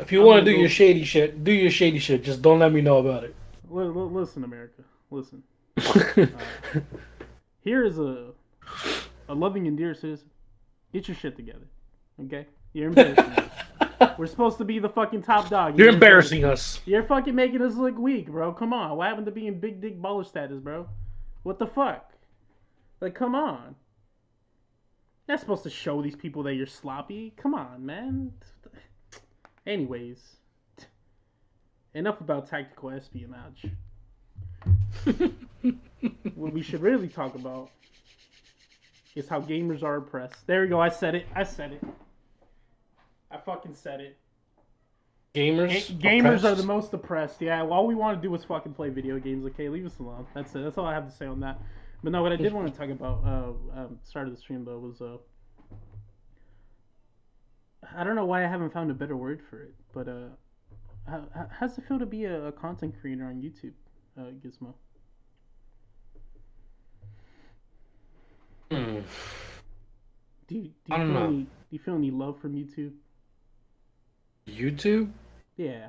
If 0.00 0.10
you 0.12 0.22
want 0.22 0.44
to 0.44 0.44
do 0.50 0.54
go- 0.56 0.60
your 0.60 0.68
shady 0.70 1.04
shit, 1.04 1.44
do 1.44 1.52
your 1.52 1.70
shady 1.70 1.98
shit. 1.98 2.22
Just 2.24 2.40
don't 2.42 2.58
let 2.58 2.72
me 2.72 2.80
know 2.80 2.98
about 2.98 3.24
it. 3.24 3.34
li- 3.70 3.84
li- 3.84 3.92
listen, 4.20 4.44
America, 4.44 4.82
listen. 5.10 5.42
Here 7.60 7.84
is 7.84 7.98
a 7.98 8.28
a 9.28 9.34
loving 9.34 9.66
and 9.66 9.76
dear 9.76 9.94
citizen. 9.94 10.28
Get 10.92 11.06
your 11.08 11.16
shit 11.16 11.36
together, 11.36 11.66
okay? 12.24 12.46
You're 12.72 12.88
embarrassing 12.88 13.30
me. 13.30 13.36
We're 14.18 14.26
supposed 14.26 14.58
to 14.58 14.64
be 14.64 14.78
the 14.78 14.88
fucking 14.88 15.22
top 15.22 15.48
dog. 15.50 15.76
You're 15.78 15.88
just- 15.88 15.94
embarrassing 15.94 16.44
us. 16.44 16.80
You're 16.86 17.02
fucking 17.04 17.34
making 17.34 17.60
us 17.62 17.74
look 17.74 17.98
weak, 17.98 18.28
bro. 18.28 18.52
Come 18.52 18.72
on. 18.72 18.96
What 18.96 19.08
happened 19.08 19.26
to 19.26 19.32
being 19.32 19.58
big 19.60 19.80
dick 19.80 20.00
baller 20.00 20.26
status, 20.26 20.58
bro? 20.60 20.88
What 21.42 21.58
the 21.58 21.66
fuck? 21.66 22.10
Like, 23.00 23.14
come 23.14 23.34
on. 23.34 23.74
You're 25.28 25.34
not 25.34 25.40
supposed 25.40 25.64
to 25.64 25.70
show 25.70 26.00
these 26.00 26.16
people 26.16 26.42
that 26.44 26.54
you're 26.54 26.66
sloppy. 26.66 27.34
Come 27.36 27.54
on, 27.54 27.84
man. 27.84 28.32
Anyways, 29.66 30.36
enough 31.92 32.22
about 32.22 32.48
tactical 32.48 32.88
espionage. 32.88 33.66
what 36.34 36.54
we 36.54 36.62
should 36.62 36.80
really 36.80 37.08
talk 37.08 37.34
about 37.34 37.68
is 39.14 39.28
how 39.28 39.42
gamers 39.42 39.82
are 39.82 39.96
oppressed. 39.96 40.46
There 40.46 40.62
we 40.62 40.68
go. 40.68 40.80
I 40.80 40.88
said 40.88 41.14
it. 41.14 41.26
I 41.34 41.42
said 41.42 41.72
it. 41.72 41.84
I 43.30 43.36
fucking 43.36 43.74
said 43.74 44.00
it. 44.00 44.16
Gamers. 45.34 46.00
Ga- 46.00 46.08
gamers 46.08 46.44
are 46.44 46.54
the 46.54 46.62
most 46.62 46.94
oppressed. 46.94 47.42
Yeah, 47.42 47.60
well, 47.64 47.74
all 47.74 47.86
we 47.86 47.94
want 47.94 48.16
to 48.16 48.26
do 48.26 48.34
is 48.34 48.44
fucking 48.44 48.72
play 48.72 48.88
video 48.88 49.18
games. 49.18 49.44
Okay, 49.44 49.68
leave 49.68 49.84
us 49.84 49.98
alone. 49.98 50.26
That's 50.32 50.54
it. 50.54 50.64
That's 50.64 50.78
all 50.78 50.86
I 50.86 50.94
have 50.94 51.06
to 51.06 51.14
say 51.14 51.26
on 51.26 51.40
that. 51.40 51.60
But 52.02 52.12
no, 52.12 52.22
what 52.22 52.32
I 52.32 52.36
did 52.36 52.52
want 52.52 52.72
to 52.72 52.78
talk 52.78 52.90
about, 52.90 53.22
uh, 53.24 53.80
um, 53.80 53.98
start 54.04 54.28
of 54.28 54.34
the 54.34 54.40
stream 54.40 54.64
though, 54.64 54.78
was 54.78 55.00
uh, 55.00 55.16
I 57.96 58.04
don't 58.04 58.14
know 58.14 58.24
why 58.24 58.44
I 58.44 58.48
haven't 58.48 58.72
found 58.72 58.90
a 58.90 58.94
better 58.94 59.16
word 59.16 59.40
for 59.50 59.62
it, 59.62 59.74
but 59.92 60.08
uh, 60.08 60.28
how, 61.08 61.24
how- 61.34 61.48
how's 61.58 61.76
it 61.76 61.84
feel 61.88 61.98
to 61.98 62.06
be 62.06 62.24
a, 62.24 62.46
a 62.46 62.52
content 62.52 62.94
creator 63.00 63.24
on 63.24 63.42
YouTube, 63.42 63.72
uh, 64.18 64.30
Gizmo? 64.44 64.74
Hmm. 68.70 69.00
Do 70.46 70.54
you, 70.54 70.62
do 70.62 70.68
you 70.86 70.94
I 70.94 70.98
don't 70.98 71.06
feel 71.08 71.14
know. 71.20 71.26
any, 71.26 71.36
do 71.42 71.48
you 71.70 71.78
feel 71.78 71.94
any 71.94 72.10
love 72.10 72.40
from 72.40 72.54
YouTube? 72.54 72.92
YouTube. 74.46 75.10
Yeah. 75.56 75.88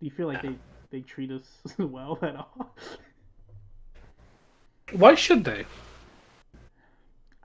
Do 0.00 0.06
you 0.06 0.10
feel 0.10 0.26
like 0.28 0.42
they 0.42 0.56
they 0.90 1.00
treat 1.00 1.30
us 1.30 1.46
well 1.78 2.18
at 2.22 2.36
all? 2.36 2.74
Why 4.92 5.14
should 5.14 5.44
they? 5.44 5.66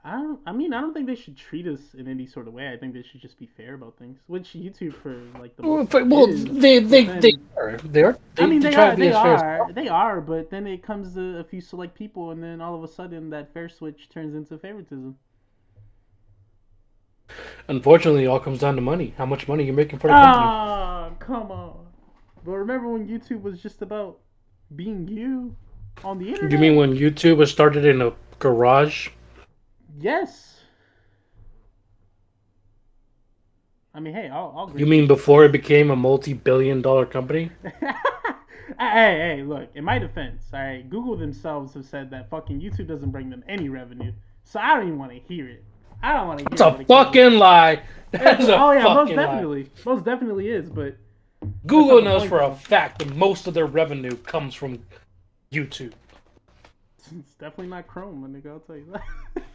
I 0.04 0.12
don't. 0.12 0.40
I 0.46 0.52
mean, 0.52 0.72
I 0.72 0.80
don't 0.80 0.92
think 0.92 1.06
they 1.06 1.14
should 1.14 1.36
treat 1.36 1.66
us 1.66 1.80
in 1.96 2.08
any 2.08 2.26
sort 2.26 2.48
of 2.48 2.54
way. 2.54 2.72
I 2.72 2.76
think 2.76 2.92
they 2.92 3.02
should 3.02 3.20
just 3.20 3.38
be 3.38 3.48
fair 3.56 3.74
about 3.74 3.96
things. 3.98 4.18
Which 4.26 4.48
YouTube 4.52 4.94
for 4.94 5.14
like 5.38 5.56
the 5.56 5.62
Well, 5.62 5.84
but- 5.84 6.08
well, 6.08 6.28
is, 6.28 6.44
they 6.44 6.80
they 6.80 7.04
but 7.04 7.20
they 7.22 7.32
are. 7.56 7.76
They 7.76 8.02
are. 8.02 8.18
They, 8.34 8.42
I 8.42 8.46
mean, 8.46 8.60
they 8.60 8.70
they 8.70 8.76
are. 8.76 8.96
They 8.96 9.08
as 9.08 9.22
fair 9.22 9.34
as 9.34 9.42
are. 9.42 9.72
They 9.72 9.88
are. 9.88 10.20
But 10.20 10.50
then 10.50 10.66
it 10.66 10.82
comes 10.82 11.14
to 11.14 11.38
a 11.38 11.44
few 11.44 11.60
select 11.60 11.94
people, 11.94 12.32
and 12.32 12.42
then 12.42 12.60
all 12.60 12.74
of 12.74 12.82
a 12.82 12.88
sudden 12.88 13.30
that 13.30 13.54
fair 13.54 13.68
switch 13.68 14.08
turns 14.08 14.34
into 14.34 14.58
favoritism. 14.58 15.16
Unfortunately, 17.68 18.24
it 18.24 18.26
all 18.26 18.40
comes 18.40 18.58
down 18.58 18.74
to 18.74 18.80
money. 18.82 19.14
How 19.16 19.24
much 19.26 19.46
money 19.46 19.64
you're 19.64 19.74
making 19.74 20.00
for 20.00 20.08
the 20.08 20.14
company. 20.14 20.44
Ah, 20.44 21.10
come 21.20 21.50
on. 21.52 21.86
But 22.44 22.52
remember 22.52 22.88
when 22.88 23.06
YouTube 23.06 23.42
was 23.42 23.62
just 23.62 23.82
about 23.82 24.18
being 24.74 25.06
you 25.06 25.54
on 26.04 26.18
the 26.18 26.28
internet? 26.28 26.50
You 26.52 26.58
mean 26.58 26.76
when 26.76 26.94
YouTube 26.96 27.36
was 27.36 27.50
started 27.50 27.84
in 27.84 28.00
a 28.02 28.12
garage? 28.38 29.08
yes? 29.98 30.48
I 33.94 34.00
mean, 34.00 34.14
hey, 34.14 34.28
I'll. 34.30 34.54
I'll 34.56 34.78
You 34.78 34.86
mean 34.86 35.06
before 35.06 35.44
it 35.44 35.52
became 35.52 35.90
a 35.90 35.96
multi-billion-dollar 35.96 37.06
company? 37.06 37.50
hey, 37.62 37.76
hey, 38.78 39.42
look, 39.46 39.68
in 39.74 39.84
my 39.84 39.98
defense, 39.98 40.44
all 40.54 40.60
right, 40.60 40.88
Google 40.88 41.14
themselves 41.16 41.74
have 41.74 41.84
said 41.84 42.10
that 42.10 42.30
fucking 42.30 42.58
YouTube 42.60 42.88
doesn't 42.88 43.10
bring 43.10 43.28
them 43.28 43.44
any 43.48 43.68
revenue. 43.68 44.12
So 44.44 44.60
I 44.60 44.74
don't 44.76 44.86
even 44.86 44.98
want 44.98 45.12
to 45.12 45.18
hear 45.18 45.46
it. 45.48 45.62
I 46.02 46.14
don't 46.14 46.26
want 46.26 46.38
to 46.38 46.44
hear 46.44 46.48
It's 46.52 46.60
a 46.62 46.64
when 46.70 46.74
it 46.80 46.88
comes- 46.88 47.04
fucking 47.06 47.32
lie. 47.38 47.82
That's 48.12 48.44
a 48.48 48.58
oh 48.58 48.72
yeah, 48.72 48.82
most 48.82 48.94
fucking 48.96 49.16
lie. 49.16 49.22
definitely. 49.26 49.70
Most 49.84 50.04
definitely 50.04 50.48
is, 50.48 50.70
but 50.70 50.96
Google 51.66 51.96
That's 51.96 52.04
not 52.04 52.12
the 52.14 52.18
knows 52.20 52.28
for 52.28 52.40
a 52.40 52.54
fact 52.54 52.98
that 53.00 53.14
most 53.14 53.46
of 53.46 53.52
their 53.54 53.66
revenue 53.66 54.16
comes 54.16 54.54
from 54.54 54.78
YouTube. 55.52 55.92
it's 57.16 57.34
definitely 57.34 57.68
not 57.68 57.86
Chrome, 57.86 58.20
my 58.22 58.28
nigga, 58.28 58.50
I'll 58.50 58.60
tell 58.60 58.76
you 58.76 58.86
that. 58.92 59.02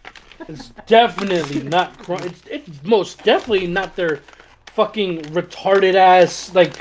It's 0.47 0.69
definitely 0.85 1.63
not. 1.63 1.97
Cro- 1.97 2.17
It's, 2.17 2.45
it's 2.45 2.83
most 2.83 3.23
definitely 3.23 3.65
not 3.65 3.95
their 3.95 4.21
fucking 4.67 5.23
retarded 5.33 5.95
ass 5.95 6.53
like 6.53 6.79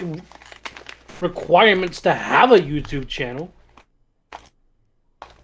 requirements 1.23 2.03
to 2.03 2.13
have 2.13 2.53
a 2.53 2.59
YouTube 2.59 3.09
channel. 3.09 3.51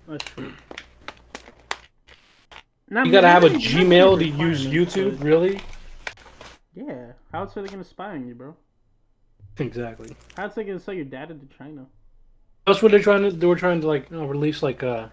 That's 0.06 0.24
true. 0.26 0.52
Now, 2.90 3.04
You 3.04 3.12
gotta 3.12 3.28
have 3.28 3.44
a 3.44 3.48
Gmail 3.48 4.18
to 4.18 4.28
use 4.28 4.66
YouTube, 4.66 5.16
but- 5.16 5.24
really? 5.24 5.60
Yeah. 6.74 7.12
How 7.32 7.40
else 7.44 7.56
are 7.56 7.62
they 7.62 7.68
gonna 7.68 7.82
spy 7.82 8.10
on 8.10 8.28
you, 8.28 8.34
bro? 8.34 8.54
Exactly. 9.58 10.14
How 10.36 10.42
else 10.44 10.52
are 10.52 10.56
they 10.56 10.64
gonna 10.64 10.80
sell 10.80 10.92
your 10.92 11.06
data 11.06 11.32
to 11.32 11.46
China? 11.56 11.86
That's 12.66 12.82
what 12.82 12.92
they're 12.92 13.02
trying 13.02 13.22
to. 13.22 13.30
They 13.30 13.46
were 13.46 13.56
trying 13.56 13.80
to 13.80 13.86
like 13.86 14.10
you 14.10 14.18
know, 14.18 14.26
release 14.26 14.62
like 14.62 14.82
uh 14.82 15.08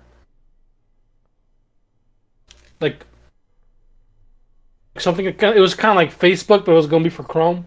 like 2.79 3.05
something. 4.97 5.25
It 5.25 5.59
was 5.59 5.73
kind 5.73 5.91
of 5.91 5.95
like 5.95 6.17
Facebook, 6.17 6.65
but 6.65 6.73
it 6.73 6.75
was 6.75 6.87
gonna 6.87 7.03
be 7.03 7.09
for 7.09 7.23
Chrome. 7.23 7.65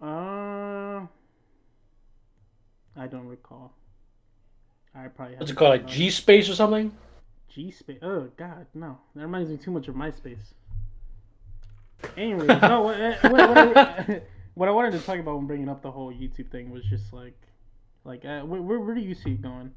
Uh, 0.00 1.06
I 2.96 3.06
don't 3.10 3.26
recall. 3.26 3.72
I 4.94 5.08
probably 5.08 5.36
What's 5.36 5.50
it 5.50 5.54
called? 5.56 5.70
Like 5.70 5.86
G 5.86 6.10
Space 6.10 6.48
or 6.48 6.54
something? 6.54 6.92
G 7.56 7.70
space. 7.70 7.98
Oh 8.02 8.28
God, 8.36 8.66
no. 8.74 8.98
That 9.14 9.22
reminds 9.22 9.50
me 9.50 9.56
too 9.56 9.70
much 9.70 9.88
of 9.88 9.94
MySpace. 9.94 10.52
Anyway, 12.16 12.46
no. 12.62 12.82
What, 12.82 13.00
uh, 13.00 13.16
what, 13.22 13.32
what, 13.32 13.76
I, 13.76 14.22
what 14.54 14.68
I 14.68 14.72
wanted 14.72 14.92
to 14.92 14.98
talk 14.98 15.18
about 15.18 15.36
when 15.36 15.46
bringing 15.46 15.70
up 15.70 15.80
the 15.80 15.90
whole 15.90 16.12
YouTube 16.12 16.50
thing 16.50 16.70
was 16.70 16.84
just 16.84 17.14
like, 17.14 17.34
like, 18.06 18.24
uh, 18.24 18.40
where, 18.42 18.62
where, 18.62 18.80
where 18.80 18.94
do 18.94 19.00
you 19.00 19.14
see 19.14 19.32
it 19.32 19.42
going? 19.42 19.72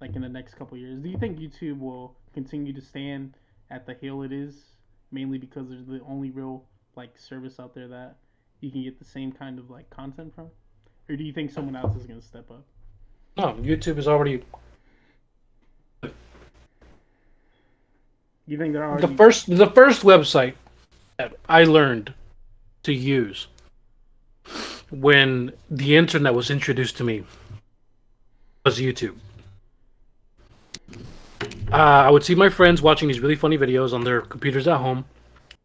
Like 0.00 0.16
in 0.16 0.22
the 0.22 0.28
next 0.28 0.54
couple 0.54 0.76
years, 0.76 1.00
do 1.00 1.08
you 1.08 1.16
think 1.16 1.38
YouTube 1.38 1.78
will 1.78 2.16
continue 2.34 2.72
to 2.72 2.80
stand 2.80 3.34
at 3.70 3.86
the 3.86 3.94
hill 3.94 4.22
it 4.22 4.32
is, 4.32 4.56
mainly 5.12 5.38
because 5.38 5.68
there's 5.68 5.86
the 5.86 6.00
only 6.08 6.30
real 6.30 6.64
like 6.96 7.16
service 7.16 7.60
out 7.60 7.74
there 7.74 7.88
that 7.88 8.16
you 8.60 8.70
can 8.70 8.82
get 8.82 8.98
the 8.98 9.04
same 9.04 9.30
kind 9.30 9.58
of 9.58 9.70
like 9.70 9.88
content 9.90 10.34
from, 10.34 10.48
or 11.08 11.16
do 11.16 11.22
you 11.22 11.32
think 11.32 11.50
someone 11.50 11.76
else 11.76 11.96
is 11.96 12.04
gonna 12.04 12.20
step 12.20 12.50
up? 12.50 12.64
No, 13.36 13.54
YouTube 13.62 13.96
is 13.96 14.08
already 14.08 14.42
You 18.46 18.58
think 18.58 18.72
they're 18.72 18.84
already 18.84 19.06
the 19.06 19.16
first. 19.16 19.56
The 19.56 19.68
first 19.68 20.02
website 20.02 20.54
that 21.16 21.34
I 21.48 21.64
learned 21.64 22.12
to 22.82 22.92
use 22.92 23.46
when 24.90 25.52
the 25.70 25.96
internet 25.96 26.34
was 26.34 26.50
introduced 26.50 26.96
to 26.98 27.04
me 27.04 27.24
was 28.64 28.78
YouTube. 28.78 29.16
Uh, 31.72 31.76
I 31.76 32.10
would 32.10 32.22
see 32.22 32.34
my 32.34 32.48
friends 32.48 32.82
watching 32.82 33.08
these 33.08 33.20
really 33.20 33.34
funny 33.34 33.56
videos 33.56 33.92
on 33.92 34.04
their 34.04 34.20
computers 34.20 34.68
at 34.68 34.78
home. 34.78 35.04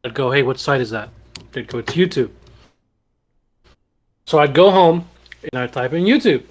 I'd 0.04 0.14
go, 0.14 0.32
"Hey, 0.32 0.44
what 0.44 0.60
site 0.60 0.82
is 0.82 0.90
that?" 0.92 1.10
They'd 1.52 1.68
go, 1.68 1.80
"It's 1.80 1.94
YouTube." 1.94 2.32
So 4.26 4.40
I'd 4.40 4.54
go 4.54 4.72
home 4.72 5.08
and 5.44 5.62
I'd 5.62 5.74
type 5.74 5.94
in 5.94 6.06
YouTube, 6.06 6.44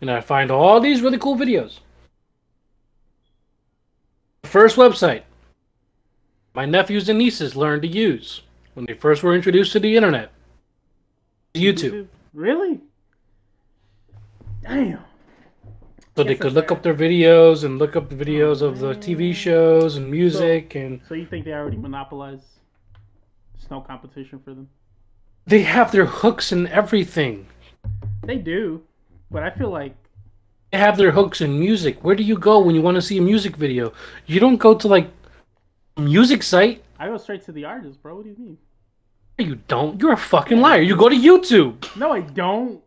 and 0.00 0.10
I'd 0.10 0.24
find 0.24 0.50
all 0.50 0.80
these 0.80 1.02
really 1.02 1.18
cool 1.18 1.36
videos. 1.36 1.80
First 4.44 4.76
website 4.76 5.22
my 6.54 6.66
nephews 6.66 7.08
and 7.08 7.18
nieces 7.18 7.56
learned 7.56 7.82
to 7.82 7.88
use 7.88 8.42
when 8.74 8.86
they 8.86 8.94
first 8.94 9.22
were 9.22 9.34
introduced 9.34 9.72
to 9.72 9.80
the 9.80 9.96
internet. 9.96 10.30
YouTube. 11.54 12.08
Really? 12.34 12.80
Damn. 14.62 15.04
So 16.16 16.24
they 16.24 16.34
could 16.34 16.52
look 16.52 16.70
up 16.70 16.82
their 16.82 16.94
videos 16.94 17.64
and 17.64 17.78
look 17.78 17.96
up 17.96 18.10
the 18.10 18.14
videos 18.14 18.60
of 18.60 18.80
the 18.80 18.94
TV 18.94 19.30
mm-hmm. 19.30 19.32
shows 19.32 19.96
and 19.96 20.10
music 20.10 20.74
and 20.74 21.00
So 21.08 21.14
you 21.14 21.26
think 21.26 21.46
they 21.46 21.52
already 21.52 21.78
monopolize? 21.78 22.44
There's 23.54 23.70
no 23.70 23.80
competition 23.80 24.38
for 24.44 24.52
them. 24.52 24.68
they 25.46 25.62
have 25.62 25.90
their 25.90 26.04
hooks 26.04 26.52
and 26.52 26.68
everything. 26.68 27.46
They 28.24 28.36
do, 28.36 28.82
but 29.30 29.42
I 29.42 29.50
feel 29.50 29.70
like 29.70 29.96
They 30.70 30.78
have 30.78 30.98
their 30.98 31.12
hooks 31.12 31.40
in 31.40 31.58
music. 31.58 32.04
Where 32.04 32.14
do 32.14 32.22
you 32.22 32.36
go 32.36 32.60
when 32.60 32.74
you 32.74 32.82
want 32.82 32.96
to 32.96 33.02
see 33.02 33.16
a 33.16 33.22
music 33.22 33.56
video? 33.56 33.94
You 34.26 34.38
don't 34.38 34.58
go 34.58 34.74
to 34.74 34.88
like 34.88 35.10
music 35.96 36.42
site. 36.42 36.84
I 36.98 37.08
go 37.08 37.16
straight 37.16 37.44
to 37.46 37.52
the 37.52 37.64
artist, 37.64 38.02
bro. 38.02 38.16
What 38.16 38.24
do 38.24 38.30
you 38.30 38.36
mean? 38.38 38.58
You 39.38 39.56
don't. 39.66 40.00
You're 40.00 40.12
a 40.12 40.16
fucking 40.16 40.60
liar. 40.60 40.82
You 40.82 40.94
go 40.94 41.08
to 41.08 41.16
YouTube. 41.16 41.96
No, 41.96 42.12
I 42.12 42.20
don't. 42.20 42.80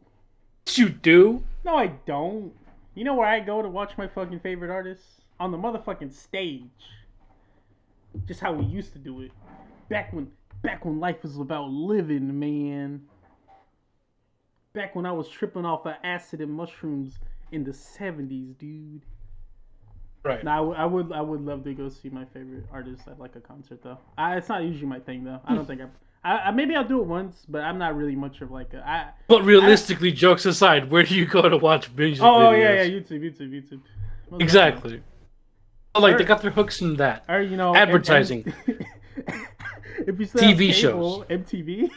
Yes, 0.68 0.78
You 0.78 0.90
do. 0.90 1.44
No, 1.64 1.76
I 1.76 1.88
don't. 2.06 2.54
You 2.96 3.04
know 3.04 3.14
where 3.16 3.28
I 3.28 3.40
go 3.42 3.62
to 3.62 3.68
watch 3.68 3.98
my 3.98 4.08
fucking 4.08 4.40
favorite 4.40 4.72
artists? 4.72 5.22
On 5.40 5.52
the 5.52 5.58
motherfucking 5.58 6.14
stage. 6.14 6.64
Just 8.26 8.40
how 8.40 8.54
we 8.54 8.64
used 8.66 8.94
to 8.94 9.00
do 9.00 9.22
it. 9.22 9.32
Back 9.90 10.14
when 10.14 10.32
back 10.64 10.86
when 10.86 11.00
life 11.00 11.22
was 11.22 11.38
about 11.38 11.70
living, 11.70 12.40
man. 12.40 13.02
Back 14.74 14.96
when 14.96 15.06
I 15.06 15.12
was 15.12 15.28
tripping 15.30 15.66
off 15.66 15.86
of 15.86 15.96
acid 16.04 16.42
and 16.42 16.52
mushrooms 16.52 17.20
in 17.52 17.64
the 17.64 17.72
70s, 17.72 18.58
dude. 18.58 19.02
Right. 20.24 20.44
Now 20.44 20.58
I 20.58 20.62
would- 20.62 20.78
I 20.78 20.86
would 20.86 21.12
I 21.12 21.22
would 21.22 21.42
love 21.42 21.64
to 21.66 21.74
go 21.74 21.90
see 21.90 22.10
my 22.10 22.26
favorite 22.26 22.66
artist 22.72 23.08
at 23.08 23.20
like 23.20 23.36
a 23.36 23.42
concert 23.42 23.84
though. 23.84 23.98
I, 24.18 24.38
it's 24.38 24.48
not 24.50 24.64
usually 24.64 24.88
my 24.88 25.00
thing 25.00 25.24
though. 25.26 25.42
I 25.46 25.54
don't 25.54 25.66
think 25.68 25.82
I 25.82 25.88
I, 26.26 26.48
I 26.48 26.52
maybe 26.52 26.76
I'll 26.76 26.88
do 26.88 27.00
it 27.02 27.06
once, 27.06 27.46
but 27.48 27.62
I'm 27.62 27.78
not 27.78 27.96
really 27.96 28.16
much 28.16 28.42
of 28.42 28.50
like 28.50 28.74
a. 28.74 28.80
I, 28.80 29.10
But 29.28 29.44
realistically, 29.44 30.12
jokes 30.12 30.46
aside, 30.48 30.90
where 30.90 31.04
do 31.04 31.14
you 31.14 31.28
go 31.28 31.48
to 31.48 31.56
watch 31.56 31.92
music 31.92 32.24
oh, 32.24 32.48
oh 32.48 32.52
videos? 32.52 32.60
yeah, 32.60 32.82
yeah, 32.82 33.00
YouTube, 33.00 33.22
YouTube, 33.22 33.52
YouTube. 33.52 34.42
Exactly. 34.42 35.04
Well, 35.94 36.02
like 36.02 36.18
they 36.18 36.24
got 36.24 36.42
their 36.42 36.50
hooks 36.50 36.82
in 36.82 36.96
that. 36.96 37.26
Or 37.30 37.42
you 37.42 37.56
know, 37.56 37.76
Advertising. 37.76 38.52
M- 38.68 38.80
M- 39.28 39.48
if 40.08 40.20
you 40.20 40.26
still 40.26 40.42
TV 40.42 40.74
cable, 40.74 41.26
MTV. 41.30 41.92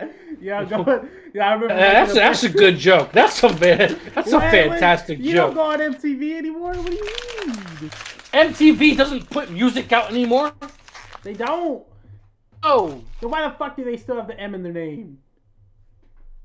yeah, 0.40 0.64
go. 0.70 1.08
Yeah, 1.34 1.50
I 1.50 1.52
remember. 1.54 1.74
Uh, 1.74 1.76
that's 1.76 2.14
that's 2.14 2.44
a 2.44 2.50
good 2.50 2.78
joke. 2.78 3.10
That's 3.10 3.42
a 3.42 3.48
man. 3.58 3.98
That's 4.14 4.30
a 4.32 4.38
Wait, 4.38 4.52
wait, 4.52 4.68
fantastic 4.70 5.18
You 5.18 5.32
joke. 5.32 5.54
don't 5.54 5.78
go 5.78 5.84
on 5.84 5.94
MTV 5.94 6.38
anymore. 6.38 6.72
What 6.72 6.86
do 6.86 6.94
you 6.94 7.02
mean? 7.02 7.90
MTV 8.32 8.96
doesn't 8.96 9.28
put 9.28 9.50
music 9.50 9.92
out 9.92 10.08
anymore. 10.10 10.52
They 11.22 11.34
don't. 11.34 11.84
Oh, 12.62 13.02
Then 13.20 13.30
why 13.30 13.48
the 13.48 13.54
fuck 13.54 13.76
do 13.76 13.84
they 13.84 13.96
still 13.96 14.16
have 14.16 14.26
the 14.26 14.38
M 14.38 14.54
in 14.54 14.62
their 14.62 14.72
name? 14.72 15.18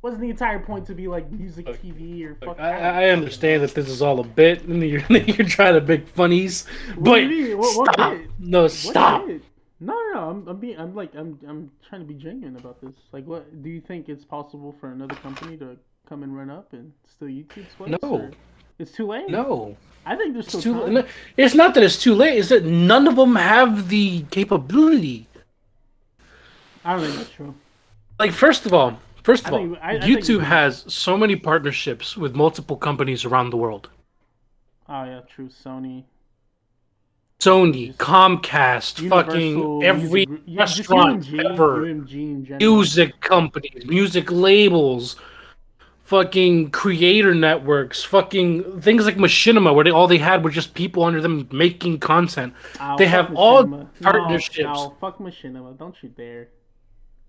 Wasn't 0.01 0.21
the 0.21 0.29
entire 0.29 0.59
point 0.59 0.85
to 0.87 0.93
be 0.93 1.07
like 1.07 1.31
music 1.31 1.65
TV 1.65 2.23
or 2.25 2.35
fuck? 2.35 2.59
I, 2.59 3.05
I 3.05 3.09
understand 3.09 3.63
that 3.63 3.73
this 3.73 3.89
is 3.89 4.01
all 4.03 4.19
a 4.19 4.23
bit, 4.23 4.63
and 4.63 4.81
you're 4.83 5.01
you're 5.09 5.47
trying 5.47 5.73
to 5.73 5.81
make 5.81 6.07
funnies, 6.07 6.67
What 6.95 7.03
but 7.05 7.15
do 7.15 7.21
you 7.27 7.47
mean? 7.49 7.57
What- 7.57 7.77
what 7.77 7.93
stop. 7.93 8.11
bit? 8.11 8.29
No, 8.39 8.61
What 8.63 8.71
stop. 8.71 9.25
did? 9.25 9.41
No, 9.79 9.93
no, 9.93 10.13
no. 10.13 10.29
I'm, 10.29 10.47
I'm 10.47 10.57
being. 10.59 10.79
I'm 10.79 10.95
like. 10.95 11.13
I'm. 11.15 11.37
I'm 11.47 11.71
trying 11.89 12.01
to 12.01 12.07
be 12.07 12.13
genuine 12.13 12.55
about 12.55 12.79
this. 12.81 12.93
Like, 13.11 13.25
what 13.25 13.61
do 13.63 13.69
you 13.69 13.81
think 13.81 14.07
it's 14.07 14.23
possible 14.23 14.73
for 14.79 14.91
another 14.91 15.15
company 15.15 15.57
to 15.57 15.75
come 16.07 16.23
and 16.23 16.35
run 16.37 16.49
up 16.49 16.71
and 16.73 16.93
steal 17.09 17.27
YouTube's 17.27 17.73
place? 17.75 17.95
No. 18.01 18.09
or- 18.09 18.31
It's 18.79 18.91
too 18.91 19.07
late. 19.07 19.29
No, 19.29 19.75
I 20.05 20.15
think 20.15 20.33
there's 20.33 20.53
it's 20.53 20.63
too. 20.63 20.73
time. 20.73 21.05
It's 21.37 21.55
not 21.55 21.73
that 21.73 21.83
it's 21.83 22.01
too 22.01 22.13
late. 22.13 22.37
It's 22.37 22.49
that 22.49 22.63
none 22.65 23.07
of 23.07 23.15
them 23.15 23.35
have 23.35 23.89
the 23.89 24.21
capability. 24.31 25.27
I 26.83 26.93
don't 26.93 27.01
think 27.05 27.15
that's 27.17 27.29
true. 27.31 27.55
Like, 28.19 28.31
first 28.31 28.65
of 28.65 28.73
all, 28.73 28.99
first 29.23 29.47
of 29.47 29.53
I 29.53 29.57
all, 29.57 29.63
think- 29.63 29.79
I- 29.81 29.97
YouTube 29.97 30.41
has 30.43 30.85
so 30.87 31.17
many 31.17 31.35
partnerships 31.35 32.15
with 32.15 32.35
multiple 32.35 32.77
companies 32.77 33.25
around 33.25 33.49
the 33.49 33.57
world. 33.57 33.89
Oh 34.87 35.03
yeah, 35.03 35.21
true. 35.27 35.49
Sony. 35.49 36.03
Sony, 37.39 37.93
Comcast, 37.95 39.09
fucking 39.09 39.83
every 39.83 40.25
music- 40.25 40.57
restaurant 40.57 41.23
UMG, 41.25 41.51
ever. 41.51 41.81
UMG 41.85 42.59
music 42.59 43.19
companies, 43.19 43.85
music 43.85 44.31
labels, 44.31 45.15
fucking 46.05 46.71
creator 46.71 47.35
networks, 47.35 48.03
fucking 48.03 48.79
things 48.81 49.05
like 49.05 49.17
Machinima, 49.17 49.73
where 49.75 49.83
they 49.83 49.91
all 49.91 50.07
they 50.07 50.17
had 50.19 50.43
were 50.43 50.49
just 50.49 50.73
people 50.73 51.03
under 51.03 51.19
them 51.21 51.47
making 51.51 51.99
content. 51.99 52.53
Ow, 52.79 52.95
they 52.95 53.07
have 53.07 53.33
all 53.35 53.63
Machinima. 53.65 53.87
partnerships. 54.01 54.59
No, 54.63 54.95
fuck 55.01 55.17
Machinima. 55.19 55.77
Don't 55.77 55.95
you 56.01 56.09
dare. 56.09 56.47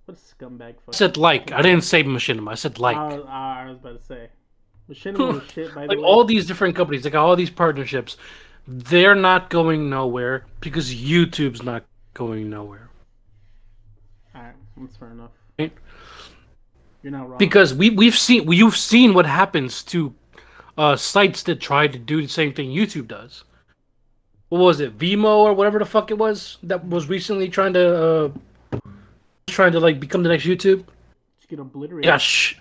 What 0.05 0.16
a 0.16 0.20
scumbag. 0.20 0.74
I 0.89 0.93
said 0.93 1.16
like, 1.16 1.51
I 1.51 1.62
didn't 1.62 1.82
say 1.85 2.05
Machinima. 2.05 2.53
I 2.53 2.55
said 2.55 2.78
like. 2.78 2.97
I, 2.97 3.16
was- 3.16 3.27
I 3.28 3.66
was 3.69 3.78
about 3.78 3.98
to 4.01 4.07
say. 4.07 4.28
Machinima 4.89 5.51
shit, 5.53 5.74
by 5.74 5.82
the 5.82 5.89
like 5.89 5.98
way. 5.98 6.05
all 6.05 6.24
these 6.24 6.47
different 6.47 6.77
companies, 6.77 7.05
like 7.05 7.15
all 7.15 7.35
these 7.35 7.51
partnerships, 7.51 8.16
they're 8.69 9.16
not 9.16 9.51
going 9.51 9.90
nowhere 9.90 10.44
because 10.61 10.94
YouTube's 10.94 11.62
not 11.65 11.85
going 12.15 12.48
nowhere. 12.51 12.89
Alright, 14.35 14.55
that's 14.77 14.97
fair 14.97 15.11
enough. 15.11 15.31
Right? 15.59 15.73
You're 17.07 17.12
not 17.12 17.28
wrong. 17.28 17.39
Because 17.39 17.73
we 17.73 17.91
we've 17.91 18.19
seen 18.19 18.51
you've 18.51 18.77
seen 18.77 19.15
what 19.15 19.27
happens 19.27 19.85
to 19.85 20.12
uh, 20.77 20.97
sites 20.97 21.45
that 21.45 21.61
try 21.61 21.87
to 21.87 21.97
do 22.01 22.20
the 22.20 22.27
same 22.27 22.53
thing 22.53 22.69
YouTube 22.69 23.07
does. 23.07 23.45
What 24.49 24.59
was 24.61 24.81
it, 24.81 24.99
Vimo 24.99 25.37
or 25.47 25.55
whatever 25.55 25.78
the 25.78 25.85
fuck 25.85 26.11
it 26.11 26.19
was 26.19 26.59
that 26.65 26.85
was 26.85 27.09
recently 27.09 27.49
trying 27.49 27.74
to 27.74 28.33
uh, 28.74 28.78
trying 29.47 29.70
to 29.70 29.78
like 29.78 30.01
become 30.01 30.24
the 30.24 30.31
next 30.31 30.47
YouTube? 30.47 30.85
Just 31.39 31.49
get 31.49 31.61
obliterated. 31.61 32.07
It 32.07 32.09
got 32.09 32.20
sh- 32.20 32.57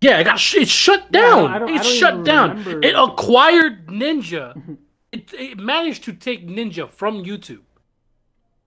yeah, 0.00 0.18
it 0.18 0.24
got 0.24 0.40
sh- 0.40 0.56
it 0.56 0.68
shut 0.68 1.04
Yeah, 1.12 1.20
down. 1.20 1.60
Don't- 1.60 1.70
it 1.70 1.84
shut 1.84 2.24
down. 2.24 2.58
remember. 2.64 2.84
It 2.84 2.96
acquired 2.96 3.86
Ninja. 3.86 4.60
it, 5.12 5.32
it 5.32 5.58
managed 5.58 6.02
to 6.04 6.12
take 6.12 6.44
Ninja 6.48 6.90
from 6.90 7.22
YouTube. 7.22 7.60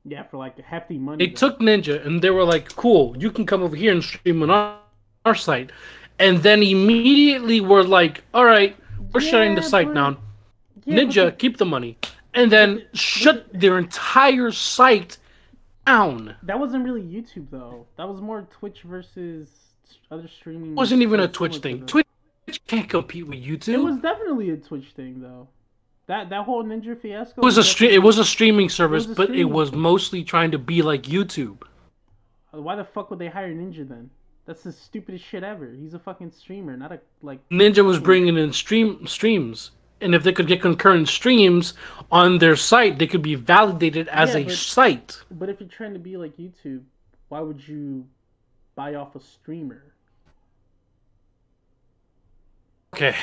Yeah, 0.06 0.24
for 0.24 0.38
like 0.38 0.58
hefty 0.62 0.98
money. 0.98 1.26
They 1.26 1.34
though. 1.34 1.50
took 1.50 1.60
Ninja 1.60 2.06
and 2.06 2.22
they 2.22 2.30
were 2.30 2.46
like, 2.46 2.74
"Cool, 2.78 3.18
you 3.20 3.32
can 3.32 3.46
come 3.46 3.64
over 3.64 3.76
here 3.76 3.92
and 3.92 4.02
stream 4.02 4.42
on 4.44 4.80
our, 5.26 5.36
site," 5.36 5.72
and 6.20 6.40
then 6.40 6.62
immediately 6.64 7.62
we're 7.62 7.84
like, 7.84 8.24
"All 8.34 8.45
right, 8.45 8.76
we're 9.12 9.22
shutting 9.22 9.56
the 9.56 9.62
site 9.62 9.88
but- 9.88 9.94
down. 9.95 10.18
Yeah, 10.86 10.95
but 10.95 11.08
Ninja, 11.08 11.38
keep 11.38 11.58
the 11.58 11.66
money," 11.66 11.98
and 12.34 12.52
then 12.52 12.84
shut 12.94 13.48
their 13.54 13.78
entire 13.78 14.52
site 14.52 15.18
down. 15.86 16.36
That 16.44 16.60
wasn't 16.60 16.84
really 16.86 17.02
YouTube 17.02 17.48
though. 17.52 17.88
That 17.98 18.08
was 18.08 18.22
more 18.22 18.48
Twitch 18.52 18.82
versus 18.84 19.50
other 20.12 20.28
streaming. 20.28 20.72
It 20.72 20.76
wasn't 20.76 21.02
even 21.02 21.20
a 21.20 21.28
Twitch 21.28 21.58
thing. 21.58 21.86
Twitch 21.86 22.06
can't 22.68 22.90
compete 22.90 23.28
with 23.28 23.40
YouTube. 23.40 23.74
It 23.74 23.84
was 23.84 23.98
definitely 23.98 24.50
a 24.50 24.58
Twitch 24.58 24.91
thing 24.95 25.22
though. 25.22 25.48
That 26.08 26.30
that 26.30 26.44
whole 26.44 26.64
Ninja 26.64 27.00
fiasco. 27.00 27.41
It 27.41 27.45
was 27.45 27.58
a 27.58 27.62
stre- 27.62 27.91
It 27.91 28.00
was 28.00 28.18
a 28.18 28.26
streaming 28.26 28.70
service, 28.70 29.08
was 29.08 29.18
a 29.18 29.22
but 29.22 29.36
it 29.36 29.45
was 29.45 29.72
mostly 29.72 30.24
trying 30.24 30.52
to 30.52 30.60
be 30.60 30.82
like 30.82 31.04
YouTube. 31.04 31.64
Why 32.52 32.76
the 32.76 32.84
fuck 32.84 33.10
would 33.10 33.20
they 33.20 33.30
hire 33.30 33.54
Ninja 33.54 33.88
then? 33.88 34.10
That's 34.45 34.64
the 34.64 34.72
stupidest 34.74 35.24
shit 35.24 35.44
ever. 35.44 35.72
He's 35.72 35.94
a 35.94 35.99
fucking 35.99 36.32
streamer, 36.32 36.76
not 36.76 36.91
a 36.91 36.99
like. 37.22 37.40
Ninja 37.49 37.84
was 37.84 37.99
bringing 37.99 38.38
in 38.38 38.52
stream 38.52 39.07
streams, 39.07 39.72
and 40.02 40.14
if 40.14 40.24
they 40.24 40.34
could 40.34 40.48
get 40.48 40.61
concurrent 40.61 41.07
streams 41.07 41.74
on 42.11 42.40
their 42.40 42.56
site, 42.57 42.99
they 42.99 43.07
could 43.07 43.22
be 43.22 43.36
validated 43.36 44.07
as 44.10 44.34
Yeah, 44.34 44.41
a 44.41 44.44
but- 44.45 44.53
site. 44.53 45.24
But 45.32 45.48
if 45.49 45.60
you're 45.61 45.70
trying 45.70 45.94
to 45.94 45.99
be 45.99 46.18
like 46.18 46.36
YouTube, 46.38 46.82
why 47.30 47.40
would 47.40 47.65
you 47.65 48.06
buy 48.76 48.95
off 48.95 49.15
a 49.15 49.22
streamer? 49.22 49.94
Okay, 52.94 53.15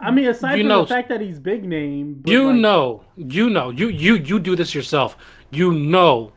I 0.00 0.10
mean, 0.10 0.26
aside 0.26 0.56
You 0.56 0.62
from 0.62 0.68
know- 0.68 0.82
the 0.82 0.88
fact 0.88 1.08
that 1.10 1.20
he's 1.20 1.38
big 1.38 1.64
name, 1.64 2.14
but 2.22 2.30
you 2.32 2.46
like, 2.50 2.56
know, 2.56 3.04
you 3.16 3.50
know, 3.50 3.70
you 3.70 3.88
you 3.88 4.14
you 4.16 4.38
do 4.40 4.56
this 4.56 4.74
yourself. 4.74 5.16
You 5.50 5.72
know 5.72 6.32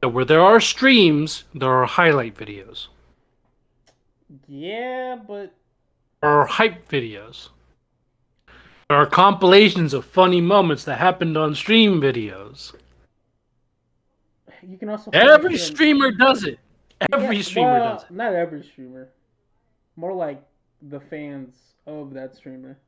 that 0.00 0.08
where 0.08 0.24
there 0.24 0.40
are 0.40 0.60
streams, 0.60 1.44
there 1.54 1.70
are 1.70 1.84
highlight 1.86 2.36
videos, 2.36 2.88
Yeah, 4.46 5.16
but 5.26 5.54
there 6.20 6.30
are 6.30 6.46
hype 6.46 6.88
videos. 6.88 7.48
There 8.88 8.98
are 8.98 9.06
compilations 9.06 9.94
of 9.94 10.04
funny 10.04 10.40
moments 10.40 10.84
that 10.84 10.98
happened 10.98 11.36
on 11.36 11.54
stream 11.54 12.00
videos. 12.00 12.74
you 14.62 14.76
can 14.76 14.88
also 14.88 15.10
Every 15.12 15.56
streamer 15.56 16.10
does 16.10 16.44
it. 16.44 16.58
Every 17.12 17.36
Yeah, 17.36 17.42
streamer 17.42 17.80
well, 17.80 17.94
does 17.94 18.04
it. 18.04 18.10
Not 18.10 18.34
every 18.34 18.62
streamer. 18.62 19.08
More 19.96 20.12
like 20.12 20.42
the 20.82 21.00
fans 21.00 21.54
of 21.86 22.14
that 22.14 22.36
streamer. 22.36 22.78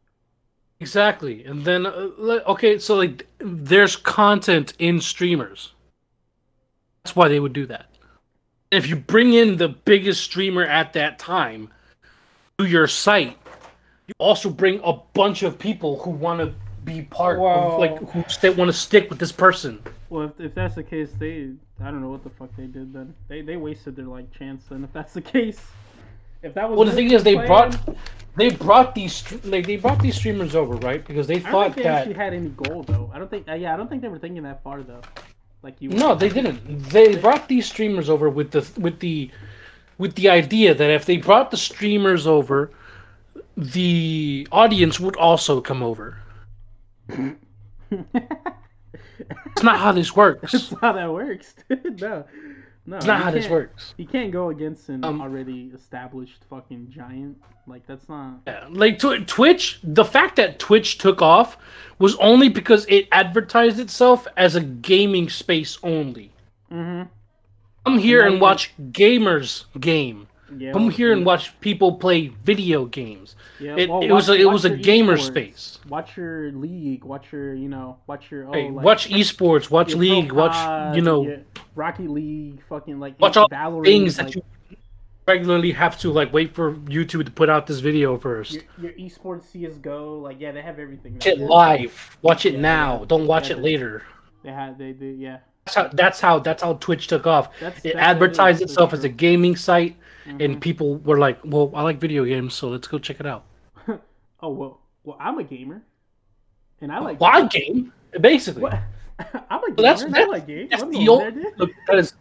Exactly. 0.81 1.45
And 1.45 1.65
then, 1.65 1.87
uh, 1.87 2.11
okay, 2.47 2.79
so 2.79 2.97
like, 2.97 3.27
there's 3.39 3.97
content 3.97 4.75
in 4.79 5.01
streamers. 5.01 5.73
That's 7.03 7.17
why 7.17 7.29
they 7.29 7.41
would 7.41 7.53
do 7.53 7.67
that. 7.67 7.94
If 8.75 8.89
you 8.89 8.97
bring 8.97 9.35
in 9.35 9.57
the 9.57 9.69
biggest 9.69 10.23
streamer 10.25 10.65
at 10.65 10.95
that 10.95 11.19
time 11.19 11.71
to 12.59 12.67
your 12.67 12.89
site, 12.89 13.39
you 14.09 14.15
also 14.19 14.51
bring 14.51 14.81
a 14.83 14.95
bunch 15.15 15.43
of 15.45 15.59
people 15.59 15.99
who 16.01 16.11
want 16.11 16.41
to 16.41 16.53
be 16.85 17.03
part 17.03 17.39
of, 17.39 17.79
like, 17.79 17.97
who 18.11 18.25
st- 18.29 18.57
want 18.57 18.69
to 18.69 18.73
stick 18.73 19.09
with 19.11 19.19
this 19.19 19.33
person. 19.33 19.81
Well, 20.11 20.25
if, 20.27 20.41
if 20.41 20.55
that's 20.55 20.75
the 20.75 20.83
case, 20.83 21.11
they 21.19 21.51
I 21.81 21.85
don't 21.85 22.01
know 22.01 22.11
what 22.11 22.25
the 22.25 22.31
fuck 22.31 22.51
they 22.57 22.67
did 22.67 22.93
then. 22.93 23.15
They 23.29 23.43
they 23.43 23.57
wasted 23.57 23.97
their 23.97 24.07
like 24.07 24.33
chance. 24.33 24.65
Then 24.69 24.85
if 24.85 24.93
that's 24.93 25.13
the 25.13 25.23
case, 25.23 25.61
if 26.43 26.55
that 26.55 26.69
was 26.69 26.77
Well, 26.77 26.87
the 26.87 26.93
thing 26.95 27.11
is, 27.11 27.25
they 27.25 27.35
plan, 27.35 27.47
brought 27.47 27.97
they 28.37 28.51
brought 28.51 28.95
these 28.95 29.25
like 29.45 29.67
they 29.67 29.77
brought 29.77 30.01
these 30.01 30.15
streamers 30.17 30.55
over, 30.55 30.75
right? 30.77 31.05
Because 31.05 31.27
they 31.27 31.37
I 31.37 31.39
don't 31.39 31.51
thought 31.51 31.65
think 31.67 31.77
they 31.77 31.83
that 31.85 31.99
actually 31.99 32.15
had 32.15 32.35
any 32.35 32.51
goal 32.51 32.83
though. 32.83 33.11
I 33.15 33.19
don't 33.19 33.31
think. 33.31 33.49
Uh, 33.49 33.55
yeah, 33.55 33.73
I 33.73 33.77
don't 33.77 33.89
think 33.89 34.03
they 34.03 34.09
were 34.09 34.19
thinking 34.19 34.43
that 34.43 34.63
far 34.63 34.83
though. 34.83 35.01
Like 35.65 35.81
you. 35.81 35.89
No, 35.89 36.15
they 36.15 36.29
didn't. 36.29 36.61
They 36.91 37.17
brought 37.17 37.49
these 37.49 37.65
streamers 37.65 38.11
over 38.11 38.29
with 38.29 38.51
the 38.51 38.69
with 38.79 39.01
the 39.01 39.31
with 39.97 40.15
the 40.15 40.29
idea 40.29 40.75
that 40.75 40.91
if 40.91 41.07
they 41.07 41.17
brought 41.17 41.51
the 41.51 41.57
streamers 41.57 42.27
over, 42.27 42.71
the 43.57 44.47
audience 44.53 45.01
would 45.01 45.17
also 45.17 45.63
come 45.63 45.83
over. 45.83 46.19
It's 49.57 49.63
not 49.63 49.79
how 49.79 49.93
this 49.93 50.15
works. 50.17 50.53
That's 50.53 50.75
how 50.81 50.93
that 50.93 51.13
works. 51.13 51.55
no, 51.71 52.25
no. 52.87 52.97
It's 52.97 53.07
not 53.07 53.23
how 53.23 53.31
this 53.31 53.49
works. 53.49 53.95
You 53.97 54.07
can't 54.07 54.31
go 54.31 54.51
against 54.51 54.89
an 54.89 55.05
Um, 55.05 55.21
already 55.21 55.71
established 55.75 56.45
fucking 56.51 56.91
giant. 56.91 57.39
Like 57.67 57.87
that's 57.87 58.09
not. 58.09 58.41
Yeah, 58.47 58.67
like 58.71 58.99
tw- 58.99 59.27
Twitch, 59.27 59.81
the 59.83 60.05
fact 60.05 60.37
that 60.37 60.59
Twitch 60.59 60.99
took 60.99 61.23
off 61.23 61.57
was 61.99 62.15
only 62.17 62.49
because 62.49 62.85
it 62.89 63.09
advertised 63.11 63.81
itself 63.81 64.27
as 64.37 64.55
a 64.55 64.61
gaming 64.61 65.31
space 65.31 65.79
only. 65.83 66.31
Mm-hmm. 66.71 67.09
Come 67.87 67.99
here 67.99 68.27
and 68.27 68.41
watch 68.41 68.73
gamers 68.93 69.65
game. 69.81 70.27
Yeah, 70.57 70.73
Come 70.73 70.91
here 70.91 71.13
and 71.13 71.25
watch 71.25 71.59
people 71.61 71.97
play 71.97 72.29
video 72.29 72.85
games. 72.85 73.35
yeah, 73.59 73.77
It, 73.77 73.89
well, 73.89 74.03
it 74.03 74.11
was 74.13 74.29
a, 74.29 74.35
it 74.35 74.45
was 74.45 74.65
a 74.65 74.71
gamer 74.71 75.17
esports. 75.17 75.27
space. 75.27 75.79
Watch 75.89 76.17
your 76.17 76.53
league. 76.53 77.03
Watch 77.05 77.33
your 77.33 77.55
you 77.55 77.69
know. 77.69 77.99
Watch 78.07 78.31
your 78.31 78.49
oh 78.49 78.53
Hey, 78.53 78.71
like, 78.71 78.85
watch 78.85 79.09
esports, 79.09 79.71
watch 79.71 79.95
league, 79.95 80.29
Pro 80.29 80.39
watch 80.39 80.97
you 80.97 81.03
know, 81.03 81.23
your 81.23 81.39
Rocket 81.75 82.11
League, 82.11 82.63
fucking 82.69 83.01
like 83.01 83.19
watch 83.19 83.37
all 83.37 83.49
Valorant, 83.49 83.85
things 83.85 84.19
like, 84.19 84.27
that 84.29 84.35
you 84.37 84.43
regularly 85.27 85.73
have 85.73 85.99
to 86.01 86.13
like 86.13 86.33
wait 86.33 86.55
for 86.55 86.75
YouTube 86.75 87.25
to 87.25 87.31
put 87.31 87.49
out 87.49 87.67
this 87.67 87.81
video 87.81 88.19
first. 88.19 88.53
your, 88.53 88.63
your 88.79 88.93
esports 88.93 89.51
CS:GO. 89.51 90.19
Like 90.19 90.39
yeah, 90.41 90.53
they 90.53 90.63
have 90.63 90.79
everything. 90.79 91.15
Watch 91.15 91.27
it 91.27 91.39
live. 91.39 92.19
Watch 92.23 92.47
it 92.47 92.55
Yeah, 92.55 92.61
now. 92.61 92.99
yeah. 93.01 93.07
Don't 93.07 93.27
watch 93.27 93.49
Yeah, 93.51 93.57
it 93.57 93.63
later. 93.63 94.03
They 94.43 94.51
had 94.53 94.79
they 94.79 94.93
they 94.93 95.11
yeah. 95.13 95.39
That's 95.65 95.75
how 95.77 95.89
that's 95.89 96.21
how 96.21 96.39
that's 96.41 96.63
how 96.63 96.75
Twitch 96.75 97.07
took 97.07 97.27
off. 97.27 97.49
That's, 97.59 97.79
It 97.79 97.95
that's 97.95 97.97
advertised 97.97 98.61
itself 98.63 98.93
as 98.93 99.03
a 99.05 99.09
gaming 99.09 99.57
site, 99.57 99.97
Mhm. 100.27 100.45
and 100.45 100.61
people 100.61 100.97
were 100.99 101.19
like, 101.19 101.39
"Well, 101.45 101.71
I 101.75 101.83
like 101.83 101.99
video 101.99 102.25
games, 102.25 102.55
so 102.55 102.69
let's 102.69 102.87
go 102.89 102.99
check 102.99 103.21
it 103.21 103.27
out." 103.27 103.45
oh 104.41 104.49
well, 104.49 104.81
well 105.05 105.17
I'm 105.21 105.39
a 105.39 105.45
gamer, 105.45 105.83
and 106.81 106.91
I 106.93 106.99
like. 107.01 107.21
Well, 107.21 107.31
I 107.33 107.47
game 107.47 107.93
basically. 108.21 108.63
What? 108.63 108.79
I'm 109.51 109.63
a 109.65 109.67
gamer. 109.71 109.83
that's- 109.83 110.03
and 110.03 110.15
that's- 110.15 110.29
I 110.29 110.31
like 110.31 110.47
games. 110.47 110.71
That's 110.71 110.83
I'm 110.83 110.91
the 110.91 111.09
over 111.09 111.25
only, 111.27 111.43
there, 111.43 111.51
dude. 111.51 111.59
look, 111.61 111.71
that 111.89 111.97
is 111.99 112.15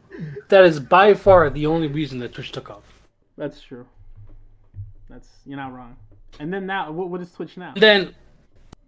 that 0.50 0.64
is 0.66 0.80
by 0.80 1.14
far 1.14 1.50
the 1.50 1.66
only 1.66 1.88
reason 1.88 2.20
that 2.20 2.34
Twitch 2.34 2.52
took 2.52 2.70
off. 2.70 2.84
That's 3.38 3.62
true. 3.62 3.86
That's 5.10 5.28
you're 5.46 5.58
not 5.58 5.74
wrong. 5.74 5.96
And 6.40 6.52
then 6.54 6.66
now, 6.66 6.92
what, 6.92 7.10
what 7.10 7.22
is 7.22 7.32
Twitch 7.32 7.58
now? 7.58 7.74
Then, 7.76 8.14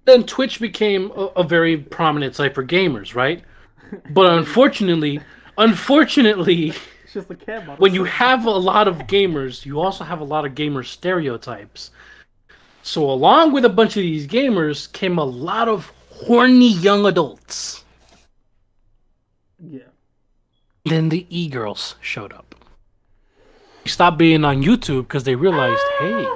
then 0.05 0.23
Twitch 0.23 0.59
became 0.59 1.11
a, 1.15 1.25
a 1.37 1.43
very 1.43 1.77
prominent 1.77 2.35
site 2.35 2.55
for 2.55 2.63
gamers, 2.65 3.13
right? 3.15 3.43
But 4.09 4.33
unfortunately, 4.33 5.19
unfortunately, 5.59 6.73
just 7.15 7.31
a 7.31 7.59
model. 7.61 7.75
when 7.77 7.93
you 7.93 8.03
have 8.03 8.45
a 8.45 8.51
lot 8.51 8.87
of 8.87 8.97
gamers, 9.07 9.65
you 9.65 9.79
also 9.79 10.03
have 10.03 10.19
a 10.19 10.23
lot 10.23 10.45
of 10.45 10.53
gamer 10.53 10.83
stereotypes. 10.83 11.91
So 12.83 13.09
along 13.09 13.53
with 13.53 13.65
a 13.65 13.69
bunch 13.69 13.95
of 13.97 14.03
these 14.03 14.27
gamers 14.27 14.91
came 14.91 15.17
a 15.17 15.23
lot 15.23 15.67
of 15.67 15.91
horny 16.11 16.71
young 16.71 17.05
adults. 17.05 17.83
yeah, 19.59 19.89
Then 20.83 21.09
the 21.09 21.25
e-girls 21.29 21.95
showed 22.01 22.33
up. 22.33 22.53
They 23.83 23.89
stopped 23.89 24.17
being 24.17 24.43
on 24.43 24.61
YouTube 24.61 25.03
because 25.03 25.23
they 25.23 25.35
realized, 25.35 25.81
hey, 25.99 26.27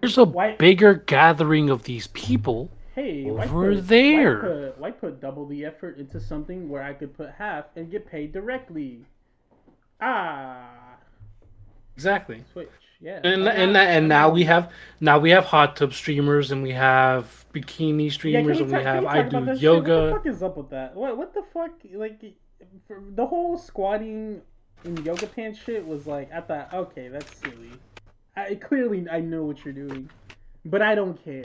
there's 0.00 0.16
a 0.16 0.26
bigger 0.58 0.94
gathering 0.94 1.70
of 1.70 1.82
these 1.82 2.06
people. 2.08 2.70
Hey, 2.98 3.24
why 3.30 3.44
Over 3.44 3.74
put, 3.76 3.86
there. 3.88 4.34
Why 4.34 4.40
put, 4.40 4.78
why 4.78 4.90
put 4.90 5.20
double 5.20 5.46
the 5.46 5.64
effort 5.64 5.98
into 5.98 6.20
something 6.20 6.68
where 6.68 6.82
I 6.82 6.92
could 6.94 7.14
put 7.16 7.30
half 7.38 7.66
and 7.76 7.90
get 7.90 8.06
paid 8.10 8.32
directly? 8.32 9.04
Ah, 10.00 10.96
Exactly. 11.94 12.44
Switch. 12.52 12.68
Yeah. 13.00 13.20
And 13.24 13.46
Okay. 13.46 13.62
and 13.62 13.76
and 13.76 14.08
now 14.08 14.28
we 14.30 14.44
have 14.44 14.72
now 15.00 15.18
we 15.18 15.30
have 15.30 15.44
hot 15.44 15.74
tub 15.76 15.92
streamers 15.92 16.50
and 16.52 16.62
we 16.62 16.70
have 16.72 17.44
bikini 17.52 18.10
streamers 18.10 18.58
we 18.58 18.62
and 18.62 18.66
we 18.72 18.72
talk- 18.72 18.82
can 18.84 18.94
have 18.94 19.02
we 19.02 19.08
I 19.08 19.22
do 19.22 19.44
that 19.46 19.58
shit? 19.58 19.72
What 19.72 19.84
the 19.84 20.10
fuck 20.12 20.26
is 20.26 20.42
up 20.42 20.56
with 20.56 20.70
that? 20.70 20.94
What 20.94 21.16
what 21.16 21.34
the 21.34 21.42
fuck? 21.52 21.70
Like, 21.92 22.20
for 22.86 23.02
the 23.14 23.26
whole 23.26 23.58
squatting 23.58 24.42
in 24.84 24.96
yoga 25.04 25.26
pants 25.26 25.58
shit 25.58 25.84
was 25.86 26.06
like 26.06 26.32
I 26.32 26.40
thought, 26.40 26.72
okay, 26.72 27.08
that's 27.08 27.36
silly. 27.38 27.70
I 28.36 28.54
clearly 28.54 29.06
I 29.10 29.20
know 29.20 29.42
what 29.44 29.64
you're 29.64 29.74
doing, 29.74 30.08
but 30.64 30.82
I 30.82 30.94
don't 30.94 31.22
care. 31.24 31.44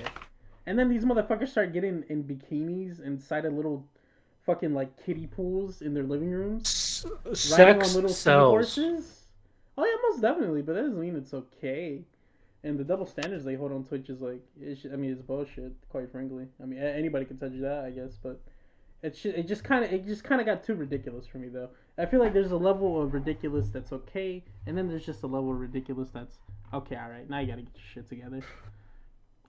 And 0.65 0.77
then 0.79 0.89
these 0.89 1.03
motherfuckers 1.05 1.49
start 1.49 1.73
getting 1.73 2.03
in 2.09 2.23
bikinis 2.23 3.03
inside 3.05 3.45
of 3.45 3.53
little 3.53 3.85
fucking 4.45 4.73
like 4.73 5.03
kiddie 5.05 5.27
pools 5.27 5.81
in 5.81 5.93
their 5.93 6.03
living 6.03 6.31
rooms, 6.31 7.05
riding 7.25 7.35
Sex 7.35 7.89
on 7.89 7.95
little 7.95 8.09
sells. 8.09 8.73
seahorses. 8.73 9.25
Oh 9.77 9.85
yeah, 9.85 9.95
most 10.09 10.21
definitely, 10.21 10.61
but 10.61 10.75
that 10.75 10.81
doesn't 10.83 10.99
mean 10.99 11.15
it's 11.15 11.33
okay. 11.33 12.01
And 12.63 12.77
the 12.79 12.83
double 12.83 13.05
standards 13.05 13.43
they 13.43 13.55
hold 13.55 13.73
on 13.73 13.83
Twitch 13.83 14.09
is 14.09 14.21
like, 14.21 14.39
it's, 14.61 14.85
I 14.85 14.95
mean, 14.95 15.11
it's 15.11 15.21
bullshit. 15.21 15.73
Quite 15.89 16.11
frankly, 16.11 16.45
I 16.61 16.65
mean, 16.65 16.79
anybody 16.79 17.25
can 17.25 17.37
touch 17.37 17.51
that, 17.59 17.83
I 17.85 17.89
guess, 17.89 18.17
but 18.21 18.39
it's 19.01 19.21
ju- 19.21 19.33
it 19.35 19.47
just 19.47 19.65
kind 19.65 19.83
of 19.83 19.91
it 19.91 20.05
just 20.05 20.23
kind 20.23 20.39
of 20.39 20.47
got 20.47 20.63
too 20.63 20.75
ridiculous 20.75 21.27
for 21.27 21.39
me 21.39 21.49
though. 21.49 21.69
I 21.97 22.05
feel 22.05 22.19
like 22.21 22.33
there's 22.33 22.51
a 22.51 22.57
level 22.57 23.01
of 23.01 23.13
ridiculous 23.13 23.67
that's 23.69 23.91
okay, 23.91 24.43
and 24.65 24.77
then 24.77 24.87
there's 24.87 25.05
just 25.05 25.23
a 25.23 25.27
level 25.27 25.51
of 25.51 25.59
ridiculous 25.59 26.09
that's 26.11 26.37
okay. 26.73 26.95
All 26.95 27.09
right, 27.09 27.29
now 27.29 27.39
you 27.39 27.47
gotta 27.47 27.63
get 27.63 27.73
your 27.75 27.83
shit 27.93 28.09
together. 28.09 28.41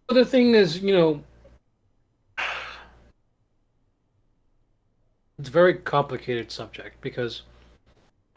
The 0.08 0.24
thing 0.24 0.54
is, 0.54 0.80
you 0.80 0.92
know, 0.94 1.22
it's 5.38 5.48
a 5.48 5.52
very 5.52 5.74
complicated 5.74 6.50
subject 6.50 7.00
because, 7.00 7.42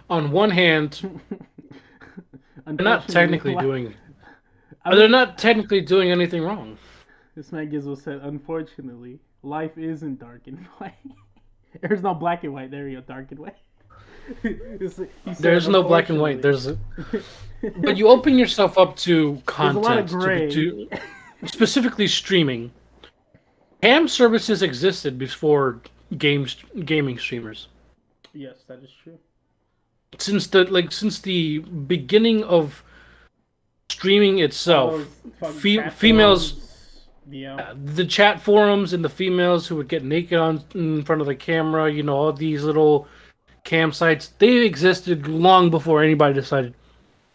on 0.10 0.32
one 0.32 0.50
hand, 0.50 1.22
they're 2.66 2.74
not 2.86 3.08
technically 3.08 3.56
doing. 3.56 3.94
I 4.86 4.96
They're 4.96 5.10
not 5.10 5.38
technically 5.38 5.82
doing 5.82 6.12
anything 6.12 6.42
wrong. 6.44 6.78
This 7.36 7.52
man 7.52 7.70
Gizmo 7.70 8.02
said, 8.02 8.22
unfortunately, 8.24 9.20
life 9.44 9.78
isn't 9.78 10.20
dark 10.20 10.48
and 10.48 10.58
white. 10.78 10.94
There's 11.82 12.02
no 12.02 12.14
black 12.14 12.44
and 12.46 12.54
white. 12.54 12.72
There 12.72 12.88
you 12.88 13.02
go, 13.02 13.02
dark 13.02 13.32
and 13.32 13.40
white. 13.40 13.56
Said, 14.44 15.10
There's 15.40 15.70
no 15.70 15.84
black 15.84 16.10
and 16.10 16.20
white. 16.20 16.42
There's, 16.42 16.68
a, 16.68 16.78
but 17.78 17.96
you 17.96 18.10
open 18.10 18.38
yourself 18.38 18.78
up 18.78 18.98
to 18.98 19.32
There's 19.32 19.40
a 19.40 19.44
content, 19.46 19.86
lot 19.86 19.98
of 20.00 20.10
to- 20.10 20.50
to, 20.52 20.90
specifically 21.46 22.08
streaming. 22.08 22.72
Ham 23.84 24.08
services 24.08 24.62
existed 24.62 25.18
before 25.18 25.82
games 26.18 26.56
gaming 26.86 27.18
streamers. 27.18 27.68
yes, 28.34 28.56
that 28.68 28.80
is 28.84 28.90
true. 29.04 29.18
Since 30.18 30.48
the 30.48 30.64
like 30.66 30.92
since 30.92 31.20
the 31.20 31.60
beginning 31.60 32.44
of 32.44 32.84
streaming 33.90 34.40
itself, 34.40 35.06
fucking 35.40 35.60
fe- 35.60 35.90
females- 35.90 36.64
Yeah. 37.30 37.56
uh, 37.56 37.76
the 37.84 38.06
chat 38.06 38.42
forums 38.42 38.94
and 38.94 39.04
the 39.04 39.10
females 39.10 39.68
who 39.68 39.76
would 39.76 39.90
get 39.90 40.04
naked 40.04 40.38
on 40.40 40.64
in 40.76 41.04
front 41.04 41.20
of 41.22 41.28
the 41.28 41.36
camera, 41.36 41.92
you 41.92 42.04
know, 42.04 42.16
all 42.16 42.32
these 42.34 42.64
little 42.64 43.08
campsites, 43.66 44.30
they 44.40 44.58
existed 44.66 45.28
long 45.28 45.70
before 45.70 46.02
anybody 46.04 46.34
decided, 46.34 46.74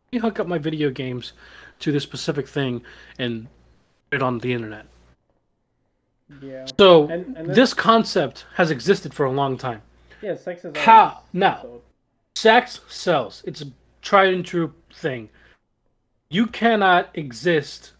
let 0.06 0.12
me 0.12 0.18
hook 0.18 0.40
up 0.40 0.46
my 0.46 0.58
video 0.58 0.88
games 0.90 1.34
to 1.80 1.92
this 1.92 2.02
specific 2.02 2.48
thing 2.48 2.82
and 3.18 3.48
it 4.12 4.22
on 4.22 4.38
the 4.38 4.52
internet. 4.52 4.86
Yeah. 6.40 6.66
So 6.78 7.08
And- 7.08 7.36
and 7.36 7.54
this 7.54 7.74
concept 7.74 8.46
has 8.54 8.70
existed 8.70 9.12
for 9.12 9.26
a 9.26 9.32
long 9.32 9.56
time. 9.58 9.82
Yeah, 10.20 10.36
sex 10.36 10.64
is 10.64 10.76
How- 10.76 11.22
now- 11.32 11.60
sold. 11.62 11.82
Sex 12.36 12.80
sells. 12.88 13.42
It's 13.46 13.60
a 13.62 13.66
tried 14.00 14.32
and 14.32 14.44
true 14.44 14.72
thing. 14.92 15.28
You 16.30 16.46
cannot 16.46 17.10
exist 17.14 17.92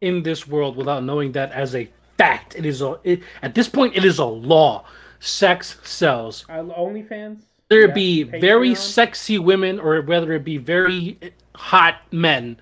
in 0.00 0.22
this 0.22 0.46
world 0.46 0.76
without 0.76 1.02
knowing 1.02 1.32
that 1.32 1.50
as 1.52 1.74
a 1.74 1.88
fact. 2.18 2.54
It 2.54 2.64
is 2.66 2.82
a 2.82 2.98
it, 3.02 3.22
at 3.42 3.54
this 3.54 3.68
point 3.68 3.96
it 3.96 4.04
is 4.04 4.18
a 4.18 4.24
law. 4.24 4.84
Sex 5.18 5.78
sells. 5.82 6.44
Uh, 6.48 6.62
OnlyFans. 6.62 7.42
Whether 7.68 7.82
it 7.84 7.88
Yeah, 7.88 7.94
be 7.94 8.22
very 8.24 8.74
sexy 8.74 9.38
women 9.38 9.80
or 9.80 10.00
whether 10.02 10.32
it 10.32 10.44
be 10.44 10.58
very 10.58 11.18
hot 11.54 11.96
men, 12.12 12.58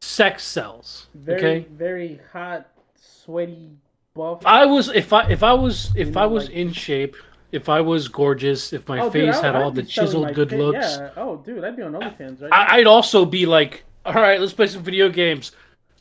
sex 0.00 0.44
sells. 0.44 1.06
Very, 1.14 1.38
okay. 1.38 1.66
very 1.70 2.20
hot, 2.32 2.68
sweaty, 2.96 3.70
buff. 4.14 4.44
I 4.46 4.66
was 4.66 4.88
if 4.88 5.12
I 5.12 5.28
if 5.28 5.42
I 5.42 5.52
was 5.52 5.90
if 5.96 6.08
You 6.08 6.12
know, 6.14 6.20
I 6.20 6.26
was 6.26 6.44
like- 6.46 6.54
in 6.54 6.72
shape, 6.72 7.16
if 7.52 7.68
I 7.68 7.80
was 7.80 8.08
gorgeous, 8.08 8.72
if 8.72 8.88
my 8.88 9.00
Oh, 9.00 9.10
dude, 9.10 9.12
face 9.12 9.36
I- 9.36 9.46
had 9.46 9.56
I'd 9.56 9.62
all 9.62 9.70
the 9.70 9.82
chiseled 9.82 10.34
good 10.34 10.52
looks. 10.52 10.96
Yeah. 10.98 11.10
Oh, 11.16 11.36
dude, 11.36 11.64
I'd 11.64 11.76
be 11.76 11.82
on 11.82 11.92
OnlyFans 11.92 12.42
right 12.42 12.52
I, 12.52 12.78
I'd 12.78 12.86
also 12.86 13.24
be 13.24 13.46
like, 13.46 13.84
all 14.04 14.14
right, 14.14 14.40
let's 14.40 14.52
play 14.52 14.66
some 14.66 14.82
video 14.82 15.08
games. 15.08 15.52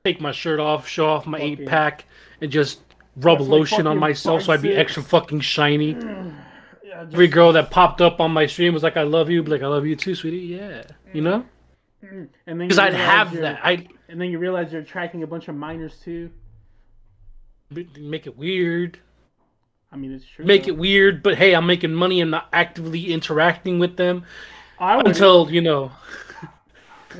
Take 0.03 0.21
my 0.21 0.31
shirt 0.31 0.59
off, 0.59 0.87
show 0.87 1.07
off 1.09 1.25
my 1.25 1.37
Fucking- 1.39 1.61
eight 1.61 1.67
pack, 1.67 2.05
and 2.41 2.51
just 2.51 2.81
rub 3.17 3.39
That's 3.39 3.49
like 3.49 3.59
lotion 3.59 3.87
on 3.87 3.97
myself 3.97 4.43
so 4.43 4.53
I'd 4.53 4.61
be 4.61 4.75
extra 4.75 5.01
fucking 5.03 5.41
shiny. 5.41 5.97
Yeah, 6.83 7.03
just- 7.03 7.13
Every 7.15 7.27
girl 7.27 7.51
that 7.53 7.69
popped 7.69 7.99
up 8.01 8.21
on 8.21 8.31
my 8.31 8.45
stream 8.45 8.73
was 8.73 8.81
like, 8.81 8.95
"I 8.95 9.03
love 9.03 9.29
you," 9.29 9.43
like, 9.43 9.61
"I 9.61 9.67
love 9.67 9.85
you 9.85 9.95
too, 9.97 10.15
sweetie." 10.15 10.37
Yeah, 10.37 10.83
you 11.13 11.21
know, 11.21 11.43
And 12.01 12.29
then 12.45 12.57
because 12.59 12.79
I'd 12.79 12.93
have 12.93 13.33
that. 13.33 13.59
I'd 13.63 13.89
And 14.07 14.21
then 14.21 14.29
you 14.29 14.39
realize 14.39 14.71
you're 14.71 14.81
attracting 14.81 15.23
a 15.23 15.27
bunch 15.27 15.47
of 15.47 15.55
minors 15.55 15.99
too. 16.03 16.29
make 17.69 18.27
it 18.27 18.37
weird, 18.37 18.99
I 19.91 19.95
mean, 19.95 20.13
it's 20.13 20.25
true. 20.25 20.45
make 20.45 20.63
though. 20.63 20.69
it 20.69 20.77
weird. 20.77 21.23
But 21.23 21.37
hey, 21.37 21.53
I'm 21.53 21.65
making 21.65 21.93
money. 21.93 22.21
I'm 22.21 22.29
not 22.29 22.47
actively 22.53 23.11
interacting 23.11 23.79
with 23.79 23.97
them 23.97 24.25
I 24.79 24.99
until 24.99 25.49
you 25.51 25.61
know. 25.61 25.91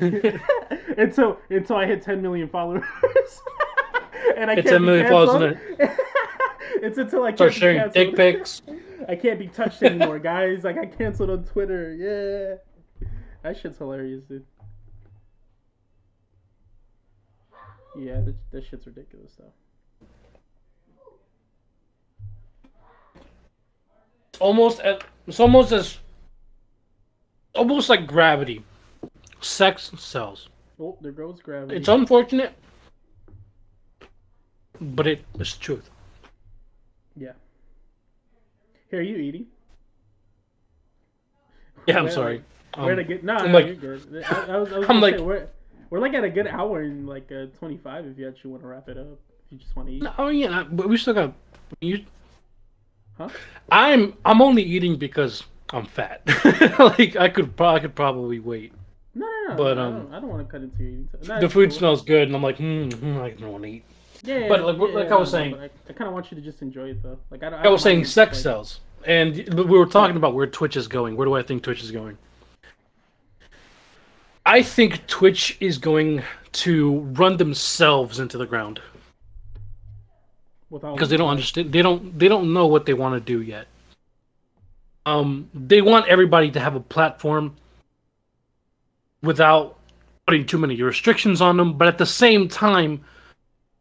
until 0.00 1.38
until 1.50 1.76
I 1.76 1.86
hit 1.86 2.02
10 2.02 2.22
million 2.22 2.48
followers. 2.48 2.84
and 4.36 4.50
I 4.50 4.54
Hit 4.54 4.64
can't 4.64 4.74
10 4.74 4.80
be 4.80 4.86
million 4.86 5.08
followers 5.08 5.56
canceled. 5.78 5.98
it's 6.82 6.98
until 6.98 7.24
I 7.24 7.30
can't 7.30 7.38
Start 7.38 7.54
sharing 7.54 7.90
dick 7.90 8.14
pics. 8.14 8.62
I 9.08 9.16
can't 9.16 9.38
be 9.38 9.48
touched 9.48 9.82
anymore, 9.82 10.18
guys. 10.18 10.64
I 10.64 10.72
got 10.72 10.96
canceled 10.96 11.30
on 11.30 11.44
Twitter. 11.44 11.94
Yeah. 11.94 13.08
That 13.42 13.58
shit's 13.58 13.78
hilarious, 13.78 14.22
dude. 14.24 14.44
Yeah, 17.96 18.20
that, 18.20 18.34
that 18.52 18.64
shit's 18.66 18.86
ridiculous, 18.86 19.32
though. 19.38 19.52
It's 24.30 24.40
almost 24.40 24.80
as, 24.80 24.98
it's 25.26 25.40
almost 25.40 25.72
as 25.72 25.98
almost 27.54 27.88
like 27.88 28.06
gravity 28.06 28.62
sex 29.40 29.90
sells. 29.98 30.48
Oh, 30.80 30.96
there 31.00 31.12
goes 31.12 31.40
gravity. 31.40 31.76
It's 31.76 31.88
unfortunate, 31.88 32.52
but 34.80 35.06
it 35.06 35.24
is 35.38 35.56
truth. 35.56 35.90
yeah. 37.16 37.32
Here, 38.90 39.00
are 39.00 39.02
you 39.02 39.16
eating? 39.16 39.46
Yeah, 41.86 41.98
I'm 41.98 42.04
Where- 42.04 42.12
sorry. 42.12 42.44
Where 42.76 42.94
to 42.94 43.02
Um, 43.02 43.08
get? 43.08 43.24
No, 43.24 43.34
I'm 43.36 43.50
no, 43.52 43.58
like- 43.58 43.66
you're 43.66 43.74
good. 43.74 44.24
I, 44.24 44.52
I 44.52 44.56
was, 44.58 44.72
I 44.72 44.78
was 44.78 44.88
I'm 44.90 45.00
like- 45.00 45.16
say, 45.16 45.20
we're, 45.22 45.48
we're 45.90 46.00
like 46.00 46.14
at 46.14 46.24
a 46.24 46.30
good 46.30 46.46
hour 46.46 46.80
and 46.82 47.08
like 47.08 47.30
uh, 47.32 47.46
25 47.58 48.06
if 48.06 48.18
you 48.18 48.28
actually 48.28 48.50
want 48.50 48.62
to 48.62 48.68
wrap 48.68 48.88
it 48.88 48.98
up. 48.98 49.18
If 49.46 49.52
you 49.52 49.58
just 49.58 49.74
want 49.76 49.88
to 49.88 49.94
eat. 49.94 50.04
oh 50.18 50.28
yeah, 50.28 50.64
but 50.70 50.88
we 50.88 50.96
still 50.96 51.14
got. 51.14 51.32
You, 51.80 52.04
Huh? 53.16 53.28
I'm 53.72 54.14
I'm 54.24 54.40
only 54.40 54.62
eating 54.62 54.96
because 54.96 55.42
I'm 55.70 55.86
fat. 55.86 56.22
like 56.78 57.16
I 57.16 57.28
could 57.28 57.56
pro- 57.56 57.74
I 57.74 57.80
could 57.80 57.94
probably 57.96 58.38
wait. 58.38 58.72
No, 59.14 59.26
no, 59.26 59.48
no. 59.48 59.56
But, 59.56 59.78
I 59.78 59.82
um, 59.86 59.92
don't, 59.94 60.14
I 60.14 60.20
don't 60.20 60.28
want 60.28 60.46
to 60.46 60.52
cut 60.52 60.62
into 60.62 60.78
your 60.82 60.92
eating. 60.92 61.08
No, 61.26 61.40
The 61.40 61.48
food 61.48 61.70
cool. 61.70 61.78
smells 61.78 62.02
good, 62.04 62.28
and 62.28 62.36
I'm 62.36 62.42
like, 62.44 62.58
hmm, 62.58 62.88
hmm 62.90 63.18
I 63.18 63.30
don't 63.30 63.50
want 63.50 63.64
to 63.64 63.70
eat. 63.70 63.84
Yeah, 64.22 64.46
but 64.48 64.62
like- 64.62 64.76
yeah, 64.76 64.94
like 64.98 65.10
I 65.10 65.16
was 65.16 65.30
saying- 65.32 65.54
I, 65.56 65.64
I 65.88 65.92
kind 65.94 66.06
of 66.06 66.12
want 66.14 66.30
you 66.30 66.36
to 66.36 66.40
just 66.42 66.62
enjoy 66.62 66.90
it 66.90 67.02
though. 67.02 67.18
Like 67.30 67.42
I, 67.42 67.50
don't- 67.50 67.58
I 67.58 67.64
I 67.64 67.68
was 67.68 67.82
don't 67.82 67.90
saying 67.92 68.04
sex 68.04 68.36
like- 68.36 68.42
sells, 68.44 68.80
and 69.04 69.34
we 69.52 69.64
were 69.64 69.86
talking 69.86 70.16
about 70.16 70.34
where 70.34 70.46
Twitch 70.46 70.76
is 70.76 70.86
going. 70.86 71.16
Where 71.16 71.24
do 71.26 71.34
I 71.34 71.42
think 71.42 71.64
Twitch 71.64 71.82
is 71.82 71.90
going? 71.90 72.18
I 74.48 74.62
think 74.62 75.06
Twitch 75.06 75.58
is 75.60 75.76
going 75.76 76.22
to 76.52 77.00
run 77.00 77.36
themselves 77.36 78.18
into 78.18 78.38
the 78.38 78.46
ground 78.46 78.80
because 80.70 81.10
they 81.10 81.18
don't 81.18 81.28
understand. 81.28 81.70
They 81.70 81.82
don't. 81.82 82.18
They 82.18 82.28
don't 82.28 82.54
know 82.54 82.66
what 82.66 82.86
they 82.86 82.94
want 82.94 83.14
to 83.14 83.20
do 83.20 83.42
yet. 83.42 83.66
Um, 85.04 85.50
they 85.52 85.82
want 85.82 86.08
everybody 86.08 86.50
to 86.52 86.60
have 86.60 86.74
a 86.74 86.80
platform 86.80 87.56
without 89.22 89.76
putting 90.26 90.46
too 90.46 90.56
many 90.56 90.80
restrictions 90.80 91.42
on 91.42 91.58
them, 91.58 91.74
but 91.76 91.86
at 91.86 91.98
the 91.98 92.06
same 92.06 92.48
time, 92.48 93.04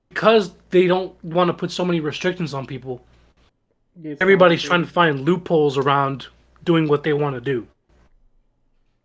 because 0.09 0.51
they 0.69 0.85
don't 0.85 1.13
want 1.23 1.47
to 1.47 1.53
put 1.53 1.71
so 1.71 1.85
many 1.85 2.01
restrictions 2.01 2.53
on 2.53 2.65
people, 2.65 3.01
it's 4.03 4.21
everybody's 4.21 4.63
trying 4.63 4.83
to 4.83 4.91
find 4.91 5.21
loopholes 5.21 5.77
around 5.77 6.27
doing 6.65 6.89
what 6.89 7.03
they 7.03 7.13
want 7.13 7.35
to 7.35 7.41
do. 7.41 7.65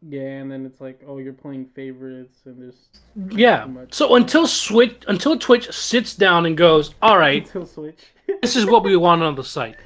Yeah, 0.08 0.22
and 0.22 0.50
then 0.50 0.66
it's 0.66 0.80
like, 0.80 1.00
oh, 1.06 1.18
you're 1.18 1.32
playing 1.32 1.66
favorites, 1.74 2.40
and 2.44 2.60
there's 2.60 2.88
mm-hmm. 3.18 3.38
Yeah. 3.38 3.64
Too. 3.64 3.86
So 3.90 4.16
until 4.16 4.46
Switch, 4.46 5.04
until 5.06 5.38
Twitch 5.38 5.70
sits 5.70 6.14
down 6.16 6.46
and 6.46 6.56
goes, 6.56 6.94
all 7.00 7.18
right, 7.18 7.44
until 7.46 7.66
Switch. 7.66 8.00
this 8.40 8.56
is 8.56 8.66
what 8.66 8.82
we 8.82 8.96
want 8.96 9.22
on 9.22 9.36
the 9.36 9.44
site. 9.44 9.76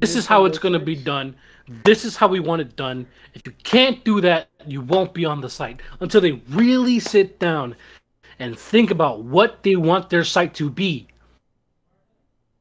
This 0.00 0.16
is 0.16 0.26
how 0.26 0.44
it's 0.44 0.58
going 0.58 0.72
to 0.72 0.80
be 0.80 0.96
done. 0.96 1.36
This 1.84 2.04
is 2.04 2.16
how 2.16 2.26
we 2.26 2.40
want 2.40 2.62
it 2.62 2.74
done. 2.74 3.06
If 3.34 3.46
you 3.46 3.52
can't 3.62 4.02
do 4.04 4.20
that, 4.22 4.48
you 4.66 4.80
won't 4.80 5.14
be 5.14 5.24
on 5.24 5.40
the 5.40 5.48
site 5.48 5.80
until 6.00 6.20
they 6.20 6.32
really 6.48 6.98
sit 6.98 7.38
down 7.38 7.76
and 8.40 8.58
think 8.58 8.90
about 8.90 9.22
what 9.22 9.62
they 9.62 9.76
want 9.76 10.10
their 10.10 10.24
site 10.24 10.54
to 10.54 10.68
be, 10.68 11.06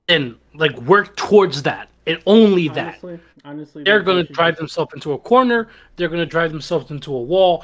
and 0.08 0.36
like 0.54 0.78
work 0.82 1.16
towards 1.16 1.64
that 1.64 1.90
and 2.06 2.22
only 2.26 2.68
that. 2.70 3.00
Honestly, 3.46 3.84
they're 3.84 4.02
going 4.02 4.26
to 4.26 4.34
drive 4.34 4.56
themselves 4.58 4.94
into 4.94 5.14
a 5.14 5.18
corner. 5.18 5.70
They're 5.96 6.10
going 6.10 6.20
to 6.20 6.26
drive 6.26 6.52
themselves 6.52 6.92
into 6.92 7.14
a 7.16 7.22
wall, 7.22 7.64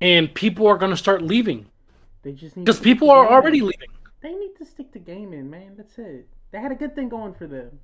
and 0.00 0.32
people 0.34 0.66
are 0.66 0.76
going 0.78 0.90
to 0.92 0.96
start 0.96 1.22
leaving 1.22 1.66
They 2.22 2.32
just 2.32 2.56
need 2.56 2.64
because 2.64 2.80
people 2.80 3.10
are 3.10 3.28
already 3.30 3.60
leaving. 3.60 3.88
They 4.22 4.32
need 4.34 4.56
to 4.58 4.64
stick 4.64 4.92
to 4.92 4.98
gaming, 4.98 5.48
man. 5.50 5.74
That's 5.76 5.98
it. 5.98 6.28
They 6.50 6.58
had 6.58 6.72
a 6.72 6.74
good 6.74 6.94
thing 6.94 7.08
going 7.08 7.34
for 7.34 7.46
them. 7.46 7.78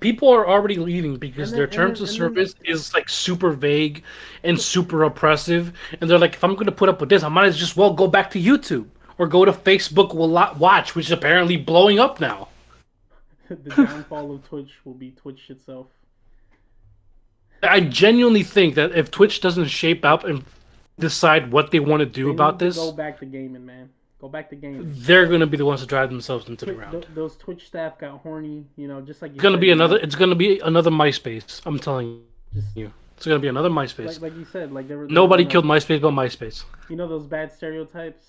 People 0.00 0.28
are 0.28 0.46
already 0.46 0.76
leaving 0.76 1.16
because 1.16 1.52
And 1.52 1.58
their 1.58 1.66
terms 1.66 2.00
then- 2.00 2.04
of 2.08 2.10
and 2.26 2.36
then- 2.36 2.46
service 2.46 2.54
is 2.64 2.92
like 2.94 3.08
super 3.08 3.50
vague 3.52 4.02
and 4.44 4.60
super 4.60 5.04
oppressive, 5.04 5.72
and 6.00 6.08
they're 6.10 6.18
like, 6.18 6.34
if 6.34 6.44
I'm 6.44 6.54
going 6.54 6.66
to 6.66 6.72
put 6.72 6.88
up 6.90 7.00
with 7.00 7.08
this, 7.08 7.22
I 7.22 7.28
might 7.28 7.46
as 7.46 7.56
just 7.56 7.76
well 7.76 7.92
go 7.94 8.06
back 8.06 8.30
to 8.32 8.40
YouTube 8.40 8.86
or 9.18 9.26
go 9.26 9.44
to 9.46 9.52
Facebook 9.52 10.14
Wa- 10.14 10.54
Watch, 10.58 10.94
which 10.94 11.06
is 11.06 11.12
apparently 11.12 11.56
blowing 11.56 11.98
up 11.98 12.20
now. 12.20 12.48
the 13.48 13.56
downfall 13.56 14.34
of 14.34 14.46
Twitch 14.46 14.72
will 14.84 14.92
be 14.94 15.12
Twitch 15.12 15.48
itself. 15.48 15.86
I 17.62 17.80
genuinely 17.80 18.42
think 18.42 18.74
that 18.74 18.92
if 18.96 19.10
Twitch 19.10 19.40
doesn't 19.40 19.66
shape 19.66 20.04
up 20.04 20.24
and 20.24 20.44
decide 20.98 21.50
what 21.52 21.70
they 21.70 21.80
want 21.80 22.00
to 22.00 22.06
do 22.06 22.26
They 22.26 22.30
about 22.30 22.58
to 22.58 22.64
this, 22.66 22.76
Go 22.76 22.92
back 22.92 23.18
to 23.20 23.26
gaming, 23.26 23.64
man. 23.66 23.90
Go 24.20 24.28
back 24.28 24.48
to 24.50 24.56
gaming. 24.56 24.82
they're 24.86 25.26
going 25.26 25.40
to 25.40 25.46
be 25.46 25.56
the 25.56 25.64
ones 25.66 25.80
to 25.80 25.86
drive 25.86 26.08
themselves 26.10 26.48
into 26.48 26.64
the 26.64 26.72
ground. 26.72 26.92
th- 26.92 27.06
those 27.14 27.36
Twitch 27.36 27.66
staff 27.66 27.98
got 27.98 28.18
horny, 28.20 28.64
you 28.76 28.88
know, 28.88 29.00
just 29.00 29.20
like 29.22 29.32
It's 29.32 29.40
gonna 29.42 29.56
said, 29.56 29.60
be 29.60 29.70
another. 29.70 29.98
It's 29.98 30.14
gonna 30.14 30.34
be 30.34 30.58
another 30.60 30.90
MySpace. 30.90 31.60
I'm 31.66 31.78
telling 31.78 32.22
Just 32.54 32.74
you, 32.76 32.90
it's 33.16 33.26
gonna 33.26 33.38
be 33.38 33.48
another 33.48 33.68
MySpace. 33.68 34.06
like, 34.06 34.20
like 34.22 34.36
you 34.36 34.46
said, 34.46 34.72
like 34.72 34.88
there 34.88 34.96
were. 34.98 35.06
they 35.06 35.12
Nobody 35.14 35.44
killed 35.44 35.64
MySpace 35.66 36.00
but 36.00 36.12
MySpace. 36.12 36.64
You 36.88 36.96
know 36.96 37.06
those 37.08 37.26
bad 37.26 37.52
stereotypes. 37.52 38.24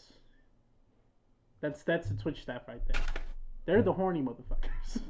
That's 1.61 1.83
that's 1.83 2.09
the 2.09 2.15
Twitch 2.15 2.41
staff 2.41 2.61
right 2.67 2.81
there. 2.87 3.01
They're 3.65 3.81
the 3.81 3.93
horny 3.93 4.21
motherfuckers. 4.21 5.01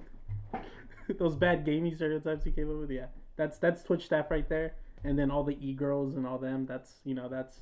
those 1.18 1.36
bad 1.36 1.66
gaming 1.66 1.96
stereotypes 1.96 2.46
you 2.46 2.52
came 2.52 2.70
up 2.70 2.78
with, 2.80 2.92
yeah. 2.92 3.08
That's 3.38 3.58
that's 3.60 3.84
Twitch 3.84 4.06
staff 4.06 4.30
right 4.30 4.48
there. 4.50 4.74
And 5.04 5.18
then 5.18 5.32
all 5.32 5.44
the 5.44 5.58
e 5.66 5.74
girls 5.74 6.16
and 6.16 6.26
all 6.28 6.38
them. 6.38 6.66
That's 6.66 6.96
you 7.06 7.14
know 7.16 7.30
that's 7.30 7.60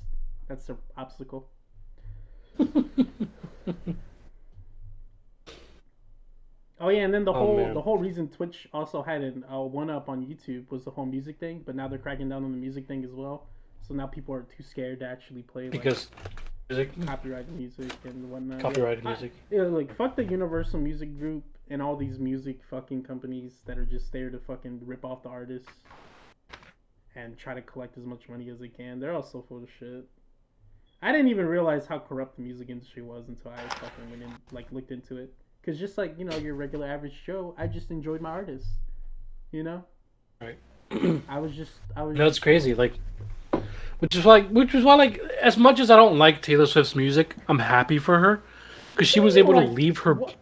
that's 0.48 0.64
the 0.66 0.76
obstacle. 0.96 1.48
Oh 6.78 6.90
yeah, 6.90 7.04
and 7.04 7.14
then 7.14 7.24
the 7.24 7.32
Oh, 7.32 7.38
whole 7.38 7.56
man. 7.56 7.72
the 7.72 7.80
whole 7.80 7.96
reason 7.96 8.28
Twitch 8.28 8.68
also 8.72 9.02
had 9.02 9.22
an 9.22 9.44
uh, 9.50 9.60
one 9.60 9.88
up 9.88 10.10
on 10.10 10.26
YouTube 10.26 10.70
was 10.70 10.84
the 10.84 10.90
whole 10.90 11.06
music 11.06 11.38
thing, 11.40 11.62
but 11.64 11.74
now 11.74 11.88
they're 11.88 11.98
cracking 11.98 12.28
down 12.28 12.44
on 12.44 12.52
the 12.52 12.58
music 12.58 12.86
thing 12.86 13.02
as 13.02 13.12
well. 13.12 13.46
So 13.88 13.94
now 13.94 14.06
people 14.06 14.34
are 14.34 14.42
too 14.42 14.62
scared 14.62 15.00
to 15.00 15.06
actually 15.06 15.40
play 15.42 15.64
like, 15.64 15.72
because 15.72 16.10
music, 16.68 16.90
copyrighted 17.06 17.50
music 17.58 17.92
and 18.04 18.30
whatnot. 18.30 18.60
copyrighted 18.60 19.04
Yeah, 19.04 19.10
I- 19.10 19.12
music. 19.14 19.32
yeah, 19.50 19.62
like 19.62 19.96
fuck 19.96 20.16
the 20.16 20.24
Universal 20.24 20.80
Music 20.80 21.18
Group 21.18 21.44
and 21.70 21.82
all 21.82 21.96
these 21.96 22.18
music 22.18 22.60
fucking 22.70 23.02
companies 23.02 23.52
that 23.66 23.78
are 23.78 23.84
just 23.86 24.12
there 24.12 24.30
to 24.30 24.38
fucking 24.38 24.80
rip 24.84 25.04
off 25.04 25.22
the 25.22 25.28
artists 25.28 25.70
and 27.14 27.36
try 27.38 27.54
to 27.54 27.62
collect 27.62 27.96
as 27.98 28.04
much 28.04 28.28
money 28.28 28.48
as 28.50 28.58
they 28.58 28.68
can. 28.68 29.00
They're 29.00 29.14
all 29.14 29.22
so 29.22 29.44
full 29.48 29.62
of 29.62 29.68
shit. 29.78 30.06
I 31.02 31.12
didn't 31.12 31.28
even 31.28 31.46
realize 31.46 31.86
how 31.86 31.98
corrupt 31.98 32.36
the 32.36 32.42
music 32.42 32.68
industry 32.70 33.02
was 33.02 33.28
until 33.28 33.50
I 33.52 33.56
fucking 33.68 34.10
went 34.10 34.22
in, 34.22 34.30
like 34.52 34.70
looked 34.72 34.90
into 34.90 35.16
it. 35.16 35.32
Cause 35.64 35.78
just 35.78 35.98
like 35.98 36.14
you 36.16 36.24
know 36.24 36.36
your 36.36 36.54
regular 36.54 36.86
average 36.86 37.22
Joe, 37.26 37.54
I 37.58 37.66
just 37.66 37.90
enjoyed 37.90 38.20
my 38.20 38.30
artists. 38.30 38.70
You 39.50 39.64
know. 39.64 39.84
Right. 40.40 40.58
I 41.28 41.38
was 41.38 41.52
just 41.52 41.72
I 41.96 42.02
was. 42.02 42.16
No, 42.16 42.26
it's 42.26 42.36
just- 42.36 42.42
crazy. 42.42 42.74
Like, 42.74 42.94
which 43.98 44.14
is 44.14 44.24
like, 44.24 44.48
which 44.50 44.74
is 44.74 44.84
why, 44.84 44.94
like, 44.94 45.18
as 45.42 45.56
much 45.56 45.80
as 45.80 45.90
I 45.90 45.96
don't 45.96 46.18
like 46.18 46.40
Taylor 46.42 46.66
Swift's 46.66 46.94
music, 46.94 47.34
I'm 47.48 47.58
happy 47.58 47.98
for 47.98 48.18
her 48.20 48.42
because 48.94 49.08
she 49.08 49.18
was 49.20 49.36
able 49.36 49.54
to 49.54 49.60
leave 49.60 49.98
her. 49.98 50.14
what- 50.14 50.30
I 50.30 50.34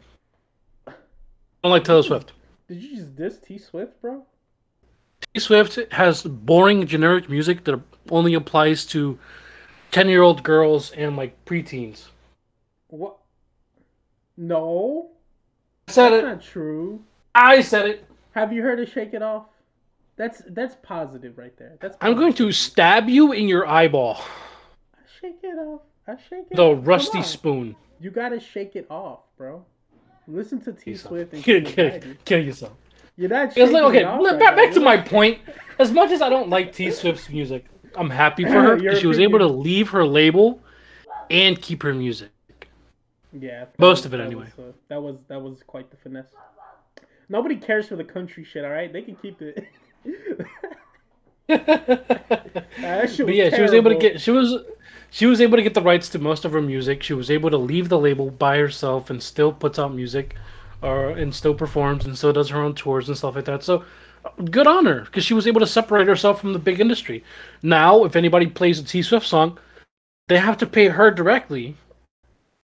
don't 1.64 1.72
like 1.72 1.84
Taylor 1.84 2.02
Swift. 2.02 2.32
Did 2.68 2.82
you 2.82 2.96
just 2.96 3.16
diss 3.16 3.38
T 3.38 3.58
Swift, 3.58 4.00
bro? 4.00 4.24
T 5.32 5.40
Swift 5.40 5.78
has 5.92 6.22
boring, 6.22 6.86
generic 6.86 7.28
music 7.28 7.64
that 7.64 7.80
only 8.10 8.34
applies 8.34 8.84
to 8.86 9.18
ten-year-old 9.90 10.42
girls 10.42 10.92
and 10.92 11.16
like 11.16 11.42
preteens. 11.46 12.08
What? 12.88 13.16
No. 14.36 15.10
I 15.88 15.92
said 15.92 16.10
That's 16.10 16.22
it. 16.22 16.26
not 16.26 16.42
true. 16.42 17.02
I 17.34 17.60
said 17.62 17.86
it. 17.86 18.06
Have 18.32 18.52
you 18.52 18.62
heard 18.62 18.80
of 18.80 18.88
Shake 18.88 19.14
It 19.14 19.22
Off? 19.22 19.46
That's 20.16 20.42
that's 20.50 20.76
positive 20.82 21.38
right 21.38 21.56
there. 21.56 21.76
That's 21.80 21.96
I'm 22.00 22.14
going 22.14 22.34
to 22.34 22.52
stab 22.52 23.08
you 23.08 23.32
in 23.32 23.48
your 23.48 23.66
eyeball. 23.66 24.20
I 24.94 25.00
shake 25.20 25.38
it 25.42 25.58
off. 25.58 25.80
I 26.06 26.16
shake 26.28 26.46
it 26.50 26.56
The 26.56 26.62
off. 26.62 26.78
Rusty 26.82 27.22
spoon. 27.22 27.74
You 28.00 28.10
gotta 28.10 28.38
shake 28.38 28.76
it 28.76 28.86
off, 28.90 29.20
bro. 29.36 29.64
Listen 30.26 30.60
to 30.62 30.72
T 30.72 30.94
Swift 30.96 31.32
and 31.34 31.42
Kill, 31.44 31.62
kill, 31.62 32.00
kill 32.24 32.42
yourself. 32.44 32.72
You're 33.16 33.28
not 33.28 33.56
It's 33.56 33.72
like 33.72 33.82
okay, 33.84 34.02
it 34.02 34.06
right 34.06 34.38
back, 34.38 34.56
back 34.56 34.72
to 34.72 34.80
my 34.80 34.96
point. 34.96 35.38
As 35.78 35.92
much 35.92 36.10
as 36.10 36.22
I 36.22 36.28
don't 36.28 36.48
like 36.48 36.72
T 36.72 36.90
Swift's 36.90 37.28
music, 37.28 37.66
I'm 37.94 38.10
happy 38.10 38.44
for 38.44 38.50
her 38.62 38.76
because 38.76 38.98
she 38.98 39.06
was 39.06 39.18
able 39.18 39.38
to 39.38 39.46
leave 39.46 39.90
her 39.90 40.04
label 40.04 40.60
and 41.30 41.60
keep 41.60 41.82
her 41.82 41.94
music. 41.94 42.30
Yeah, 43.32 43.66
Most 43.78 43.98
was- 43.98 44.06
of 44.06 44.14
it 44.14 44.16
that 44.18 44.26
anyway. 44.26 44.48
Was, 44.56 44.66
uh, 44.66 44.72
that 44.88 45.02
was 45.02 45.16
that 45.28 45.40
was 45.42 45.62
quite 45.66 45.90
the 45.90 45.96
finesse. 45.96 46.32
Nobody 47.28 47.56
cares 47.56 47.88
for 47.88 47.96
the 47.96 48.04
country 48.04 48.44
shit. 48.44 48.64
All 48.64 48.70
right, 48.70 48.92
they 48.92 49.02
can 49.02 49.16
keep 49.16 49.40
it. 49.42 49.66
But 51.48 53.34
yeah, 53.34 53.54
she 53.54 53.62
was 53.62 53.72
able 53.72 53.90
to 53.90 53.98
get 53.98 54.20
she 54.20 54.30
was 54.30 54.56
she 55.14 55.26
was 55.26 55.40
able 55.40 55.56
to 55.56 55.62
get 55.62 55.74
the 55.74 55.80
rights 55.80 56.08
to 56.08 56.18
most 56.18 56.44
of 56.44 56.50
her 56.50 56.60
music. 56.60 57.00
She 57.00 57.14
was 57.14 57.30
able 57.30 57.48
to 57.48 57.56
leave 57.56 57.88
the 57.88 58.00
label 58.00 58.32
by 58.32 58.58
herself 58.58 59.10
and 59.10 59.22
still 59.22 59.52
puts 59.52 59.78
out 59.78 59.94
music, 59.94 60.34
or 60.82 61.10
and 61.10 61.32
still 61.32 61.54
performs 61.54 62.04
and 62.04 62.18
still 62.18 62.32
does 62.32 62.48
her 62.48 62.60
own 62.60 62.74
tours 62.74 63.06
and 63.06 63.16
stuff 63.16 63.36
like 63.36 63.44
that. 63.44 63.62
So 63.62 63.84
good 64.50 64.66
on 64.66 64.86
her 64.86 65.02
because 65.02 65.24
she 65.24 65.32
was 65.32 65.46
able 65.46 65.60
to 65.60 65.68
separate 65.68 66.08
herself 66.08 66.40
from 66.40 66.52
the 66.52 66.58
big 66.58 66.80
industry. 66.80 67.22
Now, 67.62 68.02
if 68.02 68.16
anybody 68.16 68.48
plays 68.48 68.80
a 68.80 68.82
T 68.82 69.02
Swift 69.02 69.24
song, 69.24 69.56
they 70.26 70.38
have 70.38 70.58
to 70.58 70.66
pay 70.66 70.88
her 70.88 71.12
directly 71.12 71.76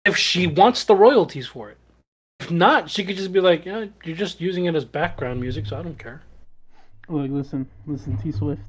if 0.06 0.16
she 0.16 0.46
wants 0.46 0.84
the 0.84 0.96
royalties 0.96 1.46
for 1.46 1.68
it. 1.68 1.76
If 2.40 2.50
not, 2.50 2.88
she 2.88 3.04
could 3.04 3.16
just 3.16 3.30
be 3.30 3.40
like, 3.40 3.66
"Yeah, 3.66 3.88
you're 4.04 4.16
just 4.16 4.40
using 4.40 4.64
it 4.64 4.74
as 4.74 4.86
background 4.86 5.38
music, 5.38 5.66
so 5.66 5.78
I 5.78 5.82
don't 5.82 5.98
care." 5.98 6.22
Look, 7.10 7.30
listen, 7.30 7.68
listen, 7.86 8.16
T 8.16 8.32
Swift. 8.32 8.62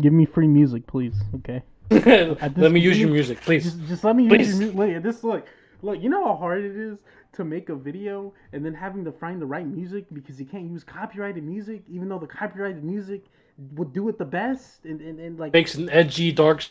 Give 0.00 0.12
me 0.12 0.26
free 0.26 0.46
music, 0.46 0.86
please. 0.86 1.14
Okay. 1.34 1.64
Let 1.90 2.72
me 2.72 2.80
use 2.80 2.98
your 2.98 3.10
music, 3.10 3.40
please. 3.40 3.64
Just, 3.64 3.86
just 3.88 4.04
let 4.04 4.16
me 4.16 4.24
use 4.24 4.30
Please. 4.32 4.48
your 4.48 4.72
music. 4.72 4.76
Look 4.76 5.02
this. 5.02 5.24
Look, 5.24 5.46
look. 5.82 6.00
You 6.02 6.08
know 6.08 6.24
how 6.24 6.36
hard 6.36 6.64
it 6.64 6.76
is 6.76 6.98
to 7.32 7.44
make 7.44 7.68
a 7.68 7.74
video 7.74 8.32
and 8.52 8.64
then 8.64 8.74
having 8.74 9.04
to 9.04 9.12
find 9.12 9.40
the 9.40 9.46
right 9.46 9.66
music 9.66 10.06
because 10.12 10.38
you 10.40 10.46
can't 10.46 10.70
use 10.70 10.84
copyrighted 10.84 11.44
music, 11.44 11.82
even 11.88 12.08
though 12.08 12.18
the 12.18 12.26
copyrighted 12.26 12.84
music 12.84 13.24
would 13.74 13.92
do 13.92 14.08
it 14.08 14.18
the 14.18 14.24
best. 14.24 14.84
And 14.84 15.00
and, 15.00 15.20
and 15.20 15.38
like, 15.38 15.52
Makes 15.52 15.74
an 15.74 15.90
edgy 15.90 16.32
Dark 16.32 16.64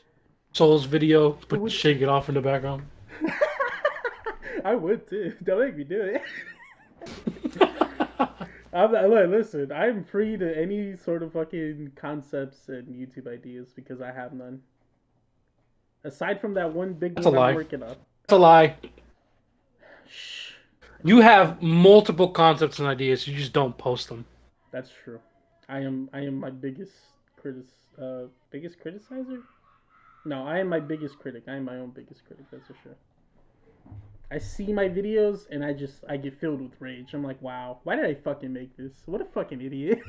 Souls 0.54 0.86
video, 0.86 1.38
but 1.48 1.60
would- 1.60 1.72
shake 1.72 2.02
it 2.02 2.10
off 2.10 2.30
in 2.30 2.36
the 2.36 2.42
background. 2.42 2.84
I 4.66 4.76
would 4.76 5.08
too. 5.10 5.34
Don't 5.44 5.60
make 5.60 5.76
me 5.78 5.84
do 5.84 6.02
it. 6.02 6.22
I'm 8.74 8.92
not, 8.92 9.08
look, 9.08 9.30
listen, 9.30 9.72
I'm 9.72 10.04
free 10.04 10.36
to 10.38 10.58
any 10.58 10.98
sort 10.98 11.22
of 11.22 11.34
fucking 11.34 11.92
concepts 11.96 12.70
and 12.70 12.88
YouTube 12.88 13.28
ideas 13.28 13.72
because 13.76 14.02
I 14.02 14.12
have 14.12 14.34
none. 14.34 14.62
Aside 16.04 16.42
from 16.42 16.54
that 16.56 16.74
one 16.74 16.94
big 16.94 17.16
That's 17.16 17.28
a 17.28 17.30
lie. 17.30 17.50
I'm 17.50 17.56
working 17.56 17.84
on. 17.84 17.96
It's 18.24 18.34
a 18.34 18.38
lie. 18.38 18.76
Shh. 20.10 20.52
You 21.04 21.22
have 21.22 21.62
multiple 21.62 22.30
concepts 22.30 22.80
and 22.80 22.88
ideas. 22.88 23.28
You 23.28 23.36
just 23.36 23.54
don't 23.54 23.78
post 23.78 24.10
them. 24.10 24.26
That's 24.72 24.90
true. 25.04 25.20
I 25.70 25.80
am 25.80 26.10
I 26.14 26.22
am 26.22 26.40
my 26.40 26.50
biggest 26.50 26.92
critic 27.38 27.66
uh 28.02 28.24
biggest 28.52 28.80
criticizer? 28.80 29.42
No, 30.26 30.46
I 30.48 30.60
am 30.60 30.68
my 30.68 30.80
biggest 30.80 31.20
critic. 31.20 31.44
I 31.48 31.56
am 31.56 31.66
my 31.66 31.78
own 31.78 31.92
biggest 31.92 32.26
critic, 32.26 32.46
that's 32.52 32.68
for 32.68 32.76
sure. 32.84 32.96
I 34.32 34.40
see 34.40 34.74
my 34.74 34.90
videos 34.90 35.46
and 35.52 35.64
I 35.64 35.74
just 35.74 36.04
I 36.10 36.18
get 36.18 36.40
filled 36.40 36.62
with 36.62 36.72
rage. 36.80 37.14
I'm 37.14 37.24
like, 37.24 37.42
wow, 37.42 37.80
why 37.84 37.96
did 37.96 38.06
I 38.06 38.16
fucking 38.16 38.52
make 38.52 38.76
this? 38.76 38.94
What 39.06 39.22
a 39.22 39.26
fucking 39.26 39.62
idiot. 39.62 40.02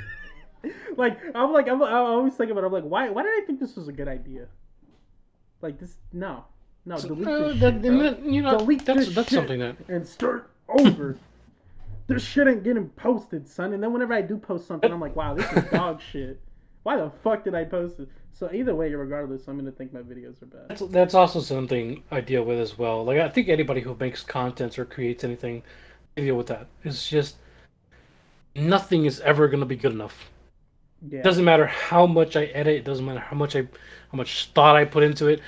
like 0.97 1.19
I'm 1.35 1.53
like 1.53 1.69
I'm, 1.69 1.83
I 1.83 1.93
always 1.93 2.35
think 2.35 2.51
about 2.51 2.65
it, 2.65 2.66
I'm 2.66 2.73
like, 2.73 2.85
why 2.85 3.11
why 3.11 3.23
did 3.23 3.43
I 3.43 3.47
think 3.47 3.61
this 3.61 3.77
was 3.77 3.89
a 3.89 3.93
good 3.93 4.09
idea? 4.09 4.47
Like 5.65 5.78
this 5.81 5.97
no. 6.12 6.45
No, 6.85 6.99
delete 6.99 7.27
Uh, 7.27 7.49
this 7.49 7.61
that- 7.61 7.73
shit, 7.82 7.82
bro. 7.82 8.31
you 8.31 8.43
know, 8.43 8.59
Delete 8.59 8.85
that's 8.85 9.07
this 9.07 9.15
that's 9.15 9.28
shit. 9.31 9.39
something 9.39 9.59
that 9.61 9.77
and 9.89 10.07
start 10.07 10.51
over. 10.69 11.16
this 12.07 12.23
shit 12.23 12.47
ain't 12.47 12.62
getting 12.62 12.91
posted, 12.91 13.49
son. 13.49 13.73
And 13.73 13.82
then 13.82 13.91
whenever 13.93 14.12
I 14.12 14.20
do 14.20 14.36
post 14.36 14.69
something, 14.69 14.93
I'm 14.93 15.01
like, 15.01 15.16
wow, 15.16 15.32
this 15.32 15.51
is 15.53 15.65
dog 15.73 16.03
shit. 16.03 16.39
Why 16.82 16.99
the 16.99 17.11
fuck 17.23 17.45
did 17.45 17.55
I 17.55 17.65
post 17.65 17.99
it? 18.01 18.09
So 18.35 18.51
either 18.53 18.74
way, 18.74 18.93
regardless, 18.93 19.49
I'm 19.49 19.57
gonna 19.57 19.70
think 19.73 19.95
my 19.95 20.01
videos 20.01 20.43
are 20.43 20.47
bad. 20.47 20.69
That's, 20.69 20.82
that's 20.89 21.15
also 21.15 21.41
something 21.41 22.03
I 22.11 22.20
deal 22.20 22.45
with 22.45 22.59
as 22.59 22.77
well. 22.77 23.03
Like 23.03 23.19
I 23.19 23.31
think 23.31 23.49
anybody 23.49 23.81
who 23.81 23.97
makes 23.99 24.23
content 24.23 24.78
or 24.78 24.85
creates 24.85 25.24
anything, 25.24 25.62
deal 26.16 26.36
with 26.36 26.49
that. 26.49 26.66
It's 26.85 27.09
just 27.09 27.36
nothing 28.55 29.07
is 29.07 29.20
ever 29.20 29.49
gonna 29.49 29.65
be 29.65 29.77
good 29.77 29.93
enough. 29.93 30.31
Yeah. 31.09 31.20
It 31.20 31.22
doesn't 31.22 31.44
matter 31.44 31.66
how 31.66 32.06
much 32.06 32.36
I 32.36 32.44
edit. 32.47 32.76
It 32.76 32.85
doesn't 32.85 33.05
matter 33.05 33.20
how 33.20 33.36
much 33.36 33.56
I, 33.56 33.62
how 33.62 34.16
much 34.16 34.47
thought 34.55 34.76
I 34.76 34.85
put 34.85 35.02
into 35.02 35.26
it. 35.26 35.40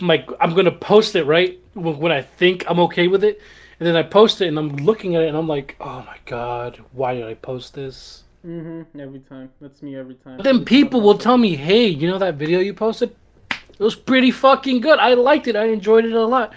Like 0.00 0.28
I'm 0.40 0.54
gonna 0.54 0.72
post 0.72 1.14
it 1.16 1.24
right 1.24 1.58
when, 1.74 1.98
when 1.98 2.12
I 2.12 2.22
think 2.22 2.64
I'm 2.68 2.80
okay 2.80 3.08
with 3.08 3.22
it, 3.22 3.40
and 3.78 3.86
then 3.86 3.96
I 3.96 4.02
post 4.02 4.40
it 4.40 4.48
and 4.48 4.58
I'm 4.58 4.76
looking 4.76 5.16
at 5.16 5.22
it 5.22 5.28
and 5.28 5.36
I'm 5.36 5.48
like, 5.48 5.76
oh 5.80 6.02
my 6.06 6.16
god, 6.24 6.82
why 6.92 7.14
did 7.14 7.24
I 7.24 7.34
post 7.34 7.74
this? 7.74 8.24
Mm-hmm. 8.46 8.98
Every 8.98 9.20
time. 9.20 9.50
That's 9.60 9.82
me 9.82 9.96
every 9.96 10.16
time. 10.16 10.36
But 10.36 10.44
then 10.44 10.64
people 10.64 11.00
will 11.00 11.18
tell 11.18 11.38
me, 11.38 11.54
hey, 11.54 11.86
you 11.86 12.08
know 12.08 12.18
that 12.18 12.34
video 12.34 12.60
you 12.60 12.74
posted? 12.74 13.14
It 13.50 13.80
was 13.84 13.94
pretty 13.94 14.30
fucking 14.30 14.80
good. 14.80 14.98
I 14.98 15.14
liked 15.14 15.46
it. 15.48 15.56
I 15.56 15.66
enjoyed 15.66 16.04
it 16.04 16.12
a 16.12 16.26
lot. 16.26 16.52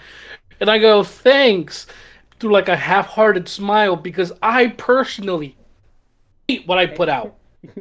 And 0.60 0.70
I 0.70 0.78
go, 0.78 1.02
thanks, 1.02 1.86
through 2.38 2.52
like 2.52 2.68
a 2.68 2.76
half 2.76 3.06
hearted 3.06 3.48
smile 3.48 3.96
because 3.96 4.32
I 4.42 4.68
personally 4.68 5.56
hate 6.48 6.66
what 6.66 6.78
I 6.78 6.86
put 6.86 7.08
out. 7.08 7.36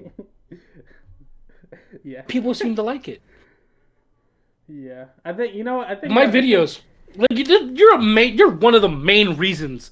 yeah. 2.03 2.21
People 2.23 2.53
seem 2.53 2.75
to 2.75 2.81
like 2.83 3.07
it. 3.07 3.21
Yeah. 4.67 5.05
I 5.23 5.33
think 5.33 5.55
you 5.55 5.63
know. 5.63 5.81
I 5.81 5.95
think 5.95 6.13
My 6.13 6.23
I 6.23 6.31
think- 6.31 6.45
videos, 6.45 6.81
like 7.15 7.31
you 7.31 7.43
did, 7.43 7.77
you're 7.77 7.95
a 7.95 8.01
main, 8.01 8.37
you're 8.37 8.51
one 8.51 8.75
of 8.75 8.81
the 8.81 8.89
main 8.89 9.35
reasons 9.37 9.91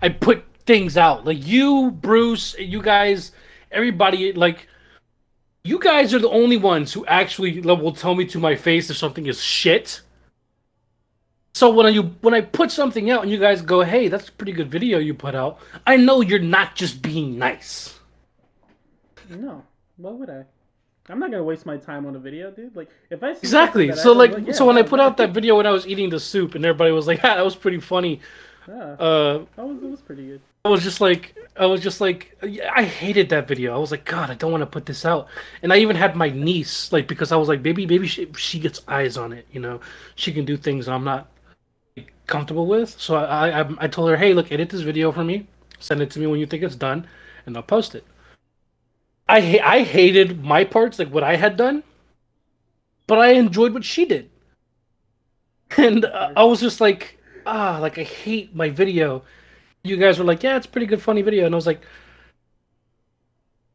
I 0.00 0.08
put 0.10 0.44
things 0.66 0.96
out. 0.96 1.24
Like 1.26 1.44
you, 1.46 1.90
Bruce, 1.90 2.54
you 2.58 2.80
guys, 2.82 3.32
everybody, 3.70 4.32
like 4.32 4.68
you 5.64 5.78
guys 5.78 6.14
are 6.14 6.18
the 6.18 6.30
only 6.30 6.56
ones 6.56 6.92
who 6.92 7.04
actually 7.06 7.60
will 7.60 7.92
tell 7.92 8.14
me 8.14 8.24
to 8.26 8.38
my 8.38 8.54
face 8.56 8.90
if 8.90 8.96
something 8.96 9.26
is 9.26 9.40
shit. 9.42 10.00
So 11.54 11.70
when 11.70 11.84
I 11.86 11.94
when 12.22 12.32
I 12.32 12.40
put 12.40 12.70
something 12.70 13.10
out 13.10 13.22
and 13.22 13.30
you 13.30 13.38
guys 13.38 13.60
go, 13.60 13.82
"Hey, 13.82 14.08
that's 14.08 14.28
a 14.28 14.32
pretty 14.32 14.52
good 14.52 14.70
video 14.70 14.98
you 14.98 15.14
put 15.14 15.34
out," 15.34 15.58
I 15.86 15.96
know 15.96 16.20
you're 16.22 16.38
not 16.38 16.74
just 16.76 17.02
being 17.02 17.38
nice. 17.38 17.98
No. 19.28 19.62
Why 19.96 20.10
would 20.10 20.30
I? 20.30 20.44
I'm 21.08 21.18
not 21.18 21.30
gonna 21.30 21.42
waste 21.42 21.66
my 21.66 21.76
time 21.76 22.06
on 22.06 22.14
a 22.16 22.18
video, 22.18 22.50
dude. 22.50 22.76
Like 22.76 22.90
if 23.10 23.22
I 23.22 23.32
see 23.34 23.40
Exactly. 23.42 23.92
So 23.92 24.12
I 24.12 24.16
like, 24.16 24.46
yeah, 24.46 24.52
so 24.52 24.66
when 24.66 24.78
I 24.78 24.82
put 24.82 25.00
out 25.00 25.16
that 25.16 25.30
video 25.30 25.56
when 25.56 25.66
I 25.66 25.70
was 25.70 25.86
eating 25.86 26.10
the 26.10 26.20
soup 26.20 26.54
and 26.54 26.64
everybody 26.64 26.92
was 26.92 27.06
like, 27.06 27.18
"Ha, 27.20 27.34
that 27.36 27.44
was 27.44 27.56
pretty 27.56 27.80
funny." 27.80 28.20
yeah, 28.68 28.74
Uh, 28.74 29.44
that 29.56 29.66
was 29.66 29.82
it 29.82 29.90
was 29.90 30.00
pretty 30.00 30.26
good. 30.26 30.40
I 30.64 30.68
was 30.68 30.84
just 30.84 31.00
like, 31.00 31.34
I 31.56 31.66
was 31.66 31.80
just 31.80 32.00
like, 32.00 32.36
I 32.72 32.84
hated 32.84 33.28
that 33.30 33.48
video. 33.48 33.74
I 33.74 33.78
was 33.78 33.90
like, 33.90 34.04
God, 34.04 34.30
I 34.30 34.34
don't 34.34 34.52
want 34.52 34.62
to 34.62 34.66
put 34.66 34.86
this 34.86 35.04
out. 35.04 35.26
And 35.62 35.72
I 35.72 35.78
even 35.78 35.96
had 35.96 36.14
my 36.14 36.28
niece, 36.30 36.92
like, 36.92 37.08
because 37.08 37.32
I 37.32 37.36
was 37.36 37.48
like, 37.48 37.62
maybe, 37.62 37.84
maybe 37.84 38.06
she, 38.06 38.28
she 38.36 38.60
gets 38.60 38.80
eyes 38.86 39.16
on 39.16 39.32
it, 39.32 39.44
you 39.50 39.58
know, 39.58 39.80
she 40.14 40.32
can 40.32 40.44
do 40.44 40.56
things 40.56 40.86
I'm 40.86 41.02
not 41.02 41.28
comfortable 42.28 42.66
with. 42.68 42.90
So 43.00 43.16
I, 43.16 43.62
I, 43.62 43.68
I 43.80 43.88
told 43.88 44.08
her, 44.10 44.16
hey, 44.16 44.34
look, 44.34 44.52
edit 44.52 44.70
this 44.70 44.82
video 44.82 45.10
for 45.10 45.24
me, 45.24 45.48
send 45.80 46.00
it 46.00 46.10
to 46.12 46.20
me 46.20 46.28
when 46.28 46.38
you 46.38 46.46
think 46.46 46.62
it's 46.62 46.76
done, 46.76 47.08
and 47.46 47.56
I'll 47.56 47.62
post 47.64 47.96
it. 47.96 48.04
I, 49.32 49.40
ha- 49.40 49.64
I 49.64 49.82
hated 49.82 50.44
my 50.44 50.64
parts, 50.64 50.98
like 50.98 51.08
what 51.08 51.24
I 51.24 51.36
had 51.36 51.56
done, 51.56 51.82
but 53.06 53.18
I 53.18 53.32
enjoyed 53.32 53.72
what 53.74 53.84
she 53.84 54.04
did. 54.04 54.30
And 55.76 56.04
uh, 56.04 56.32
I 56.36 56.44
was 56.44 56.60
just 56.60 56.80
like, 56.80 57.18
ah, 57.46 57.78
like 57.80 57.98
I 57.98 58.02
hate 58.02 58.54
my 58.54 58.68
video 58.68 59.22
you 59.84 59.96
guys 59.96 60.18
were 60.18 60.24
like, 60.24 60.42
yeah, 60.42 60.56
it's 60.56 60.66
a 60.66 60.68
pretty 60.68 60.86
good, 60.86 61.02
funny 61.02 61.22
video, 61.22 61.46
and 61.46 61.54
I 61.54 61.56
was 61.56 61.66
like, 61.66 61.82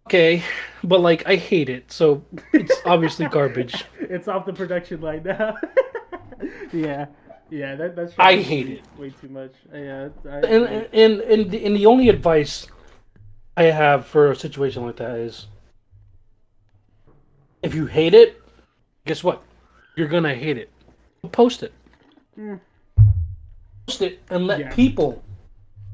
okay, 0.08 0.42
but 0.84 1.02
like 1.02 1.28
I 1.28 1.36
hate 1.36 1.70
it, 1.70 1.92
so 1.92 2.24
it's 2.54 2.76
obviously 2.86 3.28
garbage. 3.28 3.84
it's 4.00 4.28
off 4.28 4.46
the 4.46 4.54
production 4.54 5.02
line 5.02 5.24
now. 5.24 5.58
yeah, 6.74 7.08
yeah, 7.50 7.76
that 7.76 7.96
that's. 7.96 8.14
I 8.18 8.38
hate 8.38 8.70
it. 8.70 8.82
way 8.98 9.10
too 9.10 9.30
much. 9.30 9.54
Yeah, 9.74 10.10
I, 10.26 10.36
And 10.38 10.90
and 10.94 11.22
and 11.22 11.52
the, 11.52 11.66
and 11.66 11.76
the 11.76 11.86
only 11.86 12.10
advice 12.10 12.68
I 13.58 13.64
have 13.64 14.06
for 14.06 14.32
a 14.32 14.36
situation 14.36 14.86
like 14.86 14.98
that 14.98 15.18
is, 15.18 15.48
if 17.64 17.74
you 17.74 17.88
hate 17.88 18.14
it, 18.14 18.40
guess 19.06 19.24
what? 19.24 19.42
You're 19.96 20.08
gonna 20.08 20.36
hate 20.36 20.60
it. 20.60 20.70
Post 21.32 21.64
it. 21.64 21.74
Mm. 22.38 22.60
Post 23.88 24.02
it 24.04 24.22
and 24.30 24.46
let 24.46 24.60
Yeah. 24.60 24.76
people 24.76 25.24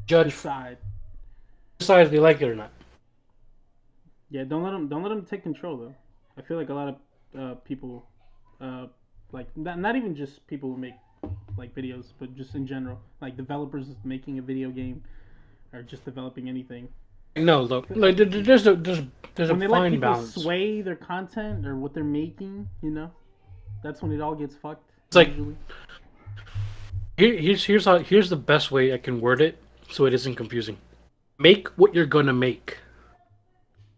judge 0.08 0.28
decide. 0.28 0.78
decide 1.80 2.02
if 2.06 2.12
they 2.12 2.20
like 2.20 2.42
it 2.42 2.50
or 2.50 2.56
not. 2.56 2.72
Yeah, 4.30 4.44
don't 4.44 4.64
let 4.64 4.72
them 4.72 4.90
don't 4.90 5.02
let 5.02 5.10
them 5.10 5.26
take 5.26 5.42
control 5.42 5.78
though. 5.78 5.96
I 6.38 6.42
feel 6.42 6.58
like 6.58 6.68
a 6.70 6.74
lot 6.74 6.90
of 6.90 6.96
uh, 7.40 7.56
people, 7.64 8.06
uh, 8.60 8.88
like 9.32 9.48
not, 9.56 9.80
not 9.80 9.96
even 9.96 10.14
just 10.16 10.46
people 10.48 10.70
who 10.70 10.78
make 10.78 10.96
like 11.58 11.74
videos, 11.74 12.08
but 12.20 12.36
just 12.36 12.56
in 12.56 12.68
general, 12.68 13.00
like 13.22 13.38
developers 13.38 13.88
making 14.04 14.38
a 14.40 14.42
video 14.42 14.70
game 14.70 15.02
or 15.72 15.82
just 15.82 16.04
developing 16.04 16.50
anything. 16.50 16.90
No, 17.36 17.62
look, 17.64 17.88
like 17.90 18.16
there- 18.18 18.26
there's 18.26 18.68
a 18.68 18.76
there's 18.76 19.02
there's 19.36 19.50
a 19.50 19.54
when 19.54 19.60
they 19.60 19.68
let 19.68 19.90
people 19.92 20.00
balance. 20.12 20.36
sway 20.36 20.82
their 20.82 20.96
content 20.96 21.66
or 21.66 21.76
what 21.76 21.94
they're 21.94 22.04
making, 22.04 22.70
you 22.84 22.92
know, 22.92 23.10
that's 23.84 24.02
when 24.02 24.12
it 24.12 24.22
all 24.22 24.36
gets 24.36 24.56
fucked. 24.56 24.90
It's 25.08 25.16
like- 25.16 25.34
Here, 27.18 27.38
here's 27.38 27.64
here's 27.64 27.86
how 27.86 28.00
here's 28.00 28.30
the 28.30 28.36
best 28.36 28.72
way 28.72 28.94
I 28.94 28.98
can 28.98 29.20
word 29.22 29.42
it 29.42 29.58
so 29.90 30.06
it 30.06 30.14
isn't 30.14 30.36
confusing. 30.36 30.78
Make 31.40 31.68
what 31.70 31.94
you're 31.96 32.06
gonna 32.06 32.34
make. 32.34 32.78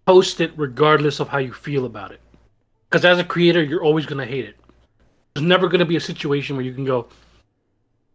Post 0.05 0.39
it 0.41 0.51
regardless 0.55 1.19
of 1.19 1.29
how 1.29 1.39
you 1.39 1.51
feel 1.53 1.85
about 1.85 2.11
it. 2.11 2.21
Because 2.89 3.03
as 3.05 3.17
a 3.19 3.23
creator, 3.23 3.63
you're 3.63 3.83
always 3.83 4.05
gonna 4.05 4.25
hate 4.25 4.45
it. 4.45 4.55
There's 5.33 5.45
never 5.45 5.67
gonna 5.67 5.85
be 5.85 5.95
a 5.95 5.99
situation 6.01 6.55
where 6.55 6.63
you 6.65 6.73
can 6.73 6.85
go, 6.85 7.07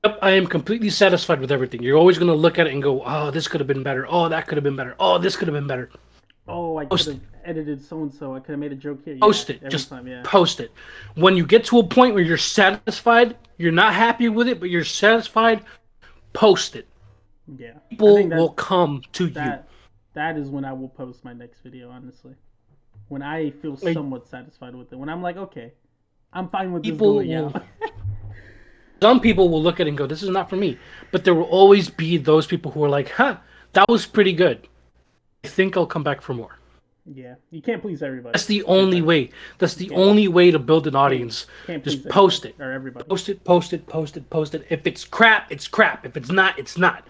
"Yep, 0.04 0.18
I 0.22 0.30
am 0.30 0.46
completely 0.46 0.90
satisfied 0.90 1.40
with 1.40 1.52
everything." 1.52 1.82
You're 1.82 1.98
always 1.98 2.18
gonna 2.18 2.34
look 2.34 2.58
at 2.58 2.66
it 2.66 2.72
and 2.72 2.82
go, 2.82 3.02
"Oh, 3.04 3.30
this 3.30 3.48
could 3.48 3.60
have 3.60 3.66
been 3.68 3.82
better. 3.82 4.06
Oh, 4.08 4.28
that 4.28 4.46
could 4.46 4.56
have 4.56 4.64
been 4.64 4.76
better. 4.76 4.94
Oh, 4.98 5.18
this 5.18 5.36
could 5.36 5.48
have 5.48 5.54
been 5.54 5.66
better." 5.66 5.90
oh, 6.48 6.78
I 6.78 6.84
could 6.84 7.00
have 7.06 7.20
edited 7.44 7.80
so 7.80 8.02
and 8.02 8.12
so. 8.12 8.34
I 8.34 8.40
could 8.40 8.50
have 8.52 8.58
made 8.58 8.72
a 8.72 8.76
joke 8.76 9.04
here. 9.04 9.14
Yeah, 9.14 9.20
Post 9.20 9.50
it. 9.50 9.62
Just 9.68 9.88
time, 9.88 10.08
yeah. 10.08 10.22
post 10.24 10.58
it. 10.58 10.72
When 11.14 11.36
you 11.36 11.46
get 11.46 11.64
to 11.66 11.78
a 11.78 11.86
point 11.86 12.12
where 12.14 12.24
you're 12.24 12.36
satisfied, 12.36 13.36
you're 13.56 13.70
not 13.70 13.94
happy 13.94 14.28
with 14.28 14.48
it, 14.48 14.58
but 14.58 14.68
you're 14.68 14.82
satisfied, 14.82 15.62
post 16.32 16.74
it. 16.74 16.88
yeah. 17.56 17.74
People 17.88 18.26
will 18.28 18.48
come 18.50 19.02
to 19.12 19.26
you. 19.26 19.30
that 19.34 19.68
that 20.14 20.36
is 20.36 20.48
when 20.48 20.64
I 20.64 20.72
will 20.72 20.88
post 20.88 21.24
my 21.24 21.32
next 21.32 21.60
video. 21.60 21.88
Honestly, 21.90 22.34
when 23.08 23.22
I 23.22 23.50
feel 23.50 23.78
Like- 23.80 23.94
somewhat 23.94 24.26
satisfied 24.26 24.74
with 24.74 24.92
it, 24.92 24.96
when 24.96 25.08
I'm 25.08 25.22
like, 25.22 25.36
okay, 25.36 25.72
I'm 26.32 26.48
fine 26.48 26.72
with 26.72 26.82
People 26.82 27.18
this 27.18 27.28
going 27.28 27.44
will- 27.44 27.56
out. 27.56 27.62
Some 29.00 29.20
people 29.20 29.48
will 29.48 29.62
look 29.62 29.80
at 29.80 29.86
it 29.86 29.90
and 29.90 29.98
go, 29.98 30.06
"This 30.06 30.22
is 30.22 30.28
not 30.28 30.50
for 30.50 30.56
me," 30.56 30.78
but 31.10 31.24
there 31.24 31.34
will 31.34 31.44
always 31.44 31.88
be 31.88 32.16
those 32.16 32.46
people 32.46 32.70
who 32.72 32.84
are 32.84 32.88
like, 32.88 33.10
"Huh, 33.10 33.36
that 33.72 33.88
was 33.88 34.06
pretty 34.06 34.32
good. 34.32 34.68
I 35.44 35.48
think 35.48 35.76
I'll 35.76 35.86
come 35.86 36.02
back 36.02 36.20
for 36.20 36.34
more." 36.34 36.60
Yeah, 37.06 37.34
you 37.50 37.62
can't 37.62 37.80
please 37.80 38.02
everybody. 38.02 38.32
That's 38.32 38.46
the 38.46 38.62
only 38.64 39.00
way. 39.00 39.30
That's 39.58 39.74
the 39.74 39.90
only 39.90 40.28
way 40.28 40.50
to 40.50 40.58
build 40.58 40.86
an 40.86 40.94
audience. 40.94 41.46
Can't 41.66 41.82
Just 41.82 42.08
post 42.08 42.44
it 42.44 42.54
or 42.60 42.70
everybody. 42.72 43.04
Post 43.08 43.28
it, 43.28 43.42
post 43.42 43.72
it, 43.72 43.86
post 43.86 44.16
it, 44.16 44.28
post 44.30 44.54
it. 44.54 44.66
If 44.68 44.86
it's 44.86 45.04
crap, 45.04 45.50
it's 45.50 45.66
crap. 45.66 46.04
If 46.04 46.16
it's 46.16 46.30
not, 46.30 46.58
it's 46.58 46.76
not. 46.76 47.06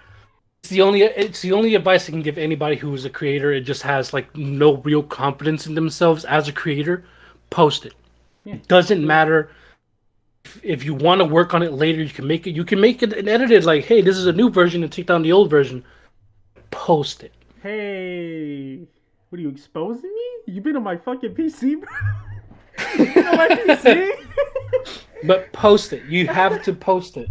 It's 0.63 0.71
the 0.71 0.83
only 0.83 1.03
it's 1.03 1.43
the 1.43 1.53
only 1.53 1.75
advice 1.75 2.09
I 2.09 2.13
can 2.13 2.23
give 2.23 2.39
anybody 2.39 2.77
who 2.77 2.95
is 2.95 3.05
a 3.05 3.11
creator 3.11 3.53
and 3.53 3.67
just 3.67 3.83
has 3.83 4.15
like 4.15 4.35
no 4.37 4.77
real 4.79 5.03
confidence 5.03 5.67
in 5.67 5.75
themselves 5.75 6.25
as 6.25 6.49
a 6.49 6.53
creator. 6.53 7.05
Post 7.51 7.85
it. 7.85 7.95
Yeah. 8.45 8.55
It 8.55 8.69
doesn't 8.69 9.05
matter 9.05 9.51
if, 10.63 10.85
you 10.85 10.95
want 10.95 11.21
to 11.21 11.25
work 11.25 11.55
on 11.55 11.63
it 11.63 11.73
later. 11.73 12.03
You 12.03 12.11
can 12.11 12.27
make 12.27 12.47
it. 12.47 12.53
You 12.53 12.65
can 12.65 12.81
make 12.81 13.03
it 13.03 13.13
and 13.13 13.29
edit 13.29 13.51
it 13.51 13.65
like, 13.65 13.85
hey, 13.85 14.01
this 14.01 14.17
is 14.17 14.27
a 14.27 14.33
new 14.33 14.51
version 14.51 14.83
and 14.83 14.91
take 14.91 15.07
down 15.07 15.23
the 15.23 15.33
old 15.33 15.51
version. 15.51 15.85
Post 16.71 17.23
it. 17.23 17.33
Hey, 17.63 18.87
what 19.29 19.39
are 19.39 19.43
you 19.43 19.49
exposing 19.51 20.11
me? 20.15 20.55
You 20.55 20.61
been 20.61 20.77
on 20.77 20.83
my 20.83 20.97
fucking 20.97 21.35
PC, 21.35 21.81
bro? 21.81 21.89
you 23.07 23.15
been 23.15 23.27
on 23.27 23.37
my 23.37 23.49
PC? 23.49 24.11
But 25.25 25.53
post 25.53 25.93
it. 25.93 26.05
You 26.07 26.27
have 26.29 26.63
to 26.63 26.73
post 26.73 27.17
it. 27.17 27.29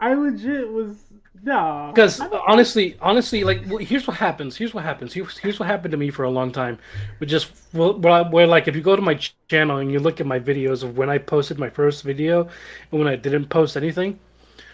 I 0.00 0.14
legit 0.14 0.68
was 0.68 1.03
nah. 1.44 1.92
Because 1.92 2.20
honestly, 2.48 2.96
honestly, 3.00 3.44
like 3.44 3.62
well, 3.68 3.78
here's 3.78 4.06
what 4.06 4.16
happens. 4.16 4.56
Here's 4.56 4.74
what 4.74 4.82
happens. 4.82 5.12
Here's, 5.12 5.38
here's 5.38 5.60
what 5.60 5.66
happened 5.68 5.92
to 5.92 5.96
me 5.96 6.10
for 6.10 6.24
a 6.24 6.30
long 6.30 6.50
time. 6.50 6.78
But 7.20 7.28
just 7.28 7.52
well, 7.72 7.96
where, 7.98 8.12
I- 8.12 8.28
where 8.28 8.46
like 8.48 8.66
if 8.66 8.74
you 8.74 8.82
go 8.82 8.96
to 8.96 9.02
my 9.02 9.14
ch- 9.14 9.36
channel 9.48 9.78
and 9.78 9.92
you 9.92 10.00
look 10.00 10.20
at 10.20 10.26
my 10.26 10.40
videos 10.40 10.82
of 10.82 10.96
when 10.98 11.08
I 11.08 11.18
posted 11.18 11.58
my 11.58 11.70
first 11.70 12.02
video 12.02 12.48
and 12.90 13.00
when 13.00 13.06
I 13.06 13.14
didn't 13.16 13.46
post 13.48 13.76
anything 13.76 14.18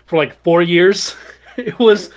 for 0.07 0.17
like 0.19 0.43
four 0.43 0.63
years, 0.63 1.17
it 1.59 1.79
was 1.79 2.11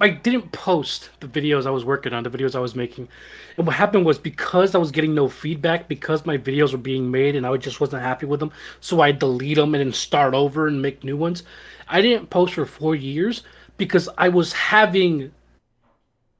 I 0.00 0.10
didn't 0.10 0.52
post 0.52 1.10
the 1.18 1.26
videos 1.26 1.66
I 1.66 1.70
was 1.70 1.84
working 1.84 2.12
on, 2.12 2.22
the 2.22 2.30
videos 2.30 2.54
I 2.54 2.60
was 2.60 2.76
making. 2.76 3.08
And 3.56 3.66
what 3.66 3.74
happened 3.74 4.06
was 4.06 4.16
because 4.16 4.76
I 4.76 4.78
was 4.78 4.92
getting 4.92 5.12
no 5.12 5.28
feedback, 5.28 5.88
because 5.88 6.24
my 6.24 6.38
videos 6.38 6.70
were 6.70 6.78
being 6.78 7.10
made 7.10 7.34
and 7.34 7.44
I 7.44 7.56
just 7.56 7.80
wasn't 7.80 8.02
happy 8.02 8.24
with 8.24 8.38
them, 8.38 8.52
so 8.80 9.00
I 9.00 9.10
delete 9.10 9.56
them 9.56 9.74
and 9.74 9.80
then 9.84 9.92
start 9.92 10.34
over 10.34 10.68
and 10.68 10.80
make 10.80 11.02
new 11.02 11.16
ones. 11.16 11.42
I 11.88 12.00
didn't 12.00 12.30
post 12.30 12.54
for 12.54 12.66
four 12.66 12.94
years 12.94 13.42
because 13.76 14.08
I 14.18 14.28
was 14.28 14.52
having 14.52 15.32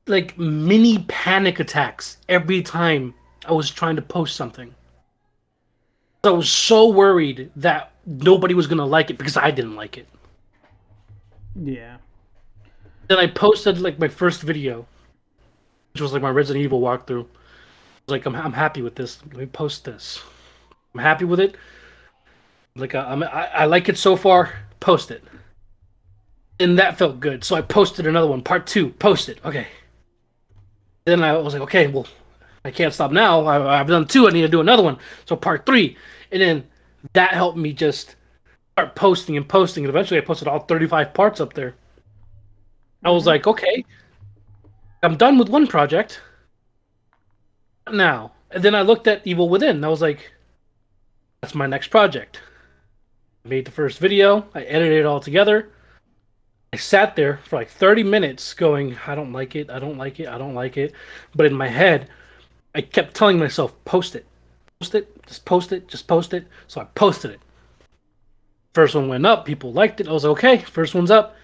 like 0.06 0.38
mini 0.38 1.04
panic 1.08 1.60
attacks 1.60 2.18
every 2.28 2.62
time 2.62 3.14
I 3.46 3.52
was 3.52 3.70
trying 3.70 3.96
to 3.96 4.02
post 4.02 4.36
something. 4.36 4.74
I 6.24 6.30
was 6.30 6.50
so 6.50 6.90
worried 6.90 7.50
that 7.56 7.92
nobody 8.06 8.54
was 8.54 8.66
gonna 8.66 8.86
like 8.86 9.10
it 9.10 9.18
because 9.18 9.36
I 9.36 9.50
didn't 9.50 9.76
like 9.76 9.96
it. 9.98 10.08
yeah. 11.54 11.98
Then 13.08 13.18
I 13.18 13.26
posted 13.26 13.80
like 13.80 13.98
my 13.98 14.08
first 14.08 14.42
video, 14.42 14.86
which 15.92 16.00
was 16.02 16.12
like 16.12 16.22
my 16.22 16.30
Resident 16.30 16.64
Evil 16.64 16.80
walkthrough. 16.80 17.24
I 17.24 17.28
was 18.06 18.08
like, 18.08 18.26
I'm, 18.26 18.34
I'm 18.36 18.52
happy 18.52 18.82
with 18.82 18.94
this. 18.96 19.18
Let 19.26 19.36
me 19.36 19.46
post 19.46 19.84
this. 19.84 20.22
I'm 20.94 21.00
happy 21.00 21.24
with 21.24 21.40
it. 21.40 21.56
Like 22.76 22.94
uh, 22.94 23.04
I'm, 23.08 23.22
I, 23.22 23.48
I 23.54 23.64
like 23.66 23.88
it 23.88 23.98
so 23.98 24.16
far. 24.16 24.54
Post 24.80 25.10
it. 25.10 25.24
And 26.60 26.78
that 26.78 26.98
felt 26.98 27.20
good. 27.20 27.44
So 27.44 27.56
I 27.56 27.62
posted 27.62 28.06
another 28.06 28.26
one, 28.26 28.42
part 28.42 28.66
two. 28.66 28.90
posted. 28.90 29.40
Okay. 29.44 29.68
Then 31.04 31.22
I 31.22 31.36
was 31.36 31.54
like, 31.54 31.62
okay, 31.62 31.86
well, 31.86 32.06
I 32.64 32.70
can't 32.70 32.92
stop 32.92 33.12
now. 33.12 33.44
I, 33.44 33.80
I've 33.80 33.86
done 33.86 34.06
two. 34.06 34.26
I 34.26 34.30
need 34.30 34.42
to 34.42 34.48
do 34.48 34.60
another 34.60 34.82
one. 34.82 34.98
So 35.24 35.36
part 35.36 35.64
three. 35.64 35.96
And 36.32 36.42
then 36.42 36.66
that 37.12 37.32
helped 37.32 37.56
me 37.56 37.72
just 37.72 38.16
start 38.72 38.94
posting 38.94 39.36
and 39.36 39.48
posting. 39.48 39.84
And 39.84 39.90
eventually 39.90 40.18
I 40.18 40.24
posted 40.24 40.48
all 40.48 40.60
35 40.60 41.14
parts 41.14 41.40
up 41.40 41.52
there. 41.52 41.74
I 43.04 43.10
was 43.10 43.22
mm-hmm. 43.22 43.28
like, 43.28 43.46
okay, 43.46 43.84
I'm 45.02 45.16
done 45.16 45.38
with 45.38 45.48
one 45.48 45.66
project 45.66 46.20
now. 47.90 48.32
And 48.50 48.62
then 48.62 48.74
I 48.74 48.82
looked 48.82 49.06
at 49.06 49.26
Evil 49.26 49.48
Within. 49.48 49.84
I 49.84 49.88
was 49.88 50.02
like, 50.02 50.32
that's 51.40 51.54
my 51.54 51.66
next 51.66 51.88
project. 51.88 52.40
I 53.44 53.48
made 53.48 53.64
the 53.64 53.70
first 53.70 53.98
video. 53.98 54.46
I 54.54 54.62
edited 54.62 55.00
it 55.00 55.06
all 55.06 55.20
together. 55.20 55.70
I 56.72 56.76
sat 56.76 57.16
there 57.16 57.40
for 57.44 57.56
like 57.56 57.70
30 57.70 58.02
minutes 58.02 58.54
going, 58.54 58.96
I 59.06 59.14
don't 59.14 59.32
like 59.32 59.56
it. 59.56 59.70
I 59.70 59.78
don't 59.78 59.96
like 59.96 60.20
it. 60.20 60.28
I 60.28 60.38
don't 60.38 60.54
like 60.54 60.76
it. 60.76 60.92
But 61.34 61.46
in 61.46 61.54
my 61.54 61.68
head, 61.68 62.08
I 62.74 62.82
kept 62.82 63.14
telling 63.14 63.38
myself, 63.38 63.74
post 63.84 64.14
it. 64.14 64.26
Post 64.80 64.94
it. 64.94 65.26
Just 65.26 65.44
post 65.44 65.72
it. 65.72 65.88
Just 65.88 66.06
post 66.06 66.34
it. 66.34 66.46
So 66.66 66.80
I 66.80 66.84
posted 66.84 67.30
it. 67.32 67.40
First 68.74 68.94
one 68.94 69.08
went 69.08 69.26
up. 69.26 69.44
People 69.44 69.72
liked 69.72 70.00
it. 70.00 70.08
I 70.08 70.12
was 70.12 70.24
like, 70.24 70.32
okay, 70.32 70.58
first 70.58 70.94
one's 70.94 71.10
up 71.10 71.34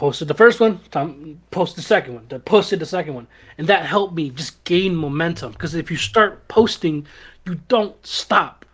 posted 0.00 0.28
the 0.28 0.34
first 0.34 0.60
one, 0.60 0.80
time 0.90 1.38
post 1.50 1.76
the 1.76 1.82
second 1.82 2.14
one, 2.14 2.40
posted 2.46 2.80
the 2.80 2.86
second 2.86 3.12
one, 3.12 3.26
and 3.58 3.66
that 3.66 3.84
helped 3.84 4.14
me 4.14 4.30
just 4.30 4.64
gain 4.64 4.96
momentum. 4.96 5.52
Because 5.52 5.74
if 5.74 5.90
you 5.90 5.98
start 5.98 6.48
posting, 6.48 7.06
you 7.44 7.56
don't 7.68 7.94
stop. 8.04 8.64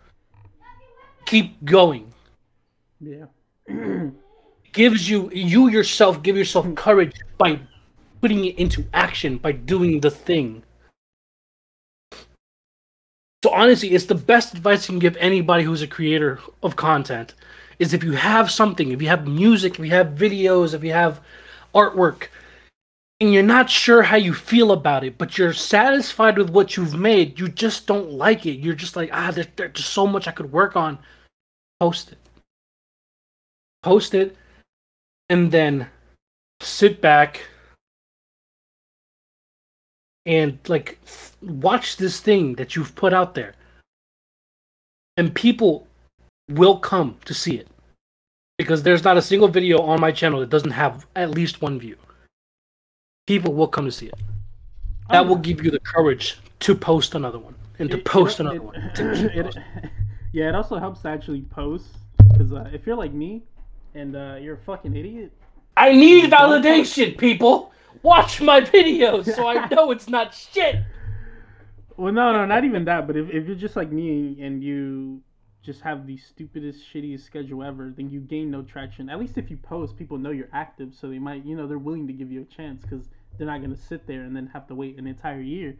Keep 1.25 1.65
going. 1.65 2.13
Yeah. 3.01 3.25
Gives 4.77 5.09
you 5.09 5.31
you 5.31 5.69
yourself 5.69 6.21
give 6.21 6.37
yourself 6.37 6.75
courage 6.75 7.15
by 7.39 7.59
putting 8.21 8.45
it 8.45 8.59
into 8.59 8.85
action 8.93 9.39
by 9.39 9.51
doing 9.53 10.01
the 10.01 10.11
thing. 10.11 10.61
So 13.43 13.51
honestly, 13.51 13.89
it's 13.89 14.05
the 14.05 14.13
best 14.13 14.53
advice 14.53 14.87
you 14.87 14.93
can 14.93 14.99
give 14.99 15.17
anybody 15.17 15.63
who's 15.63 15.81
a 15.81 15.87
creator 15.87 16.39
of 16.61 16.75
content 16.75 17.33
is 17.79 17.91
if 17.91 18.03
you 18.03 18.11
have 18.11 18.51
something, 18.51 18.91
if 18.91 19.01
you 19.01 19.07
have 19.07 19.27
music, 19.27 19.79
if 19.79 19.85
you 19.85 19.89
have 19.89 20.09
videos, 20.09 20.75
if 20.75 20.83
you 20.83 20.93
have 20.93 21.21
artwork, 21.73 22.27
and 23.19 23.33
you're 23.33 23.41
not 23.41 23.71
sure 23.71 24.03
how 24.03 24.15
you 24.15 24.31
feel 24.31 24.71
about 24.71 25.03
it, 25.03 25.17
but 25.17 25.39
you're 25.39 25.53
satisfied 25.53 26.37
with 26.37 26.51
what 26.51 26.77
you've 26.77 26.93
made, 26.93 27.39
you 27.39 27.49
just 27.49 27.87
don't 27.87 28.11
like 28.11 28.45
it. 28.45 28.59
You're 28.59 28.75
just 28.75 28.95
like, 28.95 29.09
ah, 29.11 29.31
there, 29.31 29.47
there's 29.55 29.73
just 29.73 29.89
so 29.89 30.05
much 30.05 30.27
I 30.27 30.33
could 30.33 30.51
work 30.51 30.75
on. 30.75 30.99
Post 31.79 32.11
it. 32.11 32.19
Post 33.81 34.13
it, 34.13 34.37
and 35.29 35.51
then 35.51 35.87
sit 36.61 37.01
back 37.01 37.41
and 40.25 40.59
like 40.67 40.99
watch 41.41 41.97
this 41.97 42.19
thing 42.19 42.55
that 42.55 42.75
you've 42.75 42.95
put 42.95 43.13
out 43.13 43.35
there. 43.35 43.53
And 45.15 45.33
people 45.33 45.87
will 46.49 46.77
come 46.77 47.17
to 47.25 47.33
see 47.33 47.55
it 47.57 47.67
because 48.57 48.83
there's 48.83 49.03
not 49.03 49.17
a 49.17 49.21
single 49.21 49.47
video 49.47 49.79
on 49.81 49.99
my 49.99 50.11
channel 50.11 50.39
that 50.41 50.49
doesn't 50.49 50.71
have 50.71 51.07
at 51.15 51.31
least 51.31 51.61
one 51.61 51.79
view. 51.79 51.95
People 53.25 53.53
will 53.53 53.67
come 53.67 53.85
to 53.85 53.91
see 53.91 54.07
it. 54.07 54.13
That 55.09 55.25
will 55.25 55.37
give 55.37 55.63
you 55.63 55.71
the 55.71 55.79
courage 55.79 56.37
to 56.61 56.75
post 56.75 57.15
another 57.15 57.39
one 57.39 57.55
and 57.79 57.89
to 57.91 57.97
It- 57.97 58.05
post 58.05 58.39
it- 58.39 58.45
another 58.45 58.59
it- 59.35 59.45
one. 59.45 59.63
yeah, 60.33 60.49
it 60.49 60.55
also 60.55 60.77
helps 60.77 61.01
to 61.01 61.09
actually 61.09 61.41
post 61.41 61.87
because 62.31 62.51
uh, 62.53 62.69
if 62.73 62.85
you're 62.85 62.95
like 62.97 63.13
me 63.13 63.43
and 63.97 64.15
uh, 64.15 64.35
you're 64.39 64.55
a 64.55 64.59
fucking 64.59 64.95
idiot, 64.95 65.31
I 65.75 65.91
need 65.91 66.31
validation, 66.31 67.17
people. 67.17 67.71
Watch 68.03 68.41
my 68.41 68.61
videos 68.61 69.25
so 69.35 69.47
I 69.47 69.67
know 69.71 69.91
it's 69.91 70.07
not 70.07 70.33
shit. 70.33 70.77
well, 71.97 72.13
no, 72.13 72.31
no, 72.31 72.45
not 72.45 72.63
even 72.63 72.85
that. 72.85 73.07
But 73.07 73.17
if, 73.17 73.29
if 73.29 73.47
you're 73.47 73.55
just 73.55 73.75
like 73.75 73.91
me 73.91 74.37
and 74.41 74.63
you 74.63 75.21
just 75.63 75.81
have 75.81 76.07
the 76.07 76.17
stupidest, 76.17 76.81
shittiest 76.93 77.25
schedule 77.25 77.63
ever, 77.63 77.91
then 77.95 78.09
you 78.09 78.21
gain 78.21 78.49
no 78.49 78.61
traction. 78.61 79.09
At 79.09 79.19
least 79.19 79.37
if 79.37 79.49
you 79.49 79.57
post, 79.57 79.97
people 79.97 80.17
know 80.17 80.31
you're 80.31 80.49
active, 80.53 80.93
so 80.99 81.09
they 81.09 81.19
might, 81.19 81.45
you 81.45 81.55
know, 81.57 81.67
they're 81.67 81.77
willing 81.77 82.07
to 82.07 82.13
give 82.13 82.31
you 82.31 82.41
a 82.41 82.55
chance 82.55 82.81
because 82.83 83.09
they're 83.37 83.47
not 83.47 83.61
gonna 83.61 83.75
sit 83.75 84.07
there 84.07 84.21
and 84.21 84.35
then 84.35 84.47
have 84.47 84.67
to 84.67 84.75
wait 84.75 84.97
an 84.97 85.07
entire 85.07 85.41
year 85.41 85.75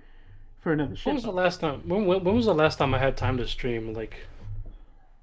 for 0.60 0.74
another 0.74 0.96
shit. 0.96 1.06
When 1.06 1.16
was 1.16 1.24
the 1.24 1.32
last 1.32 1.60
time? 1.62 1.82
When, 1.88 2.06
when, 2.06 2.24
when 2.24 2.36
was 2.36 2.46
the 2.46 2.54
last 2.54 2.78
time 2.78 2.94
I 2.94 3.00
had 3.00 3.16
time 3.16 3.38
to 3.38 3.48
stream? 3.48 3.94
Like 3.94 4.18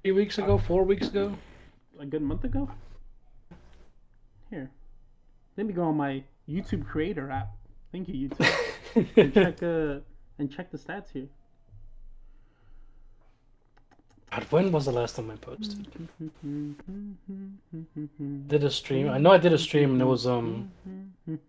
three 0.01 0.13
weeks 0.13 0.37
ago, 0.37 0.57
four 0.57 0.83
weeks 0.83 1.07
ago. 1.07 1.35
a 1.99 2.05
good 2.05 2.21
month 2.21 2.43
ago. 2.43 2.69
Here, 4.49 4.69
let 5.57 5.67
me 5.67 5.73
go 5.73 5.83
on 5.83 5.97
my 5.97 6.23
YouTube 6.47 6.85
Creator 6.85 7.31
app. 7.31 7.49
Thank 7.91 8.07
you, 8.09 8.29
YouTube. 8.29 9.13
and 9.17 9.33
check 9.33 9.63
uh 9.63 9.99
and 10.37 10.51
check 10.51 10.71
the 10.71 10.77
stats 10.77 11.11
here. 11.13 11.27
God, 14.31 14.43
when 14.49 14.71
was 14.71 14.85
the 14.85 14.91
last 14.91 15.15
time 15.15 15.31
I 15.31 15.35
posted? 15.37 15.87
Did 18.49 18.63
a 18.63 18.69
stream? 18.69 19.09
I 19.09 19.17
know 19.17 19.31
I 19.31 19.37
did 19.37 19.53
a 19.53 19.57
stream, 19.57 19.93
and 19.93 20.01
it 20.01 20.05
was 20.05 20.27
um, 20.27 20.71
it 21.27 21.39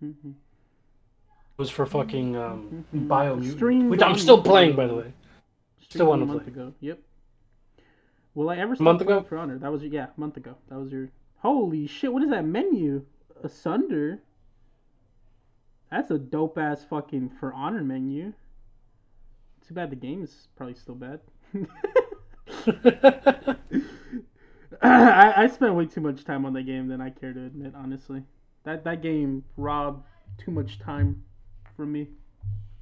was 1.56 1.68
for 1.68 1.84
fucking 1.84 2.36
um, 2.36 2.84
Biomutant, 2.94 3.56
Streamed 3.56 3.90
which 3.90 4.02
I'm 4.02 4.16
still 4.16 4.40
playing, 4.40 4.76
by 4.76 4.86
the 4.86 4.94
way. 4.94 5.12
Still 5.88 6.12
a 6.12 6.16
month 6.16 6.44
play. 6.44 6.52
ago. 6.52 6.72
Yep. 6.80 7.00
Will 8.34 8.50
I 8.50 8.56
ever 8.58 8.74
A 8.74 8.82
month 8.82 9.00
ago? 9.00 9.24
For 9.28 9.38
Honor? 9.38 9.58
That 9.58 9.72
was 9.72 9.82
your 9.82 9.90
yeah, 9.90 10.06
a 10.16 10.20
month 10.20 10.36
ago. 10.36 10.54
That 10.68 10.78
was 10.78 10.92
your. 10.92 11.08
Holy 11.46 11.86
shit! 11.86 12.12
What 12.12 12.24
is 12.24 12.30
that 12.30 12.44
menu? 12.44 13.04
Asunder. 13.44 14.20
That's 15.92 16.10
a 16.10 16.18
dope 16.18 16.58
ass 16.58 16.84
fucking 16.90 17.30
For 17.38 17.54
Honor 17.54 17.84
menu. 17.84 18.32
Too 19.64 19.74
bad 19.74 19.90
the 19.90 19.96
game 19.96 20.24
is 20.24 20.48
probably 20.56 20.74
still 20.74 20.96
bad. 20.96 21.20
I, 24.82 25.44
I 25.44 25.46
spent 25.46 25.76
way 25.76 25.86
too 25.86 26.00
much 26.00 26.24
time 26.24 26.44
on 26.44 26.52
that 26.54 26.64
game 26.64 26.88
than 26.88 27.00
I 27.00 27.10
care 27.10 27.32
to 27.32 27.46
admit, 27.46 27.74
honestly. 27.76 28.24
That 28.64 28.82
that 28.82 29.00
game 29.00 29.44
robbed 29.56 30.04
too 30.38 30.50
much 30.50 30.80
time 30.80 31.22
from 31.76 31.92
me. 31.92 32.08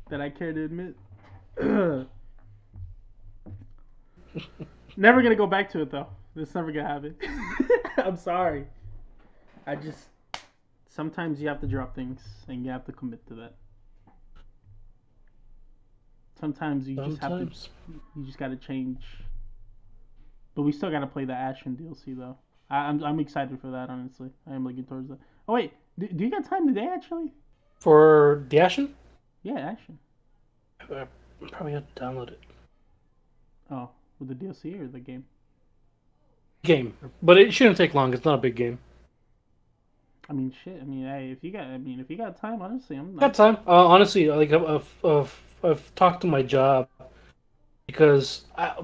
that 0.08 0.22
I 0.22 0.30
care 0.30 0.54
to 0.54 0.64
admit. 0.64 0.96
never 4.96 5.20
gonna 5.20 5.36
go 5.36 5.46
back 5.46 5.68
to 5.72 5.82
it 5.82 5.90
though. 5.90 6.08
It's 6.36 6.55
never 6.55 6.73
gonna 6.73 6.89
happen. 6.89 7.16
I'm 7.97 8.16
sorry. 8.16 8.66
I 9.66 9.77
just 9.77 10.09
sometimes 10.89 11.40
you 11.40 11.48
have 11.48 11.61
to 11.61 11.66
drop 11.66 11.94
things 11.94 12.20
and 12.48 12.65
you 12.65 12.70
have 12.70 12.85
to 12.86 12.93
commit 12.93 13.27
to 13.28 13.35
that. 13.35 13.55
Sometimes 16.39 16.89
you 16.89 16.97
just 16.97 17.20
have 17.20 17.39
to 17.39 17.48
you 18.16 18.24
just 18.24 18.39
gotta 18.39 18.56
change. 18.56 19.02
But 20.55 20.62
we 20.62 20.73
still 20.73 20.90
gotta 20.90 21.06
play 21.06 21.24
the 21.24 21.32
Ashen 21.32 21.77
DLC 21.77 22.16
though. 22.16 22.36
I, 22.69 22.78
I'm 22.89 23.02
I'm 23.05 23.20
excited 23.20 23.61
for 23.61 23.70
that. 23.70 23.89
Honestly, 23.90 24.31
I 24.51 24.55
am 24.55 24.65
looking 24.65 24.85
towards 24.85 25.09
that. 25.09 25.19
Oh 25.48 25.55
wait, 25.55 25.73
do, 25.98 26.09
do 26.09 26.24
you 26.24 26.31
got 26.31 26.44
time 26.44 26.66
today? 26.66 26.89
Actually, 26.93 27.32
For 27.78 28.44
the 28.48 28.59
Ashen, 28.59 28.94
yeah, 29.43 29.59
Ashen. 29.59 29.98
I 30.81 31.06
probably 31.51 31.73
have 31.73 31.93
to 31.94 32.02
download 32.02 32.28
it. 32.28 32.40
Oh, 33.70 33.90
with 34.19 34.28
the 34.28 34.35
DLC 34.35 34.81
or 34.81 34.89
the 34.89 35.01
game? 35.01 35.24
Game, 36.64 36.96
but 37.22 37.38
it 37.38 37.54
shouldn't 37.54 37.76
take 37.76 37.94
long. 37.94 38.12
It's 38.12 38.24
not 38.24 38.34
a 38.34 38.38
big 38.42 38.56
game. 38.56 38.78
I 40.28 40.32
mean, 40.32 40.50
shit. 40.64 40.80
I 40.80 40.84
mean, 40.84 41.04
hey, 41.04 41.30
if 41.30 41.42
you 41.44 41.50
got, 41.52 41.64
I 41.64 41.78
mean, 41.78 42.00
if 42.00 42.10
you 42.10 42.16
got 42.16 42.36
time, 42.40 42.62
honestly, 42.62 42.96
I'm 42.96 43.14
Got 43.18 43.34
not. 43.34 43.34
time. 43.34 43.56
Uh, 43.66 43.86
honestly, 43.88 44.28
like 44.28 44.52
I've, 44.52 44.64
I've, 44.64 45.04
I've, 45.04 45.40
I've 45.62 45.94
talked 45.94 46.20
to 46.22 46.26
my 46.26 46.42
job 46.42 46.88
because 47.86 48.44
I, 48.56 48.74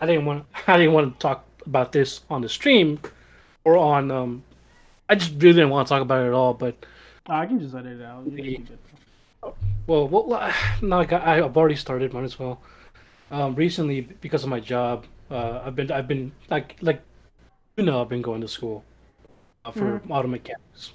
I 0.00 0.06
didn't 0.06 0.24
want 0.24 0.46
I 0.66 0.76
didn't 0.76 0.92
want 0.92 1.14
to 1.14 1.18
talk 1.18 1.44
about 1.66 1.92
this 1.92 2.20
on 2.30 2.42
the 2.42 2.48
stream 2.48 3.00
or 3.64 3.76
on 3.76 4.10
um. 4.10 4.44
I 5.08 5.16
just 5.16 5.32
really 5.32 5.54
didn't 5.54 5.70
want 5.70 5.88
to 5.88 5.90
talk 5.94 6.02
about 6.02 6.24
it 6.24 6.28
at 6.28 6.34
all. 6.34 6.54
But 6.54 6.86
Oh, 7.26 7.34
I 7.34 7.46
can 7.46 7.58
just 7.58 7.74
edit 7.74 8.00
it 8.00 8.04
out. 8.04 8.28
You 8.28 8.38
can 8.38 8.52
Yeah. 8.52 8.52
keep 8.52 8.70
it. 8.70 8.78
well, 9.86 10.08
well, 10.08 10.52
no, 10.82 10.98
like 10.98 11.12
I, 11.12 11.44
I've 11.44 11.56
already 11.56 11.76
started. 11.76 12.12
Might 12.12 12.24
as 12.24 12.38
well. 12.38 12.60
Um, 13.30 13.54
recently, 13.54 14.02
because 14.02 14.44
of 14.44 14.50
my 14.50 14.60
job, 14.60 15.06
uh, 15.30 15.62
I've 15.64 15.76
been 15.76 15.90
I've 15.92 16.08
been 16.08 16.32
like 16.50 16.76
like 16.80 17.02
you 17.76 17.84
know 17.84 18.00
I've 18.00 18.08
been 18.08 18.22
going 18.22 18.40
to 18.42 18.48
school 18.48 18.84
uh, 19.64 19.72
for 19.72 20.02
auto 20.10 20.28
mechanics. 20.28 20.94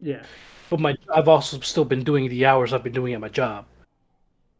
Yeah. 0.00 0.26
but 0.70 0.80
my 0.80 0.96
I've 1.14 1.28
also 1.28 1.60
still 1.60 1.84
been 1.84 2.04
doing 2.04 2.28
the 2.28 2.46
hours 2.46 2.72
I've 2.72 2.84
been 2.84 2.92
doing 2.92 3.14
at 3.14 3.20
my 3.20 3.28
job. 3.28 3.66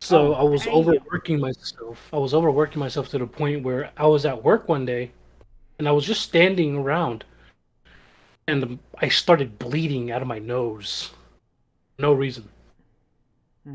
So 0.01 0.35
Oh, 0.35 0.35
I 0.35 0.43
was 0.43 0.67
overworking 0.69 1.41
myself. 1.41 2.09
I 2.13 2.19
was 2.19 2.35
overworking 2.35 2.79
myself 2.81 3.09
to 3.11 3.19
the 3.19 3.27
point 3.27 3.63
where 3.65 3.91
I 3.97 4.07
was 4.07 4.25
at 4.27 4.43
work 4.45 4.69
one 4.69 4.85
day, 4.85 5.13
and 5.79 5.89
I 5.89 5.93
was 5.93 6.07
just 6.07 6.23
standing 6.23 6.77
around, 6.77 7.25
and 8.47 8.79
I 8.99 9.09
started 9.09 9.59
bleeding 9.59 10.11
out 10.11 10.23
of 10.23 10.29
my 10.29 10.39
nose. 10.39 11.11
No 11.99 12.13
reason. 12.13 12.49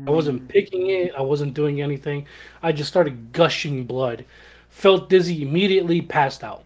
I 0.06 0.10
wasn't 0.10 0.46
picking 0.48 0.88
it. 0.90 1.14
I 1.16 1.22
wasn't 1.22 1.54
doing 1.54 1.80
anything. 1.80 2.26
I 2.62 2.72
just 2.72 2.90
started 2.90 3.32
gushing 3.32 3.84
blood. 3.86 4.24
Felt 4.68 5.08
dizzy 5.08 5.42
immediately. 5.42 6.00
Passed 6.02 6.44
out. 6.44 6.64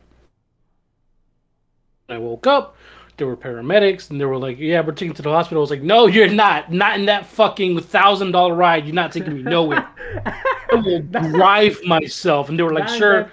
I 2.09 2.19
woke 2.19 2.47
up. 2.47 2.77
There 3.17 3.29
were 3.29 3.37
paramedics, 3.37 4.11
and 4.11 4.21
they 4.21 4.25
were 4.25 4.37
like, 4.37 4.59
"Yeah, 4.59 4.81
we're 4.81 4.93
taking 4.93 5.09
you 5.09 5.15
to 5.15 5.23
the 5.23 5.31
hospital." 5.31 5.61
I 5.61 5.63
was 5.63 5.71
like, 5.71 5.83
"No, 5.83 6.07
you're 6.07 6.29
not. 6.29 6.73
Not 6.73 6.99
in 6.99 7.07
that 7.07 7.27
fucking 7.27 7.81
thousand 7.81 8.33
dollar 8.33 8.55
ride. 8.55 8.87
You're 8.87 8.95
not 8.95 9.13
taking 9.13 9.35
me 9.35 9.43
nowhere. 9.43 9.89
I 10.27 10.75
will 10.75 11.01
drive 11.01 11.81
myself." 11.85 12.49
And 12.49 12.59
they 12.59 12.65
were 12.65 12.73
like, 12.73 12.89
"Sure." 12.89 13.31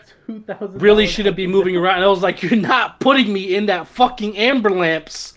Really 0.60 1.08
shouldn't 1.08 1.36
be 1.36 1.48
moving 1.48 1.76
around. 1.76 1.96
And 1.96 2.06
I 2.06 2.08
was 2.08 2.22
like, 2.22 2.44
"You're 2.44 2.56
not 2.56 3.00
putting 3.00 3.34
me 3.34 3.56
in 3.56 3.66
that 3.66 3.88
fucking 3.88 4.38
amber 4.38 4.70
lamps. 4.70 5.34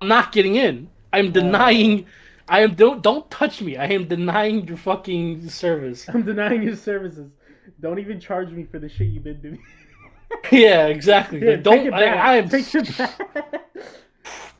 I'm 0.00 0.08
not 0.08 0.32
getting 0.32 0.56
in. 0.56 0.90
I'm 1.12 1.30
denying. 1.30 2.06
I 2.48 2.60
am 2.60 2.74
don't 2.74 3.00
don't 3.00 3.30
touch 3.30 3.62
me. 3.62 3.76
I 3.76 3.86
am 3.86 4.08
denying 4.08 4.66
your 4.66 4.76
fucking 4.76 5.48
service." 5.48 6.08
I'm 6.08 6.24
denying 6.24 6.62
your 6.64 6.76
services. 6.76 7.30
Don't 7.80 8.00
even 8.00 8.18
charge 8.18 8.50
me 8.50 8.64
for 8.64 8.80
the 8.80 8.88
shit 8.88 9.06
you've 9.06 9.24
been 9.24 9.40
doing. 9.40 9.62
yeah, 10.52 10.86
exactly. 10.86 11.40
Yeah, 11.40 11.52
Like, 11.52 11.62
don't. 11.62 11.86
I, 11.94 12.00
back. 12.00 12.16
I 12.18 12.36
am. 12.36 12.48
Take 12.50 12.74
it 12.74 12.98
back. 12.98 13.20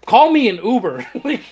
Call 0.06 0.30
me 0.30 0.48
an 0.48 0.56
Uber. 0.56 1.06
Like, 1.24 1.42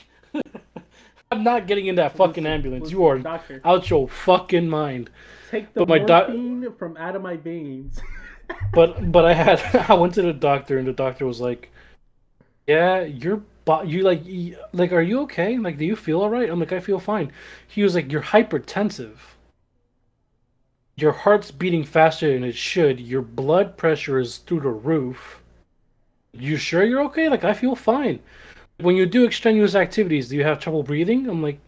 I'm 1.30 1.42
not 1.44 1.66
getting 1.66 1.86
in 1.86 1.96
that 1.96 2.16
fucking 2.16 2.46
ambulance. 2.46 2.90
You 2.90 3.04
are 3.06 3.18
doctor. 3.18 3.60
out 3.64 3.90
your 3.90 4.08
fucking 4.08 4.68
mind. 4.68 5.10
Take 5.50 5.72
the 5.74 5.84
But 5.84 5.88
my 5.88 5.98
morphine 6.06 6.72
from 6.78 6.96
out 6.96 7.16
of 7.16 7.22
my 7.22 7.36
veins. 7.36 7.98
But 8.72 9.10
but 9.12 9.24
I 9.24 9.32
had 9.34 9.60
I 9.90 9.94
went 9.94 10.14
to 10.14 10.22
the 10.22 10.32
doctor 10.32 10.78
and 10.78 10.86
the 10.86 10.92
doctor 10.92 11.26
was 11.26 11.40
like, 11.40 11.70
"Yeah, 12.66 13.02
your 13.02 13.42
bo- 13.64 13.82
you 13.82 14.02
like 14.02 14.22
like 14.72 14.92
are 14.92 15.02
you 15.02 15.20
okay? 15.22 15.58
Like 15.58 15.78
do 15.78 15.84
you 15.84 15.96
feel 15.96 16.22
all 16.22 16.30
right?" 16.30 16.48
I'm 16.48 16.60
like, 16.60 16.72
"I 16.72 16.80
feel 16.80 17.00
fine." 17.00 17.32
He 17.66 17.82
was 17.82 17.94
like, 17.94 18.10
"You're 18.10 18.22
hypertensive. 18.22 19.16
Your 20.98 21.12
heart's 21.12 21.50
beating 21.50 21.84
faster 21.84 22.32
than 22.32 22.42
it 22.44 22.54
should. 22.56 23.00
Your 23.00 23.20
blood 23.22 23.76
pressure 23.76 24.18
is 24.18 24.38
through 24.38 24.60
the 24.60 24.70
roof. 24.70 25.42
You 26.32 26.56
sure 26.56 26.84
you're 26.84 27.04
okay? 27.04 27.28
Like 27.28 27.44
I 27.44 27.52
feel 27.52 27.76
fine. 27.76 28.20
When 28.78 28.96
you 28.96 29.06
do 29.06 29.26
extraneous 29.26 29.74
activities, 29.74 30.28
do 30.28 30.36
you 30.36 30.44
have 30.44 30.58
trouble 30.58 30.82
breathing?" 30.82 31.28
I'm 31.28 31.42
like, 31.42 31.58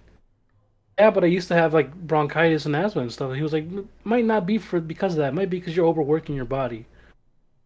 "Yeah, 0.98 1.10
but 1.10 1.24
I 1.24 1.28
used 1.28 1.48
to 1.48 1.54
have 1.54 1.74
like 1.74 1.94
bronchitis 1.94 2.66
and 2.66 2.74
asthma 2.76 3.02
and 3.02 3.12
stuff." 3.12 3.34
He 3.34 3.42
was 3.42 3.52
like, 3.52 3.66
"Might 4.04 4.24
not 4.24 4.46
be 4.46 4.58
for 4.58 4.80
because 4.80 5.12
of 5.14 5.18
that. 5.18 5.28
It 5.28 5.34
might 5.34 5.50
be 5.50 5.58
because 5.58 5.76
you're 5.76 5.86
overworking 5.86 6.34
your 6.36 6.44
body." 6.46 6.86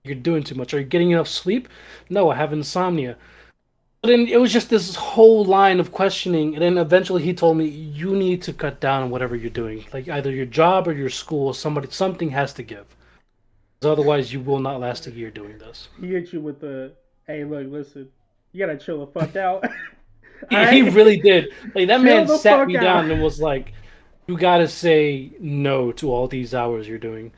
You're 0.04 0.16
doing 0.16 0.42
too 0.42 0.56
much. 0.56 0.74
Are 0.74 0.80
you 0.80 0.84
getting 0.86 1.12
enough 1.12 1.28
sleep? 1.28 1.68
No, 2.10 2.30
I 2.30 2.36
have 2.36 2.52
insomnia. 2.52 3.16
But 4.02 4.08
then 4.08 4.26
it 4.26 4.40
was 4.40 4.52
just 4.52 4.68
this 4.68 4.96
whole 4.96 5.44
line 5.44 5.78
of 5.78 5.92
questioning, 5.92 6.54
and 6.54 6.62
then 6.62 6.76
eventually 6.76 7.22
he 7.22 7.32
told 7.32 7.56
me, 7.56 7.66
"You 7.66 8.16
need 8.16 8.42
to 8.42 8.52
cut 8.52 8.80
down 8.80 9.04
on 9.04 9.10
whatever 9.10 9.36
you're 9.36 9.48
doing. 9.50 9.84
Like 9.92 10.08
either 10.08 10.30
your 10.32 10.46
job 10.46 10.88
or 10.88 10.92
your 10.92 11.08
school. 11.08 11.52
Somebody, 11.54 11.88
something 11.90 12.30
has 12.30 12.52
to 12.54 12.64
give. 12.64 12.96
'Cause 13.80 13.92
Otherwise, 13.92 14.32
you 14.32 14.40
will 14.40 14.58
not 14.58 14.80
last 14.80 15.06
a 15.06 15.12
year 15.12 15.30
doing 15.30 15.58
this." 15.58 15.88
he 16.00 16.08
hit 16.08 16.32
you 16.32 16.40
with 16.40 16.60
the, 16.60 16.92
hey, 17.28 17.44
look, 17.44 17.66
listen, 17.70 18.08
you 18.52 18.58
gotta 18.66 18.76
chill 18.78 19.06
the 19.06 19.12
fuck 19.20 19.36
out. 19.36 19.64
He, 20.50 20.56
he 20.66 20.82
really 20.90 21.20
did. 21.20 21.50
Like 21.72 21.86
that 21.86 22.00
man 22.02 22.26
sat 22.26 22.66
me 22.66 22.76
out. 22.76 22.82
down 22.82 23.10
and 23.12 23.22
was 23.22 23.40
like, 23.40 23.72
"You 24.26 24.36
gotta 24.36 24.66
say 24.66 25.30
no 25.38 25.92
to 25.92 26.10
all 26.12 26.26
these 26.26 26.52
hours 26.52 26.88
you're 26.88 26.98
doing." 26.98 27.30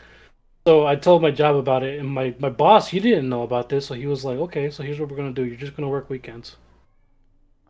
So 0.67 0.87
I 0.87 0.97
told 0.97 1.21
my 1.21 1.31
job 1.31 1.57
about 1.57 1.83
it, 1.83 2.01
and 2.01 2.09
my 2.09 2.35
my 2.39 2.49
boss 2.49 2.89
he 2.89 2.99
didn't 3.01 3.29
know 3.29 3.43
about 3.43 3.69
this, 3.69 3.87
so 3.87 3.95
he 3.95 4.07
was 4.07 4.25
like, 4.25 4.39
"Okay, 4.39 4.71
so 4.71 4.83
here's 4.83 4.99
what 4.99 5.11
we're 5.11 5.17
gonna 5.17 5.33
do. 5.33 5.45
You're 5.45 5.57
just 5.57 5.77
gonna 5.77 5.91
work 5.91 6.09
weekends. 6.09 6.57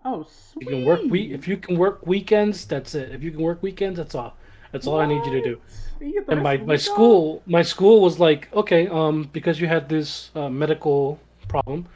Oh, 0.04 0.26
sweet. 0.28 0.68
You 0.68 0.76
can 0.76 0.84
work 0.84 1.00
we 1.08 1.32
if 1.32 1.48
you 1.48 1.56
can 1.56 1.76
work 1.76 2.06
weekends, 2.06 2.66
that's 2.66 2.94
it. 2.94 3.10
If 3.12 3.22
you 3.22 3.30
can 3.32 3.40
work 3.40 3.62
weekends, 3.62 3.98
that's 3.98 4.14
all. 4.14 4.36
That's 4.70 4.86
all 4.86 5.00
I 5.00 5.06
need 5.06 5.24
you 5.26 5.32
to 5.32 5.42
do." 5.42 5.60
You 6.00 6.24
And 6.28 6.42
my 6.42 6.56
the 6.56 6.64
my 6.64 6.76
school 6.76 7.42
my 7.46 7.62
school 7.62 8.00
was 8.00 8.20
like, 8.20 8.48
"Okay, 8.54 8.86
um, 8.88 9.28
because 9.32 9.60
you 9.60 9.66
had 9.66 9.88
this 9.88 10.30
uh, 10.36 10.48
medical 10.48 11.18
problem, 11.48 11.86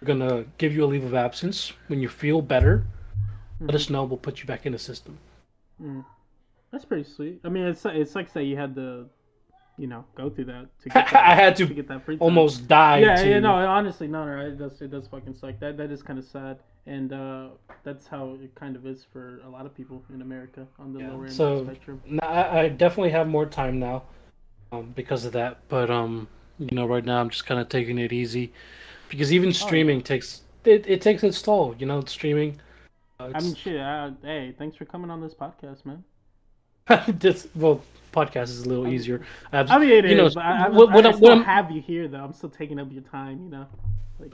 we're 0.00 0.06
gonna 0.06 0.44
give 0.56 0.72
you 0.74 0.84
a 0.84 0.86
leave 0.86 1.04
of 1.04 1.14
absence. 1.14 1.72
When 1.88 2.00
you 2.00 2.08
feel 2.08 2.40
better, 2.40 2.84
let 3.60 3.74
us 3.74 3.90
know. 3.90 4.04
We'll 4.04 4.18
put 4.18 4.40
you 4.40 4.46
back 4.46 4.64
in 4.64 4.72
the 4.72 4.78
system." 4.78 5.18
Mm. 5.82 6.04
That's 6.70 6.84
pretty 6.84 7.04
sweet. 7.04 7.40
I 7.44 7.48
mean, 7.48 7.64
it's 7.64 7.84
it 7.84 8.08
sucks 8.08 8.32
that 8.32 8.44
you 8.44 8.56
had 8.56 8.74
to, 8.76 9.06
you 9.80 9.86
know, 9.86 10.04
go 10.14 10.28
through 10.28 10.44
that 10.44 10.66
to 10.82 10.88
get 10.94 11.10
that, 11.10 11.24
I 11.30 11.34
had 11.34 11.56
to 11.56 11.66
get 11.66 11.88
that 11.88 12.04
free 12.04 12.16
time. 12.16 12.22
almost 12.22 12.68
die. 12.68 12.98
Yeah, 12.98 13.16
to... 13.16 13.28
yeah, 13.30 13.38
no, 13.40 13.52
honestly, 13.54 14.06
no, 14.06 14.26
no, 14.26 14.38
it 14.46 14.58
does, 14.58 14.80
it 14.82 14.90
does 14.90 15.06
fucking 15.08 15.34
suck. 15.34 15.58
That 15.58 15.78
that 15.78 15.90
is 15.90 16.02
kind 16.02 16.18
of 16.18 16.24
sad, 16.26 16.58
and 16.86 17.12
uh, 17.12 17.48
that's 17.82 18.06
how 18.06 18.36
it 18.42 18.54
kind 18.54 18.76
of 18.76 18.86
is 18.86 19.06
for 19.10 19.40
a 19.46 19.48
lot 19.48 19.64
of 19.64 19.74
people 19.74 20.02
in 20.12 20.20
America 20.20 20.66
on 20.78 20.92
the 20.92 21.00
Yeah, 21.00 21.12
lower 21.12 21.24
end 21.24 21.32
so- 21.32 21.52
of 21.54 21.66
the 21.66 21.72
spectrum. 21.72 22.02
No, 22.06 22.20
I, 22.26 22.60
I 22.64 22.68
definitely 22.68 23.10
have 23.12 23.26
more 23.26 23.46
time 23.46 23.78
now, 23.78 24.02
um, 24.70 24.92
because 24.94 25.24
of 25.24 25.32
that. 25.32 25.58
But 25.68 25.90
um, 25.90 26.28
you 26.58 26.68
know, 26.76 26.84
right 26.86 27.04
now 27.04 27.18
I'm 27.20 27.30
just 27.30 27.46
kind 27.46 27.58
of 27.60 27.70
taking 27.70 27.98
it 27.98 28.12
easy, 28.12 28.52
because 29.08 29.30
Oh, 29.30 29.34
even 29.34 29.52
streaming 29.54 30.02
takes 30.02 30.42
it, 30.64 30.84
it 30.86 31.00
takes 31.00 31.24
its 31.24 31.40
toll. 31.40 31.74
You 31.78 31.86
know, 31.86 32.04
streaming. 32.04 32.60
Uh, 33.18 33.24
I 33.24 33.28
it's- 33.28 33.44
mean, 33.44 33.54
shit. 33.54 33.80
Uh, 33.80 34.10
hey, 34.22 34.54
thanks 34.58 34.76
for 34.76 34.84
coming 34.84 35.10
on 35.10 35.22
this 35.22 35.32
podcast, 35.34 35.86
man. 35.86 36.04
this 37.18 37.48
well, 37.54 37.82
podcast 38.12 38.44
is 38.44 38.62
a 38.62 38.68
little 38.68 38.88
easier. 38.88 39.22
I 39.52 39.78
mean, 39.78 39.90
it 39.90 40.04
is. 40.04 40.10
you 40.10 40.16
know, 40.16 40.30
but 40.30 40.38
I, 40.44 40.66
I, 40.66 40.68
what- 40.68 40.90
I, 40.90 40.94
what 40.94 41.06
I 41.06 41.12
still 41.12 41.42
have 41.42 41.70
you 41.70 41.80
here, 41.80 42.08
though. 42.08 42.24
I'm 42.24 42.32
still 42.32 42.50
taking 42.50 42.78
up 42.78 42.88
your 42.92 43.02
time, 43.02 43.44
you 43.44 43.50
know. 43.50 43.66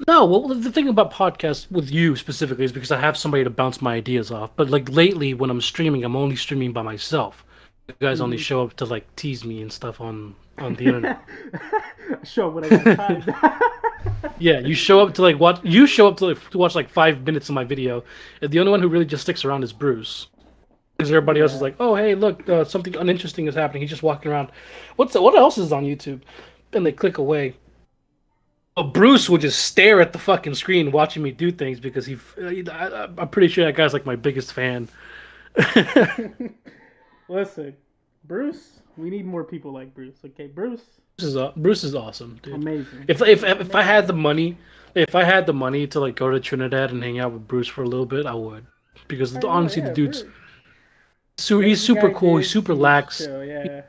No, 0.08 0.24
well, 0.24 0.48
the 0.48 0.72
thing 0.72 0.88
about 0.88 1.12
podcasts 1.12 1.70
with 1.70 1.92
you 1.92 2.16
specifically 2.16 2.64
is 2.64 2.72
because 2.72 2.90
I 2.90 2.98
have 3.00 3.16
somebody 3.16 3.44
to 3.44 3.50
bounce 3.50 3.80
my 3.80 3.94
ideas 3.94 4.32
off. 4.32 4.50
But 4.56 4.68
like 4.68 4.88
lately, 4.90 5.32
when 5.34 5.48
I'm 5.48 5.60
streaming, 5.60 6.02
I'm 6.04 6.16
only 6.16 6.34
streaming 6.34 6.72
by 6.72 6.82
myself. 6.82 7.44
You 7.88 7.94
guys 8.00 8.20
only 8.20 8.36
Mhm. 8.36 8.40
show 8.40 8.64
up 8.64 8.74
to 8.78 8.84
like 8.84 9.04
tease 9.14 9.44
me 9.44 9.62
and 9.62 9.72
stuff 9.72 10.00
on 10.00 10.34
on 10.58 10.74
the 10.74 10.86
internet. 10.86 11.22
Show 12.24 12.48
when 12.48 12.64
I 12.64 12.68
got 12.82 12.96
time. 12.96 13.60
yeah, 14.38 14.58
you 14.60 14.74
show 14.74 15.00
up 15.00 15.14
to 15.14 15.22
like 15.22 15.38
watch. 15.38 15.60
You 15.62 15.86
show 15.86 16.08
up 16.08 16.16
to, 16.18 16.26
like, 16.26 16.50
to 16.50 16.58
watch 16.58 16.74
like 16.74 16.88
five 16.88 17.24
minutes 17.24 17.48
of 17.48 17.54
my 17.54 17.62
video, 17.64 18.02
and 18.40 18.50
the 18.50 18.58
only 18.58 18.70
one 18.70 18.80
who 18.80 18.88
really 18.88 19.04
just 19.04 19.22
sticks 19.22 19.44
around 19.44 19.62
is 19.64 19.72
Bruce. 19.72 20.26
Because 20.96 21.10
everybody 21.10 21.40
else 21.40 21.52
is 21.54 21.60
like, 21.60 21.76
"Oh, 21.78 21.94
hey, 21.94 22.14
look, 22.14 22.48
uh, 22.48 22.64
something 22.64 22.96
uninteresting 22.96 23.46
is 23.46 23.54
happening." 23.54 23.82
He's 23.82 23.90
just 23.90 24.02
walking 24.02 24.30
around. 24.32 24.50
What's 24.96 25.14
what 25.14 25.34
else 25.36 25.58
is 25.58 25.72
on 25.72 25.84
YouTube? 25.84 26.22
And 26.72 26.84
they 26.86 26.92
click 26.92 27.18
away. 27.18 27.54
But 28.74 28.92
Bruce 28.92 29.28
would 29.30 29.40
just 29.40 29.62
stare 29.62 30.00
at 30.00 30.12
the 30.12 30.18
fucking 30.18 30.54
screen 30.54 30.92
watching 30.92 31.22
me 31.22 31.30
do 31.32 31.50
things 31.50 31.80
because 31.80 32.06
he. 32.06 32.16
I, 32.38 33.08
I'm 33.18 33.28
pretty 33.28 33.48
sure 33.48 33.64
that 33.64 33.74
guy's 33.74 33.92
like 33.92 34.06
my 34.06 34.16
biggest 34.16 34.52
fan. 34.52 34.88
Listen, 37.28 37.74
Bruce, 38.24 38.80
we 38.96 39.10
need 39.10 39.26
more 39.26 39.44
people 39.44 39.72
like 39.72 39.94
Bruce. 39.94 40.16
Okay, 40.24 40.46
Bruce, 40.46 40.82
Bruce 41.18 41.34
is, 41.34 41.52
Bruce 41.56 41.84
is 41.84 41.94
awesome, 41.94 42.38
dude. 42.42 42.54
amazing. 42.54 43.04
If, 43.08 43.20
if 43.22 43.42
if 43.44 43.74
I 43.74 43.82
had 43.82 44.06
the 44.06 44.12
money, 44.12 44.56
if 44.94 45.14
I 45.14 45.24
had 45.24 45.46
the 45.46 45.52
money 45.54 45.86
to 45.88 46.00
like 46.00 46.16
go 46.16 46.30
to 46.30 46.38
Trinidad 46.40 46.90
and 46.90 47.02
hang 47.02 47.18
out 47.18 47.32
with 47.32 47.48
Bruce 47.48 47.68
for 47.68 47.82
a 47.82 47.88
little 47.88 48.06
bit, 48.06 48.26
I 48.26 48.34
would. 48.34 48.66
Because 49.08 49.36
Oh, 49.36 49.48
honestly, 49.48 49.82
yeah, 49.82 49.88
the 49.88 49.94
dude's 49.94 50.22
Bruce. 50.22 50.34
Su- 51.38 51.60
he's 51.60 51.80
super 51.82 52.10
cool. 52.10 52.38
He's 52.38 52.50
super 52.50 52.74
lax. 52.74 53.18
chill, 53.18 53.44
yeah. 53.44 53.82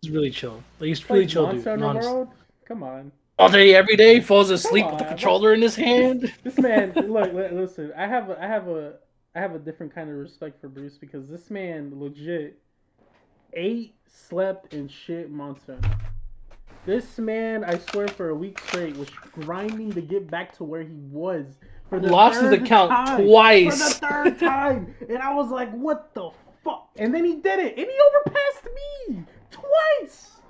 He's 0.00 0.10
really 0.10 0.30
chill. 0.30 0.62
Like, 0.78 0.88
he's 0.88 1.08
really 1.10 1.26
chill, 1.26 1.50
dude. 1.52 1.64
World? 1.64 2.28
Come 2.66 2.82
on. 2.82 3.12
All 3.38 3.48
day, 3.48 3.74
every 3.74 3.96
day, 3.96 4.20
falls 4.20 4.50
asleep 4.50 4.86
with 4.86 4.98
the 4.98 5.04
controller 5.04 5.54
in 5.54 5.62
his 5.62 5.76
hand. 5.86 6.32
This 6.42 6.58
man, 6.58 6.92
look, 6.94 7.32
listen. 7.52 7.92
I 7.96 8.06
have, 8.06 8.30
a, 8.30 8.42
I 8.42 8.46
have 8.46 8.68
a, 8.68 8.94
I 9.34 9.40
have 9.40 9.54
a 9.54 9.58
different 9.58 9.94
kind 9.94 10.10
of 10.10 10.16
respect 10.16 10.60
for 10.60 10.68
Bruce 10.68 10.98
because 10.98 11.28
this 11.28 11.50
man 11.50 11.92
legit 11.94 12.58
ate, 13.52 13.94
slept, 14.06 14.74
and 14.74 14.90
shit 14.90 15.30
Monster. 15.30 15.78
This 16.84 17.18
man, 17.18 17.64
I 17.64 17.78
swear, 17.78 18.08
for 18.08 18.30
a 18.30 18.34
week 18.34 18.58
straight, 18.60 18.96
was 18.96 19.10
grinding 19.32 19.92
to 19.92 20.00
get 20.00 20.30
back 20.30 20.56
to 20.56 20.64
where 20.64 20.82
he 20.82 20.94
was. 21.10 21.46
For 21.90 22.00
the 22.00 22.08
Lost 22.08 22.40
his 22.40 22.52
account 22.52 22.90
time. 22.90 23.24
twice. 23.24 23.94
For 23.94 24.00
the 24.00 24.06
third 24.34 24.38
time, 24.40 24.94
and 25.08 25.18
I 25.18 25.32
was 25.34 25.50
like, 25.50 25.70
"What 25.72 26.12
the 26.14 26.30
fuck?" 26.68 26.90
And 26.96 27.14
then 27.14 27.24
he 27.24 27.36
did 27.36 27.58
it, 27.58 27.78
and 27.78 27.86
he 27.86 27.98
overpassed 28.08 28.68
me 28.74 29.24
twice 29.50 30.40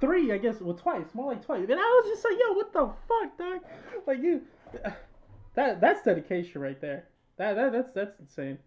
three, 0.00 0.32
I 0.32 0.38
guess. 0.38 0.60
Well, 0.60 0.74
twice, 0.74 1.06
more 1.14 1.32
like 1.32 1.44
twice. 1.44 1.68
And 1.68 1.80
I 1.80 2.00
was 2.02 2.06
just 2.08 2.24
like, 2.24 2.38
"Yo, 2.40 2.52
what 2.52 2.72
the 2.72 2.90
fuck, 3.08 3.38
dog?" 3.38 3.60
Like 4.06 4.18
you, 4.22 4.42
that 5.54 5.80
that's 5.80 6.02
dedication 6.02 6.60
right 6.60 6.80
there. 6.80 7.08
That, 7.36 7.54
that 7.54 7.72
that's 7.72 7.92
that's 7.92 8.20
insane. 8.20 8.58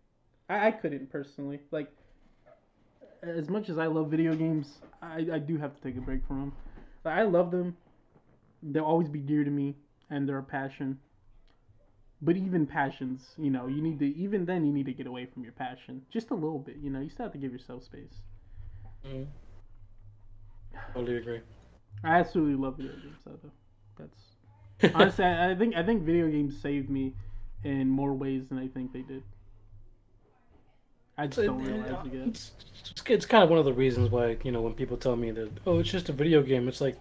I, 0.50 0.68
I 0.68 0.72
couldn't 0.72 1.10
personally 1.12 1.60
like. 1.72 1.92
As 3.24 3.50
much 3.50 3.70
as 3.70 3.80
I 3.80 3.88
love 3.88 4.12
video 4.12 4.36
games, 4.36 4.78
I, 5.02 5.26
I 5.34 5.40
do 5.40 5.58
have 5.58 5.76
to 5.76 5.82
take 5.82 5.98
a 5.98 6.02
break 6.02 6.26
from 6.28 6.40
them. 6.40 6.54
Like, 7.04 7.18
I 7.18 7.24
love 7.24 7.50
them. 7.50 7.76
They'll 8.62 8.84
always 8.84 9.10
be 9.10 9.20
dear 9.20 9.44
to 9.44 9.50
me, 9.50 9.76
and 10.12 10.30
they're 10.30 10.38
a 10.38 10.44
passion. 10.44 11.00
But 12.22 12.36
even 12.38 12.66
passions, 12.66 13.34
you 13.38 13.52
know, 13.52 13.68
you 13.68 13.82
need 13.82 14.00
to. 14.00 14.06
Even 14.18 14.46
then, 14.46 14.66
you 14.66 14.74
need 14.74 14.88
to 14.88 14.94
get 14.94 15.08
away 15.08 15.26
from 15.26 15.44
your 15.44 15.52
passion 15.54 16.02
just 16.12 16.32
a 16.32 16.34
little 16.34 16.60
bit. 16.60 16.78
You 16.82 16.90
know, 16.90 17.00
you 17.00 17.10
still 17.10 17.26
have 17.26 17.34
to 17.34 17.38
give 17.38 17.52
yourself 17.52 17.84
space. 17.84 18.22
Mm. 19.06 19.28
Totally 20.94 21.18
agree. 21.18 21.42
I 22.04 22.20
absolutely 22.20 22.56
love 22.56 22.78
video 22.78 22.94
games, 22.94 23.20
though. 23.26 23.52
That's 23.98 24.94
honestly, 24.96 25.26
I, 25.26 25.52
I 25.52 25.56
think 25.56 25.76
I 25.76 25.84
think 25.84 26.04
video 26.04 26.28
games 26.30 26.60
saved 26.60 26.90
me 26.90 27.14
in 27.64 27.90
more 27.90 28.14
ways 28.14 28.50
than 28.50 28.58
I 28.58 28.68
think 28.68 28.94
they 28.94 29.02
did. 29.02 29.24
I 31.18 31.28
just 31.28 31.46
don't 31.46 31.64
realize 31.64 32.06
it 32.06 32.14
yet. 32.14 32.28
It's, 32.28 32.52
it's, 32.92 33.04
it's 33.08 33.26
kind 33.26 33.44
of 33.44 33.50
one 33.50 33.58
of 33.60 33.66
the 33.66 33.74
reasons 33.74 34.10
why 34.12 34.38
you 34.44 34.52
know 34.52 34.62
when 34.62 34.74
people 34.74 34.98
tell 34.98 35.16
me 35.16 35.32
that 35.32 35.52
oh 35.66 35.80
it's 35.80 35.90
just 35.90 36.10
a 36.10 36.14
video 36.14 36.42
game, 36.44 36.68
it's 36.68 36.82
like 36.82 36.98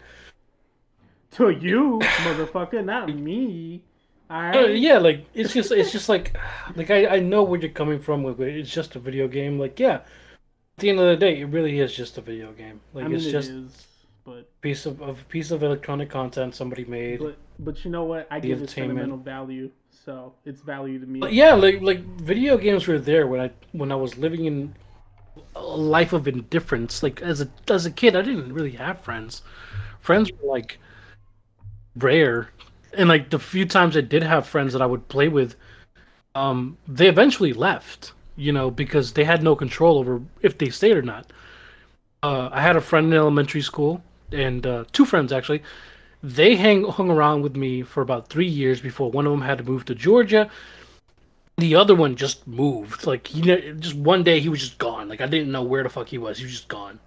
To 1.33 1.51
you, 1.51 1.99
motherfucker, 2.01 2.85
not 2.85 3.15
me. 3.15 3.83
Uh, 4.29 4.67
yeah, 4.69 4.99
like 4.99 5.27
it's 5.35 5.55
just 5.55 5.71
it's 5.73 5.93
just 5.93 6.09
like 6.09 6.37
like 6.77 6.91
I, 6.91 7.07
I 7.07 7.19
know 7.21 7.43
where 7.43 7.61
you're 7.61 7.71
coming 7.71 8.01
from 8.01 8.23
with 8.23 8.41
it. 8.41 8.57
It's 8.57 8.73
just 8.73 8.97
a 8.97 8.99
video 8.99 9.29
game. 9.29 9.59
Like 9.59 9.79
yeah, 9.79 9.95
at 9.95 10.79
the 10.79 10.91
end 10.91 11.01
of 11.01 11.07
the 11.07 11.17
day, 11.17 11.41
it 11.41 11.47
really 11.47 11.79
is 11.81 11.95
just 11.95 12.19
a 12.19 12.21
video 12.21 12.53
game. 12.53 12.81
Like 12.93 13.05
I 13.05 13.09
mean, 13.09 13.17
it's 13.17 13.27
just 13.27 13.51
is, 13.51 13.87
but 14.25 14.61
piece 14.61 14.87
of, 14.87 15.01
of 15.01 15.29
piece 15.29 15.51
of 15.51 15.63
electronic 15.63 16.11
content 16.11 16.55
somebody 16.55 16.85
made. 16.85 17.21
but 17.21 17.37
but 17.59 17.85
you 17.85 17.91
know 17.91 18.05
what? 18.05 18.27
I 18.31 18.41
give 18.41 18.63
it 18.63 18.71
sentimental 18.71 19.17
value, 19.17 19.71
so 19.91 20.35
it's 20.45 20.61
value 20.61 20.99
to 20.99 21.07
me. 21.07 21.21
But 21.21 21.33
yeah, 21.33 21.55
like 21.55 21.81
like 21.81 22.01
video 22.01 22.59
games 22.59 22.87
were 22.87 22.99
there 22.99 23.27
when 23.27 23.41
I 23.41 23.51
when 23.73 23.93
I 23.93 23.97
was 23.97 24.19
living 24.19 24.47
in 24.47 24.75
a 25.55 25.63
life 25.63 26.13
of 26.13 26.27
indifference. 26.27 27.03
Like 27.03 27.23
as 27.23 27.41
a 27.41 27.49
as 27.69 27.87
a 27.87 27.91
kid, 27.91 28.17
I 28.17 28.23
didn't 28.23 28.53
really 28.53 28.73
have 28.73 29.01
friends. 29.01 29.43
Friends 30.01 30.31
were 30.33 30.51
like 30.51 30.79
rare, 31.97 32.51
and 32.97 33.09
like 33.09 33.31
the 33.31 33.39
few 33.39 33.67
times 33.67 33.97
I 33.97 34.01
did 34.01 34.23
have 34.23 34.47
friends 34.47 34.73
that 34.73 34.83
I 34.83 34.87
would 34.87 35.09
play 35.09 35.29
with, 35.29 35.57
um, 36.35 36.79
they 36.87 37.09
eventually 37.09 37.53
left. 37.53 38.13
You 38.39 38.53
know, 38.53 38.71
because 38.71 39.15
they 39.15 39.25
had 39.25 39.43
no 39.43 39.57
control 39.57 39.99
over 39.99 40.21
if 40.43 40.59
they 40.59 40.69
stayed 40.69 40.95
or 40.95 41.01
not. 41.01 41.33
Uh, 42.23 42.51
I 42.53 42.61
had 42.61 42.77
a 42.77 42.83
friend 42.83 43.07
in 43.07 43.15
elementary 43.15 43.63
school, 43.63 44.03
and 44.31 44.67
uh, 44.67 44.85
two 44.93 45.07
friends 45.07 45.33
actually. 45.33 45.63
They 46.23 46.57
hang 46.57 46.85
hung 46.85 47.11
around 47.11 47.43
with 47.43 47.57
me 47.57 47.83
for 47.83 48.03
about 48.03 48.29
three 48.29 48.47
years 48.47 48.81
before 48.81 49.11
one 49.11 49.27
of 49.27 49.33
them 49.33 49.43
had 49.43 49.59
to 49.59 49.65
move 49.65 49.85
to 49.87 49.95
Georgia. 49.95 50.51
The 51.57 51.77
other 51.77 51.95
one 51.95 52.17
just 52.17 52.47
moved. 52.47 53.07
Like 53.07 53.27
he 53.29 53.41
just 53.41 53.95
one 53.95 54.23
day 54.23 54.41
he 54.41 54.49
was 54.49 54.61
just 54.61 54.79
gone. 54.79 55.09
Like 55.09 55.21
I 55.21 55.27
didn't 55.27 55.53
know 55.53 55.63
where 55.63 55.83
the 55.83 55.89
fuck 55.89 56.09
he 56.09 56.19
was. 56.19 56.39
He 56.39 56.45
was 56.45 56.53
just 56.53 56.69
gone. 56.69 57.01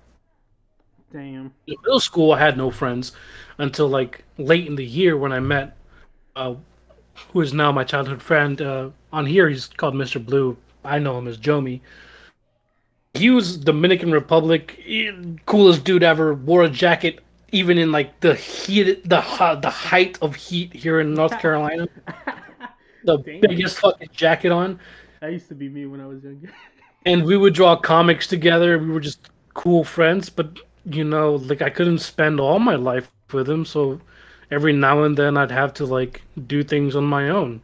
Damn. 1.12 1.54
In 1.68 1.76
middle 1.84 2.00
school, 2.00 2.32
I 2.32 2.40
had 2.40 2.58
no 2.58 2.72
friends 2.72 3.12
until 3.58 3.88
like 3.88 4.24
late 4.38 4.68
in 4.68 4.76
the 4.76 4.86
year 4.86 5.18
when 5.18 5.32
I 5.32 5.40
met, 5.40 5.76
uh, 6.40 6.56
who 7.34 7.42
is 7.42 7.54
now 7.54 7.72
my 7.72 7.84
childhood 7.84 8.22
friend. 8.22 8.62
Uh, 8.62 8.90
on 9.12 9.26
here, 9.26 9.50
he's 9.50 9.68
called 9.68 9.94
Mr. 9.94 10.24
Blue. 10.24 10.58
I 10.84 10.98
know 11.00 11.18
him 11.18 11.28
as 11.28 11.38
Jomi. 11.38 11.82
He 13.14 13.30
was 13.30 13.58
Dominican 13.58 14.12
Republic, 14.12 14.82
eh, 14.88 15.12
coolest 15.46 15.84
dude 15.84 16.04
ever. 16.04 16.34
Wore 16.34 16.64
a 16.64 16.70
jacket 16.70 17.20
even 17.52 17.78
in 17.78 17.92
like 17.92 18.20
the 18.20 18.36
heat, 18.36 19.04
the 19.04 19.60
the 19.62 19.70
height 19.70 20.18
of 20.22 20.36
heat 20.36 20.74
here 20.74 21.00
in 21.00 21.14
North 21.14 21.38
Carolina. 21.44 21.88
The 23.06 23.18
Damn. 23.18 23.40
biggest 23.40 23.80
fucking 23.80 24.10
jacket 24.12 24.52
on, 24.52 24.78
that 25.22 25.32
used 25.32 25.48
to 25.48 25.56
be 25.56 25.70
me 25.70 25.86
when 25.86 26.02
I 26.02 26.06
was 26.06 26.22
younger. 26.22 26.52
and 27.06 27.24
we 27.24 27.38
would 27.38 27.54
draw 27.54 27.78
comics 27.78 28.28
together. 28.28 28.78
We 28.78 28.90
were 28.90 29.00
just 29.00 29.30
cool 29.54 29.86
friends, 29.86 30.30
but 30.30 30.60
you 30.84 31.06
know, 31.06 31.36
like 31.36 31.62
I 31.62 31.70
couldn't 31.70 32.00
spend 32.00 32.42
all 32.42 32.60
my 32.60 32.76
life 32.76 33.10
with 33.32 33.48
him, 33.50 33.64
so 33.64 34.02
every 34.52 34.74
now 34.74 35.04
and 35.04 35.18
then 35.18 35.38
I'd 35.38 35.52
have 35.52 35.74
to 35.76 35.86
like 35.86 36.22
do 36.48 36.64
things 36.64 36.96
on 36.96 37.06
my 37.06 37.30
own. 37.30 37.62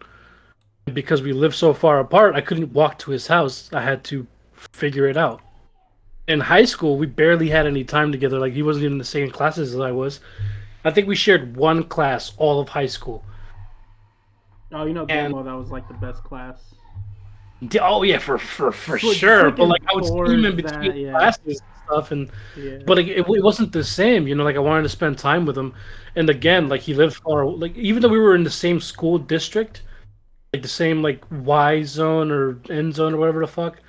Because 0.94 1.22
we 1.22 1.34
lived 1.34 1.56
so 1.56 1.74
far 1.74 2.00
apart, 2.00 2.36
I 2.36 2.42
couldn't 2.42 2.74
walk 2.74 3.00
to 3.00 3.12
his 3.12 3.28
house. 3.28 3.70
I 3.74 3.82
had 3.82 4.04
to 4.06 4.28
figure 4.54 5.08
it 5.08 5.18
out. 5.18 5.42
In 6.28 6.40
high 6.40 6.66
school, 6.66 6.98
we 6.98 7.08
barely 7.08 7.50
had 7.50 7.66
any 7.66 7.84
time 7.84 8.12
together. 8.12 8.40
Like 8.40 8.54
he 8.54 8.62
wasn't 8.62 8.84
even 8.86 8.94
in 8.94 9.00
the 9.00 9.06
same 9.06 9.32
classes 9.32 9.74
as 9.74 9.80
I 9.80 9.92
was. 9.92 10.20
I 10.84 10.92
think 10.92 11.08
we 11.08 11.16
shared 11.16 11.58
one 11.58 11.84
class 11.84 12.34
all 12.38 12.60
of 12.60 12.70
high 12.70 12.86
school. 12.86 13.24
Oh, 14.72 14.86
you 14.86 14.94
know, 14.94 15.06
that 15.06 15.32
was 15.32 15.72
like 15.72 15.88
the 15.88 15.94
best 15.96 16.24
class. 16.24 16.76
Oh 17.82 18.04
yeah, 18.04 18.20
for 18.20 18.38
for 18.38 18.72
for 18.72 19.00
Like, 19.00 19.18
sure. 19.18 19.50
But 19.50 19.68
like 19.68 19.82
I 19.92 19.96
would 19.96 20.06
see 20.06 20.34
him 20.34 20.46
in 20.46 20.56
between 20.56 20.92
that, 20.92 20.98
yeah. 20.98 21.12
classes 21.12 21.62
stuff, 21.86 22.12
and 22.12 22.30
Yeah. 22.58 22.80
but 22.86 22.98
like, 22.98 23.08
it, 23.08 23.20
it 23.28 23.44
wasn't 23.44 23.72
the 23.72 23.84
same. 23.84 24.28
You 24.28 24.36
know, 24.36 24.44
like 24.44 24.56
I 24.56 24.60
wanted 24.60 24.84
to 24.84 24.90
spend 24.90 25.18
time 25.18 25.46
with 25.46 25.58
him, 25.58 25.74
and 26.16 26.30
again, 26.30 26.70
like 26.70 26.82
he 26.82 26.94
lived 26.94 27.16
far. 27.18 27.46
Like 27.48 27.76
even 27.76 28.02
though 28.02 28.10
we 28.10 28.20
were 28.20 28.36
in 28.36 28.44
the 28.44 28.50
same 28.50 28.80
school 28.80 29.18
district, 29.18 29.84
like 30.54 30.62
the 30.62 30.68
same 30.68 31.02
like 31.02 31.24
Y 31.32 31.84
zone 31.84 32.32
or 32.32 32.60
end 32.70 32.96
zone 32.96 33.14
or 33.14 33.18
whatever 33.18 33.42
the 33.42 33.48
fuck, 33.48 33.80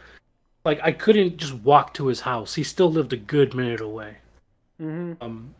like 0.64 0.80
I 0.82 0.92
couldn't 0.92 1.36
just 1.36 1.54
walk 1.54 1.94
to 1.94 2.06
his 2.06 2.20
house. 2.20 2.54
He 2.54 2.62
still 2.62 2.90
lived 2.90 3.12
a 3.12 3.16
good 3.16 3.54
minute 3.54 3.80
away. 3.80 4.16
hmm 4.78 5.12
Um, 5.20 5.54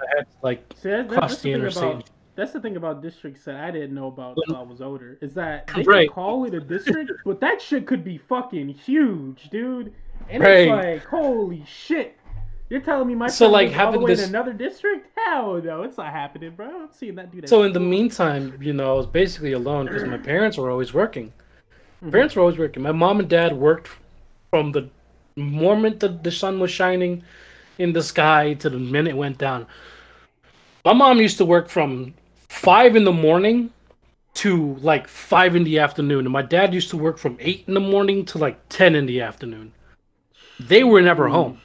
I 0.00 0.04
had 0.16 0.26
to, 0.30 0.36
like 0.42 0.72
See, 0.76 0.90
that, 0.90 1.08
cross 1.08 1.30
that's 1.30 1.42
the 1.42 1.52
interstate. 1.52 1.82
about 1.82 2.10
that's 2.34 2.52
the 2.52 2.60
thing 2.60 2.76
about 2.76 3.02
districts 3.02 3.44
that 3.44 3.56
I 3.56 3.70
didn't 3.70 3.94
know 3.94 4.06
about 4.06 4.38
until 4.38 4.56
I 4.56 4.62
was 4.62 4.80
older. 4.80 5.18
Is 5.20 5.34
that 5.34 5.66
they 5.74 5.82
Right. 5.84 6.10
call 6.10 6.44
it 6.46 6.54
a 6.54 6.60
district, 6.60 7.12
but 7.26 7.40
that 7.40 7.60
shit 7.60 7.86
could 7.86 8.02
be 8.04 8.16
fucking 8.16 8.68
huge, 8.70 9.50
dude. 9.50 9.92
And 10.30 10.42
Right. 10.42 10.58
it's 10.68 10.70
like, 10.70 11.04
holy 11.06 11.64
shit. 11.66 12.16
You're 12.70 12.80
telling 12.80 13.06
me 13.06 13.14
my 13.14 13.26
So, 13.26 13.50
like, 13.50 13.66
lives 13.68 13.78
all 13.78 13.92
the 13.92 13.92
having 13.98 14.06
this- 14.06 14.22
to 14.22 14.28
another 14.28 14.52
district? 14.54 15.06
Hell 15.16 15.60
no, 15.62 15.82
it's 15.82 15.98
not 15.98 16.10
happening, 16.10 16.52
bro. 16.56 16.66
I'm 16.84 16.88
seeing 16.92 17.14
that 17.16 17.30
dude. 17.30 17.48
So 17.48 17.62
in 17.64 17.72
the 17.74 17.80
meantime, 17.80 18.54
you 18.62 18.72
know, 18.72 18.94
I 18.94 18.96
was 18.96 19.06
basically 19.06 19.52
alone 19.52 19.86
because 19.86 20.04
my 20.04 20.16
parents 20.16 20.56
were 20.56 20.70
always 20.70 20.94
working. 20.94 21.32
My 22.00 22.08
Mhm. 22.08 22.12
parents 22.12 22.34
were 22.36 22.40
always 22.40 22.58
working. 22.58 22.82
My 22.82 22.92
mom 22.92 23.20
and 23.20 23.28
dad 23.28 23.52
worked 23.52 23.90
from 24.50 24.72
the 24.72 24.88
moment 25.36 26.00
that 26.00 26.24
the 26.24 26.30
sun 26.30 26.60
was 26.60 26.70
shining 26.70 27.22
in 27.78 27.92
the 27.92 28.02
sky 28.02 28.54
to 28.54 28.70
the 28.70 28.78
minute 28.78 29.10
it 29.10 29.16
went 29.16 29.38
down. 29.38 29.66
My 30.84 30.92
mom 30.94 31.20
used 31.20 31.38
to 31.38 31.44
work 31.44 31.68
from 31.68 32.14
five 32.48 32.96
in 32.96 33.04
the 33.04 33.12
morning 33.12 33.70
to 34.34 34.76
like 34.80 35.08
five 35.08 35.54
in 35.54 35.64
the 35.64 35.78
afternoon, 35.78 36.20
and 36.20 36.32
my 36.32 36.42
dad 36.42 36.72
used 36.72 36.88
to 36.90 36.96
work 36.96 37.18
from 37.18 37.36
eight 37.38 37.64
in 37.68 37.74
the 37.74 37.80
morning 37.80 38.24
to 38.26 38.38
like 38.38 38.58
ten 38.70 38.94
in 38.94 39.04
the 39.06 39.20
afternoon. 39.20 39.72
They 40.60 40.84
were 40.84 41.02
never 41.02 41.28
home. 41.28 41.60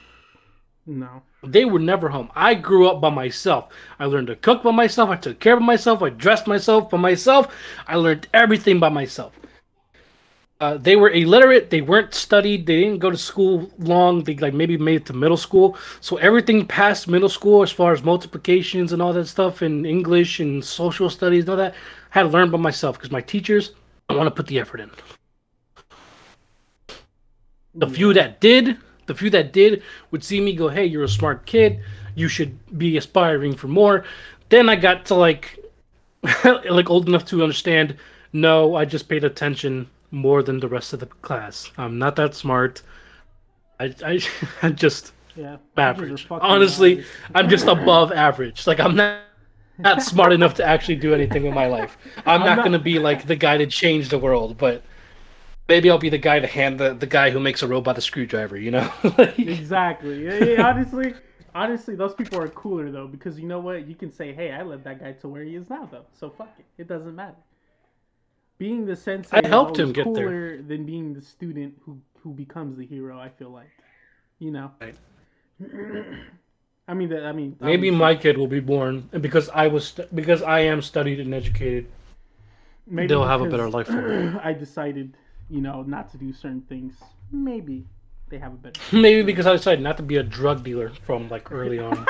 No. 0.86 1.22
They 1.44 1.66
were 1.66 1.80
never 1.80 2.10
home. 2.10 2.32
I 2.36 2.56
grew 2.56 2.88
up 2.90 3.02
by 3.02 3.10
myself. 3.10 3.70
I 4.00 4.06
learned 4.06 4.28
to 4.28 4.36
cook 4.36 4.64
by 4.64 4.72
myself. 4.72 5.10
I 5.10 5.18
took 5.18 5.40
care 5.40 5.56
of 5.56 5.62
myself. 5.62 6.02
I 6.02 6.10
dressed 6.10 6.48
myself 6.48 6.90
by 6.90 6.98
myself. 6.98 7.54
I 7.88 7.96
learned 7.96 8.28
everything 8.34 8.80
by 8.80 8.90
myself. 8.90 9.34
Uh, 10.60 10.76
they 10.76 10.96
were 10.96 11.12
illiterate. 11.12 11.70
They 11.70 11.82
weren't 11.82 12.16
studied. 12.16 12.66
They 12.66 12.82
didn't 12.82 13.00
go 13.00 13.12
to 13.12 13.18
school 13.18 13.70
long. 13.78 14.24
They 14.24 14.36
like 14.36 14.56
maybe 14.56 14.76
made 14.78 15.02
it 15.02 15.06
to 15.08 15.14
middle 15.14 15.38
school. 15.38 15.78
So 16.02 16.18
everything 16.18 16.66
past 16.66 17.08
middle 17.08 17.30
school, 17.30 17.62
as 17.62 17.72
far 17.72 17.94
as 17.94 18.04
multiplications 18.04 18.92
and 18.92 19.02
all 19.02 19.14
that 19.14 19.28
stuff, 19.28 19.62
and 19.62 19.86
English 19.86 20.40
and 20.40 20.66
social 20.66 21.12
studies 21.12 21.44
and 21.44 21.50
all 21.52 21.58
that, 21.58 21.74
I 21.74 22.20
had 22.20 22.24
to 22.24 22.30
learn 22.30 22.50
by 22.50 22.58
myself 22.58 22.98
because 22.98 23.12
my 23.12 23.22
teachers 23.22 23.74
don't 24.10 24.18
want 24.18 24.28
to 24.28 24.36
put 24.36 24.48
the 24.48 24.60
effort 24.60 24.80
in. 24.80 24.90
The 27.78 27.88
few 27.88 28.14
that 28.14 28.40
did 28.42 28.78
The 29.08 29.16
few 29.16 29.30
that 29.32 29.54
did 29.54 29.82
would 30.12 30.24
see 30.24 30.42
me 30.42 30.54
go, 30.54 30.68
"Hey, 30.68 30.86
you're 30.86 31.04
a 31.06 31.08
smart 31.20 31.46
kid. 31.46 31.80
You 32.16 32.28
should 32.28 32.54
be 32.78 32.98
aspiring 32.98 33.56
for 33.56 33.68
more." 33.70 34.04
Then 34.50 34.70
I 34.70 34.76
got 34.76 35.06
to 35.06 35.16
like 35.16 35.60
like 36.70 36.90
old 36.90 37.08
enough 37.08 37.26
to 37.28 37.44
understand, 37.44 37.96
no, 38.34 38.76
I 38.76 38.86
just 38.86 39.08
paid 39.08 39.24
attention 39.24 39.88
more 40.12 40.44
than 40.44 40.60
the 40.60 40.68
rest 40.68 40.94
of 40.94 41.00
the 41.00 41.06
class. 41.28 41.72
I'm 41.78 41.98
not 42.00 42.16
that 42.18 42.36
smart. 42.36 42.82
I 43.80 43.94
I, 44.04 44.20
I 44.62 44.70
just 44.72 45.14
Yeah. 45.36 45.58
average. 45.78 46.28
Honestly, 46.32 47.04
I'm 47.36 47.48
just 47.50 47.68
above 47.68 48.12
average. 48.12 48.68
Like 48.68 48.80
I'm 48.80 48.96
not 48.96 49.22
not 49.78 50.02
smart 50.02 50.34
enough 50.34 50.56
to 50.56 50.64
actually 50.66 50.96
do 50.98 51.14
anything 51.14 51.44
with 51.44 51.54
my 51.54 51.68
life. 51.68 51.98
I'm, 52.26 52.42
I'm 52.42 52.48
not, 52.48 52.56
not- 52.58 52.64
gonna 52.66 52.80
be 52.80 52.98
like 53.00 53.28
the 53.28 53.36
guy 53.36 53.58
to 53.58 53.68
change 53.68 54.10
the 54.10 54.18
world, 54.20 54.58
but 54.58 54.82
maybe 55.68 55.90
I'll 55.90 55.98
be 55.98 56.10
the 56.10 56.18
guy 56.18 56.40
to 56.40 56.48
hand 56.48 56.80
the, 56.80 56.94
the 56.94 57.08
guy 57.08 57.30
who 57.30 57.40
makes 57.40 57.62
a 57.64 57.68
robot 57.68 57.98
a 57.98 58.02
screwdriver. 58.02 58.58
You 58.58 58.72
know? 58.72 58.92
Like- 59.18 59.38
Exactly. 59.40 60.26
Yeah, 60.26 60.44
yeah, 60.44 60.68
honestly, 60.68 61.14
honestly, 61.56 61.96
those 61.96 62.14
people 62.14 62.40
are 62.40 62.48
cooler 62.50 62.92
though 62.92 63.08
because 63.08 63.40
you 63.40 63.48
know 63.48 63.60
what? 63.60 63.88
You 63.88 63.96
can 63.96 64.12
say, 64.12 64.34
"Hey, 64.34 64.52
I 64.52 64.64
led 64.64 64.84
that 64.84 65.00
guy 65.00 65.14
to 65.14 65.28
where 65.28 65.44
he 65.44 65.56
is 65.56 65.70
now, 65.70 65.88
though." 65.92 66.06
So 66.14 66.30
fuck 66.30 66.54
it. 66.60 66.66
It 66.78 66.88
doesn't 66.88 67.16
matter. 67.16 67.38
Being 68.58 68.86
the 68.86 68.96
sensei 68.96 69.38
I 69.38 69.40
is 69.42 69.48
helped 69.48 69.78
him 69.78 69.90
always 69.90 69.96
get 69.96 70.06
there. 70.14 70.26
cooler 70.26 70.62
than 70.64 70.86
being 70.86 71.14
the 71.14 71.22
student 71.22 71.76
who 71.84 72.00
who 72.24 72.34
becomes 72.34 72.76
the 72.78 72.86
hero. 72.86 73.20
I 73.20 73.30
feel 73.30 73.52
like, 73.52 73.70
you 74.40 74.52
know. 74.52 74.72
Right. 74.82 74.96
I 76.90 76.94
mean, 76.94 77.10
that. 77.10 77.26
I 77.26 77.34
mean, 77.34 77.56
maybe 77.60 77.92
my 77.92 78.16
kid 78.16 78.38
will 78.38 78.48
be 78.48 78.62
born 78.62 79.10
and 79.12 79.22
because 79.22 79.50
I 79.50 79.68
was 79.68 79.88
stu- 79.88 80.08
because 80.16 80.42
I 80.42 80.60
am 80.62 80.82
studied 80.82 81.20
and 81.20 81.34
educated. 81.34 81.88
maybe 82.88 83.08
they'll 83.08 83.26
have 83.26 83.42
a 83.42 83.50
better 83.50 83.70
life 83.70 83.88
for 83.88 84.08
it. 84.08 84.36
I 84.44 84.54
decided, 84.54 85.16
you 85.50 85.62
know, 85.62 85.84
not 85.84 86.10
to 86.12 86.18
do 86.18 86.34
certain 86.34 86.62
things. 86.62 86.96
Maybe 87.32 87.86
they 88.30 88.38
have 88.38 88.54
a 88.54 88.58
better. 88.58 88.80
Maybe 88.96 89.24
because 89.24 89.48
I 89.48 89.54
decided 89.54 89.82
not 89.82 89.98
to 89.98 90.04
be 90.04 90.18
a 90.18 90.24
drug 90.24 90.64
dealer 90.64 90.92
from 91.06 91.30
like 91.30 91.52
early 91.52 91.80
on. 91.80 92.06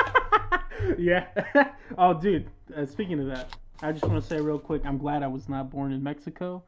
yeah. 0.98 1.26
oh, 1.98 2.14
dude. 2.14 2.50
Uh, 2.76 2.86
speaking 2.86 3.20
of 3.20 3.26
that, 3.26 3.56
I 3.82 3.92
just 3.92 4.04
want 4.04 4.22
to 4.22 4.28
say 4.28 4.40
real 4.40 4.58
quick, 4.58 4.82
I'm 4.84 4.98
glad 4.98 5.22
I 5.22 5.28
was 5.28 5.48
not 5.48 5.70
born 5.70 5.92
in 5.92 6.02
Mexico. 6.02 6.62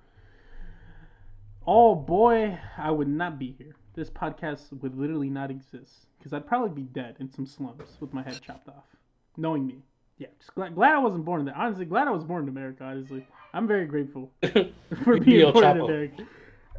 Oh 1.66 1.94
boy, 1.94 2.58
I 2.78 2.90
would 2.90 3.08
not 3.08 3.38
be 3.38 3.54
here. 3.58 3.74
This 3.94 4.08
podcast 4.08 4.72
would 4.80 4.96
literally 4.96 5.28
not 5.28 5.50
exist 5.50 6.06
because 6.18 6.32
I'd 6.32 6.46
probably 6.46 6.70
be 6.70 6.88
dead 6.88 7.16
in 7.20 7.30
some 7.30 7.46
slums 7.46 7.98
with 8.00 8.14
my 8.14 8.22
head 8.22 8.40
chopped 8.40 8.68
off. 8.68 8.84
Knowing 9.36 9.66
me, 9.66 9.82
yeah. 10.18 10.28
Just 10.38 10.54
glad, 10.54 10.74
glad 10.74 10.94
I 10.94 10.98
wasn't 10.98 11.24
born 11.24 11.44
there. 11.44 11.56
Honestly, 11.56 11.84
glad 11.84 12.08
I 12.08 12.12
was 12.12 12.24
born 12.24 12.44
in 12.44 12.48
America. 12.48 12.84
Honestly, 12.84 13.26
I'm 13.52 13.66
very 13.66 13.86
grateful 13.86 14.32
for 14.42 15.18
being 15.18 15.52
born 15.52 15.64
in 15.64 15.76
Chapo. 15.76 15.84
America. 15.84 16.26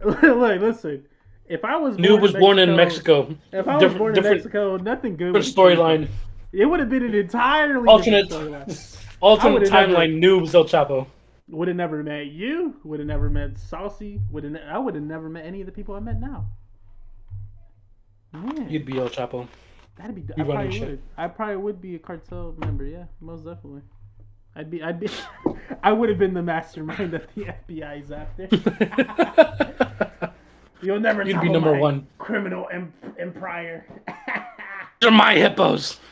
Look, 0.23 0.61
listen. 0.61 1.05
If 1.47 1.65
I 1.65 1.75
was 1.77 1.97
Noob 1.97 2.21
was 2.21 2.33
born 2.33 2.59
in 2.59 2.75
Mexico. 2.75 3.35
if 3.51 3.67
I 3.67 3.77
was 3.77 3.93
born 3.93 4.17
in 4.17 4.23
Mexico, 4.23 4.77
nothing 4.77 5.17
good. 5.17 5.33
Different 5.33 5.55
storyline. 5.55 6.07
It 6.53 6.65
would 6.65 6.79
have 6.79 6.89
been 6.89 7.03
an 7.03 7.13
entirely 7.15 7.87
Alternate, 7.87 8.31
alternate 9.21 9.69
never- 9.69 9.93
timeline. 9.93 10.21
Noobs 10.23 10.53
El 10.55 10.65
Chapo. 10.65 11.07
Would 11.49 11.67
have 11.67 11.75
never 11.77 12.01
met 12.03 12.27
you. 12.27 12.75
Would 12.85 12.99
have 12.99 13.07
never 13.07 13.29
met 13.29 13.57
Saucy. 13.57 14.21
Would 14.31 14.45
have. 14.45 14.55
I 14.69 14.77
would 14.79 14.95
have 14.95 15.03
never 15.03 15.27
met 15.29 15.45
any 15.45 15.59
of 15.59 15.65
the 15.65 15.71
people 15.73 15.95
I 15.95 15.99
met 15.99 16.19
now. 16.21 16.45
Man, 18.33 18.69
You'd 18.69 18.85
be 18.85 18.97
El 18.97 19.09
Chapo. 19.09 19.45
that'd 19.97 20.15
be. 20.15 20.21
I 20.33 20.37
you 20.37 20.43
running 20.45 20.55
probably 20.55 20.79
shit. 20.79 20.89
would. 20.89 21.01
I 21.17 21.27
probably 21.27 21.57
would 21.57 21.81
be 21.81 21.95
a 21.95 21.99
cartel 21.99 22.55
member. 22.59 22.85
Yeah, 22.85 23.05
most 23.19 23.43
definitely. 23.43 23.81
I'd 24.55 24.69
be. 24.71 24.81
I'd 24.81 24.99
be. 25.01 25.09
I 25.83 25.91
would 25.91 26.07
have 26.09 26.17
been 26.19 26.33
the 26.33 26.41
mastermind 26.41 27.11
that 27.11 27.33
the 27.35 27.45
FBI 27.69 28.01
is 28.01 28.11
after. 28.11 29.87
You'll 30.81 30.99
never. 30.99 31.23
You'd 31.23 31.41
be 31.41 31.49
number 31.49 31.77
one. 31.77 32.07
Criminal 32.17 32.67
em- 32.71 32.93
empire. 33.19 33.85
They're 35.01 35.11
my 35.11 35.35
hippos. 35.35 35.99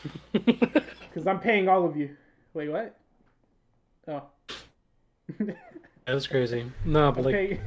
Because 1.10 1.26
I'm 1.26 1.40
paying 1.40 1.68
all 1.68 1.84
of 1.84 1.96
you. 1.96 2.16
Wait, 2.54 2.68
what? 2.68 2.96
Oh. 4.06 4.22
that 5.40 6.14
was 6.14 6.28
crazy. 6.28 6.70
No, 6.84 7.10
but 7.10 7.24
like. 7.24 7.60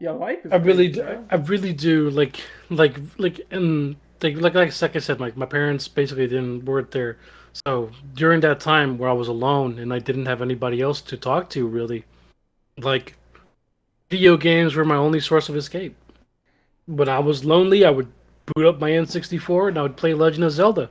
Your 0.00 0.14
life 0.14 0.38
is 0.46 0.52
I 0.52 0.56
really, 0.56 0.90
crazy, 0.90 1.02
do. 1.02 1.26
I 1.30 1.34
really 1.36 1.74
do 1.74 2.08
like, 2.08 2.40
like, 2.70 2.96
like, 3.18 3.42
and 3.50 3.96
like, 4.22 4.36
like, 4.36 4.54
like, 4.54 4.80
like 4.80 4.96
I 4.96 4.98
said, 5.00 5.20
like 5.20 5.36
my 5.36 5.44
parents 5.44 5.86
basically 5.86 6.26
didn't 6.28 6.64
work 6.64 6.92
there. 6.92 7.18
So 7.66 7.90
during 8.14 8.40
that 8.40 8.60
time 8.60 8.96
where 8.96 9.10
I 9.10 9.12
was 9.12 9.28
alone 9.28 9.78
and 9.78 9.92
I 9.92 9.98
didn't 9.98 10.24
have 10.26 10.40
anybody 10.40 10.80
else 10.80 11.02
to 11.02 11.18
talk 11.18 11.50
to, 11.50 11.66
really, 11.66 12.06
like, 12.78 13.16
video 14.10 14.36
games 14.36 14.74
were 14.74 14.84
my 14.84 14.96
only 14.96 15.20
source 15.20 15.48
of 15.48 15.56
escape. 15.56 15.96
When 16.86 17.08
I 17.08 17.20
was 17.20 17.44
lonely, 17.44 17.84
I 17.84 17.90
would 17.90 18.08
boot 18.46 18.66
up 18.66 18.80
my 18.80 18.90
N64 18.90 19.68
and 19.68 19.78
I 19.78 19.82
would 19.82 19.96
play 19.96 20.12
Legend 20.12 20.44
of 20.44 20.52
Zelda. 20.52 20.90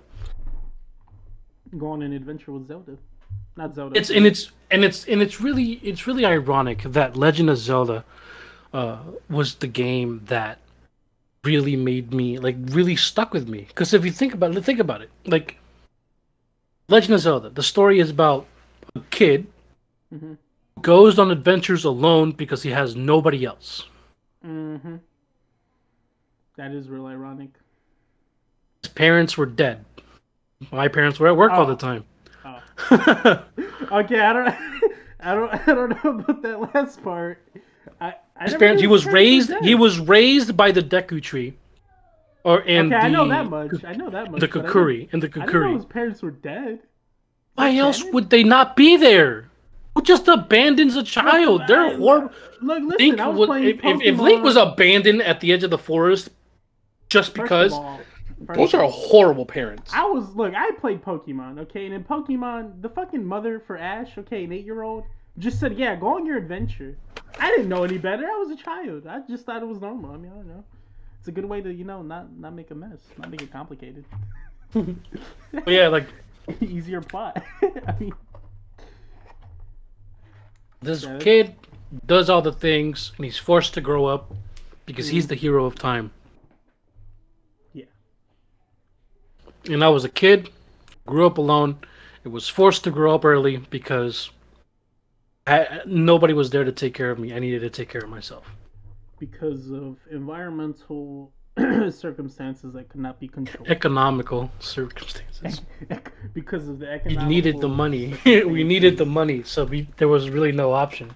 Go 1.78 1.91
on 1.91 2.02
an 2.02 2.14
adventure 2.14 2.52
with 2.54 2.68
Zelda. 2.68 2.98
Not 3.58 3.76
Zelda. 3.76 3.98
It's 3.98 4.10
and 4.10 4.26
it's 4.26 4.52
and 4.72 4.84
it's 4.84 5.06
and 5.06 5.22
it's 5.22 5.41
really 5.41 5.74
it's 5.84 6.08
really 6.08 6.26
ironic 6.26 6.84
that 6.84 7.18
Legend 7.18 7.50
of 7.50 7.58
Zelda 7.58 8.06
uh, 8.74 9.00
was 9.30 9.56
the 9.56 9.68
game 9.68 10.22
that 10.26 10.60
really 11.44 11.76
made 11.76 12.14
me 12.14 12.40
like 12.40 12.56
really 12.70 12.96
stuck 12.96 13.34
with 13.34 13.50
me. 13.50 13.66
Because 13.68 13.94
if 13.94 14.06
you 14.06 14.12
think 14.12 14.34
about 14.34 14.56
it, 14.56 14.64
think 14.64 14.80
about 14.80 15.02
it, 15.02 15.12
like 15.26 15.58
Legend 16.88 17.14
of 17.16 17.20
Zelda, 17.20 17.50
the 17.50 17.64
story 17.64 18.00
is 18.00 18.10
about 18.10 18.48
a 18.96 19.02
kid 19.12 19.46
Mhm. 20.12 20.38
Goes 20.81 21.19
on 21.19 21.31
adventures 21.31 21.85
alone 21.85 22.31
because 22.31 22.64
he 22.64 22.69
has 22.72 22.95
nobody 22.95 23.45
else. 23.45 23.85
Mm-hmm. 24.45 24.95
That 26.57 26.72
is 26.72 26.89
real 26.89 27.06
ironic. 27.07 27.49
His 28.84 28.91
parents 28.91 29.38
were 29.38 29.45
dead. 29.45 29.85
My 30.72 30.88
parents 30.88 31.19
were 31.19 31.27
at 31.27 31.38
work 31.38 31.51
all 31.51 31.64
Oh. 31.64 31.65
the 31.65 31.76
time. 31.76 32.06
Oh. 32.45 33.43
Okay, 33.91 34.19
I 34.19 34.34
don't, 34.34 34.47
I 35.19 35.34
don't, 35.35 35.53
I 35.53 35.73
don't 35.73 36.03
know 36.03 36.11
about 36.19 36.41
that 36.43 36.73
last 36.76 37.01
part. 37.03 37.41
I, 37.99 38.14
I 38.38 38.43
His 38.45 38.53
parents, 38.56 38.81
he 38.81 38.88
was 38.88 39.06
raised. 39.06 39.51
He 39.64 39.73
was 39.73 39.99
raised 39.99 40.56
by 40.56 40.72
the 40.72 40.81
Deku 40.84 41.22
Tree, 41.23 41.57
or 42.43 42.60
and 42.68 42.93
Okay, 42.93 43.01
the 43.01 43.07
I 43.07 43.10
know 43.10 43.27
that 43.27 43.49
much. 43.49 43.84
I 43.84 43.93
know 43.93 44.11
that 44.11 44.30
much. 44.31 44.41
the 44.41 44.47
but 44.47 44.65
I 44.65 44.69
Kokiri 44.69 45.10
and 45.11 45.23
the 45.23 45.27
I 45.41 45.45
didn't 45.47 45.61
know 45.61 45.73
his 45.76 45.85
parents 45.85 46.22
were 46.22 46.30
dead. 46.30 46.80
Why 47.56 47.76
else 47.77 48.03
would 48.14 48.30
they 48.30 48.43
not 48.43 48.76
be 48.76 48.95
there? 48.95 49.48
Who 49.99 50.05
just 50.05 50.30
abandons 50.30 50.95
a 50.95 51.03
child? 51.03 51.63
They're 51.67 51.97
horrible. 51.97 52.31
Look, 52.61 52.84
listen, 52.84 52.97
Link 53.09 53.19
I 53.19 53.27
was 53.27 53.49
if, 53.61 53.84
if, 53.84 54.01
if 54.01 54.17
Link 54.17 54.41
was 54.41 54.55
abandoned 54.55 55.21
at 55.21 55.41
the 55.41 55.51
edge 55.51 55.65
of 55.65 55.71
the 55.71 55.77
forest 55.77 56.30
just 57.09 57.34
because, 57.34 57.73
all- 57.73 57.99
those 58.55 58.73
are 58.73 58.89
horrible 58.89 59.45
parents. 59.45 59.91
I 59.93 60.05
was 60.05 60.34
look. 60.38 60.53
I 60.55 60.71
played 60.80 61.03
Pokemon, 61.03 61.59
okay, 61.59 61.85
and 61.85 61.93
in 61.93 62.05
Pokemon, 62.05 62.81
the 62.81 62.88
fucking 62.88 63.26
mother 63.26 63.59
for 63.59 63.77
Ash, 63.77 64.17
okay, 64.19 64.45
an 64.45 64.53
eight-year-old, 64.53 65.03
just 65.38 65.59
said, 65.59 65.77
"Yeah, 65.77 65.97
go 65.97 66.15
on 66.15 66.26
your 66.26 66.38
adventure." 66.38 66.95
I 67.38 67.49
didn't 67.49 67.67
know 67.67 67.84
any 67.84 67.97
better. 67.97 68.23
I 68.26 68.38
was 68.38 68.51
a 68.51 68.55
child. 68.63 69.05
I 69.05 69.19
just 69.30 69.45
thought 69.45 69.61
it 69.61 69.67
was 69.67 69.81
normal. 69.81 70.11
I 70.11 70.15
mean, 70.15 70.31
I 70.31 70.35
don't 70.35 70.47
know. 70.47 70.63
It's 71.19 71.27
a 71.27 71.34
good 71.34 71.43
way 71.43 71.59
to, 71.59 71.73
you 71.73 71.84
know, 71.84 72.03
not 72.03 72.31
not 72.39 72.53
make 72.53 72.71
a 72.71 72.76
mess, 72.76 72.99
not 73.17 73.31
make 73.31 73.41
it 73.41 73.51
complicated. 73.51 74.05
But 75.51 75.67
yeah, 75.67 75.89
like 75.89 76.07
Easier 76.61 77.01
plot. 77.01 77.43
I 77.61 77.95
mean, 77.99 78.13
this 80.81 81.06
kid 81.19 81.56
does 82.06 82.30
all 82.30 82.41
the 82.41 82.51
things 82.51 83.11
and 83.18 83.26
he's 83.26 83.38
forced 83.38 83.73
to 83.73 83.81
grow 83.81 84.06
up 84.06 84.34
because 84.85 85.10
he's 85.10 85.26
mm-hmm. 85.26 85.30
the 85.30 85.35
hero 85.35 85.65
of 85.65 85.76
time. 85.76 86.11
Yeah. 87.73 87.85
And 89.65 89.84
I 89.84 89.89
was 89.89 90.06
a 90.06 90.10
kid, 90.10 90.49
grew 91.06 91.26
up 91.26 91.38
alone. 91.38 91.77
It 92.23 92.30
was 92.30 92.47
forced 92.47 92.84
to 92.85 92.91
grow 92.91 93.15
up 93.15 93.26
early 93.26 93.57
because 93.57 94.30
I, 95.47 95.81
nobody 95.85 96.34
was 96.34 96.49
there 96.49 96.64
to 96.64 96.72
take 96.72 96.93
care 96.93 97.11
of 97.11 97.19
me. 97.19 97.34
I 97.34 97.39
needed 97.39 97.61
to 97.61 97.69
take 97.69 97.89
care 97.89 98.01
of 98.01 98.10
myself. 98.10 98.45
because 99.19 99.69
of 99.72 99.97
environmental 100.11 101.34
circumstances 101.91 102.73
that 102.73 102.89
could 102.89 103.01
not 103.01 103.19
be 103.19 103.27
controlled. 103.27 103.67
Economical 103.67 104.51
circumstances. 104.59 105.61
because 106.34 106.67
of 106.67 106.80
the 106.80 107.01
We 107.05 107.15
needed 107.17 107.59
the 107.59 107.67
money. 107.67 108.15
we 108.26 108.63
needed 108.63 108.97
the 108.97 109.05
money, 109.05 109.43
so 109.43 109.65
we, 109.65 109.88
there 109.97 110.07
was 110.07 110.30
really 110.30 110.51
no 110.51 110.73
option. 110.73 111.11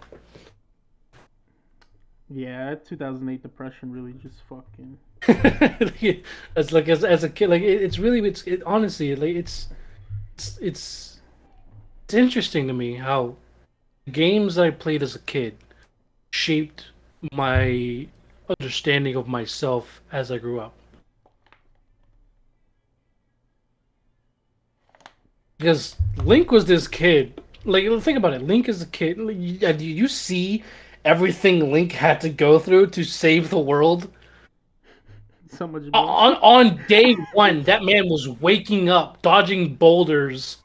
Yeah, 2.29 2.75
2008 2.75 3.43
depression 3.43 3.91
really 3.91 4.13
just 4.13 4.37
fucking. 4.49 4.97
as 6.55 6.71
like 6.71 6.89
as, 6.89 7.03
as 7.03 7.23
a 7.23 7.29
kid, 7.29 7.49
like 7.49 7.61
it, 7.61 7.81
it's 7.81 7.99
really 7.99 8.27
it's 8.27 8.43
it, 8.43 8.61
honestly 8.65 9.15
like 9.15 9.35
it's 9.35 9.67
it's 10.33 10.57
it's 10.57 11.21
it's 12.05 12.13
interesting 12.13 12.67
to 12.67 12.73
me 12.73 12.95
how 12.95 13.35
games 14.11 14.57
I 14.57 14.71
played 14.71 15.03
as 15.03 15.15
a 15.15 15.19
kid 15.19 15.57
shaped 16.31 16.91
my 17.31 18.07
understanding 18.49 19.15
of 19.15 19.27
myself 19.27 20.01
as 20.11 20.31
I 20.31 20.37
grew 20.37 20.59
up. 20.59 20.73
Because 25.57 25.95
Link 26.17 26.51
was 26.51 26.65
this 26.65 26.87
kid. 26.87 27.41
Like, 27.63 27.85
think 28.01 28.17
about 28.17 28.33
it. 28.33 28.41
Link 28.41 28.67
is 28.67 28.81
a 28.81 28.87
kid. 28.87 29.17
Like, 29.17 29.37
you, 29.39 29.65
uh, 29.65 29.71
do 29.71 29.85
you 29.85 30.07
see 30.07 30.63
everything 31.05 31.71
Link 31.71 31.93
had 31.93 32.19
to 32.21 32.29
go 32.29 32.59
through 32.59 32.87
to 32.87 33.03
save 33.03 33.49
the 33.49 33.59
world? 33.59 34.09
so 35.53 35.67
much. 35.67 35.83
On 35.93 36.33
on 36.35 36.79
day 36.87 37.15
one, 37.33 37.63
that 37.63 37.83
man 37.83 38.09
was 38.09 38.27
waking 38.27 38.89
up, 38.89 39.21
dodging 39.21 39.75
boulders, 39.75 40.57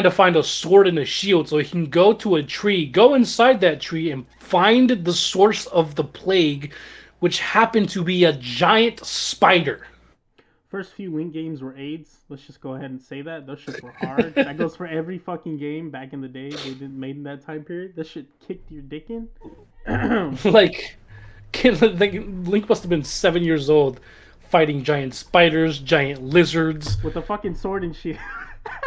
trying 0.00 0.10
to 0.10 0.16
find 0.16 0.36
a 0.36 0.42
sword 0.42 0.86
and 0.86 0.98
a 0.98 1.04
shield 1.04 1.46
so 1.46 1.58
he 1.58 1.64
can 1.64 1.84
go 1.84 2.14
to 2.14 2.36
a 2.36 2.42
tree, 2.42 2.86
go 2.86 3.14
inside 3.14 3.60
that 3.60 3.82
tree, 3.82 4.10
and 4.10 4.24
find 4.38 4.88
the 4.88 5.12
source 5.12 5.66
of 5.66 5.94
the 5.94 6.04
plague, 6.04 6.72
which 7.18 7.40
happened 7.40 7.86
to 7.90 8.02
be 8.02 8.24
a 8.24 8.32
giant 8.32 9.04
spider. 9.04 9.86
First 10.70 10.94
few 10.94 11.12
Link 11.12 11.34
games 11.34 11.60
were 11.60 11.76
AIDS. 11.76 12.20
Let's 12.30 12.46
just 12.46 12.62
go 12.62 12.76
ahead 12.76 12.90
and 12.90 13.02
say 13.02 13.20
that. 13.20 13.46
Those 13.46 13.60
shits 13.60 13.82
were 13.82 13.92
hard. 13.92 14.34
that 14.36 14.56
goes 14.56 14.74
for 14.74 14.86
every 14.86 15.18
fucking 15.18 15.58
game 15.58 15.90
back 15.90 16.14
in 16.14 16.22
the 16.22 16.28
day 16.28 16.48
they 16.48 16.70
didn't 16.70 16.98
made 16.98 17.16
in 17.16 17.24
that 17.24 17.44
time 17.44 17.62
period. 17.62 17.94
That 17.96 18.06
shit 18.06 18.26
kicked 18.46 18.70
your 18.70 18.82
dick 18.82 19.10
in. 19.10 19.28
like, 20.44 20.96
Link 21.62 22.68
must 22.70 22.82
have 22.82 22.88
been 22.88 23.04
seven 23.04 23.42
years 23.42 23.68
old, 23.68 24.00
fighting 24.48 24.82
giant 24.82 25.14
spiders, 25.14 25.78
giant 25.78 26.22
lizards 26.22 27.02
with 27.04 27.16
a 27.16 27.22
fucking 27.22 27.54
sword 27.56 27.84
and 27.84 27.94
shield. 27.94 28.18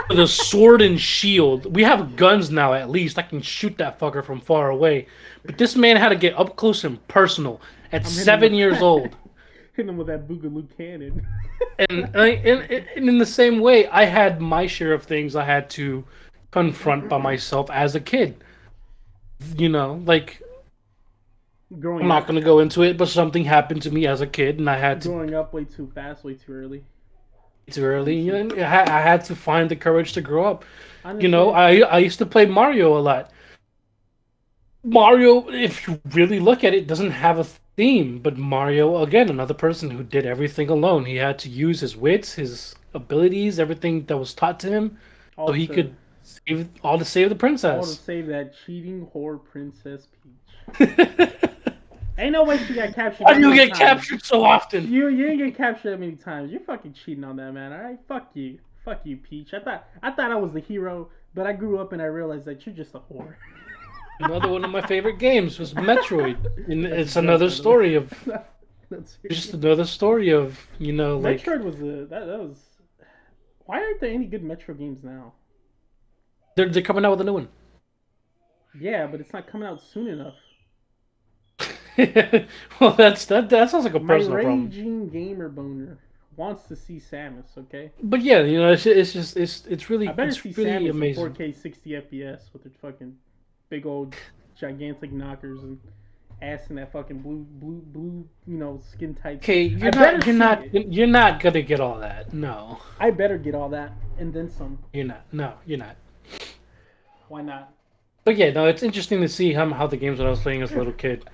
With 0.10 0.20
a 0.20 0.28
sword 0.28 0.82
and 0.82 1.00
shield. 1.00 1.74
We 1.76 1.84
have 1.84 2.16
guns 2.16 2.50
now, 2.50 2.74
at 2.74 2.90
least. 2.90 3.18
I 3.18 3.24
can 3.24 3.42
shoot 3.42 3.78
that 3.78 4.00
fucker 4.00 4.24
from 4.24 4.42
far 4.42 4.70
away. 4.70 5.08
But 5.46 5.58
this 5.58 5.76
man 5.76 5.98
had 5.98 6.10
to 6.10 6.16
get 6.16 6.38
up 6.38 6.56
close 6.56 6.84
and 6.84 7.06
personal 7.08 7.62
at 7.92 8.06
seven 8.06 8.54
years 8.54 8.82
old. 8.82 9.16
Hit 9.74 9.88
him 9.88 9.98
with 9.98 10.08
that 10.08 10.28
Boogaloo 10.28 10.68
cannon. 10.78 11.26
and, 11.80 12.16
and, 12.16 12.62
and 12.72 13.10
in 13.10 13.18
the 13.18 13.26
same 13.26 13.60
way, 13.60 13.88
I 13.88 14.06
had 14.06 14.40
my 14.40 14.68
share 14.68 14.94
of 14.94 15.04
things 15.04 15.36
I 15.36 15.46
had 15.46 15.70
to 15.72 16.04
confront 16.52 17.10
by 17.10 17.18
myself 17.18 17.72
as 17.72 17.96
a 17.96 18.00
kid. 18.00 18.44
You 19.58 19.70
know, 19.70 20.02
like 20.06 20.42
growing 21.80 22.04
I'm 22.04 22.08
not 22.08 22.28
going 22.28 22.40
to 22.40 22.46
go 22.46 22.60
into 22.60 22.84
it, 22.84 22.98
but 22.98 23.08
something 23.08 23.44
happened 23.44 23.82
to 23.84 23.92
me 23.92 24.06
as 24.06 24.22
a 24.22 24.28
kid, 24.28 24.60
and 24.60 24.70
I 24.70 24.78
had 24.78 25.02
to 25.02 25.10
growing 25.10 25.34
up 25.34 25.54
way 25.54 25.66
too 25.66 25.92
fast, 25.94 26.24
way 26.24 26.36
too 26.36 26.54
early. 26.54 26.84
Too 27.72 27.84
early, 27.84 28.30
and 28.30 28.54
I 28.54 29.02
had 29.02 29.24
to 29.26 29.36
find 29.36 29.70
the 29.70 29.76
courage 29.76 30.14
to 30.14 30.22
grow 30.22 30.46
up. 30.46 30.66
You 31.20 31.28
know, 31.28 31.52
I 31.52 31.80
I 31.80 31.98
used 32.00 32.20
to 32.20 32.26
play 32.26 32.46
Mario 32.46 32.98
a 32.98 33.00
lot. 33.00 33.32
Mario, 34.84 35.50
if 35.50 35.88
you 35.88 36.02
really 36.12 36.40
look 36.40 36.64
at 36.64 36.74
it, 36.74 36.88
doesn't 36.88 37.12
have 37.12 37.40
a 37.40 37.46
theme. 37.78 38.20
But 38.20 38.38
Mario, 38.38 39.02
again, 39.02 39.30
another 39.30 39.54
person 39.54 39.90
who 39.90 40.04
did 40.04 40.26
everything 40.26 40.70
alone. 40.70 41.06
He 41.06 41.16
had 41.16 41.40
to 41.40 41.50
use 41.50 41.80
his 41.80 41.96
wits, 41.96 42.34
his 42.34 42.76
abilities, 42.94 43.60
everything 43.60 44.06
that 44.06 44.18
was 44.18 44.34
taught 44.34 44.60
to 44.62 44.70
him, 44.70 44.98
all 45.38 45.48
so 45.48 45.54
he 45.54 45.68
to, 45.68 45.74
could 45.74 45.96
save 46.22 46.70
all 46.84 46.98
to 46.98 47.06
save 47.06 47.30
the 47.30 47.36
princess. 47.36 47.78
All 47.78 47.84
to 47.84 48.02
save 48.02 48.28
that 48.28 48.54
cheating 48.66 49.08
whore 49.14 49.44
princess 49.44 50.08
Peach. 50.22 50.90
Ain't 52.18 52.34
no 52.34 52.44
way 52.44 52.58
she 52.58 52.76
got 52.76 52.94
captured. 52.94 53.24
Why 53.24 53.34
do 53.34 53.40
you 53.40 53.56
get 53.56 53.70
times. 53.70 53.80
captured 53.80 54.24
so 54.24 54.44
often? 54.44 54.92
You 54.92 55.08
you 55.08 55.28
didn't 55.28 55.48
get 55.48 55.58
captured 55.58 55.92
that 55.92 56.00
many 56.00 56.16
times. 56.16 56.52
You're 56.52 56.62
fucking 56.62 56.94
cheating 56.94 57.24
on 57.24 57.38
that 57.38 57.52
man. 57.54 57.74
All 57.74 57.80
right, 57.80 58.00
fuck 58.08 58.30
you, 58.36 58.60
fuck 58.86 59.02
you, 59.04 59.18
Peach. 59.18 59.54
I 59.54 59.60
thought 59.60 59.88
I 60.04 60.12
thought 60.12 60.32
I 60.32 60.36
was 60.36 60.54
the 60.54 60.60
hero, 60.60 61.10
but 61.34 61.48
I 61.48 61.54
grew 61.54 61.80
up 61.80 61.92
and 61.92 62.02
I 62.02 62.06
realized 62.06 62.46
that 62.46 62.66
you're 62.66 62.76
just 62.76 62.94
a 62.94 63.00
whore. 63.00 63.36
another 64.20 64.50
one 64.50 64.64
of 64.64 64.70
my 64.70 64.86
favorite 64.86 65.18
games 65.18 65.58
was 65.58 65.74
Metroid, 65.74 66.38
and 66.70 66.86
it's 66.86 67.16
another 67.16 67.50
story 67.50 67.96
of 67.96 68.14
just 69.30 69.54
another 69.54 69.86
story 69.86 70.30
of 70.30 70.60
you 70.78 70.94
know 70.94 71.18
like 71.18 71.44
Metroid 71.44 71.64
was 71.64 71.76
a 71.78 72.06
that, 72.06 72.26
that 72.28 72.40
was. 72.40 72.60
Why 73.66 73.82
aren't 73.82 74.02
there 74.02 74.12
any 74.12 74.26
good 74.26 74.44
Metro 74.44 74.76
games 74.76 75.04
now? 75.04 75.34
They're 76.56 76.70
they're 76.70 76.84
coming 76.84 77.06
out 77.06 77.12
with 77.12 77.22
a 77.22 77.24
new 77.24 77.34
one. 77.34 77.48
Yeah, 78.80 79.08
but 79.08 79.20
it's 79.20 79.34
not 79.34 79.48
coming 79.48 79.68
out 79.68 79.82
soon 79.82 80.08
enough. 80.08 80.36
well, 82.80 82.94
that's 82.94 83.26
that. 83.26 83.50
That 83.50 83.70
sounds 83.70 83.86
like 83.86 83.94
a 83.94 84.00
personal 84.00 84.32
My 84.32 84.44
raging 84.44 85.08
problem. 85.08 85.10
gamer 85.10 85.50
boner 85.50 85.98
wants 86.36 86.64
to 86.64 86.76
see 86.76 87.00
Samus. 87.00 87.58
Okay. 87.58 87.92
But 88.02 88.22
yeah, 88.22 88.42
you 88.42 88.60
know, 88.60 88.72
it's, 88.72 88.86
it's 88.86 89.14
just 89.14 89.38
it's 89.38 89.66
it's 89.68 89.90
really 89.90 90.08
I 90.08 90.12
better 90.12 90.30
it's 90.30 90.42
see 90.42 90.54
really 90.58 90.88
Samus 90.88 90.90
amazing. 90.92 91.26
in 91.26 91.34
4K 91.34 91.62
60 91.62 91.90
FPS 91.92 92.54
with 92.54 92.64
their 92.64 92.72
fucking 92.82 93.16
big 93.70 93.86
old 93.86 94.16
gigantic 94.56 95.12
knockers 95.12 95.64
and 95.64 95.80
ass 96.42 96.62
in 96.70 96.76
that 96.76 96.92
fucking 96.92 97.20
blue 97.20 97.46
blue 97.60 97.82
blue 97.88 98.28
you 98.48 98.58
know 98.58 98.82
skin 98.92 99.16
tight. 99.16 99.38
Okay, 99.38 99.64
you're 99.64 99.92
not 99.92 100.26
you're 100.26 100.36
not 100.36 100.64
it. 100.74 100.88
you're 100.88 101.08
not 101.08 101.40
gonna 101.40 101.62
get 101.62 101.80
all 101.80 102.00
that. 102.00 102.34
No. 102.34 102.80
I 103.00 103.12
better 103.12 103.38
get 103.38 103.56
all 103.56 103.70
that 103.70 103.94
and 104.18 104.34
then 104.34 104.50
some. 104.50 104.80
You're 104.94 105.06
not. 105.06 105.26
No, 105.32 105.54
you're 105.66 105.80
not. 105.80 105.96
Why 107.28 107.42
not? 107.42 107.74
But 108.26 108.38
yeah, 108.38 108.52
no, 108.52 108.66
it's 108.68 108.84
interesting 108.84 109.22
to 109.22 109.28
see 109.28 109.54
how 109.54 109.70
how 109.72 109.88
the 109.88 109.98
games 109.98 110.18
that 110.18 110.28
I 110.28 110.30
was 110.30 110.40
playing 110.40 110.62
as 110.62 110.72
a 110.72 110.78
little 110.78 110.94
kid 110.94 111.26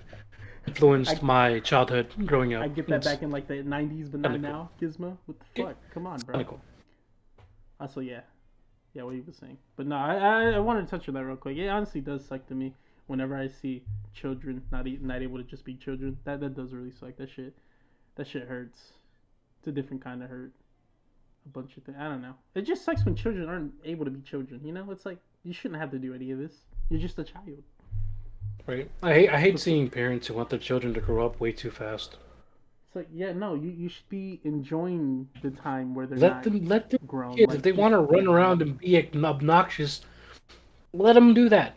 influenced 0.68 1.24
I, 1.24 1.26
my 1.26 1.60
childhood 1.60 2.14
growing 2.26 2.54
up. 2.54 2.64
I 2.64 2.68
get 2.68 2.88
that 2.88 2.98
it's 2.98 3.08
back 3.08 3.22
in 3.22 3.32
like 3.32 3.48
the 3.48 3.56
'90s, 3.56 4.12
but 4.12 4.22
not 4.22 4.32
cool. 4.32 4.40
now. 4.40 4.70
Gizmo, 4.82 5.18
what 5.26 5.38
the 5.40 5.64
fuck? 5.64 5.78
Come 5.94 6.08
on, 6.08 6.20
bro. 6.20 6.44
Cool. 6.44 6.62
Also, 7.80 8.02
ah, 8.02 8.04
yeah, 8.04 8.22
yeah, 8.94 9.04
what 9.04 9.14
he 9.14 9.22
was 9.22 9.38
saying. 9.38 9.58
But 9.76 9.88
no, 9.88 9.96
I, 9.96 10.16
I, 10.16 10.44
I 10.52 10.60
wanted 10.60 10.82
to 10.82 10.88
touch 10.88 11.08
on 11.08 11.16
that 11.16 11.26
real 11.26 11.38
quick. 11.38 11.58
It 11.58 11.68
honestly 11.68 12.02
does 12.02 12.26
suck 12.26 12.46
to 12.48 12.56
me 12.56 12.74
whenever 13.08 13.36
I 13.36 13.48
see 13.48 13.84
children 14.14 14.62
not 14.72 14.86
not 15.02 15.22
able 15.22 15.38
to 15.38 15.44
just 15.44 15.66
be 15.66 15.76
children. 15.76 16.18
That 16.26 16.40
that 16.42 16.56
does 16.56 16.74
really 16.74 16.92
suck. 16.92 17.18
That 17.18 17.30
shit, 17.30 17.56
that 18.16 18.28
shit 18.28 18.48
hurts. 18.48 18.94
It's 19.60 19.68
a 19.68 19.72
different 19.72 20.04
kind 20.04 20.24
of 20.24 20.30
hurt. 20.30 20.52
A 21.46 21.50
bunch 21.50 21.78
of 21.78 21.84
things. 21.84 21.98
I 22.00 22.04
don't 22.04 22.22
know. 22.22 22.36
It 22.54 22.64
just 22.64 22.84
sucks 22.84 23.06
when 23.06 23.16
children 23.16 23.48
aren't 23.48 23.72
able 23.86 24.06
to 24.06 24.12
be 24.12 24.22
children. 24.22 24.62
You 24.64 24.74
know, 24.74 24.92
it's 24.92 25.06
like 25.06 25.20
you 25.44 25.54
shouldn't 25.54 25.80
have 25.80 25.92
to 25.92 26.00
do 26.00 26.14
any 26.14 26.32
of 26.32 26.38
this. 26.38 26.54
You're 26.90 27.00
just 27.00 27.18
a 27.18 27.24
child. 27.24 27.64
Right. 28.68 28.90
I 29.02 29.14
hate 29.14 29.30
I 29.30 29.40
hate 29.40 29.60
seeing 29.60 29.90
parents 29.90 30.28
who 30.28 30.36
want 30.36 30.50
their 30.50 30.60
children 30.60 30.94
to 30.94 31.02
grow 31.02 31.26
up 31.26 31.40
way 31.40 31.52
too 31.52 31.72
fast. 31.72 32.18
It's 32.88 32.96
like, 32.96 33.08
yeah, 33.14 33.34
no, 33.34 33.54
you, 33.54 33.70
you 33.70 33.88
should 33.88 34.10
be 34.10 34.42
enjoying 34.44 35.28
the 35.44 35.52
time 35.52 35.94
where 35.94 36.08
they're 36.08 36.18
let 36.18 36.44
them 36.44 36.66
let 36.66 36.90
them 36.90 37.02
grown. 37.06 37.36
Kids, 37.36 37.50
like, 37.50 37.58
if 37.58 37.62
they 37.62 37.72
want 37.72 37.94
to 37.94 38.00
run 38.00 38.28
around 38.28 38.64
and 38.64 38.78
be 38.78 38.98
obnoxious, 39.24 40.02
let 40.94 41.14
them 41.14 41.36
do 41.36 41.50
that. 41.50 41.76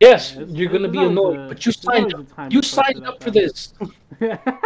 Yes, 0.00 0.34
yeah, 0.34 0.44
you're 0.48 0.70
gonna 0.70 0.88
be 0.88 1.02
annoyed, 1.02 1.38
a, 1.38 1.48
but 1.48 1.64
you 1.64 1.72
signed 1.72 2.12
up. 2.12 2.26
You 2.52 2.60
signed 2.60 3.06
up 3.06 3.22
for 3.22 3.30
this. 3.30 3.72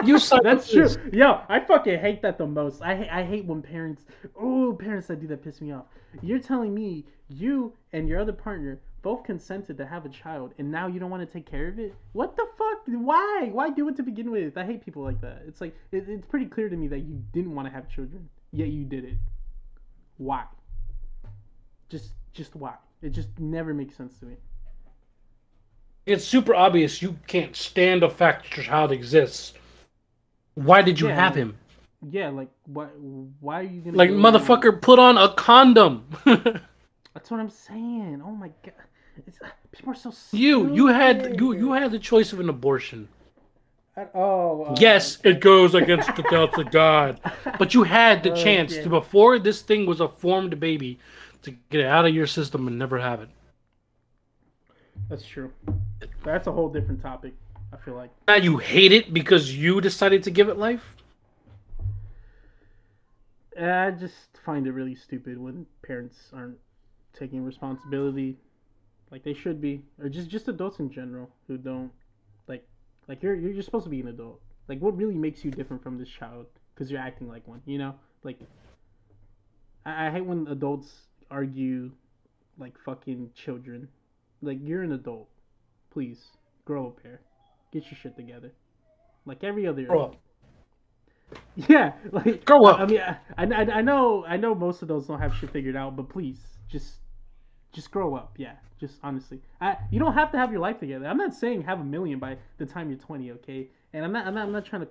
you 0.05 0.19
signed. 0.19 0.45
That's 0.45 0.69
true. 0.69 0.89
This. 0.89 0.99
Yo, 1.13 1.41
I 1.49 1.61
fucking 1.61 2.01
hate 2.01 2.23
that 2.23 2.37
the 2.37 2.47
most. 2.47 2.83
I 2.83 3.09
I 3.13 3.23
hate 3.23 3.45
when 3.45 3.63
parents. 3.63 4.05
Oh, 4.37 4.77
parents 4.81 5.07
that 5.07 5.21
do 5.21 5.29
that 5.29 5.45
piss 5.45 5.61
me 5.61 5.71
off. 5.71 5.85
You're 6.23 6.41
telling 6.41 6.75
me 6.75 7.05
you 7.29 7.73
and 7.93 8.09
your 8.09 8.19
other 8.19 8.33
partner 8.33 8.81
both 9.03 9.25
consented 9.25 9.77
to 9.79 9.87
have 9.87 10.05
a 10.05 10.09
child 10.09 10.55
and 10.59 10.71
now 10.71 10.87
you 10.87 11.01
don't 11.01 11.11
want 11.11 11.27
to 11.27 11.33
take 11.33 11.51
care 11.51 11.69
of 11.69 11.79
it? 11.79 11.95
What 12.13 12.37
the 12.37 12.47
fuck? 12.57 12.83
Why? 12.87 13.49
Why 13.53 13.71
do 13.71 13.89
it 13.89 13.97
to 13.97 14.03
begin 14.03 14.31
with? 14.31 14.57
I 14.57 14.65
hate 14.65 14.85
people 14.85 15.03
like 15.03 15.21
that. 15.21 15.43
It's 15.47 15.61
like 15.61 15.75
it, 15.93 16.05
it's 16.09 16.27
pretty 16.27 16.47
clear 16.47 16.69
to 16.69 16.77
me 16.77 16.89
that 16.89 17.01
you 17.01 17.23
didn't 17.33 17.55
want 17.55 17.69
to 17.69 17.73
have 17.73 17.89
children 17.89 18.29
yet 18.53 18.69
you 18.69 18.85
did 18.85 19.05
it. 19.05 19.15
Why? 20.17 20.45
Just 21.89 22.13
just 22.33 22.55
why? 22.55 22.75
It 23.03 23.11
just 23.11 23.29
never 23.39 23.73
makes 23.73 23.97
sense 23.97 24.19
to 24.21 24.27
me. 24.27 24.37
It's 26.07 26.25
super 26.25 26.55
obvious 26.55 27.03
you 27.03 27.17
can't 27.27 27.55
stand 27.55 28.03
the 28.03 28.11
fact 28.11 28.45
that 28.45 28.57
your 28.57 28.65
child 28.65 28.93
exists. 28.93 29.55
Why 30.55 30.83
did 30.83 31.01
you 31.01 31.09
yeah, 31.09 31.15
have 31.15 31.35
him? 31.35 31.57
yeah 32.09 32.31
like 32.31 32.49
why 32.65 32.87
why 33.41 33.61
are 33.61 33.63
you 33.63 33.83
gonna 33.83 33.97
like 33.97 34.11
motherfucker 34.11 34.81
put 34.81 34.99
on 34.99 35.19
a 35.19 35.29
condom. 35.35 36.07
That's 36.25 37.31
what 37.31 37.41
i'm 37.41 37.51
saying. 37.51 38.23
Oh 38.25 38.31
my 38.31 38.51
god 38.65 38.73
it's, 39.27 39.39
people 39.73 39.93
are 39.93 39.97
so 39.97 40.11
stupid. 40.11 40.43
You 40.43 40.75
you 40.75 40.87
had 40.89 41.39
you 41.39 41.53
you 41.53 41.73
had 41.73 41.91
the 41.91 41.99
choice 41.99 42.33
of 42.33 42.41
an 42.41 42.49
abortion. 42.49 43.09
oh. 44.15 44.65
Uh, 44.65 44.77
yes, 44.79 45.19
it 45.25 45.41
goes 45.41 45.75
against 45.75 46.15
the 46.17 46.23
thoughts 46.23 46.59
of 46.59 46.71
God, 46.71 47.21
but 47.59 47.75
you 47.75 47.83
had 47.83 48.23
the 48.23 48.31
chance 48.45 48.77
to 48.77 48.89
before 48.89 49.39
this 49.39 49.63
thing 49.63 49.87
was 49.87 50.01
a 50.01 50.09
formed 50.09 50.59
baby 50.59 50.99
to 51.43 51.51
get 51.71 51.81
it 51.81 51.87
out 51.87 52.07
of 52.07 52.15
your 52.15 52.27
system 52.27 52.67
and 52.67 52.79
never 52.79 52.99
have 52.99 53.21
it. 53.21 53.29
That's 55.09 55.27
true. 55.27 55.53
That's 56.25 56.47
a 56.47 56.53
whole 56.53 56.69
different 56.69 57.03
topic. 57.03 57.35
I 57.73 57.77
feel 57.77 57.95
like. 57.95 58.11
Now 58.27 58.37
you 58.37 58.59
hate 58.59 58.93
it 58.93 59.15
because 59.15 59.57
you 59.57 59.81
decided 59.81 60.23
to 60.25 60.31
give 60.31 60.49
it 60.49 60.57
life. 60.57 60.97
I 63.61 63.91
just 63.91 64.39
find 64.45 64.67
it 64.67 64.73
really 64.73 64.95
stupid 64.95 65.39
when 65.39 65.67
parents 65.83 66.17
aren't 66.33 66.59
taking 67.13 67.45
responsibility 67.45 68.37
like 69.11 69.25
they 69.25 69.35
should 69.35 69.61
be, 69.61 69.83
or 70.01 70.09
just 70.09 70.29
just 70.29 70.49
adults 70.49 70.79
in 70.79 70.91
general 70.91 71.31
who 71.47 71.59
don't 71.59 71.91
like 72.47 72.67
like 73.09 73.23
you're 73.23 73.35
you're 73.35 73.63
supposed 73.63 73.85
to 73.85 73.91
be 73.91 74.01
an 74.01 74.09
adult. 74.09 74.41
Like 74.69 74.79
what 74.79 74.97
really 74.97 75.17
makes 75.17 75.45
you 75.45 75.51
different 75.51 75.83
from 75.83 75.99
this 75.99 76.09
child? 76.09 76.47
Because 76.75 76.91
you're 76.91 77.01
acting 77.01 77.29
like 77.29 77.47
one, 77.47 77.61
you 77.67 77.79
know. 77.79 77.95
Like 78.23 78.39
I, 79.85 80.07
I 80.07 80.11
hate 80.11 80.25
when 80.25 80.47
adults 80.49 80.93
argue 81.31 81.91
like 82.59 82.75
fucking 82.85 83.31
children. 83.35 83.89
Like 84.43 84.59
you're 84.63 84.83
an 84.83 84.93
adult. 84.93 85.29
Please 85.91 86.29
grow 86.65 86.87
up 86.87 86.99
here. 87.03 87.21
Get 87.73 87.85
your 87.91 87.99
shit 88.01 88.17
together. 88.17 88.53
Like 89.27 89.43
every 89.43 89.67
other. 89.67 89.85
Grow 89.85 90.05
up. 90.07 90.17
Yeah, 91.69 91.93
like 92.11 92.45
grow 92.45 92.65
up. 92.65 92.81
I 92.81 92.87
mean, 92.87 93.01
I, 93.01 93.17
I, 93.45 93.79
I 93.79 93.83
know 93.83 94.25
I 94.27 94.37
know 94.37 94.53
most 94.53 94.83
of 94.83 94.89
those 94.89 95.07
don't 95.07 95.21
have 95.21 95.33
shit 95.35 95.51
figured 95.51 95.77
out, 95.77 95.95
but 95.95 96.09
please 96.09 96.41
just 96.69 97.00
just 97.73 97.91
grow 97.91 98.15
up. 98.15 98.35
Yeah, 98.37 98.55
just 98.81 98.97
honestly, 99.03 99.41
I, 99.61 99.77
you 99.91 99.99
don't 99.99 100.15
have 100.15 100.33
to 100.33 100.39
have 100.39 100.51
your 100.51 100.61
life 100.61 100.79
together. 100.81 101.07
I'm 101.07 101.19
not 101.19 101.35
saying 101.35 101.63
have 101.63 101.81
a 101.81 101.85
million 101.85 102.19
by 102.19 102.37
the 102.59 102.67
time 102.67 102.91
you're 102.91 102.99
20, 102.99 103.33
okay? 103.33 103.69
And 103.93 104.05
I'm 104.05 104.13
not, 104.13 104.27
I'm 104.27 104.35
not, 104.35 104.47
I'm 104.47 104.53
not 104.53 104.65
trying 104.65 104.83
to 104.83 104.89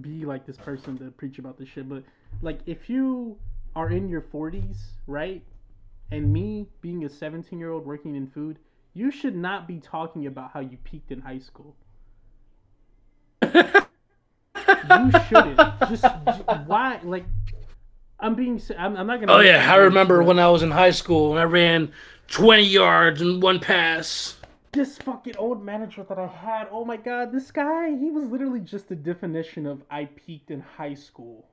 be 0.00 0.24
like 0.24 0.46
this 0.46 0.56
person 0.56 0.98
to 0.98 1.10
preach 1.10 1.38
about 1.38 1.58
this 1.58 1.68
shit, 1.68 1.88
but 1.88 2.02
like 2.42 2.60
if 2.66 2.88
you 2.88 3.36
are 3.74 3.90
in 3.90 4.08
your 4.08 4.22
40s, 4.22 4.78
right? 5.06 5.42
And 6.10 6.32
me 6.32 6.66
being 6.80 7.04
a 7.04 7.08
17 7.08 7.58
year 7.58 7.70
old 7.70 7.86
working 7.86 8.16
in 8.16 8.26
food, 8.26 8.58
you 8.94 9.10
should 9.10 9.36
not 9.36 9.68
be 9.68 9.78
talking 9.78 10.26
about 10.26 10.50
how 10.52 10.60
you 10.60 10.76
peaked 10.78 11.12
in 11.12 11.20
high 11.20 11.38
school. 11.38 11.76
you 13.42 15.10
shouldn't. 15.28 15.56
Just 15.88 16.04
why? 16.66 17.00
Like, 17.04 17.24
I'm 18.20 18.34
being. 18.34 18.60
I'm, 18.78 18.96
I'm 18.96 19.06
not 19.06 19.20
gonna. 19.20 19.32
Oh 19.32 19.40
yeah, 19.40 19.70
I 19.72 19.76
remember 19.76 20.22
when 20.22 20.38
I 20.38 20.48
was 20.50 20.62
in 20.62 20.70
high 20.70 20.90
school 20.90 21.30
and 21.32 21.40
I 21.40 21.44
ran 21.44 21.92
20 22.28 22.62
yards 22.62 23.20
in 23.22 23.40
one 23.40 23.60
pass. 23.60 24.36
this 24.72 24.98
fucking 24.98 25.36
old 25.36 25.64
manager 25.64 26.04
that 26.08 26.18
I 26.18 26.26
had. 26.26 26.68
Oh 26.70 26.84
my 26.84 26.96
god, 26.96 27.32
this 27.32 27.50
guy. 27.50 27.90
He 27.96 28.10
was 28.10 28.24
literally 28.24 28.60
just 28.60 28.88
the 28.88 28.94
definition 28.96 29.66
of 29.66 29.82
I 29.90 30.04
peaked 30.04 30.50
in 30.50 30.60
high 30.60 30.94
school. 30.94 31.46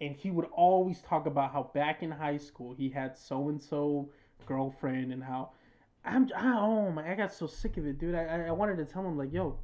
And 0.00 0.14
he 0.14 0.30
would 0.30 0.46
always 0.52 1.00
talk 1.02 1.26
about 1.26 1.52
how 1.52 1.70
back 1.74 2.02
in 2.04 2.10
high 2.10 2.36
school 2.36 2.72
he 2.72 2.88
had 2.88 3.16
so 3.16 3.48
and 3.48 3.60
so 3.60 4.08
girlfriend 4.46 5.12
and 5.12 5.22
how 5.22 5.50
I'm. 6.04 6.30
I, 6.36 6.56
oh 6.56 6.90
my! 6.92 7.10
I 7.10 7.14
got 7.14 7.32
so 7.32 7.46
sick 7.46 7.76
of 7.76 7.86
it, 7.86 7.98
dude. 7.98 8.14
I- 8.14 8.46
I 8.46 8.50
wanted 8.52 8.76
to 8.76 8.84
tell 8.84 9.02
him 9.06 9.18
like, 9.18 9.32
yo, 9.32 9.58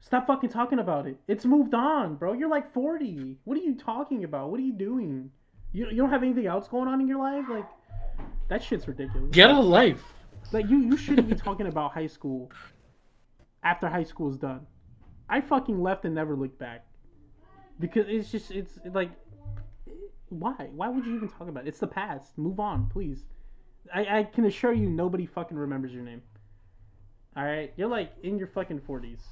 stop 0.00 0.26
fucking 0.26 0.50
talking 0.50 0.78
about 0.78 1.06
it. 1.06 1.16
It's 1.28 1.44
moved 1.44 1.74
on, 1.74 2.16
bro. 2.16 2.32
You're 2.32 2.48
like 2.48 2.72
40. 2.72 3.36
What 3.44 3.56
are 3.56 3.62
you 3.62 3.74
talking 3.74 4.24
about? 4.24 4.50
What 4.50 4.58
are 4.60 4.64
you 4.64 4.72
doing? 4.72 5.30
You 5.72 5.88
you 5.88 5.96
don't 5.96 6.10
have 6.10 6.22
anything 6.22 6.46
else 6.46 6.66
going 6.68 6.88
on 6.88 7.00
in 7.00 7.06
your 7.06 7.18
life? 7.18 7.44
Like, 7.48 7.66
that 8.48 8.62
shit's 8.62 8.88
ridiculous. 8.88 9.30
Get 9.30 9.50
a 9.50 9.60
life. 9.60 10.02
Like 10.52 10.68
you, 10.68 10.78
you 10.80 10.96
shouldn't 10.96 11.28
be 11.28 11.36
talking 11.36 11.66
about 11.66 11.92
high 11.92 12.08
school 12.08 12.50
after 13.62 13.88
high 13.88 14.02
school 14.04 14.30
is 14.30 14.36
done. 14.36 14.66
I 15.28 15.40
fucking 15.40 15.80
left 15.80 16.04
and 16.04 16.14
never 16.14 16.34
looked 16.34 16.58
back 16.58 16.84
because 17.78 18.06
it's 18.08 18.30
just 18.30 18.50
it's 18.50 18.78
like 18.92 19.10
why? 20.30 20.68
Why 20.74 20.88
would 20.88 21.06
you 21.06 21.14
even 21.14 21.28
talk 21.28 21.48
about 21.48 21.66
it? 21.66 21.68
It's 21.68 21.78
the 21.78 21.86
past. 21.86 22.36
Move 22.38 22.58
on, 22.58 22.88
please. 22.88 23.24
I, 23.94 24.18
I 24.18 24.24
can 24.24 24.44
assure 24.44 24.72
you, 24.72 24.88
nobody 24.88 25.26
fucking 25.26 25.56
remembers 25.56 25.92
your 25.92 26.02
name. 26.02 26.22
All 27.36 27.44
right, 27.44 27.72
you're 27.76 27.88
like 27.88 28.12
in 28.22 28.38
your 28.38 28.48
fucking 28.48 28.80
forties 28.80 29.22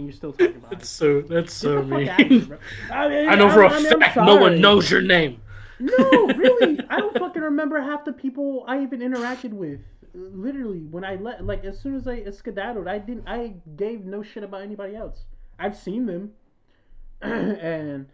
and 0.00 0.08
you're 0.08 0.16
still 0.16 0.32
talking 0.32 0.56
about 0.56 0.72
it. 0.72 0.78
That's 0.78 0.88
so 0.88 1.20
that's 1.22 1.52
so 1.54 1.82
Get 1.82 1.88
the 1.88 1.96
mean. 1.96 2.08
out 2.08 2.20
of 2.20 2.26
here, 2.26 2.40
bro. 2.40 2.58
I, 2.92 3.08
mean, 3.08 3.28
I 3.28 3.34
know 3.36 3.50
for 3.50 3.62
a 3.62 3.70
I 3.70 3.78
mean, 3.78 3.92
I'm 3.92 4.00
fact 4.00 4.16
no 4.16 4.36
one 4.36 4.60
knows 4.60 4.90
your 4.90 5.02
name. 5.02 5.40
No, 5.78 5.94
really. 6.36 6.80
I 6.90 6.98
don't 6.98 7.16
fucking 7.18 7.42
remember 7.42 7.80
half 7.80 8.04
the 8.04 8.12
people 8.12 8.64
I 8.66 8.82
even 8.82 9.00
interacted 9.00 9.52
with. 9.52 9.80
Literally, 10.12 10.80
when 10.80 11.04
I 11.04 11.14
let, 11.14 11.46
like, 11.46 11.64
as 11.64 11.78
soon 11.80 11.94
as 11.94 12.08
I 12.08 12.28
skedaddled, 12.30 12.88
I 12.88 12.98
didn't, 12.98 13.28
I 13.28 13.54
gave 13.76 14.04
no 14.04 14.22
shit 14.22 14.42
about 14.42 14.62
anybody 14.62 14.96
else. 14.96 15.24
I've 15.58 15.76
seen 15.76 16.04
them, 16.04 16.32
and 17.22 18.06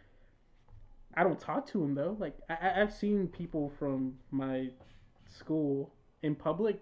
I 1.14 1.22
don't 1.22 1.40
talk 1.40 1.66
to 1.68 1.78
them 1.80 1.94
though. 1.94 2.16
Like, 2.18 2.36
I, 2.50 2.54
I- 2.68 2.82
I've 2.82 2.92
seen 2.92 3.28
people 3.28 3.72
from 3.78 4.14
my 4.30 4.68
school 5.26 5.92
in 6.22 6.34
public. 6.34 6.78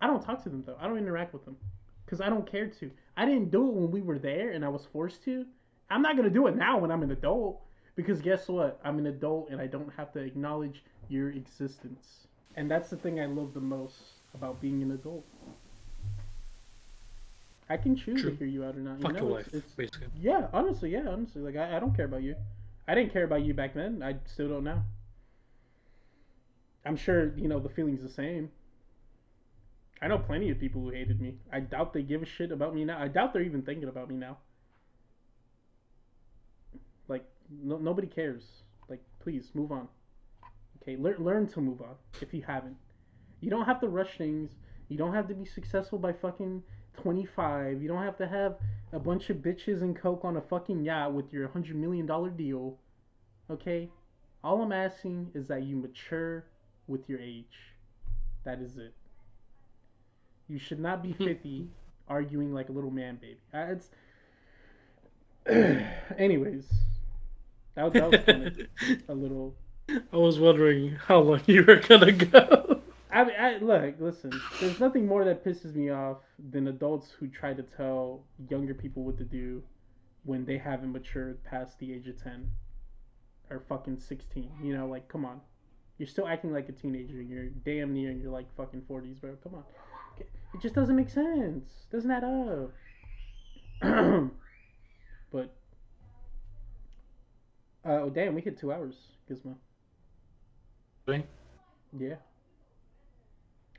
I 0.00 0.06
don't 0.06 0.22
talk 0.22 0.42
to 0.42 0.48
them 0.48 0.64
though. 0.66 0.76
I 0.80 0.86
don't 0.86 0.98
interact 0.98 1.32
with 1.32 1.44
them 1.44 1.56
because 2.04 2.20
I 2.20 2.28
don't 2.28 2.50
care 2.50 2.66
to. 2.66 2.90
I 3.20 3.26
didn't 3.26 3.50
do 3.50 3.68
it 3.68 3.74
when 3.74 3.90
we 3.90 4.00
were 4.00 4.18
there 4.18 4.52
and 4.52 4.64
I 4.64 4.70
was 4.70 4.86
forced 4.94 5.22
to. 5.24 5.44
I'm 5.90 6.00
not 6.00 6.16
gonna 6.16 6.30
do 6.30 6.46
it 6.46 6.56
now 6.56 6.78
when 6.78 6.90
I'm 6.90 7.02
an 7.02 7.10
adult. 7.10 7.60
Because 7.94 8.22
guess 8.22 8.48
what? 8.48 8.80
I'm 8.82 8.98
an 8.98 9.08
adult 9.08 9.50
and 9.50 9.60
I 9.60 9.66
don't 9.66 9.92
have 9.94 10.10
to 10.14 10.20
acknowledge 10.20 10.82
your 11.10 11.28
existence. 11.28 12.28
And 12.56 12.70
that's 12.70 12.88
the 12.88 12.96
thing 12.96 13.20
I 13.20 13.26
love 13.26 13.52
the 13.52 13.60
most 13.60 13.98
about 14.32 14.58
being 14.62 14.80
an 14.80 14.92
adult. 14.92 15.26
I 17.68 17.76
can 17.76 17.94
choose 17.94 18.22
True. 18.22 18.30
to 18.30 18.36
hear 18.38 18.46
you 18.46 18.64
out 18.64 18.74
or 18.74 18.80
not. 18.80 19.02
Fuck 19.02 19.12
you 19.12 19.20
know, 19.20 19.28
your 19.28 19.40
it's, 19.40 19.52
life, 19.52 19.62
it's 19.64 19.74
basically. 19.74 20.06
yeah, 20.18 20.46
honestly, 20.54 20.90
yeah, 20.90 21.06
honestly. 21.06 21.42
Like 21.42 21.56
I, 21.56 21.76
I 21.76 21.78
don't 21.78 21.94
care 21.94 22.06
about 22.06 22.22
you. 22.22 22.36
I 22.88 22.94
didn't 22.94 23.12
care 23.12 23.24
about 23.24 23.42
you 23.42 23.52
back 23.52 23.74
then. 23.74 24.02
I 24.02 24.14
still 24.24 24.48
don't 24.48 24.64
now. 24.64 24.82
I'm 26.86 26.96
sure, 26.96 27.36
you 27.36 27.48
know, 27.48 27.60
the 27.60 27.68
feeling's 27.68 28.00
the 28.00 28.08
same. 28.08 28.50
I 30.02 30.08
know 30.08 30.18
plenty 30.18 30.50
of 30.50 30.58
people 30.58 30.80
who 30.80 30.90
hated 30.90 31.20
me. 31.20 31.34
I 31.52 31.60
doubt 31.60 31.92
they 31.92 32.02
give 32.02 32.22
a 32.22 32.26
shit 32.26 32.52
about 32.52 32.74
me 32.74 32.84
now. 32.84 33.00
I 33.00 33.08
doubt 33.08 33.32
they're 33.32 33.42
even 33.42 33.62
thinking 33.62 33.88
about 33.88 34.08
me 34.08 34.16
now. 34.16 34.38
Like 37.08 37.24
no, 37.50 37.76
nobody 37.76 38.06
cares. 38.06 38.44
Like 38.88 39.02
please 39.18 39.50
move 39.54 39.72
on. 39.72 39.88
Okay, 40.82 40.96
learn 40.96 41.16
learn 41.18 41.46
to 41.48 41.60
move 41.60 41.82
on 41.82 41.96
if 42.22 42.32
you 42.32 42.42
haven't. 42.46 42.76
You 43.40 43.50
don't 43.50 43.66
have 43.66 43.80
to 43.80 43.88
rush 43.88 44.16
things. 44.16 44.52
You 44.88 44.96
don't 44.96 45.14
have 45.14 45.28
to 45.28 45.34
be 45.34 45.44
successful 45.44 45.98
by 45.98 46.12
fucking 46.12 46.62
25. 47.02 47.82
You 47.82 47.88
don't 47.88 48.02
have 48.02 48.16
to 48.18 48.26
have 48.26 48.56
a 48.92 48.98
bunch 48.98 49.30
of 49.30 49.38
bitches 49.38 49.82
and 49.82 49.96
coke 49.96 50.24
on 50.24 50.36
a 50.36 50.40
fucking 50.40 50.82
yacht 50.84 51.12
with 51.12 51.32
your 51.32 51.44
100 51.44 51.76
million 51.76 52.06
dollar 52.06 52.30
deal. 52.30 52.78
Okay? 53.50 53.88
All 54.42 54.62
I'm 54.62 54.72
asking 54.72 55.30
is 55.34 55.46
that 55.48 55.64
you 55.64 55.76
mature 55.76 56.46
with 56.86 57.08
your 57.08 57.20
age. 57.20 57.74
That 58.44 58.60
is 58.60 58.78
it. 58.78 58.94
You 60.50 60.58
should 60.58 60.80
not 60.80 61.00
be 61.00 61.12
50 61.12 61.68
arguing 62.08 62.52
like 62.52 62.70
a 62.70 62.72
little 62.72 62.90
man 62.90 63.20
baby. 63.20 63.38
Uh, 63.54 63.76
It's 63.76 63.88
Anyways, 66.18 66.68
that 67.76 67.84
was, 67.84 67.92
that 67.92 68.10
was 68.10 68.20
kind 68.26 68.46
of 68.46 68.56
a 69.08 69.14
little 69.14 69.54
I 70.12 70.16
was 70.16 70.38
wondering 70.40 70.96
how 71.06 71.20
long 71.20 71.40
you 71.46 71.64
were 71.64 71.76
gonna 71.76 72.12
go. 72.12 72.80
I, 73.12 73.24
mean, 73.24 73.34
I 73.38 73.58
look, 73.58 73.94
listen. 74.00 74.32
There's 74.60 74.78
nothing 74.80 75.06
more 75.06 75.24
that 75.24 75.44
pisses 75.44 75.74
me 75.74 75.90
off 75.90 76.18
than 76.50 76.68
adults 76.68 77.10
who 77.10 77.28
try 77.28 77.52
to 77.52 77.62
tell 77.62 78.24
younger 78.48 78.74
people 78.74 79.04
what 79.04 79.18
to 79.18 79.24
do 79.24 79.62
when 80.24 80.44
they 80.44 80.58
haven't 80.58 80.92
matured 80.92 81.42
past 81.44 81.78
the 81.78 81.92
age 81.92 82.08
of 82.08 82.20
ten 82.22 82.50
or 83.50 83.62
fucking 83.68 83.98
sixteen. 83.98 84.50
You 84.62 84.76
know, 84.76 84.86
like, 84.86 85.08
come 85.08 85.24
on, 85.24 85.40
you're 85.98 86.08
still 86.08 86.26
acting 86.28 86.52
like 86.52 86.68
a 86.68 86.72
teenager. 86.72 87.20
You're 87.22 87.46
damn 87.64 87.94
near 87.94 88.10
in 88.10 88.20
your 88.20 88.30
like 88.30 88.46
fucking 88.56 88.82
forties, 88.86 89.18
bro. 89.18 89.36
Come 89.42 89.54
on, 89.54 89.64
it 90.54 90.60
just 90.60 90.74
doesn't 90.74 90.96
make 90.96 91.10
sense. 91.10 91.64
Doesn't 91.90 92.10
add 92.10 92.24
up. 92.24 92.72
but, 95.32 95.54
uh, 97.84 98.02
oh 98.02 98.10
damn, 98.10 98.34
we 98.34 98.40
hit 98.40 98.58
two 98.58 98.72
hours, 98.72 98.94
Gizmo. 99.30 99.54
Really? 101.06 101.24
Yeah. 101.98 102.16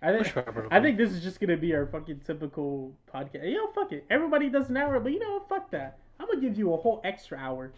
I 0.03 0.11
think 0.23 0.35
I 0.71 0.81
think 0.81 0.97
this 0.97 1.11
is 1.11 1.21
just 1.21 1.39
gonna 1.39 1.57
be 1.57 1.75
our 1.75 1.85
fucking 1.85 2.21
typical 2.25 2.95
podcast. 3.13 3.45
You 3.45 3.57
know, 3.57 3.71
fuck 3.71 3.91
it. 3.91 4.03
Everybody 4.09 4.49
does 4.49 4.69
an 4.69 4.77
hour, 4.77 4.99
but 4.99 5.11
you 5.11 5.19
know 5.19 5.33
what? 5.33 5.47
Fuck 5.47 5.71
that. 5.71 5.99
I'm 6.19 6.25
gonna 6.25 6.41
give 6.41 6.57
you 6.57 6.73
a 6.73 6.77
whole 6.77 7.01
extra 7.03 7.37
hour. 7.37 7.71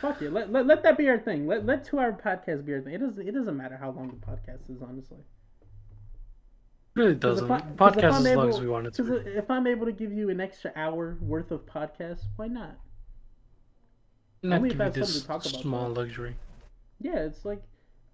Fuck 0.00 0.22
it. 0.22 0.32
Let, 0.32 0.52
let, 0.52 0.66
let 0.66 0.82
that 0.84 0.96
be 0.96 1.08
our 1.08 1.18
thing. 1.18 1.46
Let 1.48 1.66
let 1.66 1.84
two 1.84 1.98
hour 1.98 2.12
podcast 2.12 2.64
be 2.64 2.74
our 2.74 2.82
thing. 2.82 2.94
It 2.94 2.98
doesn't 2.98 3.26
it 3.26 3.32
doesn't 3.32 3.56
matter 3.56 3.76
how 3.76 3.90
long 3.90 4.08
the 4.10 4.26
podcast 4.26 4.70
is, 4.70 4.80
honestly. 4.80 5.18
Really 6.96 7.14
doesn't. 7.14 7.50
I- 7.50 7.60
Podcast 7.60 8.04
as 8.04 8.24
long 8.24 8.26
able- 8.26 8.48
as 8.48 8.60
we 8.60 8.68
want 8.68 8.86
it 8.88 8.94
to. 8.94 9.38
If 9.38 9.50
I'm 9.50 9.66
able 9.66 9.86
to 9.86 9.92
give 9.92 10.12
you 10.12 10.30
an 10.30 10.40
extra 10.40 10.72
hour 10.74 11.16
worth 11.20 11.50
of 11.50 11.64
podcast, 11.66 12.22
why 12.36 12.48
not? 12.48 12.78
Not 14.42 14.56
only 14.56 14.70
give 14.70 14.80
you 14.80 14.90
this 14.90 15.24
talk 15.24 15.44
about, 15.46 15.60
small 15.60 15.88
luxury. 15.90 16.36
Yeah, 17.00 17.18
it's 17.18 17.44
like, 17.44 17.62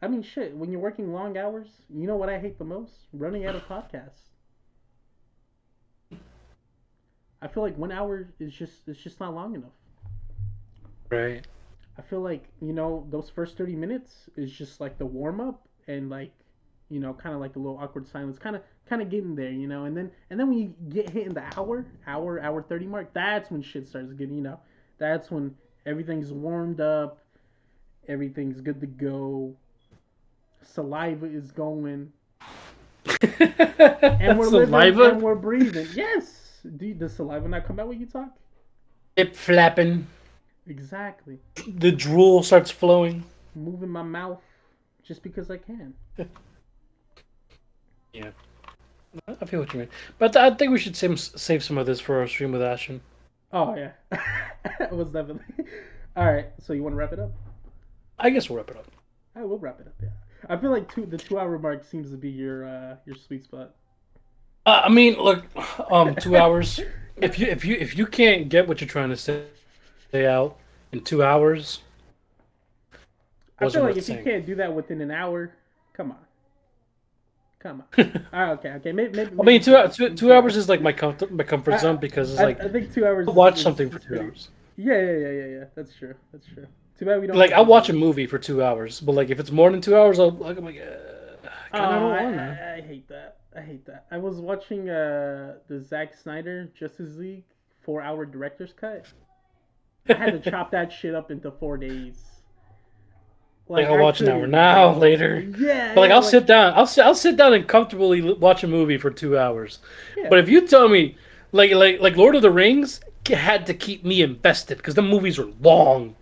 I 0.00 0.09
mean, 0.09 0.22
shit. 0.22 0.56
When 0.56 0.70
you're 0.70 0.80
working 0.80 1.12
long 1.12 1.36
hours, 1.38 1.68
you 1.88 2.06
know 2.06 2.16
what 2.16 2.28
I 2.28 2.38
hate 2.38 2.59
the 2.59 2.64
most? 2.64 2.92
Running 3.12 3.46
out 3.46 3.54
of 3.54 3.66
podcasts. 3.66 4.30
I 7.40 7.48
feel 7.48 7.62
like 7.62 7.76
one 7.76 7.90
hour 7.90 8.28
is 8.38 8.52
just 8.54 8.86
it's 8.86 9.00
just 9.00 9.18
not 9.18 9.34
long 9.34 9.54
enough. 9.54 9.72
Right. 11.10 11.44
I 11.98 12.02
feel 12.02 12.20
like 12.20 12.44
you 12.60 12.72
know 12.72 13.06
those 13.10 13.30
first 13.30 13.56
thirty 13.56 13.74
minutes 13.74 14.30
is 14.36 14.50
just 14.50 14.80
like 14.80 14.96
the 14.96 15.06
warm 15.06 15.40
up 15.40 15.66
and 15.88 16.09
like 16.09 16.32
you 16.88 17.00
know 17.00 17.12
kind 17.12 17.34
of 17.34 17.40
like 17.40 17.56
a 17.56 17.59
little 17.59 17.78
awkward 17.78 18.06
silence, 18.09 18.38
kind 18.38 18.54
of 18.56 18.62
kind 18.88 19.02
of 19.02 19.10
getting 19.10 19.34
there, 19.34 19.50
you 19.50 19.66
know, 19.66 19.84
and 19.84 19.96
then 19.96 20.10
and 20.30 20.38
then 20.38 20.48
when 20.48 20.59
you 20.59 20.74
get 20.88 21.10
hit 21.10 21.26
in 21.26 21.34
the 21.34 21.44
hour, 21.56 21.86
hour, 22.06 22.40
hour 22.40 22.62
thirty 22.62 22.86
mark, 22.86 23.12
that's 23.12 23.50
when 23.50 23.62
shit 23.62 23.88
starts 23.88 24.12
getting, 24.12 24.36
you 24.36 24.42
know, 24.42 24.59
that's 24.98 25.30
when 25.30 25.54
everything's 25.86 26.32
warmed 26.32 26.80
up, 26.80 27.18
everything's 28.09 28.60
good 28.60 28.80
to 28.80 28.86
go, 28.86 29.54
saliva 30.62 31.26
is 31.26 31.50
going, 31.50 32.12
and 33.22 34.38
we're 34.38 34.46
living 34.46 34.68
Saliva. 34.68 35.10
and 35.10 35.22
we're 35.22 35.34
breathing. 35.34 35.88
Yes, 35.94 36.60
you, 36.64 36.94
does 36.94 37.14
saliva 37.14 37.48
not 37.48 37.66
come 37.66 37.80
out 37.80 37.88
when 37.88 38.00
you 38.00 38.06
talk? 38.06 38.36
Hip 39.16 39.34
flapping. 39.36 40.06
Exactly. 40.66 41.38
The 41.66 41.92
drool 41.92 42.42
starts 42.42 42.70
flowing. 42.70 43.24
Moving 43.54 43.90
my 43.90 44.02
mouth 44.02 44.40
just 45.02 45.22
because 45.22 45.50
I 45.50 45.59
can. 45.59 45.94
I 49.28 49.44
feel 49.44 49.60
what 49.60 49.72
you 49.72 49.80
mean, 49.80 49.89
but 50.18 50.36
I 50.36 50.51
think 50.51 50.72
we 50.72 50.78
should 50.78 50.97
save 50.97 51.20
save 51.20 51.62
some 51.62 51.78
of 51.78 51.86
this 51.86 52.01
for 52.01 52.20
our 52.20 52.26
stream 52.26 52.52
with 52.52 52.62
Ashen. 52.62 53.01
Oh 53.52 53.74
yeah, 53.74 53.93
it 54.80 54.93
was 54.93 55.09
definitely. 55.09 55.66
All 56.16 56.32
right, 56.32 56.47
so 56.60 56.72
you 56.72 56.82
want 56.82 56.94
to 56.94 56.97
wrap 56.97 57.12
it 57.12 57.18
up? 57.18 57.30
I 58.18 58.30
guess 58.30 58.48
we'll 58.48 58.59
wrap 58.59 58.70
it 58.70 58.76
up. 58.76 58.86
I 59.34 59.44
will 59.44 59.59
wrap 59.59 59.80
it 59.80 59.86
up. 59.86 59.94
Yeah, 60.02 60.09
I 60.48 60.56
feel 60.56 60.70
like 60.70 60.93
two 60.93 61.06
the 61.06 61.18
two 61.18 61.39
hour 61.39 61.59
mark 61.59 61.84
seems 61.84 62.10
to 62.10 62.16
be 62.16 62.30
your 62.30 62.66
uh 62.66 62.97
your 63.05 63.16
sweet 63.16 63.44
spot. 63.44 63.74
Uh, 64.64 64.82
I 64.84 64.89
mean, 64.89 65.16
look, 65.18 65.44
um, 65.90 66.14
two 66.20 66.36
hours. 66.36 66.80
if 67.16 67.39
you 67.39 67.47
if 67.47 67.64
you 67.64 67.74
if 67.76 67.97
you 67.98 68.06
can't 68.06 68.48
get 68.48 68.68
what 68.68 68.80
you're 68.80 68.89
trying 68.89 69.10
to 69.10 69.16
say, 69.16 69.44
say 70.10 70.26
out 70.26 70.56
in 70.93 71.02
two 71.02 71.22
hours, 71.22 71.80
I 73.59 73.68
feel 73.68 73.82
like 73.82 73.97
if 73.97 74.09
you 74.09 74.22
can't 74.22 74.47
do 74.47 74.55
that 74.56 74.72
within 74.72 75.01
an 75.01 75.10
hour, 75.10 75.52
come 75.93 76.12
on, 76.12 76.18
come 77.62 77.82
on. 77.98 78.26
Ah, 78.32 78.51
okay, 78.52 78.70
okay. 78.72 78.93
Maybe, 78.93 79.16
maybe, 79.16 79.30
I 79.40 79.43
mean, 79.44 79.60
two 79.62 79.76
two 79.89 80.14
two 80.14 80.32
hours 80.32 80.56
is 80.56 80.68
like 80.68 80.80
my 80.82 80.93
comfort 80.93 81.30
my 81.32 81.44
comfort 81.44 81.74
I- 81.74 81.78
zone 81.78 81.97
because 81.98 82.30
it's 82.32 82.40
I, 82.40 82.44
like 82.44 82.60
I 82.60 82.68
think 82.68 82.93
two 82.93 83.06
hours. 83.06 83.28
I'll 83.28 83.34
watch 83.34 83.56
is- 83.56 83.62
something 83.62 83.89
for 83.90 83.98
two 83.98 84.09
pretty- 84.09 84.24
hours. 84.24 84.48
Yeah, 84.76 84.94
yeah, 84.94 85.16
yeah, 85.16 85.28
yeah, 85.30 85.47
yeah. 85.59 85.64
That's 85.74 85.94
true. 85.94 86.14
That's 86.32 86.47
true. 86.47 86.66
Too 86.98 87.05
bad 87.05 87.20
we 87.20 87.26
don't. 87.26 87.36
Like 87.36 87.52
I'll 87.52 87.66
watch 87.66 87.89
a 87.89 87.93
movie 87.93 88.26
for 88.26 88.39
two 88.39 88.62
hours, 88.62 89.01
but 89.01 89.12
like 89.14 89.30
if 89.30 89.39
it's 89.39 89.51
more 89.51 89.70
than 89.70 89.80
two 89.80 89.97
hours, 89.97 90.18
I'll 90.18 90.30
like 90.30 90.56
I'm 90.59 90.64
like, 90.64 90.80
uh, 90.80 91.48
Oh, 91.74 91.78
I 91.78 91.78
don't 91.98 92.12
I, 92.12 92.22
want 92.24 92.36
to. 92.36 92.43
I, 92.43 92.76
I 92.76 92.80
hate 92.80 93.09
that. 93.09 93.36
I 93.56 93.60
hate 93.60 93.84
that. 93.86 94.06
I 94.10 94.18
was 94.18 94.36
watching 94.40 94.89
uh 94.90 95.55
the 95.68 95.80
Zack 95.80 96.14
Snyder 96.14 96.68
Justice 96.78 97.16
League 97.16 97.44
four 97.80 98.01
hour 98.02 98.24
director's 98.26 98.72
cut. 98.72 99.06
I 100.09 100.14
had 100.14 100.43
to 100.43 100.51
chop 100.51 100.70
that 100.72 100.90
shit 100.93 101.14
up 101.14 101.30
into 101.30 101.51
four 101.51 101.76
days. 101.76 102.16
Like 103.73 103.86
I'll 103.86 103.99
watch 103.99 104.20
an 104.20 104.28
hour 104.28 104.47
now, 104.47 104.94
later. 105.07 105.40
Yeah. 105.40 105.94
But 105.94 106.03
like 106.03 106.09
yeah, 106.11 106.16
I'll 106.16 106.23
sit 106.23 106.47
down, 106.47 106.74
I'll 106.74 106.86
sit, 106.86 107.05
I'll 107.05 107.15
sit 107.15 107.36
down 107.36 107.55
and 107.55 107.66
comfortably 107.66 108.20
watch 108.35 108.62
a 108.62 108.69
movie 108.69 108.99
for 108.99 109.11
two 109.11 109.39
hours. 109.39 109.78
Yeah. 110.16 110.28
But 110.28 110.39
if 110.40 110.49
you 110.49 110.66
tell 110.66 110.89
me, 110.89 111.16
like 111.53 111.73
like 111.73 112.01
like 112.01 112.16
Lord 112.16 112.35
of 112.35 112.43
the 112.43 112.51
Rings 112.51 113.01
had 113.27 113.66
to 113.66 113.74
keep 113.74 114.05
me 114.05 114.20
invested 114.23 114.77
because 114.78 114.94
the 114.94 115.03
movies 115.03 115.39
were 115.39 115.51
long. 115.61 116.15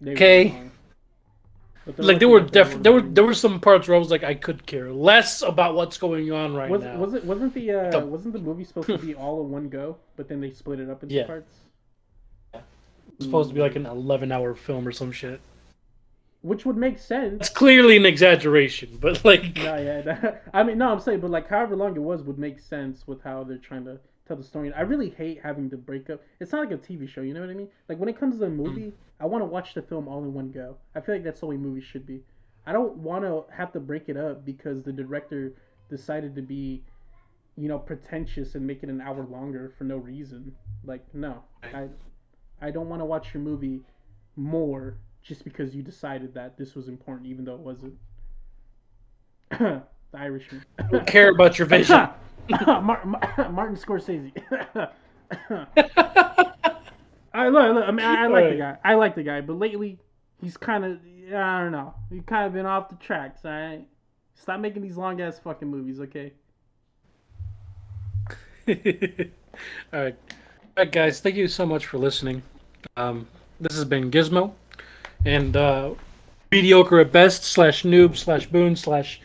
They 0.00 0.10
were 0.12 0.16
okay. 0.16 0.50
long. 0.50 0.70
Like 1.96 2.18
there 2.18 2.28
were 2.28 2.40
def- 2.40 2.82
there 2.82 2.92
were 2.92 3.00
there 3.00 3.24
were 3.24 3.34
some 3.34 3.60
parts 3.60 3.88
where 3.88 3.96
I 3.96 3.98
was 3.98 4.10
like 4.10 4.22
I 4.22 4.34
could 4.34 4.66
care 4.66 4.92
less 4.92 5.40
about 5.42 5.74
what's 5.74 5.96
going 5.96 6.30
on 6.32 6.54
right 6.54 6.70
was, 6.70 6.82
now. 6.82 6.96
was 6.98 7.14
it 7.14 7.24
wasn't 7.24 7.54
the 7.54 7.70
uh 7.72 7.90
The- 7.90 8.00
wasn't 8.00 8.34
the 8.34 8.40
movie 8.40 8.64
supposed 8.64 8.88
to 8.88 8.98
be 8.98 9.14
all 9.14 9.42
in 9.44 9.50
one 9.50 9.68
go, 9.68 9.96
but 10.16 10.28
then 10.28 10.40
they 10.40 10.52
split 10.52 10.80
it 10.80 10.90
up 10.90 11.02
into 11.02 11.14
Yeah. 11.14 11.26
parts? 11.26 11.52
It's 12.54 13.24
supposed 13.24 13.48
to 13.48 13.54
be 13.54 13.60
like 13.60 13.74
an 13.74 13.86
eleven 13.86 14.30
hour 14.30 14.54
film 14.54 14.86
or 14.86 14.92
some 14.92 15.12
shit. 15.12 15.40
Which 16.42 16.64
would 16.64 16.76
make 16.76 16.98
sense. 16.98 17.40
It's 17.40 17.48
clearly 17.48 17.96
an 17.96 18.06
exaggeration, 18.06 18.98
but 19.00 19.24
like 19.24 19.56
No, 19.56 19.76
yeah. 19.76 20.00
that- 20.02 20.42
I 20.54 20.62
mean, 20.62 20.78
no, 20.78 20.90
I'm 20.92 21.00
saying, 21.00 21.20
but 21.20 21.30
like, 21.30 21.48
however 21.48 21.74
long 21.76 21.96
it 21.96 22.02
was 22.02 22.22
would 22.22 22.38
make 22.38 22.60
sense 22.60 23.06
with 23.06 23.22
how 23.22 23.42
they're 23.44 23.58
trying 23.58 23.84
to 23.86 23.98
tell 24.26 24.36
the 24.36 24.44
story. 24.44 24.72
I 24.72 24.82
really 24.82 25.10
hate 25.10 25.40
having 25.42 25.68
to 25.70 25.76
break 25.76 26.10
up. 26.10 26.20
It's 26.38 26.52
not 26.52 26.60
like 26.60 26.70
a 26.70 26.80
TV 26.80 27.08
show, 27.08 27.22
you 27.22 27.34
know 27.34 27.40
what 27.40 27.50
I 27.50 27.54
mean? 27.54 27.68
Like 27.88 27.98
when 27.98 28.08
it 28.08 28.18
comes 28.20 28.38
to 28.38 28.44
a 28.44 28.50
movie, 28.50 28.92
I 29.20 29.26
want 29.26 29.42
to 29.42 29.46
watch 29.46 29.74
the 29.74 29.82
film 29.82 30.06
all 30.06 30.22
in 30.22 30.32
one 30.32 30.50
go. 30.52 30.76
I 30.94 31.00
feel 31.00 31.16
like 31.16 31.24
that's 31.24 31.40
the 31.40 31.46
way 31.46 31.56
movies 31.56 31.84
should 31.84 32.06
be. 32.06 32.20
I 32.66 32.72
don't 32.72 32.96
want 32.98 33.24
to 33.24 33.44
have 33.52 33.72
to 33.72 33.80
break 33.80 34.08
it 34.08 34.16
up 34.16 34.44
because 34.44 34.82
the 34.82 34.92
director 34.92 35.54
decided 35.90 36.34
to 36.36 36.42
be, 36.42 36.84
you 37.56 37.66
know, 37.66 37.78
pretentious 37.78 38.54
and 38.54 38.64
make 38.66 38.82
it 38.82 38.90
an 38.90 39.00
hour 39.00 39.24
longer 39.26 39.72
for 39.76 39.84
no 39.84 39.96
reason. 39.96 40.54
Like, 40.84 41.02
no, 41.14 41.42
I, 41.64 41.88
I 42.60 42.70
don't 42.70 42.88
want 42.88 43.00
to 43.00 43.06
watch 43.06 43.32
your 43.34 43.42
movie 43.42 43.80
more 44.36 44.98
just 45.22 45.44
because 45.44 45.74
you 45.74 45.82
decided 45.82 46.34
that 46.34 46.56
this 46.56 46.74
was 46.74 46.88
important, 46.88 47.28
even 47.28 47.44
though 47.44 47.54
it 47.54 47.60
wasn't. 47.60 47.94
the 49.50 49.82
Irishman. 50.14 50.64
I 50.78 50.82
don't 50.84 51.06
care 51.06 51.30
about 51.30 51.58
your 51.58 51.66
vision. 51.66 52.08
Mar- 52.50 53.04
Mar- 53.04 53.48
Martin 53.52 53.76
Scorsese. 53.76 54.32
I 57.34 57.48
look, 57.48 57.74
look. 57.74 57.84
I 57.86 57.90
mean, 57.90 58.06
I, 58.06 58.24
I 58.24 58.26
like 58.26 58.50
the 58.50 58.56
guy. 58.56 58.76
I 58.84 58.94
like 58.94 59.14
the 59.14 59.22
guy, 59.22 59.40
but 59.42 59.58
lately 59.58 59.98
he's 60.40 60.56
kind 60.56 60.84
of, 60.84 60.98
I 61.34 61.62
don't 61.62 61.72
know, 61.72 61.94
he's 62.10 62.22
kind 62.22 62.46
of 62.46 62.52
been 62.54 62.66
off 62.66 62.88
the 62.88 62.96
tracks. 62.96 63.44
All 63.44 63.50
right, 63.50 63.86
stop 64.34 64.60
making 64.60 64.82
these 64.82 64.96
long 64.96 65.20
ass 65.20 65.38
fucking 65.38 65.68
movies, 65.68 66.00
okay? 66.00 66.32
All 68.66 68.74
right. 69.92 70.16
All 70.78 70.84
right, 70.84 70.92
guys. 70.92 71.20
Thank 71.20 71.36
you 71.36 71.48
so 71.48 71.66
much 71.66 71.86
for 71.86 71.98
listening. 71.98 72.42
Um, 72.96 73.26
this 73.60 73.74
has 73.74 73.84
been 73.84 74.10
Gizmo, 74.10 74.52
and 75.24 75.56
uh, 75.56 75.94
mediocre 76.50 77.00
at 77.00 77.12
best 77.12 77.44
slash 77.44 77.82
noob 77.82 78.16
slash 78.16 78.46
boon 78.46 78.76
slash 78.76 79.20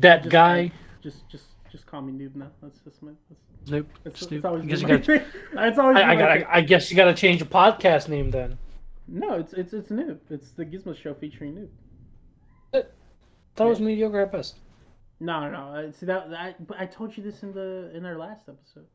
that 0.00 0.22
Just- 0.22 0.32
guy. 0.32 0.72
Just, 1.02 1.28
just, 1.28 1.44
just 1.70 1.86
call 1.86 2.02
me 2.02 2.12
noob 2.12 2.34
now. 2.34 2.50
That's 2.62 2.78
just 2.80 3.02
my. 3.02 3.12
That's, 3.28 3.70
Noob. 3.70 3.86
that's, 4.02 4.20
Snoop. 4.20 4.42
that's 4.42 4.46
always 4.46 4.64
I 4.64 4.66
guess 4.66 4.80
you 4.82 4.88
gotta-. 4.88 5.80
Always 5.80 5.96
I, 5.96 6.14
I. 6.14 6.56
I 6.56 6.60
guess 6.62 6.90
you 6.90 6.96
got 6.96 7.04
to 7.04 7.14
change 7.14 7.40
the 7.40 7.46
podcast 7.46 8.08
name 8.08 8.30
then. 8.30 8.58
No, 9.06 9.34
it's 9.34 9.52
it's 9.54 9.72
it's 9.72 9.90
noob. 9.90 10.18
It's 10.30 10.50
the 10.50 10.64
Gizmo 10.64 10.96
Show 10.96 11.14
featuring 11.14 11.54
noob. 11.54 11.68
That 12.72 12.92
it 13.58 13.68
was 13.68 13.80
mediocre 13.80 14.20
at 14.20 14.32
best. 14.32 14.56
No, 15.20 15.40
no, 15.40 15.50
no. 15.50 15.88
uh, 15.88 15.92
See 15.92 16.06
that, 16.06 16.30
that 16.30 16.66
but 16.66 16.78
I 16.78 16.86
told 16.86 17.16
you 17.16 17.22
this 17.22 17.42
in 17.42 17.52
the 17.52 17.90
in 17.94 18.04
our 18.06 18.16
last 18.16 18.48
episode. 18.48 18.86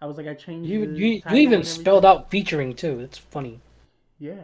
I 0.00 0.06
was 0.06 0.16
like, 0.16 0.26
I 0.26 0.34
changed. 0.34 0.68
You 0.68 0.92
you, 0.92 1.22
you 1.30 1.36
even 1.36 1.64
spelled 1.64 2.04
out 2.04 2.30
featuring 2.30 2.74
too. 2.74 3.00
It's 3.00 3.18
funny. 3.18 3.60
Yeah, 4.18 4.42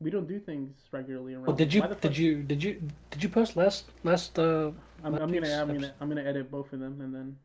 we 0.00 0.10
don't 0.10 0.26
do 0.26 0.38
things 0.38 0.74
regularly 0.92 1.34
around. 1.34 1.46
Well, 1.46 1.56
did 1.56 1.72
you 1.72 1.82
did 2.00 2.16
you 2.16 2.42
did 2.42 2.62
you 2.62 2.82
did 3.10 3.22
you 3.22 3.28
post 3.28 3.56
last 3.56 3.84
last 4.02 4.38
uh 4.38 4.70
I'm, 5.04 5.14
I'm 5.14 5.32
gonna 5.32 5.60
I'm 5.60 5.68
gonna 5.68 5.94
I'm 6.00 6.08
gonna 6.08 6.24
edit 6.24 6.50
both 6.50 6.72
of 6.72 6.80
them 6.80 7.00
and 7.00 7.14
then. 7.14 7.36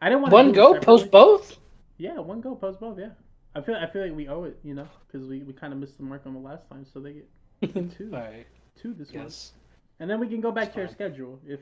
I 0.00 0.10
didn't 0.10 0.22
want 0.22 0.32
one 0.32 0.52
go 0.52 0.78
post 0.78 1.10
both? 1.10 1.56
Yeah, 1.96 2.18
one 2.18 2.42
go 2.42 2.54
post 2.54 2.80
both. 2.80 2.98
Yeah, 2.98 3.10
I 3.54 3.62
feel 3.62 3.76
I 3.76 3.86
feel 3.86 4.02
like 4.02 4.14
we 4.14 4.28
owe 4.28 4.44
it, 4.44 4.58
you 4.62 4.74
know, 4.74 4.86
because 5.06 5.26
we, 5.26 5.38
we 5.40 5.54
kind 5.54 5.72
of 5.72 5.78
missed 5.78 5.96
the 5.96 6.04
mark 6.04 6.22
on 6.26 6.34
the 6.34 6.40
last 6.40 6.68
time, 6.68 6.84
so 6.92 7.00
they 7.00 7.14
get 7.14 7.28
two 7.96 8.10
All 8.12 8.20
right. 8.20 8.46
two 8.80 8.92
this 8.92 9.08
Yes. 9.12 9.52
and 10.00 10.10
then 10.10 10.20
we 10.20 10.28
can 10.28 10.42
go 10.42 10.52
back 10.52 10.74
to 10.74 10.82
our 10.82 10.88
schedule 10.88 11.40
if 11.46 11.60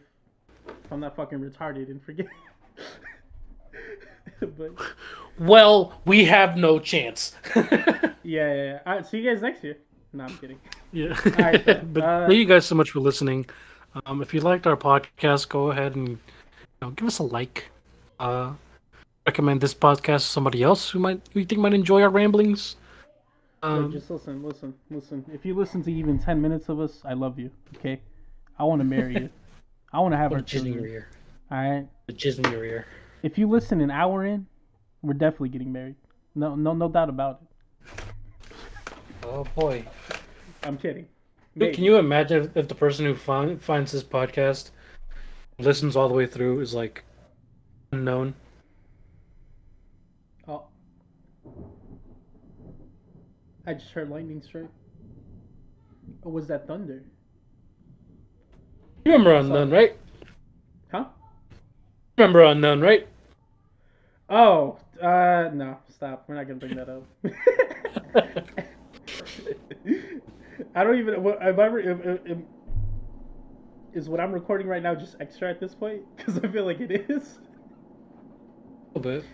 if 0.67 0.93
I'm 0.93 1.01
not 1.01 1.15
fucking 1.15 1.39
retarded 1.39 1.91
and 1.91 2.03
forget. 2.03 2.27
but 4.41 4.49
Well, 5.39 6.01
we 6.05 6.25
have 6.27 6.57
no 6.57 6.79
chance. 6.79 7.35
yeah, 7.57 7.65
yeah, 8.23 8.55
yeah. 8.55 8.79
All 8.87 8.95
right, 8.95 9.07
see 9.07 9.19
you 9.19 9.31
guys 9.31 9.43
next 9.43 9.65
year. 9.65 9.77
No, 10.13 10.25
I'm 10.25 10.37
kidding. 10.39 10.61
Yeah. 10.93 11.19
right, 11.39 11.65
but 11.93 12.03
Uh, 12.03 12.27
thank 12.29 12.39
you 12.39 12.45
guys 12.45 12.65
so 12.67 12.75
much 12.75 12.91
for 12.93 13.01
listening. 13.01 13.47
Um, 14.07 14.23
if 14.23 14.33
you 14.33 14.41
liked 14.41 14.67
our 14.67 14.77
podcast, 14.77 15.49
go 15.49 15.71
ahead 15.71 15.95
and 15.97 16.09
you 16.09 16.19
know, 16.81 16.91
give 16.91 17.07
us 17.09 17.19
a 17.19 17.23
like. 17.25 17.71
Uh, 18.21 18.53
recommend 19.27 19.61
this 19.61 19.75
podcast 19.75 20.21
to 20.21 20.27
somebody 20.27 20.63
else 20.63 20.91
who 20.91 20.99
might 20.99 21.21
who 21.33 21.41
you 21.41 21.47
think 21.47 21.61
might 21.61 21.75
enjoy 21.75 22.01
our 22.03 22.11
ramblings. 22.11 22.77
Look, 23.63 23.73
Um, 23.73 23.93
just 23.93 24.11
listen, 24.11 24.43
listen, 24.43 24.75
listen. 24.91 25.25
If 25.33 25.45
you 25.45 25.55
listen 25.55 25.83
to 25.85 25.93
even 25.93 26.19
ten 26.19 26.41
minutes 26.41 26.69
of 26.69 26.79
us, 26.81 27.01
I 27.05 27.15
love 27.15 27.39
you. 27.39 27.51
Okay, 27.77 28.01
I 28.59 28.65
want 28.65 28.81
to 28.81 28.85
marry 28.85 29.15
you. 29.15 29.31
I 29.93 29.99
want 30.01 30.13
to 30.13 30.19
have 30.19 30.33
our 30.33 30.39
a 30.39 30.43
jizz 30.43 30.61
in 30.61 30.67
your 30.67 30.75
children. 30.75 30.93
ear. 30.93 31.09
All 31.51 31.59
right. 31.59 31.89
A 32.09 32.13
jizz 32.13 32.45
in 32.45 32.53
your 32.53 32.65
ear. 32.65 32.87
If 33.23 33.39
you 33.39 33.49
listen 33.49 33.81
an 33.81 33.91
hour 33.91 34.25
in, 34.27 34.47
we're 35.05 35.15
definitely 35.15 35.51
getting 35.51 35.73
married. 35.73 35.97
No, 36.35 36.55
no, 36.55 36.73
no 36.73 36.89
doubt 36.89 37.09
about 37.09 37.43
it. 37.43 38.05
Oh 39.25 39.45
boy. 39.55 39.85
I'm 40.63 40.79
kidding. 40.79 41.07
Dude, 41.57 41.75
Can 41.75 41.85
you 41.85 41.99
imagine 41.99 42.43
if, 42.43 42.57
if 42.57 42.69
the 42.69 42.75
person 42.75 43.05
who 43.05 43.15
find, 43.15 43.61
finds 43.63 43.93
this 43.93 44.03
podcast 44.03 44.71
listens 45.59 45.95
all 45.95 46.09
the 46.09 46.15
way 46.15 46.27
through 46.27 46.61
is 46.61 46.75
like 46.75 47.05
unknown? 47.93 48.35
Oh. 50.49 50.65
I 53.67 53.75
just 53.75 53.93
heard 53.93 54.11
lightning 54.11 54.43
strike. 54.43 54.69
Or 56.23 56.33
was 56.33 56.47
that 56.49 56.67
thunder? 56.67 57.05
You 59.05 59.13
remember 59.13 59.35
unknown, 59.35 59.71
right? 59.71 59.97
Huh? 60.91 61.05
Remember 62.17 62.43
unknown, 62.43 62.81
right? 62.81 63.07
Oh, 64.29 64.79
uh, 65.03 65.51
no, 65.53 65.79
stop. 65.89 66.25
We're 66.29 66.35
not 66.37 66.47
gonna 66.47 66.59
bring 66.61 66.77
that 66.77 66.89
up. 66.89 67.05
I 70.75 70.85
don't 70.85 70.99
even. 70.99 71.23
what- 71.23 71.39
If 71.41 71.59
I, 71.59 71.67
re- 71.67 71.85
if, 71.87 72.01
if, 72.05 72.21
if, 72.27 72.39
is 73.93 74.09
what 74.09 74.21
I'm 74.21 74.33
recording 74.33 74.67
right 74.67 74.83
now 74.83 74.95
just 74.95 75.17
extra 75.21 75.51
at 75.51 75.61
this 75.61 75.75
point? 75.75 76.03
Because 76.17 76.39
I 76.39 76.49
feel 76.49 76.65
like 76.65 76.81
it 76.81 76.91
is 77.11 77.39
A 78.95 78.99
little 78.99 79.13
bit. 79.21 79.25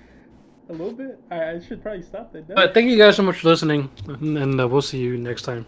a 0.69 0.73
little 0.73 0.93
bit. 0.93 1.19
I, 1.31 1.51
I 1.53 1.61
should 1.61 1.83
probably 1.83 2.03
stop 2.03 2.33
that. 2.33 2.49
now. 2.49 2.55
But 2.57 2.75
thank 2.75 2.89
you 2.91 2.97
guys 2.99 3.17
so 3.17 3.23
much 3.23 3.37
for 3.41 3.49
listening, 3.49 3.91
and, 4.09 4.39
and 4.39 4.61
uh, 4.61 4.69
we'll 4.69 4.83
see 4.83 4.99
you 4.99 5.17
next 5.19 5.43
time. 5.43 5.67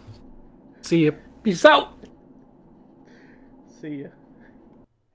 See 0.83 1.01
you. 1.05 1.13
Peace 1.43 1.65
out. 1.65 1.95
See 3.81 4.03
ya. 4.03 4.09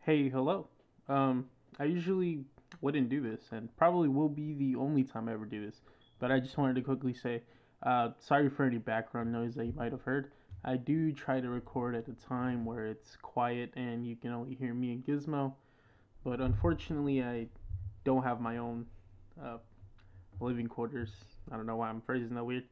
Hey, 0.02 0.30
hello. 0.30 0.68
Um, 1.10 1.46
I 1.80 1.86
usually 1.86 2.44
wouldn't 2.82 3.10
do 3.10 3.22
this, 3.22 3.42
and 3.52 3.76
probably 3.78 4.10
will 4.10 4.30
be 4.30 4.54
the 4.54 4.76
only 4.76 5.04
time 5.04 5.30
I 5.30 5.34
ever 5.34 5.46
do 5.46 5.66
this. 5.66 5.82
But 6.20 6.32
I 6.32 6.40
just 6.40 6.58
wanted 6.58 6.76
to 6.76 6.82
quickly 6.82 7.14
say, 7.14 7.42
uh, 7.84 8.10
sorry 8.20 8.50
for 8.50 8.66
any 8.66 8.78
background 8.78 9.32
noise 9.32 9.56
that 9.56 9.66
you 9.66 9.74
might 9.76 9.92
have 9.92 10.02
heard. 10.02 10.32
I 10.66 10.76
do 10.78 11.12
try 11.12 11.40
to 11.40 11.50
record 11.50 11.96
at 11.96 12.08
a 12.08 12.28
time 12.28 12.66
where 12.66 12.88
it's 12.88 13.16
quiet 13.22 13.72
and 13.76 14.06
you 14.06 14.16
can 14.16 14.32
only 14.32 14.56
hear 14.56 14.74
me 14.74 14.92
and 14.92 15.06
Gizmo. 15.06 15.54
But 16.24 16.42
unfortunately, 16.42 17.24
I 17.24 17.48
don't 18.04 18.24
have 18.24 18.42
my 18.42 18.58
own 18.58 18.86
uh, 19.42 19.58
living 20.40 20.68
quarters. 20.68 21.12
I 21.52 21.56
don't 21.56 21.68
know 21.68 21.76
why 21.76 21.90
I'm 21.90 22.02
phrasing 22.02 22.36
that 22.36 22.44
weird. 22.44 22.64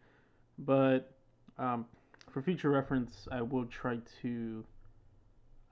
But 0.57 1.11
um, 1.57 1.85
for 2.31 2.41
future 2.41 2.69
reference, 2.69 3.27
I 3.31 3.41
will 3.41 3.65
try 3.65 3.99
to 4.23 4.65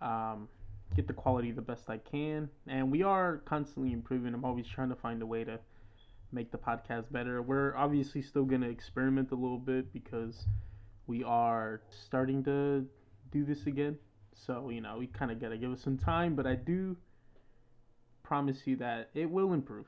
um, 0.02 0.48
get 0.96 1.08
the 1.08 1.14
quality 1.14 1.52
the 1.52 1.62
best 1.62 1.90
I 1.90 1.98
can. 1.98 2.50
And 2.68 2.92
we 2.92 3.04
are 3.04 3.38
constantly 3.46 3.94
improving. 3.94 4.34
I'm 4.34 4.46
always 4.46 4.68
trying 4.68 4.90
to 4.90 4.96
find 4.96 5.22
a 5.22 5.26
way 5.26 5.44
to 5.44 5.60
make 6.32 6.52
the 6.52 6.58
podcast 6.58 7.12
better. 7.12 7.42
We're 7.42 7.76
obviously 7.76 8.22
still 8.22 8.46
gonna 8.46 8.70
experiment 8.70 9.32
a 9.32 9.36
little 9.36 9.60
bit 9.60 9.94
because 9.94 10.46
we 11.08 11.24
are 11.24 11.82
starting 11.90 12.44
to 12.46 12.86
do 13.32 13.46
this 13.46 13.66
again. 13.66 13.98
So 14.36 14.70
you 14.70 14.82
know 14.82 14.98
we 14.98 15.08
kind 15.08 15.32
of 15.32 15.40
gotta 15.40 15.58
give 15.58 15.72
us 15.72 15.82
some 15.82 15.98
time, 15.98 16.36
but 16.36 16.48
I 16.48 16.56
do 16.56 16.98
promise 18.24 18.66
you 18.66 18.76
that 18.78 19.10
it 19.14 19.30
will 19.30 19.54
improve 19.54 19.86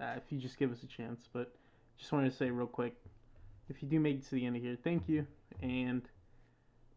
uh, 0.00 0.14
if 0.16 0.24
you 0.30 0.38
just 0.38 0.58
give 0.58 0.72
us 0.72 0.82
a 0.82 0.86
chance. 0.86 1.28
But 1.32 1.54
just 1.98 2.12
wanted 2.12 2.30
to 2.30 2.36
say 2.36 2.50
real 2.50 2.66
quick, 2.66 2.96
if 3.68 3.82
you 3.82 3.88
do 3.88 4.00
make 4.00 4.16
it 4.16 4.24
to 4.24 4.34
the 4.34 4.44
end 4.44 4.56
of 4.56 4.62
here, 4.62 4.76
thank 4.82 5.08
you, 5.08 5.26
and 5.62 6.02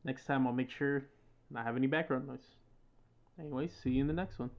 next 0.03 0.25
time 0.25 0.47
I'll 0.47 0.53
make 0.53 0.71
sure 0.71 1.05
not 1.51 1.65
have 1.65 1.75
any 1.75 1.87
background 1.87 2.27
noise. 2.27 2.58
Anyways, 3.39 3.71
see 3.81 3.91
you 3.91 4.01
in 4.01 4.07
the 4.07 4.13
next 4.13 4.37
one. 4.37 4.49